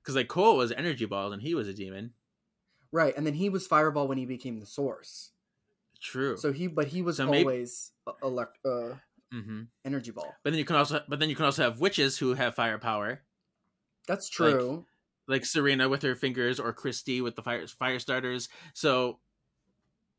Because 0.03 0.17
like 0.17 0.29
Cole 0.29 0.57
was 0.57 0.73
energy 0.73 1.05
ball 1.05 1.33
and 1.33 1.43
he 1.43 1.55
was 1.55 1.69
a 1.69 1.75
demon. 1.75 2.15
right. 2.93 3.17
And 3.17 3.27
then 3.27 3.35
he 3.35 3.49
was 3.49 3.67
fireball 3.67 4.09
when 4.09 4.19
he 4.19 4.27
became 4.27 4.61
the 4.61 4.67
source. 4.67 5.33
True. 6.01 6.37
So 6.37 6.53
he, 6.53 6.67
but 6.67 6.89
he 6.89 7.03
was 7.03 7.17
So 7.19 7.29
always 7.29 7.93
a- 8.07 8.13
elect 8.23 8.59
uh, 8.65 8.95
hmm 9.31 9.65
energy 9.85 10.11
ball. 10.11 10.35
But 10.43 10.51
then 10.51 10.59
you 10.59 10.65
can 10.65 10.77
also, 10.77 11.03
but 11.09 11.19
then 11.21 11.29
you 11.29 11.37
can 11.37 11.45
also 11.45 11.63
have 11.63 11.81
witches 11.81 12.19
who 12.19 12.35
have 12.35 12.55
fire 12.55 12.79
power, 12.79 13.23
That's 14.07 14.29
true. 14.29 14.87
like 15.29 15.45
Serena 15.45 15.89
with 15.89 16.03
her 16.03 16.15
fingers 16.15 16.59
or 16.59 16.73
Christy 16.73 17.21
with 17.21 17.37
the 17.37 17.43
fire 17.43 17.67
fire 17.67 17.99
starters. 17.99 18.49
So 18.75 19.21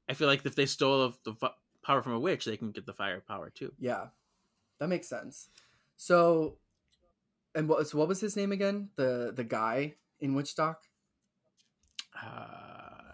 I 0.10 0.14
feel 0.14 0.28
like 0.28 0.46
if 0.46 0.56
they 0.56 0.66
stole 0.66 1.14
the 1.24 1.36
power 1.84 2.02
from 2.02 2.14
a 2.14 2.20
witch, 2.20 2.46
they 2.46 2.58
can 2.58 2.72
get 2.72 2.86
the 2.86 2.94
fire 2.94 3.22
power 3.22 3.50
too. 3.50 3.74
yeah, 3.80 4.08
that 4.80 4.90
makes 4.90 5.08
sense. 5.08 5.50
So, 5.98 6.58
and 7.56 7.68
what 7.70 7.88
so 7.88 7.98
what 7.98 8.08
was 8.08 8.20
his 8.22 8.36
name 8.36 8.52
again? 8.52 8.90
The 8.96 9.32
the 9.36 9.44
guy 9.44 9.96
in 10.20 10.34
Witchstock? 10.36 10.76
Uh, 12.16 13.14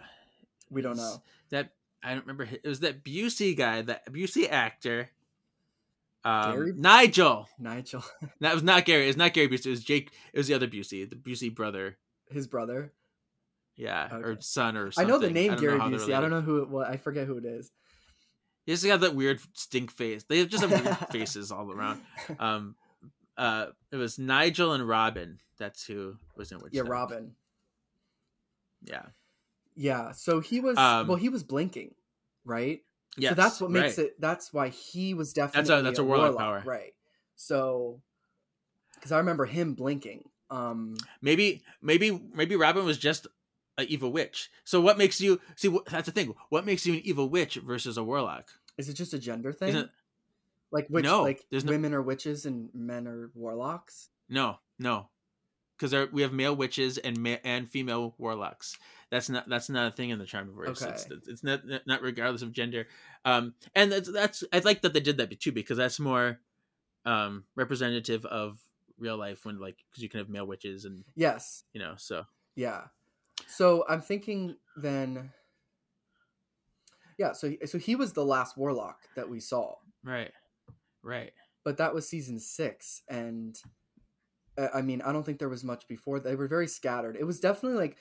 We 0.72 0.82
don't 0.82 0.98
know. 0.98 1.22
that 1.50 1.72
I 2.04 2.12
don't 2.12 2.22
remember. 2.26 2.44
It 2.44 2.68
was 2.68 2.82
that 2.82 3.04
Busey 3.04 3.56
guy, 3.56 3.82
that 3.84 4.12
Busey 4.12 4.50
actor. 4.50 5.10
Um, 6.24 6.52
Gary? 6.54 6.74
Nigel. 6.76 7.48
Nigel, 7.58 8.04
That 8.42 8.54
was 8.54 8.64
not 8.64 8.86
Gary. 8.86 9.06
It 9.06 9.08
was 9.08 9.18
not 9.18 9.34
Gary 9.34 9.48
Busey. 9.48 9.68
It 9.68 9.70
was 9.70 9.84
Jake. 9.84 10.12
It 10.34 10.38
was 10.38 10.48
the 10.48 10.54
other 10.56 10.68
Busey, 10.68 11.10
the 11.10 11.16
Busey 11.16 11.54
brother. 11.54 11.98
his 12.30 12.48
brother. 12.48 12.92
Yeah, 13.76 14.10
or 14.12 14.32
Okay. 14.32 14.42
son 14.42 14.76
or 14.76 14.92
I 14.98 15.04
know 15.06 15.20
the 15.20 15.30
name 15.30 15.56
Gary 15.56 15.80
Busey. 15.80 16.14
I 16.14 16.20
don't 16.22 16.32
know 16.32 16.42
who 16.42 16.62
it 16.64 16.70
was. 16.70 16.88
I 16.90 16.98
forget 16.98 17.28
who 17.28 17.38
it 17.38 17.46
is. 17.46 17.72
He 18.66 18.74
just 18.74 18.84
got 18.86 19.00
that 19.02 19.16
weird 19.16 19.40
stink 19.54 19.92
face. 19.92 20.24
They 20.24 20.46
just 20.46 20.64
have 20.66 20.72
weird 20.84 20.98
faces 21.12 21.52
all 21.52 21.72
around. 21.72 22.02
Um, 22.40 22.76
uh, 23.38 23.68
it 23.92 23.96
was 23.98 24.18
Nigel 24.20 24.74
and 24.74 24.88
Robin. 24.88 25.40
That's 25.58 25.86
who 25.86 26.18
was 26.36 26.52
in 26.52 26.60
which. 26.60 26.74
yeah. 26.74 26.84
Robin. 26.86 27.34
Yeah. 28.84 29.04
Yeah. 29.76 30.12
So 30.12 30.40
he 30.40 30.60
was 30.60 30.78
Um, 30.78 31.08
well, 31.08 31.18
he 31.18 31.30
was 31.30 31.44
blinking, 31.44 31.94
right? 32.46 32.82
Yeah. 33.18 33.30
so 33.30 33.36
that's 33.36 33.60
what 33.62 33.72
makes 33.72 33.98
right. 33.98 34.08
it. 34.08 34.22
That's 34.22 34.54
why 34.54 34.70
he 34.70 35.14
was 35.14 35.34
definitely 35.34 35.68
That's 35.70 35.80
a- 35.80 35.84
that's 35.84 36.00
a 36.00 36.04
warlock 36.04 36.38
power. 36.38 36.64
right? 36.66 36.94
So, 37.36 38.02
because 38.96 39.12
I 39.12 39.18
remember 39.18 39.46
him 39.46 39.74
blinking. 39.74 40.30
Um, 40.50 40.96
Maybe, 41.22 41.64
maybe, 41.82 42.12
maybe 42.34 42.56
Robin 42.56 42.86
was 42.86 42.98
just 42.98 43.28
an 43.78 43.86
evil 43.90 44.12
witch. 44.12 44.50
So 44.64 44.80
what 44.82 44.98
makes 44.98 45.20
you 45.20 45.42
see? 45.56 45.76
That's 45.90 46.06
the 46.06 46.12
thing. 46.12 46.34
What 46.50 46.66
makes 46.66 46.86
you 46.86 46.94
an 46.94 47.02
evil 47.04 47.30
witch 47.30 47.56
versus 47.56 47.98
a 47.98 48.04
warlock? 48.04 48.50
is 48.78 48.88
it 48.90 48.94
just 48.94 49.12
a 49.14 49.20
gender 49.20 49.52
thing? 49.52 49.70
Isn't 49.70 49.90
like 50.72 50.88
witch, 50.90 51.04
No, 51.06 51.24
like 51.24 51.46
there's 51.50 51.64
no- 51.66 51.72
women 51.72 51.94
are 51.94 52.02
witches 52.02 52.46
and 52.46 52.70
men 52.74 53.08
are 53.08 53.32
warlocks. 53.34 54.10
no, 54.30 54.60
no, 54.80 55.10
because 55.78 56.12
we 56.12 56.22
have 56.24 56.34
male 56.34 56.56
witches 56.56 56.98
and 56.98 57.18
ma- 57.22 57.38
and 57.44 57.70
female 57.70 58.16
warlocks. 58.18 58.78
That's 59.10 59.30
not 59.30 59.48
that's 59.48 59.70
not 59.70 59.94
a 59.94 59.96
thing 59.96 60.10
in 60.10 60.20
the 60.20 60.26
Charmverse. 60.26 60.70
It's, 60.70 61.06
Okay. 61.06 61.16
it's 61.28 61.44
not 61.44 61.62
not 61.86 62.02
regardless 62.02 62.42
of 62.42 62.52
gender. 62.52 62.88
Um, 63.24 63.54
and 63.76 63.92
that's 63.92 64.12
that's 64.12 64.44
I 64.52 64.60
like 64.60 64.82
that 64.82 64.94
they 64.94 65.00
did 65.00 65.18
that 65.18 65.40
too 65.40 65.52
because 65.54 65.78
that's 65.78 66.00
more 66.00 66.40
um 67.06 67.46
representative 67.56 68.26
of 68.26 68.60
real 68.98 69.16
life 69.16 69.46
when 69.46 69.60
like 69.60 69.78
because 69.90 70.04
you 70.04 70.10
can 70.10 70.20
have 70.20 70.28
male 70.30 70.46
witches 70.46 70.84
and 70.84 71.06
Yes. 71.16 71.64
you 71.74 71.80
know 71.80 71.94
so 71.98 72.26
Yeah. 72.56 72.88
So 73.48 73.86
I'm 73.88 74.02
thinking 74.02 74.58
then. 74.76 75.32
Yeah. 77.18 77.32
So 77.34 77.54
so 77.66 77.78
he 77.78 77.96
was 77.96 78.14
the 78.14 78.26
last 78.26 78.58
warlock 78.58 79.00
that 79.16 79.30
we 79.30 79.40
saw. 79.40 79.76
right, 80.04 80.32
right. 81.08 81.32
but 81.64 81.78
that 81.78 81.94
was 81.94 82.08
season 82.08 82.40
six 82.40 83.02
and 83.10 83.60
uh, 84.58 84.68
i 84.74 84.82
mean 84.82 85.02
i 85.02 85.12
don't 85.12 85.26
think 85.26 85.40
there 85.40 85.50
was 85.50 85.64
much 85.64 85.88
before 85.88 86.20
they 86.20 86.36
were 86.36 86.48
very 86.48 86.68
scattered 86.68 87.16
it 87.16 87.26
was 87.26 87.40
definitely 87.40 87.78
like 87.78 87.98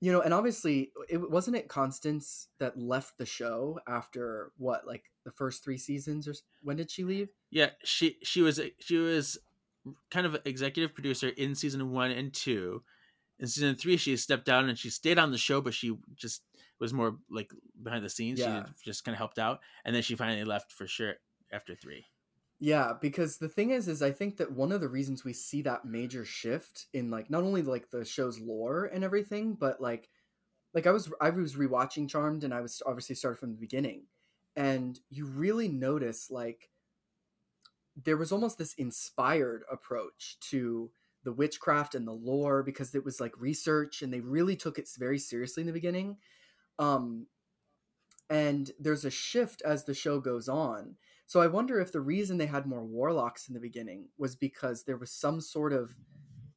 you 0.00 0.12
know 0.12 0.20
and 0.20 0.34
obviously 0.34 0.90
it 1.08 1.30
wasn't 1.30 1.56
it 1.56 1.68
constance 1.68 2.48
that 2.58 2.78
left 2.78 3.16
the 3.18 3.26
show 3.26 3.78
after 3.88 4.52
what 4.56 4.86
like 4.86 5.04
the 5.24 5.32
first 5.32 5.64
three 5.64 5.78
seasons 5.78 6.28
or 6.28 6.34
when 6.62 6.76
did 6.76 6.90
she 6.90 7.04
leave 7.04 7.28
Yeah, 7.50 7.70
she 7.84 8.18
she 8.22 8.42
was 8.42 8.60
she 8.80 8.96
was 8.96 9.38
kind 10.10 10.26
of 10.26 10.36
executive 10.44 10.94
producer 10.94 11.28
in 11.28 11.54
season 11.54 11.92
one 11.92 12.10
and 12.10 12.32
two. 12.32 12.82
In 13.38 13.46
season 13.46 13.74
three, 13.74 13.96
she 13.96 14.16
stepped 14.16 14.44
down 14.44 14.68
and 14.68 14.78
she 14.78 14.90
stayed 14.90 15.18
on 15.18 15.32
the 15.32 15.38
show, 15.38 15.60
but 15.60 15.74
she 15.74 15.96
just 16.14 16.42
was 16.78 16.92
more 16.92 17.16
like 17.30 17.50
behind 17.82 18.04
the 18.04 18.10
scenes. 18.10 18.40
Yeah. 18.40 18.64
She 18.82 18.90
just 18.90 19.04
kind 19.04 19.14
of 19.14 19.18
helped 19.18 19.38
out, 19.38 19.60
and 19.84 19.94
then 19.94 20.02
she 20.02 20.16
finally 20.16 20.44
left 20.44 20.72
for 20.72 20.86
sure 20.86 21.14
after 21.52 21.74
three. 21.74 22.04
Yeah 22.60 22.92
because 23.00 23.38
the 23.38 23.48
thing 23.48 23.70
is 23.70 23.88
is 23.88 24.02
i 24.02 24.10
think 24.10 24.36
that 24.36 24.52
one 24.52 24.72
of 24.72 24.80
the 24.80 24.88
reasons 24.88 25.24
we 25.24 25.32
see 25.32 25.62
that 25.62 25.84
major 25.84 26.24
shift 26.24 26.86
in 26.92 27.10
like 27.10 27.30
not 27.30 27.42
only 27.42 27.62
like 27.62 27.90
the 27.90 28.04
show's 28.04 28.38
lore 28.38 28.84
and 28.84 29.02
everything 29.04 29.54
but 29.54 29.80
like 29.80 30.08
like 30.72 30.86
i 30.86 30.90
was 30.90 31.10
i 31.20 31.30
was 31.30 31.56
rewatching 31.56 32.08
charmed 32.08 32.44
and 32.44 32.54
i 32.54 32.60
was 32.60 32.82
obviously 32.86 33.14
started 33.14 33.38
from 33.38 33.50
the 33.50 33.60
beginning 33.60 34.04
and 34.56 35.00
you 35.10 35.26
really 35.26 35.68
notice 35.68 36.30
like 36.30 36.70
there 38.02 38.16
was 38.16 38.32
almost 38.32 38.58
this 38.58 38.74
inspired 38.74 39.62
approach 39.70 40.36
to 40.40 40.90
the 41.24 41.32
witchcraft 41.32 41.94
and 41.94 42.06
the 42.06 42.12
lore 42.12 42.62
because 42.62 42.94
it 42.94 43.04
was 43.04 43.20
like 43.20 43.32
research 43.38 44.02
and 44.02 44.12
they 44.12 44.20
really 44.20 44.56
took 44.56 44.78
it 44.78 44.88
very 44.98 45.18
seriously 45.18 45.62
in 45.62 45.66
the 45.66 45.72
beginning 45.72 46.16
um 46.78 47.26
and 48.30 48.70
there's 48.78 49.04
a 49.04 49.10
shift 49.10 49.62
as 49.62 49.84
the 49.84 49.94
show 49.94 50.20
goes 50.20 50.48
on 50.48 50.96
so 51.26 51.40
i 51.40 51.46
wonder 51.46 51.80
if 51.80 51.90
the 51.92 52.00
reason 52.00 52.36
they 52.38 52.46
had 52.46 52.66
more 52.66 52.84
warlocks 52.84 53.48
in 53.48 53.54
the 53.54 53.60
beginning 53.60 54.08
was 54.18 54.36
because 54.36 54.84
there 54.84 54.96
was 54.96 55.10
some 55.10 55.40
sort 55.40 55.72
of 55.72 55.94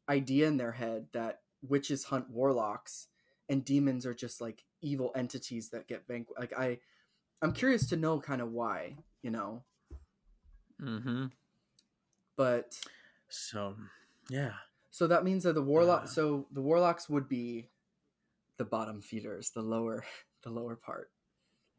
idea 0.09 0.47
in 0.47 0.57
their 0.57 0.71
head 0.73 1.07
that 1.13 1.41
witches 1.61 2.05
hunt 2.05 2.29
warlocks 2.29 3.07
and 3.49 3.65
demons 3.65 4.05
are 4.05 4.13
just 4.13 4.39
like 4.41 4.63
evil 4.81 5.11
entities 5.15 5.69
that 5.69 5.87
get 5.87 6.07
vanquished 6.07 6.39
like 6.39 6.53
i 6.57 6.77
i'm 7.41 7.51
curious 7.53 7.87
to 7.87 7.95
know 7.97 8.19
kind 8.19 8.41
of 8.41 8.51
why 8.51 8.95
you 9.21 9.31
know 9.31 9.63
Mm-hmm. 10.81 11.25
but 12.35 12.77
So, 13.29 13.75
yeah. 14.29 14.51
so 14.91 15.07
that 15.07 15.23
means 15.23 15.43
that 15.43 15.53
the 15.55 15.61
warlock. 15.63 16.03
Uh. 16.03 16.07
so 16.07 16.45
the 16.51 16.61
warlocks 16.61 17.09
would 17.09 17.27
be 17.27 17.69
the 18.57 18.65
bottom 18.65 19.01
feeders, 19.01 19.49
the 19.51 19.61
lower, 19.63 20.03
the 20.43 20.51
lower 20.51 20.75
part. 20.75 21.09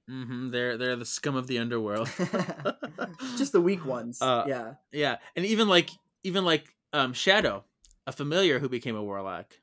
Hmm 0.08 0.50
They're 0.50 0.76
they're 0.78 0.96
the 0.96 1.04
scum 1.04 1.36
of 1.36 1.46
the 1.46 1.58
underworld. 1.58 2.08
Just 3.36 3.52
the 3.52 3.60
weak 3.60 3.84
ones. 3.84 4.20
Uh, 4.20 4.44
yeah. 4.48 4.74
yeah, 4.90 5.16
and 5.36 5.44
even 5.44 5.68
like 5.68 5.90
even 6.24 6.44
like 6.44 6.74
um 6.92 7.12
Shadow, 7.12 7.64
a 8.06 8.12
familiar 8.12 8.58
who 8.58 8.68
became 8.68 8.96
a 8.96 9.02
warlock, 9.02 9.54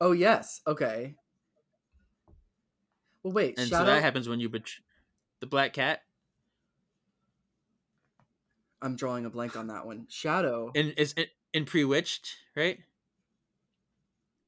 Oh 0.00 0.12
yes. 0.12 0.60
Okay. 0.66 1.14
Well, 3.22 3.32
wait. 3.32 3.58
and 3.58 3.68
Shadow. 3.68 3.84
so 3.84 3.90
that 3.90 4.02
happens 4.02 4.28
when 4.28 4.38
you 4.40 4.48
betray 4.48 4.82
the 5.40 5.46
black 5.46 5.72
cat. 5.72 6.02
I'm 8.82 8.96
drawing 8.96 9.24
a 9.24 9.30
blank 9.30 9.56
on 9.56 9.68
that 9.68 9.86
one. 9.86 10.06
Shadow. 10.10 10.70
And 10.74 10.92
is 10.98 11.14
in, 11.14 11.26
in 11.54 11.64
Pre-Witched, 11.64 12.28
right? 12.54 12.80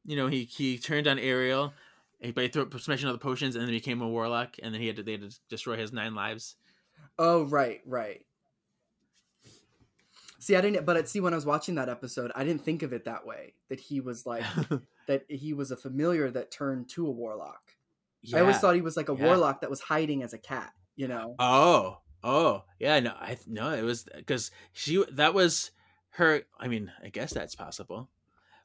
You 0.04 0.16
know, 0.16 0.26
he 0.26 0.44
he 0.44 0.78
turned 0.78 1.08
on 1.08 1.18
Ariel, 1.18 1.72
and- 2.20 2.34
but 2.34 2.44
he 2.44 2.48
threw 2.48 2.68
smashing 2.78 3.06
all 3.06 3.12
the 3.12 3.18
potions, 3.18 3.56
and 3.56 3.64
then 3.64 3.70
became 3.72 4.02
a 4.02 4.08
warlock, 4.08 4.56
and 4.62 4.72
then 4.74 4.80
he 4.80 4.86
had 4.86 4.96
to 4.96 5.02
they 5.02 5.12
had 5.12 5.22
to 5.30 5.38
destroy 5.48 5.76
his 5.76 5.92
nine 5.92 6.14
lives. 6.14 6.56
Oh 7.18 7.44
right, 7.44 7.80
right. 7.86 8.24
See, 10.38 10.54
I 10.54 10.60
didn't, 10.60 10.84
but 10.84 11.08
see, 11.08 11.20
when 11.20 11.32
I 11.32 11.36
was 11.36 11.46
watching 11.46 11.74
that 11.76 11.88
episode, 11.88 12.30
I 12.34 12.44
didn't 12.44 12.62
think 12.62 12.82
of 12.82 12.92
it 12.92 13.06
that 13.06 13.26
way. 13.26 13.54
That 13.68 13.80
he 13.80 14.00
was 14.00 14.26
like 14.26 14.44
that 15.08 15.24
he 15.28 15.52
was 15.54 15.70
a 15.70 15.76
familiar 15.76 16.30
that 16.30 16.50
turned 16.50 16.88
to 16.90 17.06
a 17.06 17.10
warlock. 17.10 17.62
I 18.34 18.40
always 18.40 18.58
thought 18.58 18.74
he 18.74 18.80
was 18.80 18.96
like 18.96 19.08
a 19.08 19.14
Yeah. 19.16 19.24
warlock 19.26 19.60
that 19.60 19.70
was 19.70 19.80
hiding 19.80 20.22
as 20.22 20.32
a 20.34 20.38
cat. 20.38 20.72
You 20.96 21.08
know? 21.08 21.34
Oh, 21.38 21.98
oh, 22.24 22.64
yeah. 22.78 22.98
No, 23.00 23.10
I 23.10 23.38
no, 23.46 23.70
it 23.72 23.82
was 23.82 24.04
because 24.16 24.50
she 24.72 25.02
that 25.12 25.34
was 25.34 25.70
her. 26.10 26.42
I 26.58 26.68
mean, 26.68 26.92
I 27.02 27.08
guess 27.08 27.32
that's 27.32 27.54
possible, 27.54 28.08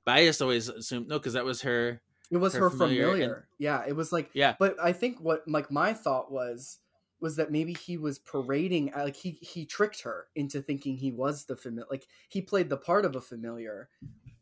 but 0.05 0.15
I 0.15 0.25
just 0.25 0.41
always 0.41 0.67
assumed 0.69 1.07
no, 1.07 1.19
because 1.19 1.33
that 1.33 1.45
was 1.45 1.61
her. 1.61 2.01
It 2.31 2.37
was 2.37 2.53
Her 2.53 2.61
her 2.61 2.69
familiar 2.71 3.07
familiar. 3.07 3.33
and- 3.35 3.43
Yeah, 3.59 3.83
it 3.87 3.93
was 3.95 4.11
like. 4.11 4.29
Yeah. 4.33 4.55
But 4.57 4.77
I 4.81 4.93
think 4.93 5.19
what 5.19 5.47
like 5.47 5.69
my 5.69 5.93
thought 5.93 6.31
was 6.31 6.79
was 7.19 7.35
that 7.35 7.51
maybe 7.51 7.73
he 7.73 7.97
was 7.97 8.17
parading 8.17 8.93
uh, 8.95 9.03
like 9.03 9.15
he 9.15 9.37
he 9.41 9.65
tricked 9.65 10.01
her 10.01 10.27
into 10.35 10.61
thinking 10.61 10.97
he 10.97 11.11
was 11.11 11.45
the 11.45 11.55
familiar 11.55 11.87
like 11.91 12.07
he 12.29 12.41
played 12.41 12.69
the 12.69 12.77
part 12.77 13.05
of 13.05 13.15
a 13.15 13.21
familiar 13.21 13.89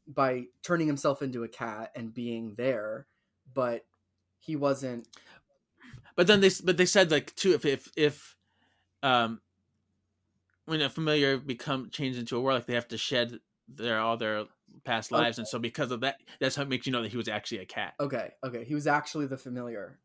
by 0.07 0.45
turning 0.63 0.87
himself 0.87 1.21
into 1.21 1.43
a 1.43 1.47
cat 1.49 1.91
and 1.95 2.13
being 2.13 2.55
there 2.55 3.05
but 3.53 3.85
he 4.39 4.55
wasn't 4.55 5.05
But 6.15 6.27
then 6.27 6.39
they 6.39 6.51
but 6.63 6.77
they 6.77 6.85
said 6.85 7.11
like 7.11 7.35
too 7.35 7.51
if 7.53 7.65
if 7.65 7.91
if 7.97 8.37
um 9.03 9.41
when 10.65 10.81
a 10.81 10.89
familiar 10.89 11.37
become 11.37 11.89
changed 11.89 12.17
into 12.19 12.37
a 12.37 12.41
warlock, 12.41 12.65
they 12.67 12.75
have 12.75 12.87
to 12.89 12.97
shed 12.97 13.39
their 13.67 13.99
all 13.99 14.15
their 14.17 14.45
past 14.83 15.11
lives, 15.11 15.37
and 15.37 15.47
so 15.47 15.59
because 15.59 15.91
of 15.91 16.01
that, 16.01 16.17
that's 16.39 16.55
how 16.55 16.63
it 16.63 16.69
makes 16.69 16.85
you 16.87 16.91
know 16.93 17.01
that 17.01 17.11
he 17.11 17.17
was 17.17 17.27
actually 17.27 17.59
a 17.59 17.65
cat. 17.65 17.93
okay 17.99 18.31
okay 18.43 18.63
he 18.63 18.73
was 18.75 18.87
actually 18.87 19.25
the 19.27 19.37
familiar 19.37 19.99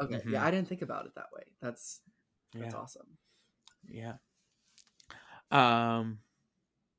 okay 0.00 0.16
Mhm. 0.16 0.32
yeah 0.32 0.44
i 0.44 0.50
didn't 0.50 0.68
think 0.68 0.82
about 0.82 1.06
it 1.06 1.14
that 1.16 1.26
way 1.34 1.42
that's 1.60 2.00
that's 2.54 2.72
Yeah. 2.74 2.80
awesome 2.80 3.18
Yeah. 3.90 4.14
Um. 5.50 6.18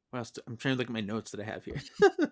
What 0.10 0.20
else? 0.20 0.32
do- 0.32 0.42
I'm 0.48 0.58
trying 0.58 0.74
to 0.76 0.78
look 0.80 0.88
at 0.88 0.94
my 0.94 1.02
notes 1.02 1.32
that 1.32 1.40
I 1.40 1.44
have 1.44 1.64
here. 1.66 1.82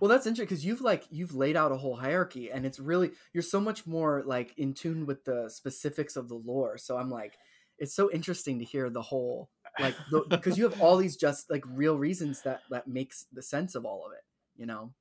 Well, 0.00 0.08
that's 0.10 0.26
interesting 0.26 0.46
because 0.48 0.64
you've 0.64 0.80
like 0.80 1.04
you've 1.10 1.34
laid 1.34 1.56
out 1.56 1.70
a 1.70 1.76
whole 1.76 1.94
hierarchy, 1.96 2.50
and 2.50 2.66
it's 2.66 2.80
really 2.80 3.12
you're 3.32 3.42
so 3.42 3.60
much 3.60 3.86
more 3.86 4.22
like 4.26 4.52
in 4.58 4.74
tune 4.74 5.06
with 5.06 5.24
the 5.24 5.48
specifics 5.48 6.16
of 6.16 6.28
the 6.28 6.34
lore. 6.34 6.76
So 6.76 6.98
I'm 6.98 7.08
like, 7.08 7.38
it's 7.78 7.94
so 7.94 8.10
interesting 8.10 8.58
to 8.58 8.64
hear 8.64 8.90
the 8.90 9.00
whole 9.00 9.48
like 9.78 9.94
because 10.28 10.58
you 10.58 10.64
have 10.64 10.80
all 10.80 10.96
these 10.96 11.16
just 11.16 11.50
like 11.50 11.64
real 11.66 11.98
reasons 11.98 12.42
that 12.42 12.62
that 12.70 12.88
makes 12.88 13.26
the 13.32 13.42
sense 13.42 13.74
of 13.74 13.84
all 13.84 14.04
of 14.06 14.12
it. 14.12 14.24
You 14.56 14.66
know. 14.66 14.92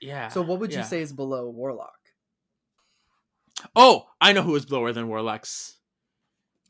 yeah. 0.00 0.28
So 0.28 0.42
what 0.42 0.60
would 0.60 0.72
you 0.72 0.84
say 0.84 1.00
is 1.00 1.12
below 1.12 1.48
warlock? 1.48 1.98
Oh, 3.74 4.06
I 4.20 4.32
know 4.32 4.42
who 4.42 4.54
is 4.54 4.70
lower 4.70 4.92
than 4.92 5.08
warlocks. 5.08 5.78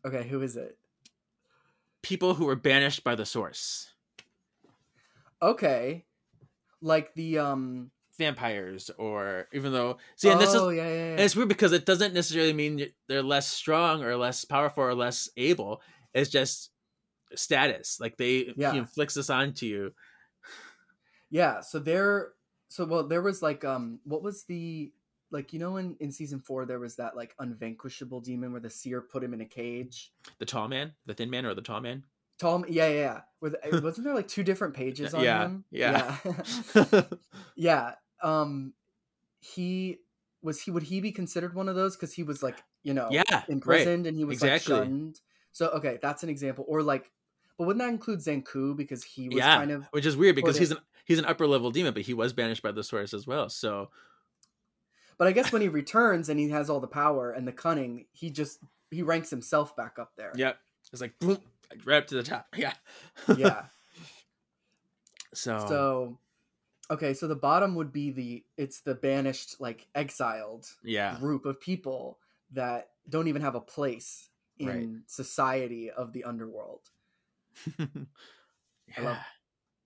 Okay, 0.07 0.27
who 0.27 0.43
is 0.43 0.57
it? 0.57 0.79
People 2.03 2.35
who 2.35 2.47
were 2.47 2.57
banished 2.57 3.05
by 3.05 3.15
the 3.15 3.27
source. 3.27 3.93
Okay, 5.43 6.05
like 6.81 7.15
the 7.15 7.39
um. 7.39 7.91
Vampires, 8.17 8.91
or 8.99 9.47
even 9.53 9.73
though 9.73 9.99
see, 10.17 10.29
and 10.29 10.41
this 10.41 10.49
is 10.49 10.57
oh 10.57 10.71
yeah, 10.71 10.89
yeah, 10.89 10.95
yeah. 10.95 11.11
And 11.13 11.21
it's 11.21 11.37
weird 11.37 11.49
because 11.49 11.71
it 11.71 11.87
doesn't 11.87 12.15
necessarily 12.15 12.53
mean 12.53 12.89
they're 13.07 13.23
less 13.23 13.47
strong 13.47 14.03
or 14.03 14.17
less 14.17 14.45
powerful 14.45 14.83
or 14.83 14.93
less 14.93 15.29
able. 15.37 15.81
It's 16.15 16.29
just 16.29 16.71
status. 17.35 17.99
Like 18.01 18.17
they 18.17 18.53
Yeah. 18.57 18.73
he 18.73 18.79
inflicts 18.79 19.15
this 19.15 19.31
onto 19.31 19.67
you. 19.67 19.93
Yeah, 21.31 21.61
so 21.61 21.79
there 21.79 22.33
so 22.69 22.85
well 22.85 23.07
there 23.07 23.23
was 23.23 23.43
like 23.43 23.65
um 23.65 24.01
what 24.05 24.23
was 24.23 24.45
the 24.45 24.93
like 25.31 25.53
you 25.53 25.59
know 25.59 25.77
in 25.77 25.97
in 26.01 26.11
season 26.13 26.39
4 26.41 26.65
there 26.67 26.79
was 26.79 26.97
that 26.97 27.17
like 27.17 27.35
unvanquishable 27.39 28.21
demon 28.21 28.53
where 28.53 28.61
the 28.61 28.71
seer 28.71 29.01
put 29.03 29.23
him 29.23 29.35
in 29.35 29.41
a 29.41 29.47
cage. 29.47 30.13
The 30.39 30.47
tall 30.47 30.69
man, 30.69 30.93
the 31.07 31.15
thin 31.15 31.31
man, 31.31 31.45
or 31.47 31.55
the 31.55 31.63
tall 31.63 31.81
man. 31.81 32.05
Tom 32.39 32.65
yeah, 32.69 32.89
yeah, 32.89 32.95
yeah. 33.01 33.21
With 33.41 33.57
wasn't 33.83 34.05
there 34.05 34.15
like 34.15 34.29
two 34.29 34.43
different 34.45 34.75
pages 34.75 35.13
on 35.13 35.23
Yeah, 35.25 35.45
him? 35.45 35.65
yeah. 35.71 36.17
Yeah. 36.75 37.03
yeah. 37.57 37.95
Um 38.23 38.73
he 39.41 39.99
was 40.41 40.61
he 40.61 40.71
would 40.71 40.85
he 40.85 41.01
be 41.01 41.13
considered 41.13 41.55
one 41.55 41.69
of 41.69 41.75
those 41.77 41.97
cuz 41.97 42.13
he 42.13 42.23
was 42.23 42.43
like, 42.43 42.63
you 42.83 42.95
know, 42.95 43.09
yeah, 43.11 43.23
right. 43.31 43.49
imprisoned 43.49 44.07
and 44.07 44.17
he 44.17 44.25
was 44.25 44.35
Exactly. 44.43 44.75
like 44.75 44.85
shunned. 44.85 45.21
So 45.53 45.69
okay, 45.71 45.99
that's 46.01 46.23
an 46.23 46.29
example 46.29 46.65
or 46.69 46.83
like 46.83 47.11
but 47.59 47.67
wouldn't 47.67 47.81
that 47.85 47.91
include 47.93 48.21
Zankou 48.21 48.77
because 48.77 49.03
he 49.05 49.29
was 49.29 49.45
Yeah, 49.45 49.57
kind 49.57 49.71
of 49.71 49.89
which 49.91 50.07
is 50.07 50.17
weird 50.17 50.37
because 50.37 50.57
he's 50.57 50.71
an 50.71 50.79
he's 51.05 51.19
an 51.19 51.25
upper 51.27 51.47
level 51.47 51.71
demon, 51.71 51.93
but 51.93 52.03
he 52.03 52.15
was 52.15 52.33
banished 52.33 52.63
by 52.63 52.73
the 52.73 52.85
source 52.85 53.13
as 53.13 53.27
well. 53.27 53.49
So 53.49 53.91
But 55.19 55.27
I 55.27 55.33
guess 55.33 55.53
when 55.53 55.63
he 55.63 55.69
returns 55.69 56.29
and 56.29 56.39
he 56.39 56.49
has 56.51 56.71
all 56.71 56.81
the 56.81 56.87
power 56.87 57.33
and 57.33 57.47
the 57.47 57.53
cunning, 57.53 58.07
he 58.13 58.31
just 58.31 58.61
he 58.91 59.03
ranks 59.03 59.31
himself 59.31 59.77
back 59.77 59.99
up 59.99 60.13
there. 60.17 60.33
yep, 60.37 60.59
it's 60.93 61.01
like 61.03 61.19
boom, 61.19 61.39
right 61.85 61.99
up 61.99 62.07
to 62.09 62.15
the 62.15 62.23
top. 62.23 62.47
Yeah, 62.57 62.73
Yeah. 63.37 63.65
so, 65.35 65.67
So 65.67 66.19
okay, 66.91 67.15
so 67.15 67.27
the 67.29 67.37
bottom 67.37 67.75
would 67.75 67.93
be 67.93 68.11
the 68.11 68.45
it's 68.57 68.81
the 68.81 68.95
banished 68.95 69.61
like 69.61 69.89
exiled 69.95 70.67
yeah, 70.83 71.17
group 71.19 71.45
of 71.47 71.61
people 71.61 72.19
that 72.53 72.91
don't 73.09 73.29
even 73.29 73.43
have 73.43 73.55
a 73.55 73.61
place 73.61 74.31
in 74.59 74.67
Right. 74.69 74.89
society 75.07 75.91
of 75.91 76.13
the 76.13 76.25
underworld. 76.25 76.91
Yeah, 78.97 79.19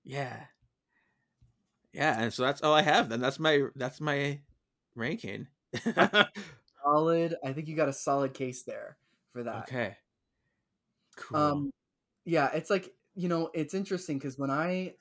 yeah, 0.05 0.41
yeah. 1.93 2.21
And 2.21 2.33
so 2.33 2.43
that's 2.43 2.63
all 2.63 2.73
I 2.73 2.83
have. 2.83 3.09
Then 3.09 3.21
that's 3.21 3.39
my 3.39 3.65
that's 3.75 4.01
my 4.01 4.41
ranking. 4.95 5.49
Solid. 6.85 7.37
I 7.45 7.53
think 7.53 7.69
you 7.69 7.77
got 7.77 7.89
a 7.89 7.93
solid 7.93 8.35
case 8.35 8.63
there 8.63 8.97
for 9.33 9.43
that. 9.45 9.63
okay, 9.63 9.97
cool. 11.17 11.39
Um, 11.39 11.71
yeah, 12.25 12.51
it's 12.53 12.71
like 12.71 12.93
you 13.15 13.29
know, 13.29 13.51
it's 13.55 13.75
interesting 13.75 14.19
because 14.19 14.39
when 14.39 14.51
I 14.51 14.95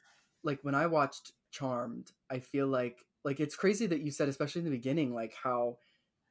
like 0.43 0.59
when 0.63 0.75
I 0.75 0.87
watched 0.87 1.33
Charmed, 1.51 2.11
I 2.29 2.39
feel 2.39 2.67
like 2.67 3.05
like 3.23 3.39
it's 3.39 3.55
crazy 3.55 3.85
that 3.87 4.01
you 4.01 4.11
said, 4.11 4.29
especially 4.29 4.59
in 4.59 4.65
the 4.65 4.71
beginning, 4.71 5.13
like 5.13 5.33
how 5.43 5.77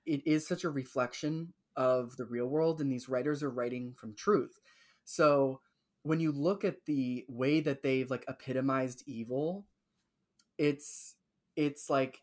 it 0.07 0.26
is 0.26 0.47
such 0.47 0.64
a 0.64 0.70
reflection 0.70 1.53
of 1.76 2.16
the 2.16 2.24
real 2.24 2.47
world, 2.47 2.80
and 2.80 2.91
these 2.91 3.09
writers 3.09 3.43
are 3.43 3.51
writing 3.51 3.95
from 3.97 4.14
truth. 4.14 4.61
So 5.05 5.61
when 6.03 6.20
you 6.20 6.32
look 6.32 6.64
at 6.64 6.84
the 6.86 7.24
way 7.28 7.61
that 7.61 7.82
they've 7.82 8.11
like 8.11 8.24
epitomized 8.28 9.03
evil, 9.07 9.66
it's 10.59 11.14
it's 11.57 11.90
like 11.90 12.22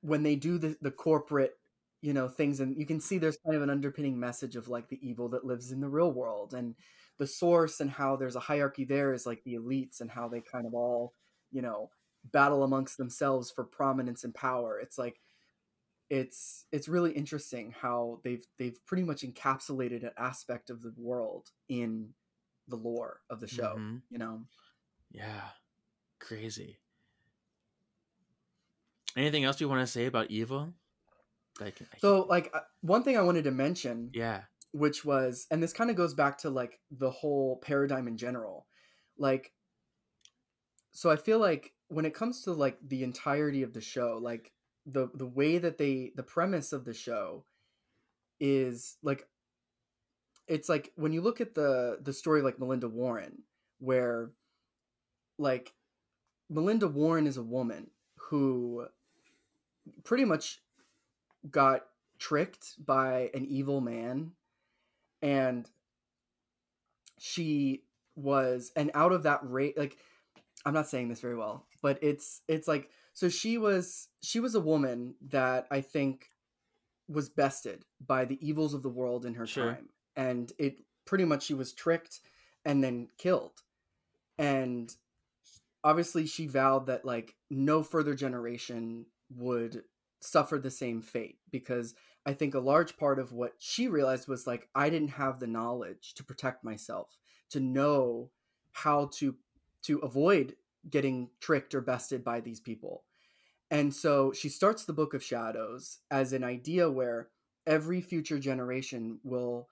when 0.00 0.22
they 0.22 0.36
do 0.36 0.58
the 0.58 0.76
the 0.82 0.90
corporate 0.90 1.54
you 2.02 2.12
know 2.12 2.28
things 2.28 2.60
and 2.60 2.76
you 2.76 2.84
can 2.84 3.00
see 3.00 3.18
there's 3.18 3.38
kind 3.44 3.56
of 3.56 3.62
an 3.62 3.70
underpinning 3.70 4.18
message 4.20 4.56
of 4.56 4.68
like 4.68 4.88
the 4.88 4.98
evil 5.06 5.28
that 5.30 5.44
lives 5.46 5.72
in 5.72 5.80
the 5.80 5.88
real 5.88 6.12
world 6.12 6.52
and 6.52 6.74
the 7.18 7.26
source 7.26 7.80
and 7.80 7.90
how 7.90 8.16
there's 8.16 8.36
a 8.36 8.40
hierarchy 8.40 8.84
there 8.84 9.14
is 9.14 9.24
like 9.24 9.42
the 9.44 9.54
elites 9.54 10.00
and 10.00 10.10
how 10.10 10.28
they 10.28 10.40
kind 10.40 10.66
of 10.66 10.74
all 10.74 11.14
you 11.50 11.62
know 11.62 11.90
battle 12.32 12.62
amongst 12.62 12.96
themselves 12.96 13.50
for 13.50 13.64
prominence 13.64 14.24
and 14.24 14.34
power. 14.34 14.78
It's 14.80 14.98
like 14.98 15.20
it's 16.10 16.66
it's 16.70 16.88
really 16.88 17.12
interesting 17.12 17.74
how 17.80 18.20
they've 18.24 18.44
they've 18.58 18.78
pretty 18.86 19.02
much 19.02 19.22
encapsulated 19.22 20.02
an 20.02 20.12
aspect 20.18 20.70
of 20.70 20.82
the 20.82 20.92
world 20.96 21.50
in 21.68 22.10
the 22.68 22.76
lore 22.76 23.20
of 23.30 23.40
the 23.40 23.48
show 23.48 23.76
Mhm. 23.78 24.02
you 24.10 24.18
know 24.18 24.44
Yeah, 25.10 25.50
crazy. 26.18 26.78
Anything 29.16 29.44
else 29.44 29.60
you 29.60 29.68
want 29.68 29.80
to 29.80 29.86
say 29.86 30.06
about 30.06 30.30
evil? 30.30 30.74
Like, 31.60 31.80
I- 31.82 31.98
so 31.98 32.22
like 32.22 32.50
uh, 32.52 32.60
one 32.80 33.04
thing 33.04 33.16
i 33.16 33.20
wanted 33.22 33.44
to 33.44 33.52
mention 33.52 34.10
yeah, 34.12 34.42
which 34.72 35.04
was 35.04 35.46
and 35.52 35.62
this 35.62 35.72
kind 35.72 35.88
of 35.88 35.94
goes 35.96 36.12
back 36.14 36.38
to 36.38 36.50
like 36.50 36.80
the 36.90 37.10
whole 37.10 37.58
paradigm 37.58 38.08
in 38.08 38.16
general 38.16 38.66
like 39.16 39.52
so 40.90 41.10
i 41.10 41.16
feel 41.16 41.38
like 41.38 41.72
when 41.88 42.04
it 42.04 42.12
comes 42.12 42.42
to 42.42 42.52
like 42.52 42.76
the 42.88 43.04
entirety 43.04 43.62
of 43.62 43.72
the 43.72 43.80
show 43.80 44.18
like 44.20 44.52
the 44.86 45.08
the 45.14 45.26
way 45.28 45.58
that 45.58 45.78
they 45.78 46.10
the 46.16 46.24
premise 46.24 46.72
of 46.72 46.84
the 46.84 46.92
show 46.94 47.44
is 48.40 48.96
like 49.02 49.28
it's 50.48 50.68
like 50.68 50.92
when 50.96 51.12
you 51.12 51.20
look 51.20 51.40
at 51.40 51.54
the 51.54 51.98
the 52.02 52.12
story 52.12 52.42
like 52.42 52.58
melinda 52.58 52.88
warren 52.88 53.42
where 53.78 54.30
like 55.38 55.72
Melinda 56.50 56.86
Warren 56.86 57.26
is 57.26 57.36
a 57.36 57.42
woman 57.42 57.90
who 58.16 58.86
pretty 60.04 60.24
much 60.24 60.60
got 61.50 61.86
tricked 62.18 62.74
by 62.84 63.30
an 63.34 63.44
evil 63.44 63.80
man 63.80 64.32
and 65.20 65.68
she 67.18 67.82
was 68.16 68.72
and 68.76 68.90
out 68.94 69.12
of 69.12 69.24
that 69.24 69.40
rate 69.42 69.76
like 69.76 69.98
i'm 70.64 70.72
not 70.72 70.88
saying 70.88 71.08
this 71.08 71.20
very 71.20 71.36
well 71.36 71.66
but 71.82 71.98
it's 72.02 72.42
it's 72.48 72.68
like 72.68 72.88
so 73.12 73.28
she 73.28 73.58
was 73.58 74.08
she 74.22 74.38
was 74.40 74.54
a 74.54 74.60
woman 74.60 75.14
that 75.30 75.66
i 75.70 75.80
think 75.80 76.30
was 77.08 77.28
bested 77.28 77.84
by 78.06 78.24
the 78.24 78.38
evils 78.46 78.72
of 78.72 78.82
the 78.82 78.88
world 78.88 79.26
in 79.26 79.34
her 79.34 79.46
Sure. 79.46 79.72
time 79.72 79.88
and 80.16 80.52
it 80.58 80.80
pretty 81.04 81.24
much 81.24 81.44
she 81.44 81.54
was 81.54 81.72
tricked 81.72 82.20
and 82.64 82.82
then 82.82 83.08
killed. 83.18 83.62
And 84.38 84.94
obviously 85.82 86.26
she 86.26 86.46
vowed 86.46 86.86
that 86.86 87.04
like 87.04 87.34
no 87.50 87.82
further 87.82 88.14
generation 88.14 89.06
would 89.36 89.82
suffer 90.20 90.58
the 90.58 90.70
same 90.70 91.02
fate 91.02 91.36
because 91.50 91.94
i 92.24 92.32
think 92.32 92.54
a 92.54 92.58
large 92.58 92.96
part 92.96 93.18
of 93.18 93.32
what 93.32 93.52
she 93.58 93.88
realized 93.88 94.26
was 94.26 94.46
like 94.46 94.68
i 94.74 94.88
didn't 94.88 95.08
have 95.08 95.38
the 95.38 95.46
knowledge 95.46 96.14
to 96.14 96.24
protect 96.24 96.64
myself 96.64 97.18
to 97.50 97.60
know 97.60 98.30
how 98.72 99.10
to 99.12 99.36
to 99.82 99.98
avoid 99.98 100.56
getting 100.88 101.30
tricked 101.40 101.74
or 101.74 101.80
bested 101.80 102.24
by 102.24 102.40
these 102.40 102.60
people. 102.60 103.04
And 103.70 103.94
so 103.94 104.32
she 104.32 104.48
starts 104.48 104.84
the 104.84 104.92
book 104.92 105.14
of 105.14 105.22
shadows 105.22 105.98
as 106.10 106.32
an 106.32 106.44
idea 106.44 106.90
where 106.90 107.28
every 107.66 108.00
future 108.00 108.38
generation 108.38 109.18
will 109.22 109.68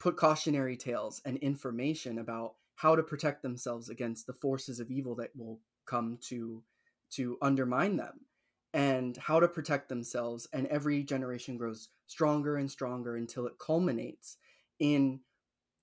put 0.00 0.16
cautionary 0.18 0.76
tales 0.78 1.22
and 1.26 1.38
information 1.38 2.18
about 2.18 2.56
how 2.76 2.96
to 2.96 3.04
protect 3.04 3.42
themselves 3.42 3.90
against 3.90 4.26
the 4.26 4.34
forces 4.34 4.80
of 4.80 4.90
evil 4.90 5.16
that 5.16 5.36
will 5.36 5.60
come 5.86 6.18
to 6.22 6.64
to 7.10 7.38
undermine 7.42 7.96
them 7.98 8.26
and 8.74 9.16
how 9.18 9.40
to 9.40 9.48
protect 9.48 9.90
themselves 9.90 10.48
and 10.54 10.66
every 10.68 11.04
generation 11.04 11.58
grows 11.58 11.90
stronger 12.06 12.56
and 12.56 12.70
stronger 12.72 13.16
until 13.16 13.46
it 13.46 13.58
culminates 13.60 14.38
in 14.80 15.20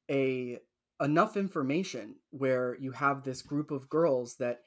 a 0.09 0.59
enough 1.01 1.37
information 1.37 2.15
where 2.31 2.75
you 2.79 2.91
have 2.91 3.23
this 3.23 3.41
group 3.41 3.71
of 3.71 3.89
girls 3.89 4.37
that 4.37 4.61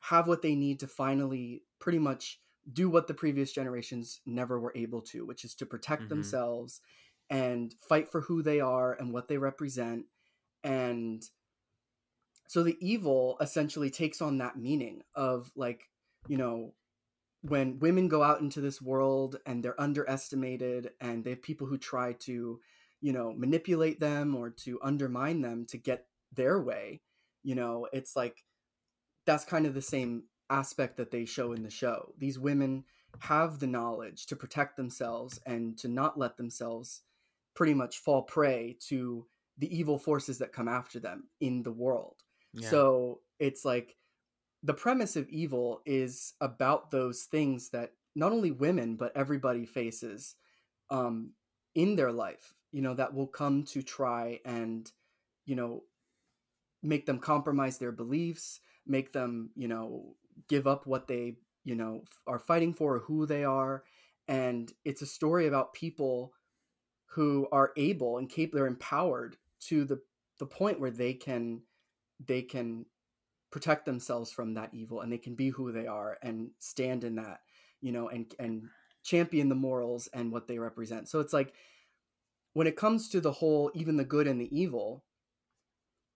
have 0.00 0.28
what 0.28 0.42
they 0.42 0.54
need 0.54 0.80
to 0.80 0.86
finally 0.88 1.64
pretty 1.80 1.98
much 1.98 2.42
do 2.72 2.90
what 2.90 3.06
the 3.08 3.14
previous 3.14 3.52
generations 3.52 4.20
never 4.26 4.60
were 4.60 4.72
able 4.76 5.02
to 5.02 5.26
which 5.26 5.44
is 5.44 5.54
to 5.54 5.66
protect 5.66 6.08
Mhm. 6.08 6.08
themselves 6.08 6.80
and 7.30 7.74
fight 7.88 8.08
for 8.10 8.22
who 8.22 8.42
they 8.42 8.60
are 8.60 8.92
and 8.92 9.12
what 9.12 9.28
they 9.28 9.38
represent. 9.38 10.06
And 10.62 11.22
so 12.48 12.62
the 12.62 12.76
evil 12.80 13.36
essentially 13.40 13.90
takes 13.90 14.20
on 14.20 14.38
that 14.38 14.56
meaning 14.56 15.02
of 15.14 15.50
like 15.56 15.88
you 16.28 16.36
know 16.36 16.72
when 17.42 17.78
women 17.78 18.08
go 18.08 18.22
out 18.22 18.40
into 18.40 18.60
this 18.60 18.80
world 18.80 19.36
and 19.46 19.62
they're 19.62 19.80
underestimated 19.80 20.90
and 21.00 21.24
they 21.24 21.30
have 21.30 21.42
people 21.42 21.66
who 21.66 21.78
try 21.78 22.12
to 22.12 22.60
you 23.00 23.12
know 23.12 23.32
manipulate 23.36 24.00
them 24.00 24.34
or 24.34 24.50
to 24.50 24.80
undermine 24.82 25.40
them 25.40 25.66
to 25.66 25.76
get 25.76 26.06
their 26.32 26.60
way 26.60 27.00
you 27.42 27.54
know 27.54 27.86
it's 27.92 28.16
like 28.16 28.44
that's 29.26 29.44
kind 29.44 29.66
of 29.66 29.74
the 29.74 29.82
same 29.82 30.22
aspect 30.48 30.96
that 30.96 31.10
they 31.10 31.24
show 31.24 31.52
in 31.52 31.62
the 31.62 31.70
show. 31.70 32.12
These 32.18 32.38
women 32.38 32.84
have 33.20 33.58
the 33.58 33.66
knowledge 33.66 34.26
to 34.26 34.36
protect 34.36 34.76
themselves 34.76 35.40
and 35.46 35.76
to 35.78 35.88
not 35.88 36.18
let 36.18 36.36
themselves 36.36 37.02
pretty 37.56 37.74
much 37.74 37.98
fall 37.98 38.22
prey 38.22 38.76
to 38.88 39.26
the 39.58 39.74
evil 39.76 39.98
forces 39.98 40.38
that 40.38 40.52
come 40.52 40.68
after 40.68 41.00
them 41.00 41.24
in 41.40 41.62
the 41.62 41.72
world 41.72 42.22
Yeah. 42.54 42.70
so 42.70 43.20
it's 43.40 43.64
like 43.64 43.96
the 44.62 44.74
premise 44.74 45.16
of 45.16 45.28
evil 45.28 45.80
is 45.86 46.34
about 46.40 46.90
those 46.90 47.24
things 47.24 47.70
that 47.70 47.92
not 48.14 48.32
only 48.32 48.50
women 48.50 48.96
but 48.96 49.16
everybody 49.16 49.64
faces 49.66 50.34
um, 50.90 51.32
in 51.74 51.96
their 51.96 52.12
life. 52.12 52.54
You 52.72 52.82
know 52.82 52.94
that 52.94 53.14
will 53.14 53.28
come 53.28 53.64
to 53.64 53.82
try 53.82 54.40
and 54.44 54.90
you 55.46 55.56
know 55.56 55.84
make 56.82 57.06
them 57.06 57.18
compromise 57.18 57.78
their 57.78 57.92
beliefs, 57.92 58.60
make 58.86 59.12
them 59.12 59.50
you 59.56 59.68
know 59.68 60.16
give 60.48 60.66
up 60.66 60.86
what 60.86 61.06
they 61.06 61.36
you 61.64 61.74
know 61.74 62.04
are 62.26 62.38
fighting 62.38 62.74
for, 62.74 62.96
or 62.96 63.00
who 63.00 63.26
they 63.26 63.44
are, 63.44 63.84
and 64.28 64.72
it's 64.84 65.02
a 65.02 65.06
story 65.06 65.46
about 65.46 65.74
people 65.74 66.32
who 67.16 67.48
are 67.50 67.72
able 67.78 68.18
and 68.18 68.28
capable, 68.28 68.58
they're 68.58 68.66
empowered 68.66 69.38
to 69.58 69.86
the 69.86 69.98
the 70.38 70.44
point 70.44 70.78
where 70.78 70.90
they 70.90 71.14
can 71.14 71.62
they 72.24 72.42
can 72.42 72.84
protect 73.50 73.86
themselves 73.86 74.30
from 74.30 74.52
that 74.52 74.68
evil 74.74 75.00
and 75.00 75.10
they 75.10 75.16
can 75.16 75.34
be 75.34 75.48
who 75.48 75.72
they 75.72 75.86
are 75.86 76.18
and 76.22 76.50
stand 76.58 77.04
in 77.04 77.14
that 77.14 77.40
you 77.80 77.90
know 77.90 78.10
and 78.10 78.34
and 78.38 78.64
champion 79.02 79.48
the 79.48 79.54
morals 79.54 80.08
and 80.12 80.30
what 80.30 80.46
they 80.46 80.58
represent 80.58 81.08
so 81.08 81.18
it's 81.20 81.32
like 81.32 81.54
when 82.52 82.66
it 82.66 82.76
comes 82.76 83.08
to 83.08 83.18
the 83.18 83.32
whole 83.32 83.70
even 83.74 83.96
the 83.96 84.04
good 84.04 84.26
and 84.26 84.38
the 84.38 84.54
evil 84.54 85.02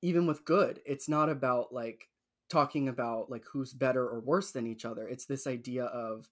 even 0.02 0.26
with 0.26 0.44
good 0.44 0.80
it's 0.84 1.08
not 1.08 1.30
about 1.30 1.72
like 1.72 2.10
talking 2.50 2.88
about 2.88 3.30
like 3.30 3.44
who's 3.50 3.72
better 3.72 4.06
or 4.06 4.20
worse 4.20 4.50
than 4.50 4.66
each 4.66 4.84
other 4.84 5.08
it's 5.08 5.24
this 5.24 5.46
idea 5.46 5.84
of 5.84 6.28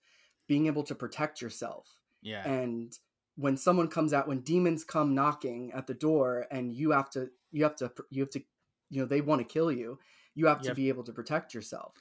being 0.46 0.66
able 0.66 0.82
to 0.82 0.94
protect 0.94 1.40
yourself 1.40 1.86
yeah. 2.20 2.46
and 2.46 2.98
when 3.38 3.56
someone 3.56 3.88
comes 3.88 4.12
out 4.12 4.28
when 4.28 4.40
demons 4.40 4.84
come 4.84 5.14
knocking 5.14 5.72
at 5.72 5.86
the 5.86 5.94
door 5.94 6.46
and 6.50 6.72
you 6.74 6.90
have 6.90 7.08
to 7.10 7.30
you 7.52 7.62
have 7.64 7.76
to 7.76 7.92
you 8.10 8.22
have 8.22 8.30
to 8.30 8.42
you 8.90 9.00
know 9.00 9.06
they 9.06 9.20
want 9.22 9.40
to 9.40 9.46
kill 9.46 9.72
you 9.72 9.98
you 10.34 10.46
have 10.46 10.62
to 10.62 10.72
be 10.72 10.88
able 10.88 11.04
to 11.04 11.12
protect 11.12 11.54
yourself. 11.54 11.94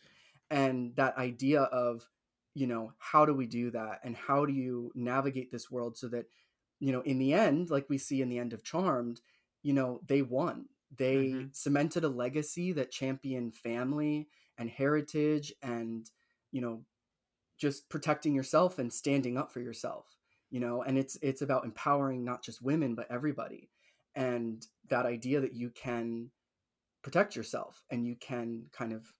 And 0.49 0.95
that 0.95 1.17
idea 1.17 1.63
of 1.63 2.09
you 2.55 2.67
know 2.67 2.93
how 2.99 3.25
do 3.25 3.33
we 3.33 3.45
do 3.47 3.71
that? 3.71 4.01
And 4.03 4.15
how 4.15 4.45
do 4.45 4.53
you 4.53 4.91
navigate 4.95 5.51
this 5.51 5.69
world 5.71 5.97
so 5.97 6.07
that 6.09 6.25
you 6.79 6.91
know 6.91 7.01
in 7.01 7.19
the 7.19 7.33
end 7.33 7.69
like 7.69 7.89
we 7.89 7.97
see 7.99 8.21
in 8.21 8.29
the 8.29 8.39
end 8.39 8.53
of 8.53 8.63
charmed 8.63 9.21
you 9.63 9.73
know 9.73 10.01
they 10.07 10.21
won. 10.23 10.69
They 10.95 11.29
Mhm. 11.29 11.49
cemented 11.53 12.03
a 12.03 12.09
legacy 12.09 12.71
that 12.73 12.91
championed 12.91 13.55
family 13.55 14.29
and 14.57 14.69
heritage 14.69 15.53
and 15.61 16.09
you 16.51 16.61
know 16.61 16.85
just 17.57 17.89
protecting 17.89 18.35
yourself 18.35 18.79
and 18.79 18.91
standing 18.93 19.38
up 19.38 19.51
for 19.51 19.59
yourself 19.61 20.16
you 20.49 20.59
know 20.59 20.83
and 20.83 20.97
it's 20.97 21.17
it's 21.21 21.41
about 21.41 21.65
empowering 21.65 22.23
not 22.23 22.43
just 22.43 22.61
women 22.61 22.95
but 22.95 23.07
everybody 23.09 23.69
and 24.15 24.65
that 24.89 25.05
idea 25.05 25.39
that 25.39 25.53
you 25.53 25.69
can 25.69 26.29
protect 27.03 27.35
yourself 27.35 27.83
and 27.91 28.05
you 28.05 28.15
can 28.19 28.63
kind 28.71 28.91
of 28.91 29.13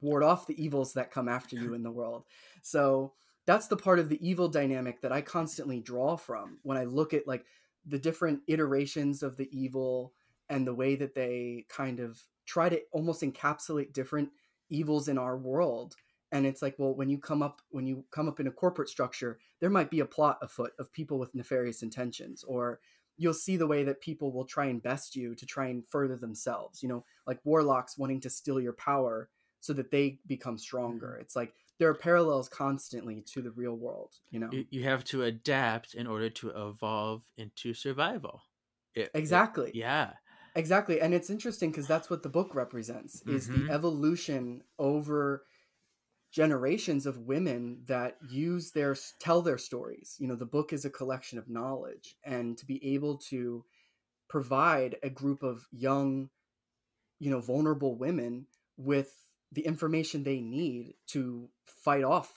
ward 0.00 0.22
off 0.22 0.46
the 0.46 0.62
evils 0.62 0.92
that 0.92 1.10
come 1.10 1.28
after 1.28 1.56
you 1.56 1.74
in 1.74 1.82
the 1.82 1.90
world. 1.90 2.24
So 2.62 3.14
that's 3.46 3.66
the 3.68 3.76
part 3.76 3.98
of 3.98 4.08
the 4.08 4.26
evil 4.26 4.48
dynamic 4.48 5.00
that 5.00 5.12
i 5.12 5.20
constantly 5.20 5.80
draw 5.80 6.16
from 6.16 6.58
when 6.62 6.78
i 6.78 6.84
look 6.84 7.12
at 7.12 7.26
like 7.26 7.44
the 7.86 7.98
different 7.98 8.40
iterations 8.48 9.22
of 9.22 9.36
the 9.36 9.48
evil 9.52 10.12
and 10.48 10.66
the 10.66 10.74
way 10.74 10.94
that 10.94 11.14
they 11.14 11.64
kind 11.68 12.00
of 12.00 12.18
try 12.46 12.68
to 12.68 12.80
almost 12.92 13.22
encapsulate 13.22 13.92
different 13.92 14.30
evils 14.70 15.08
in 15.08 15.18
our 15.18 15.36
world 15.36 15.94
and 16.34 16.46
it's 16.46 16.62
like 16.62 16.76
well 16.78 16.94
when 16.94 17.08
you 17.08 17.18
come 17.18 17.42
up 17.42 17.62
when 17.70 17.86
you 17.86 18.04
come 18.10 18.28
up 18.28 18.40
in 18.40 18.46
a 18.46 18.52
corporate 18.52 18.88
structure 18.90 19.38
there 19.60 19.70
might 19.70 19.90
be 19.90 20.00
a 20.00 20.06
plot 20.06 20.38
afoot 20.42 20.72
of 20.78 20.92
people 20.92 21.18
with 21.18 21.34
nefarious 21.34 21.82
intentions 21.82 22.44
or 22.44 22.80
you'll 23.16 23.34
see 23.34 23.56
the 23.56 23.66
way 23.66 23.84
that 23.84 24.00
people 24.00 24.32
will 24.32 24.44
try 24.44 24.66
and 24.66 24.82
best 24.82 25.14
you 25.16 25.34
to 25.36 25.46
try 25.46 25.66
and 25.68 25.88
further 25.88 26.16
themselves 26.16 26.82
you 26.82 26.88
know 26.88 27.04
like 27.26 27.40
warlocks 27.44 27.98
wanting 27.98 28.20
to 28.20 28.30
steal 28.30 28.60
your 28.60 28.74
power 28.74 29.30
so 29.60 29.72
that 29.72 29.90
they 29.90 30.20
become 30.26 30.58
stronger 30.58 31.16
it's 31.16 31.36
like 31.36 31.54
there 31.78 31.88
are 31.88 31.94
parallels 31.94 32.48
constantly 32.48 33.22
to 33.22 33.42
the 33.42 33.50
real 33.52 33.76
world 33.76 34.14
you 34.30 34.38
know 34.40 34.50
you, 34.50 34.66
you 34.70 34.82
have 34.84 35.04
to 35.04 35.22
adapt 35.22 35.94
in 35.94 36.06
order 36.06 36.30
to 36.30 36.50
evolve 36.50 37.22
into 37.36 37.74
survival. 37.74 38.42
It- 38.94 39.10
it- 39.14 39.14
exactly 39.18 39.72
yeah. 39.72 40.14
Exactly. 40.56 41.00
And 41.00 41.14
it's 41.14 41.30
interesting 41.30 41.70
because 41.70 41.86
that's 41.88 42.10
what 42.10 42.22
the 42.22 42.28
book 42.28 42.54
represents 42.54 43.22
is 43.26 43.48
Mhm. 43.48 43.68
the 43.68 43.72
evolution 43.74 44.62
over 44.78 45.46
generations 46.34 47.06
of 47.06 47.16
women 47.18 47.78
that 47.86 48.16
use 48.28 48.72
their 48.72 48.96
tell 49.20 49.40
their 49.40 49.56
stories. 49.56 50.16
You 50.18 50.26
know, 50.26 50.34
the 50.34 50.44
book 50.44 50.72
is 50.72 50.84
a 50.84 50.90
collection 50.90 51.38
of 51.38 51.48
knowledge 51.48 52.16
and 52.24 52.58
to 52.58 52.66
be 52.66 52.84
able 52.94 53.18
to 53.30 53.64
provide 54.28 54.96
a 55.04 55.08
group 55.10 55.44
of 55.44 55.68
young 55.70 56.28
you 57.20 57.30
know 57.30 57.40
vulnerable 57.40 57.94
women 57.96 58.46
with 58.76 59.12
the 59.52 59.60
information 59.64 60.24
they 60.24 60.40
need 60.40 60.94
to 61.06 61.48
fight 61.66 62.02
off 62.02 62.32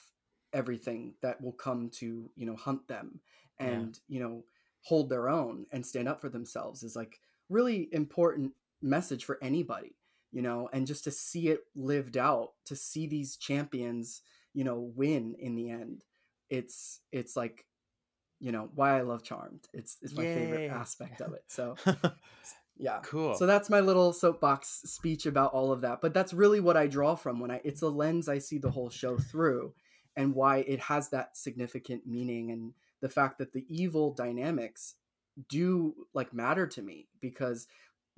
everything 0.52 1.14
that 1.20 1.40
will 1.42 1.52
come 1.52 1.90
to 1.90 2.30
you 2.36 2.46
know 2.46 2.54
hunt 2.54 2.86
them 2.86 3.20
Yeah. 3.60 3.66
and 3.66 3.98
you 4.06 4.20
know 4.20 4.44
hold 4.84 5.10
their 5.10 5.28
own 5.28 5.66
and 5.72 5.84
stand 5.84 6.06
up 6.08 6.20
for 6.20 6.28
themselves 6.28 6.84
is 6.84 6.94
like 6.94 7.18
really 7.48 7.88
important 7.92 8.52
message 8.80 9.24
for 9.24 9.38
anybody 9.42 9.96
you 10.32 10.42
know 10.42 10.68
and 10.72 10.86
just 10.86 11.04
to 11.04 11.10
see 11.10 11.48
it 11.48 11.60
lived 11.74 12.16
out 12.16 12.50
to 12.66 12.76
see 12.76 13.06
these 13.06 13.36
champions 13.36 14.22
you 14.54 14.64
know 14.64 14.90
win 14.94 15.34
in 15.38 15.54
the 15.54 15.70
end 15.70 16.04
it's 16.50 17.00
it's 17.12 17.36
like 17.36 17.64
you 18.40 18.52
know 18.52 18.68
why 18.74 18.96
i 18.98 19.02
love 19.02 19.22
charmed 19.22 19.66
it's 19.72 19.96
it's 20.02 20.14
my 20.14 20.22
favorite 20.24 20.70
aspect 20.70 21.20
of 21.20 21.32
it 21.32 21.44
so 21.46 21.74
yeah 22.76 23.00
Cool. 23.02 23.34
so 23.34 23.46
that's 23.46 23.68
my 23.70 23.80
little 23.80 24.12
soapbox 24.12 24.82
speech 24.84 25.26
about 25.26 25.52
all 25.52 25.72
of 25.72 25.80
that 25.80 26.00
but 26.00 26.14
that's 26.14 26.32
really 26.32 26.60
what 26.60 26.76
i 26.76 26.86
draw 26.86 27.14
from 27.14 27.40
when 27.40 27.50
i 27.50 27.60
it's 27.64 27.82
a 27.82 27.88
lens 27.88 28.28
i 28.28 28.38
see 28.38 28.58
the 28.58 28.70
whole 28.70 28.90
show 28.90 29.18
through 29.18 29.72
and 30.16 30.34
why 30.34 30.58
it 30.58 30.80
has 30.80 31.08
that 31.10 31.36
significant 31.36 32.06
meaning 32.06 32.50
and 32.50 32.72
the 33.00 33.08
fact 33.08 33.38
that 33.38 33.52
the 33.52 33.64
evil 33.68 34.12
dynamics 34.12 34.94
do 35.48 35.94
like 36.14 36.32
matter 36.34 36.66
to 36.66 36.82
me 36.82 37.06
because 37.20 37.66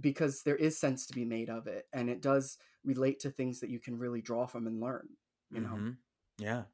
because 0.01 0.43
there 0.43 0.57
is 0.57 0.79
sense 0.79 1.07
to 1.07 1.15
be 1.15 1.25
made 1.25 1.51
of 1.51 1.67
it 1.67 1.87
and 1.93 2.09
it 2.09 2.21
does 2.21 2.59
relate 2.85 3.21
to 3.21 3.31
things 3.31 3.61
that 3.61 3.71
you 3.71 3.79
can 3.79 3.99
really 3.99 4.21
draw 4.23 4.47
from 4.47 4.67
and 4.67 4.81
learn 4.81 5.09
you 5.53 5.61
know 5.61 5.75
Mhm. 5.75 5.97
Yeah. 6.39 6.65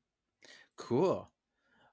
Cool. 0.76 1.30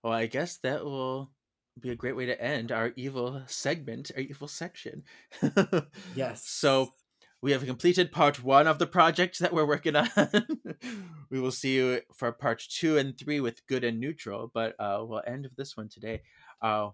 Well, 0.04 0.14
I 0.14 0.28
guess 0.28 0.58
that 0.58 0.84
will 0.84 1.32
be 1.80 1.90
a 1.90 1.96
great 1.96 2.16
way 2.16 2.26
to 2.28 2.40
end 2.42 2.72
our 2.72 2.94
evil 2.96 3.44
segment, 3.48 4.12
our 4.16 4.22
evil 4.22 4.48
section. 4.48 5.04
yes 6.16 6.48
So 6.48 6.94
we 7.42 7.52
have 7.52 7.66
completed 7.66 8.12
part 8.12 8.44
one 8.44 8.68
of 8.68 8.80
the 8.80 8.88
project 8.88 9.40
that 9.40 9.54
we're 9.54 9.66
working 9.66 9.96
on. 9.96 10.10
we 11.30 11.40
will 11.40 11.52
see 11.52 11.76
you 11.76 12.02
for 12.14 12.32
part 12.32 12.64
two 12.70 12.98
and 12.98 13.18
three 13.18 13.40
with 13.42 13.66
good 13.68 13.84
and 13.84 14.00
neutral, 14.00 14.50
but 14.54 14.76
uh, 14.80 15.04
we'll 15.06 15.24
end 15.28 15.50
this 15.58 15.76
one 15.76 15.90
today. 15.90 16.22
Uh, 16.62 16.90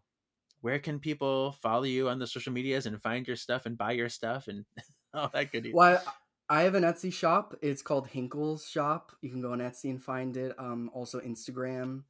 where 0.62 0.80
can 0.80 1.00
people 1.00 1.54
follow 1.54 1.84
you 1.84 2.10
on 2.10 2.20
the 2.20 2.28
social 2.28 2.54
medias 2.54 2.86
and 2.86 3.02
find 3.02 3.28
your 3.28 3.36
stuff 3.36 3.66
and 3.66 3.78
buy 3.78 3.92
your 3.92 4.10
stuff 4.10 4.48
and 4.48 4.66
all 5.14 5.30
that 5.34 5.52
good? 5.52 5.70
Well, 5.74 6.02
I 6.50 6.64
have 6.64 6.76
an 6.76 6.84
Etsy 6.84 7.14
shop. 7.14 7.56
It's 7.62 7.82
called 7.82 8.08
Hinkles 8.08 8.68
Shop. 8.68 9.12
You 9.22 9.30
can 9.30 9.42
go 9.42 9.52
on 9.52 9.60
Etsy 9.60 9.90
and 9.92 10.04
find 10.04 10.36
it. 10.36 10.56
Um, 10.58 10.90
also 10.94 11.20
Instagram, 11.20 12.04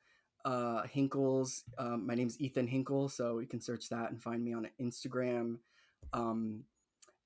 uh, 0.45 0.83
Hinkles. 0.83 1.63
Um, 1.77 2.07
my 2.07 2.15
name's 2.15 2.39
Ethan 2.39 2.67
Hinkle, 2.67 3.09
so 3.09 3.39
you 3.39 3.47
can 3.47 3.59
search 3.59 3.89
that 3.89 4.11
and 4.11 4.21
find 4.21 4.43
me 4.43 4.53
on 4.53 4.69
Instagram. 4.81 5.57
Um, 6.13 6.63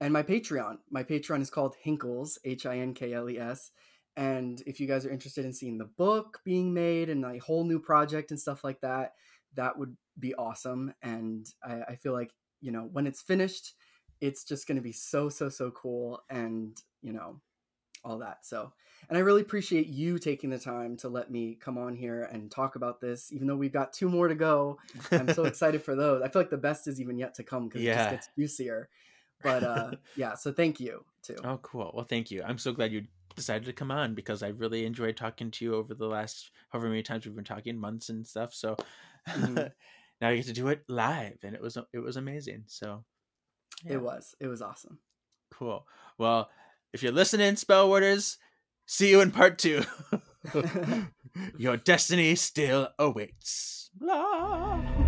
and 0.01 0.11
my 0.11 0.23
Patreon. 0.23 0.79
My 0.89 1.03
Patreon 1.03 1.41
is 1.41 1.49
called 1.49 1.75
Hinkles, 1.85 2.37
H 2.43 2.65
I 2.65 2.79
N 2.79 2.93
K 2.93 3.13
L 3.13 3.29
E 3.29 3.37
S. 3.37 3.71
And 4.15 4.61
if 4.67 4.79
you 4.79 4.87
guys 4.87 5.05
are 5.05 5.11
interested 5.11 5.45
in 5.45 5.53
seeing 5.53 5.77
the 5.77 5.85
book 5.85 6.39
being 6.43 6.73
made 6.73 7.09
and 7.09 7.23
a 7.23 7.37
whole 7.37 7.63
new 7.63 7.79
project 7.79 8.31
and 8.31 8.39
stuff 8.39 8.63
like 8.63 8.81
that, 8.81 9.13
that 9.55 9.77
would 9.77 9.95
be 10.19 10.33
awesome. 10.35 10.93
And 11.01 11.47
I, 11.63 11.81
I 11.89 11.95
feel 11.95 12.13
like 12.13 12.31
you 12.61 12.71
know 12.71 12.89
when 12.91 13.07
it's 13.07 13.21
finished, 13.21 13.73
it's 14.21 14.43
just 14.43 14.67
going 14.67 14.77
to 14.77 14.81
be 14.81 14.93
so 14.93 15.29
so 15.29 15.49
so 15.49 15.71
cool 15.71 16.21
and 16.29 16.81
you 17.01 17.11
know 17.11 17.41
all 18.05 18.17
that 18.17 18.45
so 18.45 18.71
and 19.07 19.17
i 19.17 19.21
really 19.21 19.41
appreciate 19.41 19.87
you 19.87 20.17
taking 20.19 20.49
the 20.49 20.59
time 20.59 20.97
to 20.97 21.07
let 21.07 21.31
me 21.31 21.55
come 21.55 21.77
on 21.77 21.95
here 21.95 22.23
and 22.23 22.51
talk 22.51 22.75
about 22.75 22.99
this 22.99 23.31
even 23.31 23.47
though 23.47 23.55
we've 23.55 23.71
got 23.71 23.93
two 23.93 24.09
more 24.09 24.27
to 24.27 24.35
go 24.35 24.77
i'm 25.13 25.29
so 25.29 25.45
excited 25.47 25.81
for 25.81 25.95
those 25.95 26.21
i 26.21 26.27
feel 26.27 26.41
like 26.41 26.49
the 26.49 26.57
best 26.57 26.85
is 26.87 26.99
even 26.99 27.17
yet 27.17 27.33
to 27.33 27.43
come 27.43 27.67
because 27.67 27.81
it 27.81 27.93
just 27.93 28.09
gets 28.09 28.29
juicier 28.37 28.89
but 29.41 29.63
uh 29.63 29.91
yeah 30.17 30.33
so 30.33 30.51
thank 30.51 30.79
you 30.81 31.03
too 31.21 31.35
Oh, 31.45 31.57
cool. 31.61 31.91
Well, 31.93 32.05
thank 32.05 32.29
you. 32.31 32.43
I'm 32.43 32.57
so 32.57 32.73
glad 32.73 32.91
you 32.91 33.05
decided 33.35 33.65
to 33.65 33.73
come 33.73 33.91
on 33.91 34.13
because 34.13 34.43
I 34.43 34.49
really 34.49 34.85
enjoyed 34.85 35.17
talking 35.17 35.49
to 35.51 35.65
you 35.65 35.75
over 35.75 35.93
the 35.93 36.07
last 36.07 36.51
however 36.69 36.89
many 36.89 37.03
times 37.03 37.25
we've 37.25 37.35
been 37.35 37.43
talking, 37.43 37.77
months 37.77 38.09
and 38.09 38.25
stuff. 38.27 38.53
So 38.53 38.75
Mhm. 39.27 39.71
now 40.21 40.29
you 40.29 40.37
get 40.37 40.47
to 40.47 40.53
do 40.53 40.67
it 40.69 40.83
live, 40.87 41.37
and 41.43 41.55
it 41.55 41.61
was 41.61 41.77
it 41.93 41.99
was 41.99 42.15
amazing. 42.15 42.63
So 42.67 43.03
yeah, 43.83 43.93
it 43.93 44.01
was 44.01 44.35
it 44.39 44.47
was 44.47 44.61
awesome 44.61 44.99
cool. 45.53 45.87
Well, 46.17 46.49
if 46.91 47.03
you're 47.03 47.11
listening, 47.11 47.55
spell 47.55 47.89
worders, 47.89 48.37
see 48.85 49.09
you 49.09 49.21
in 49.21 49.31
part 49.31 49.57
two. 49.57 49.83
Your 51.57 51.77
destiny 51.77 52.35
still 52.35 52.89
awaits. 52.99 53.89
Blah. 53.95 55.02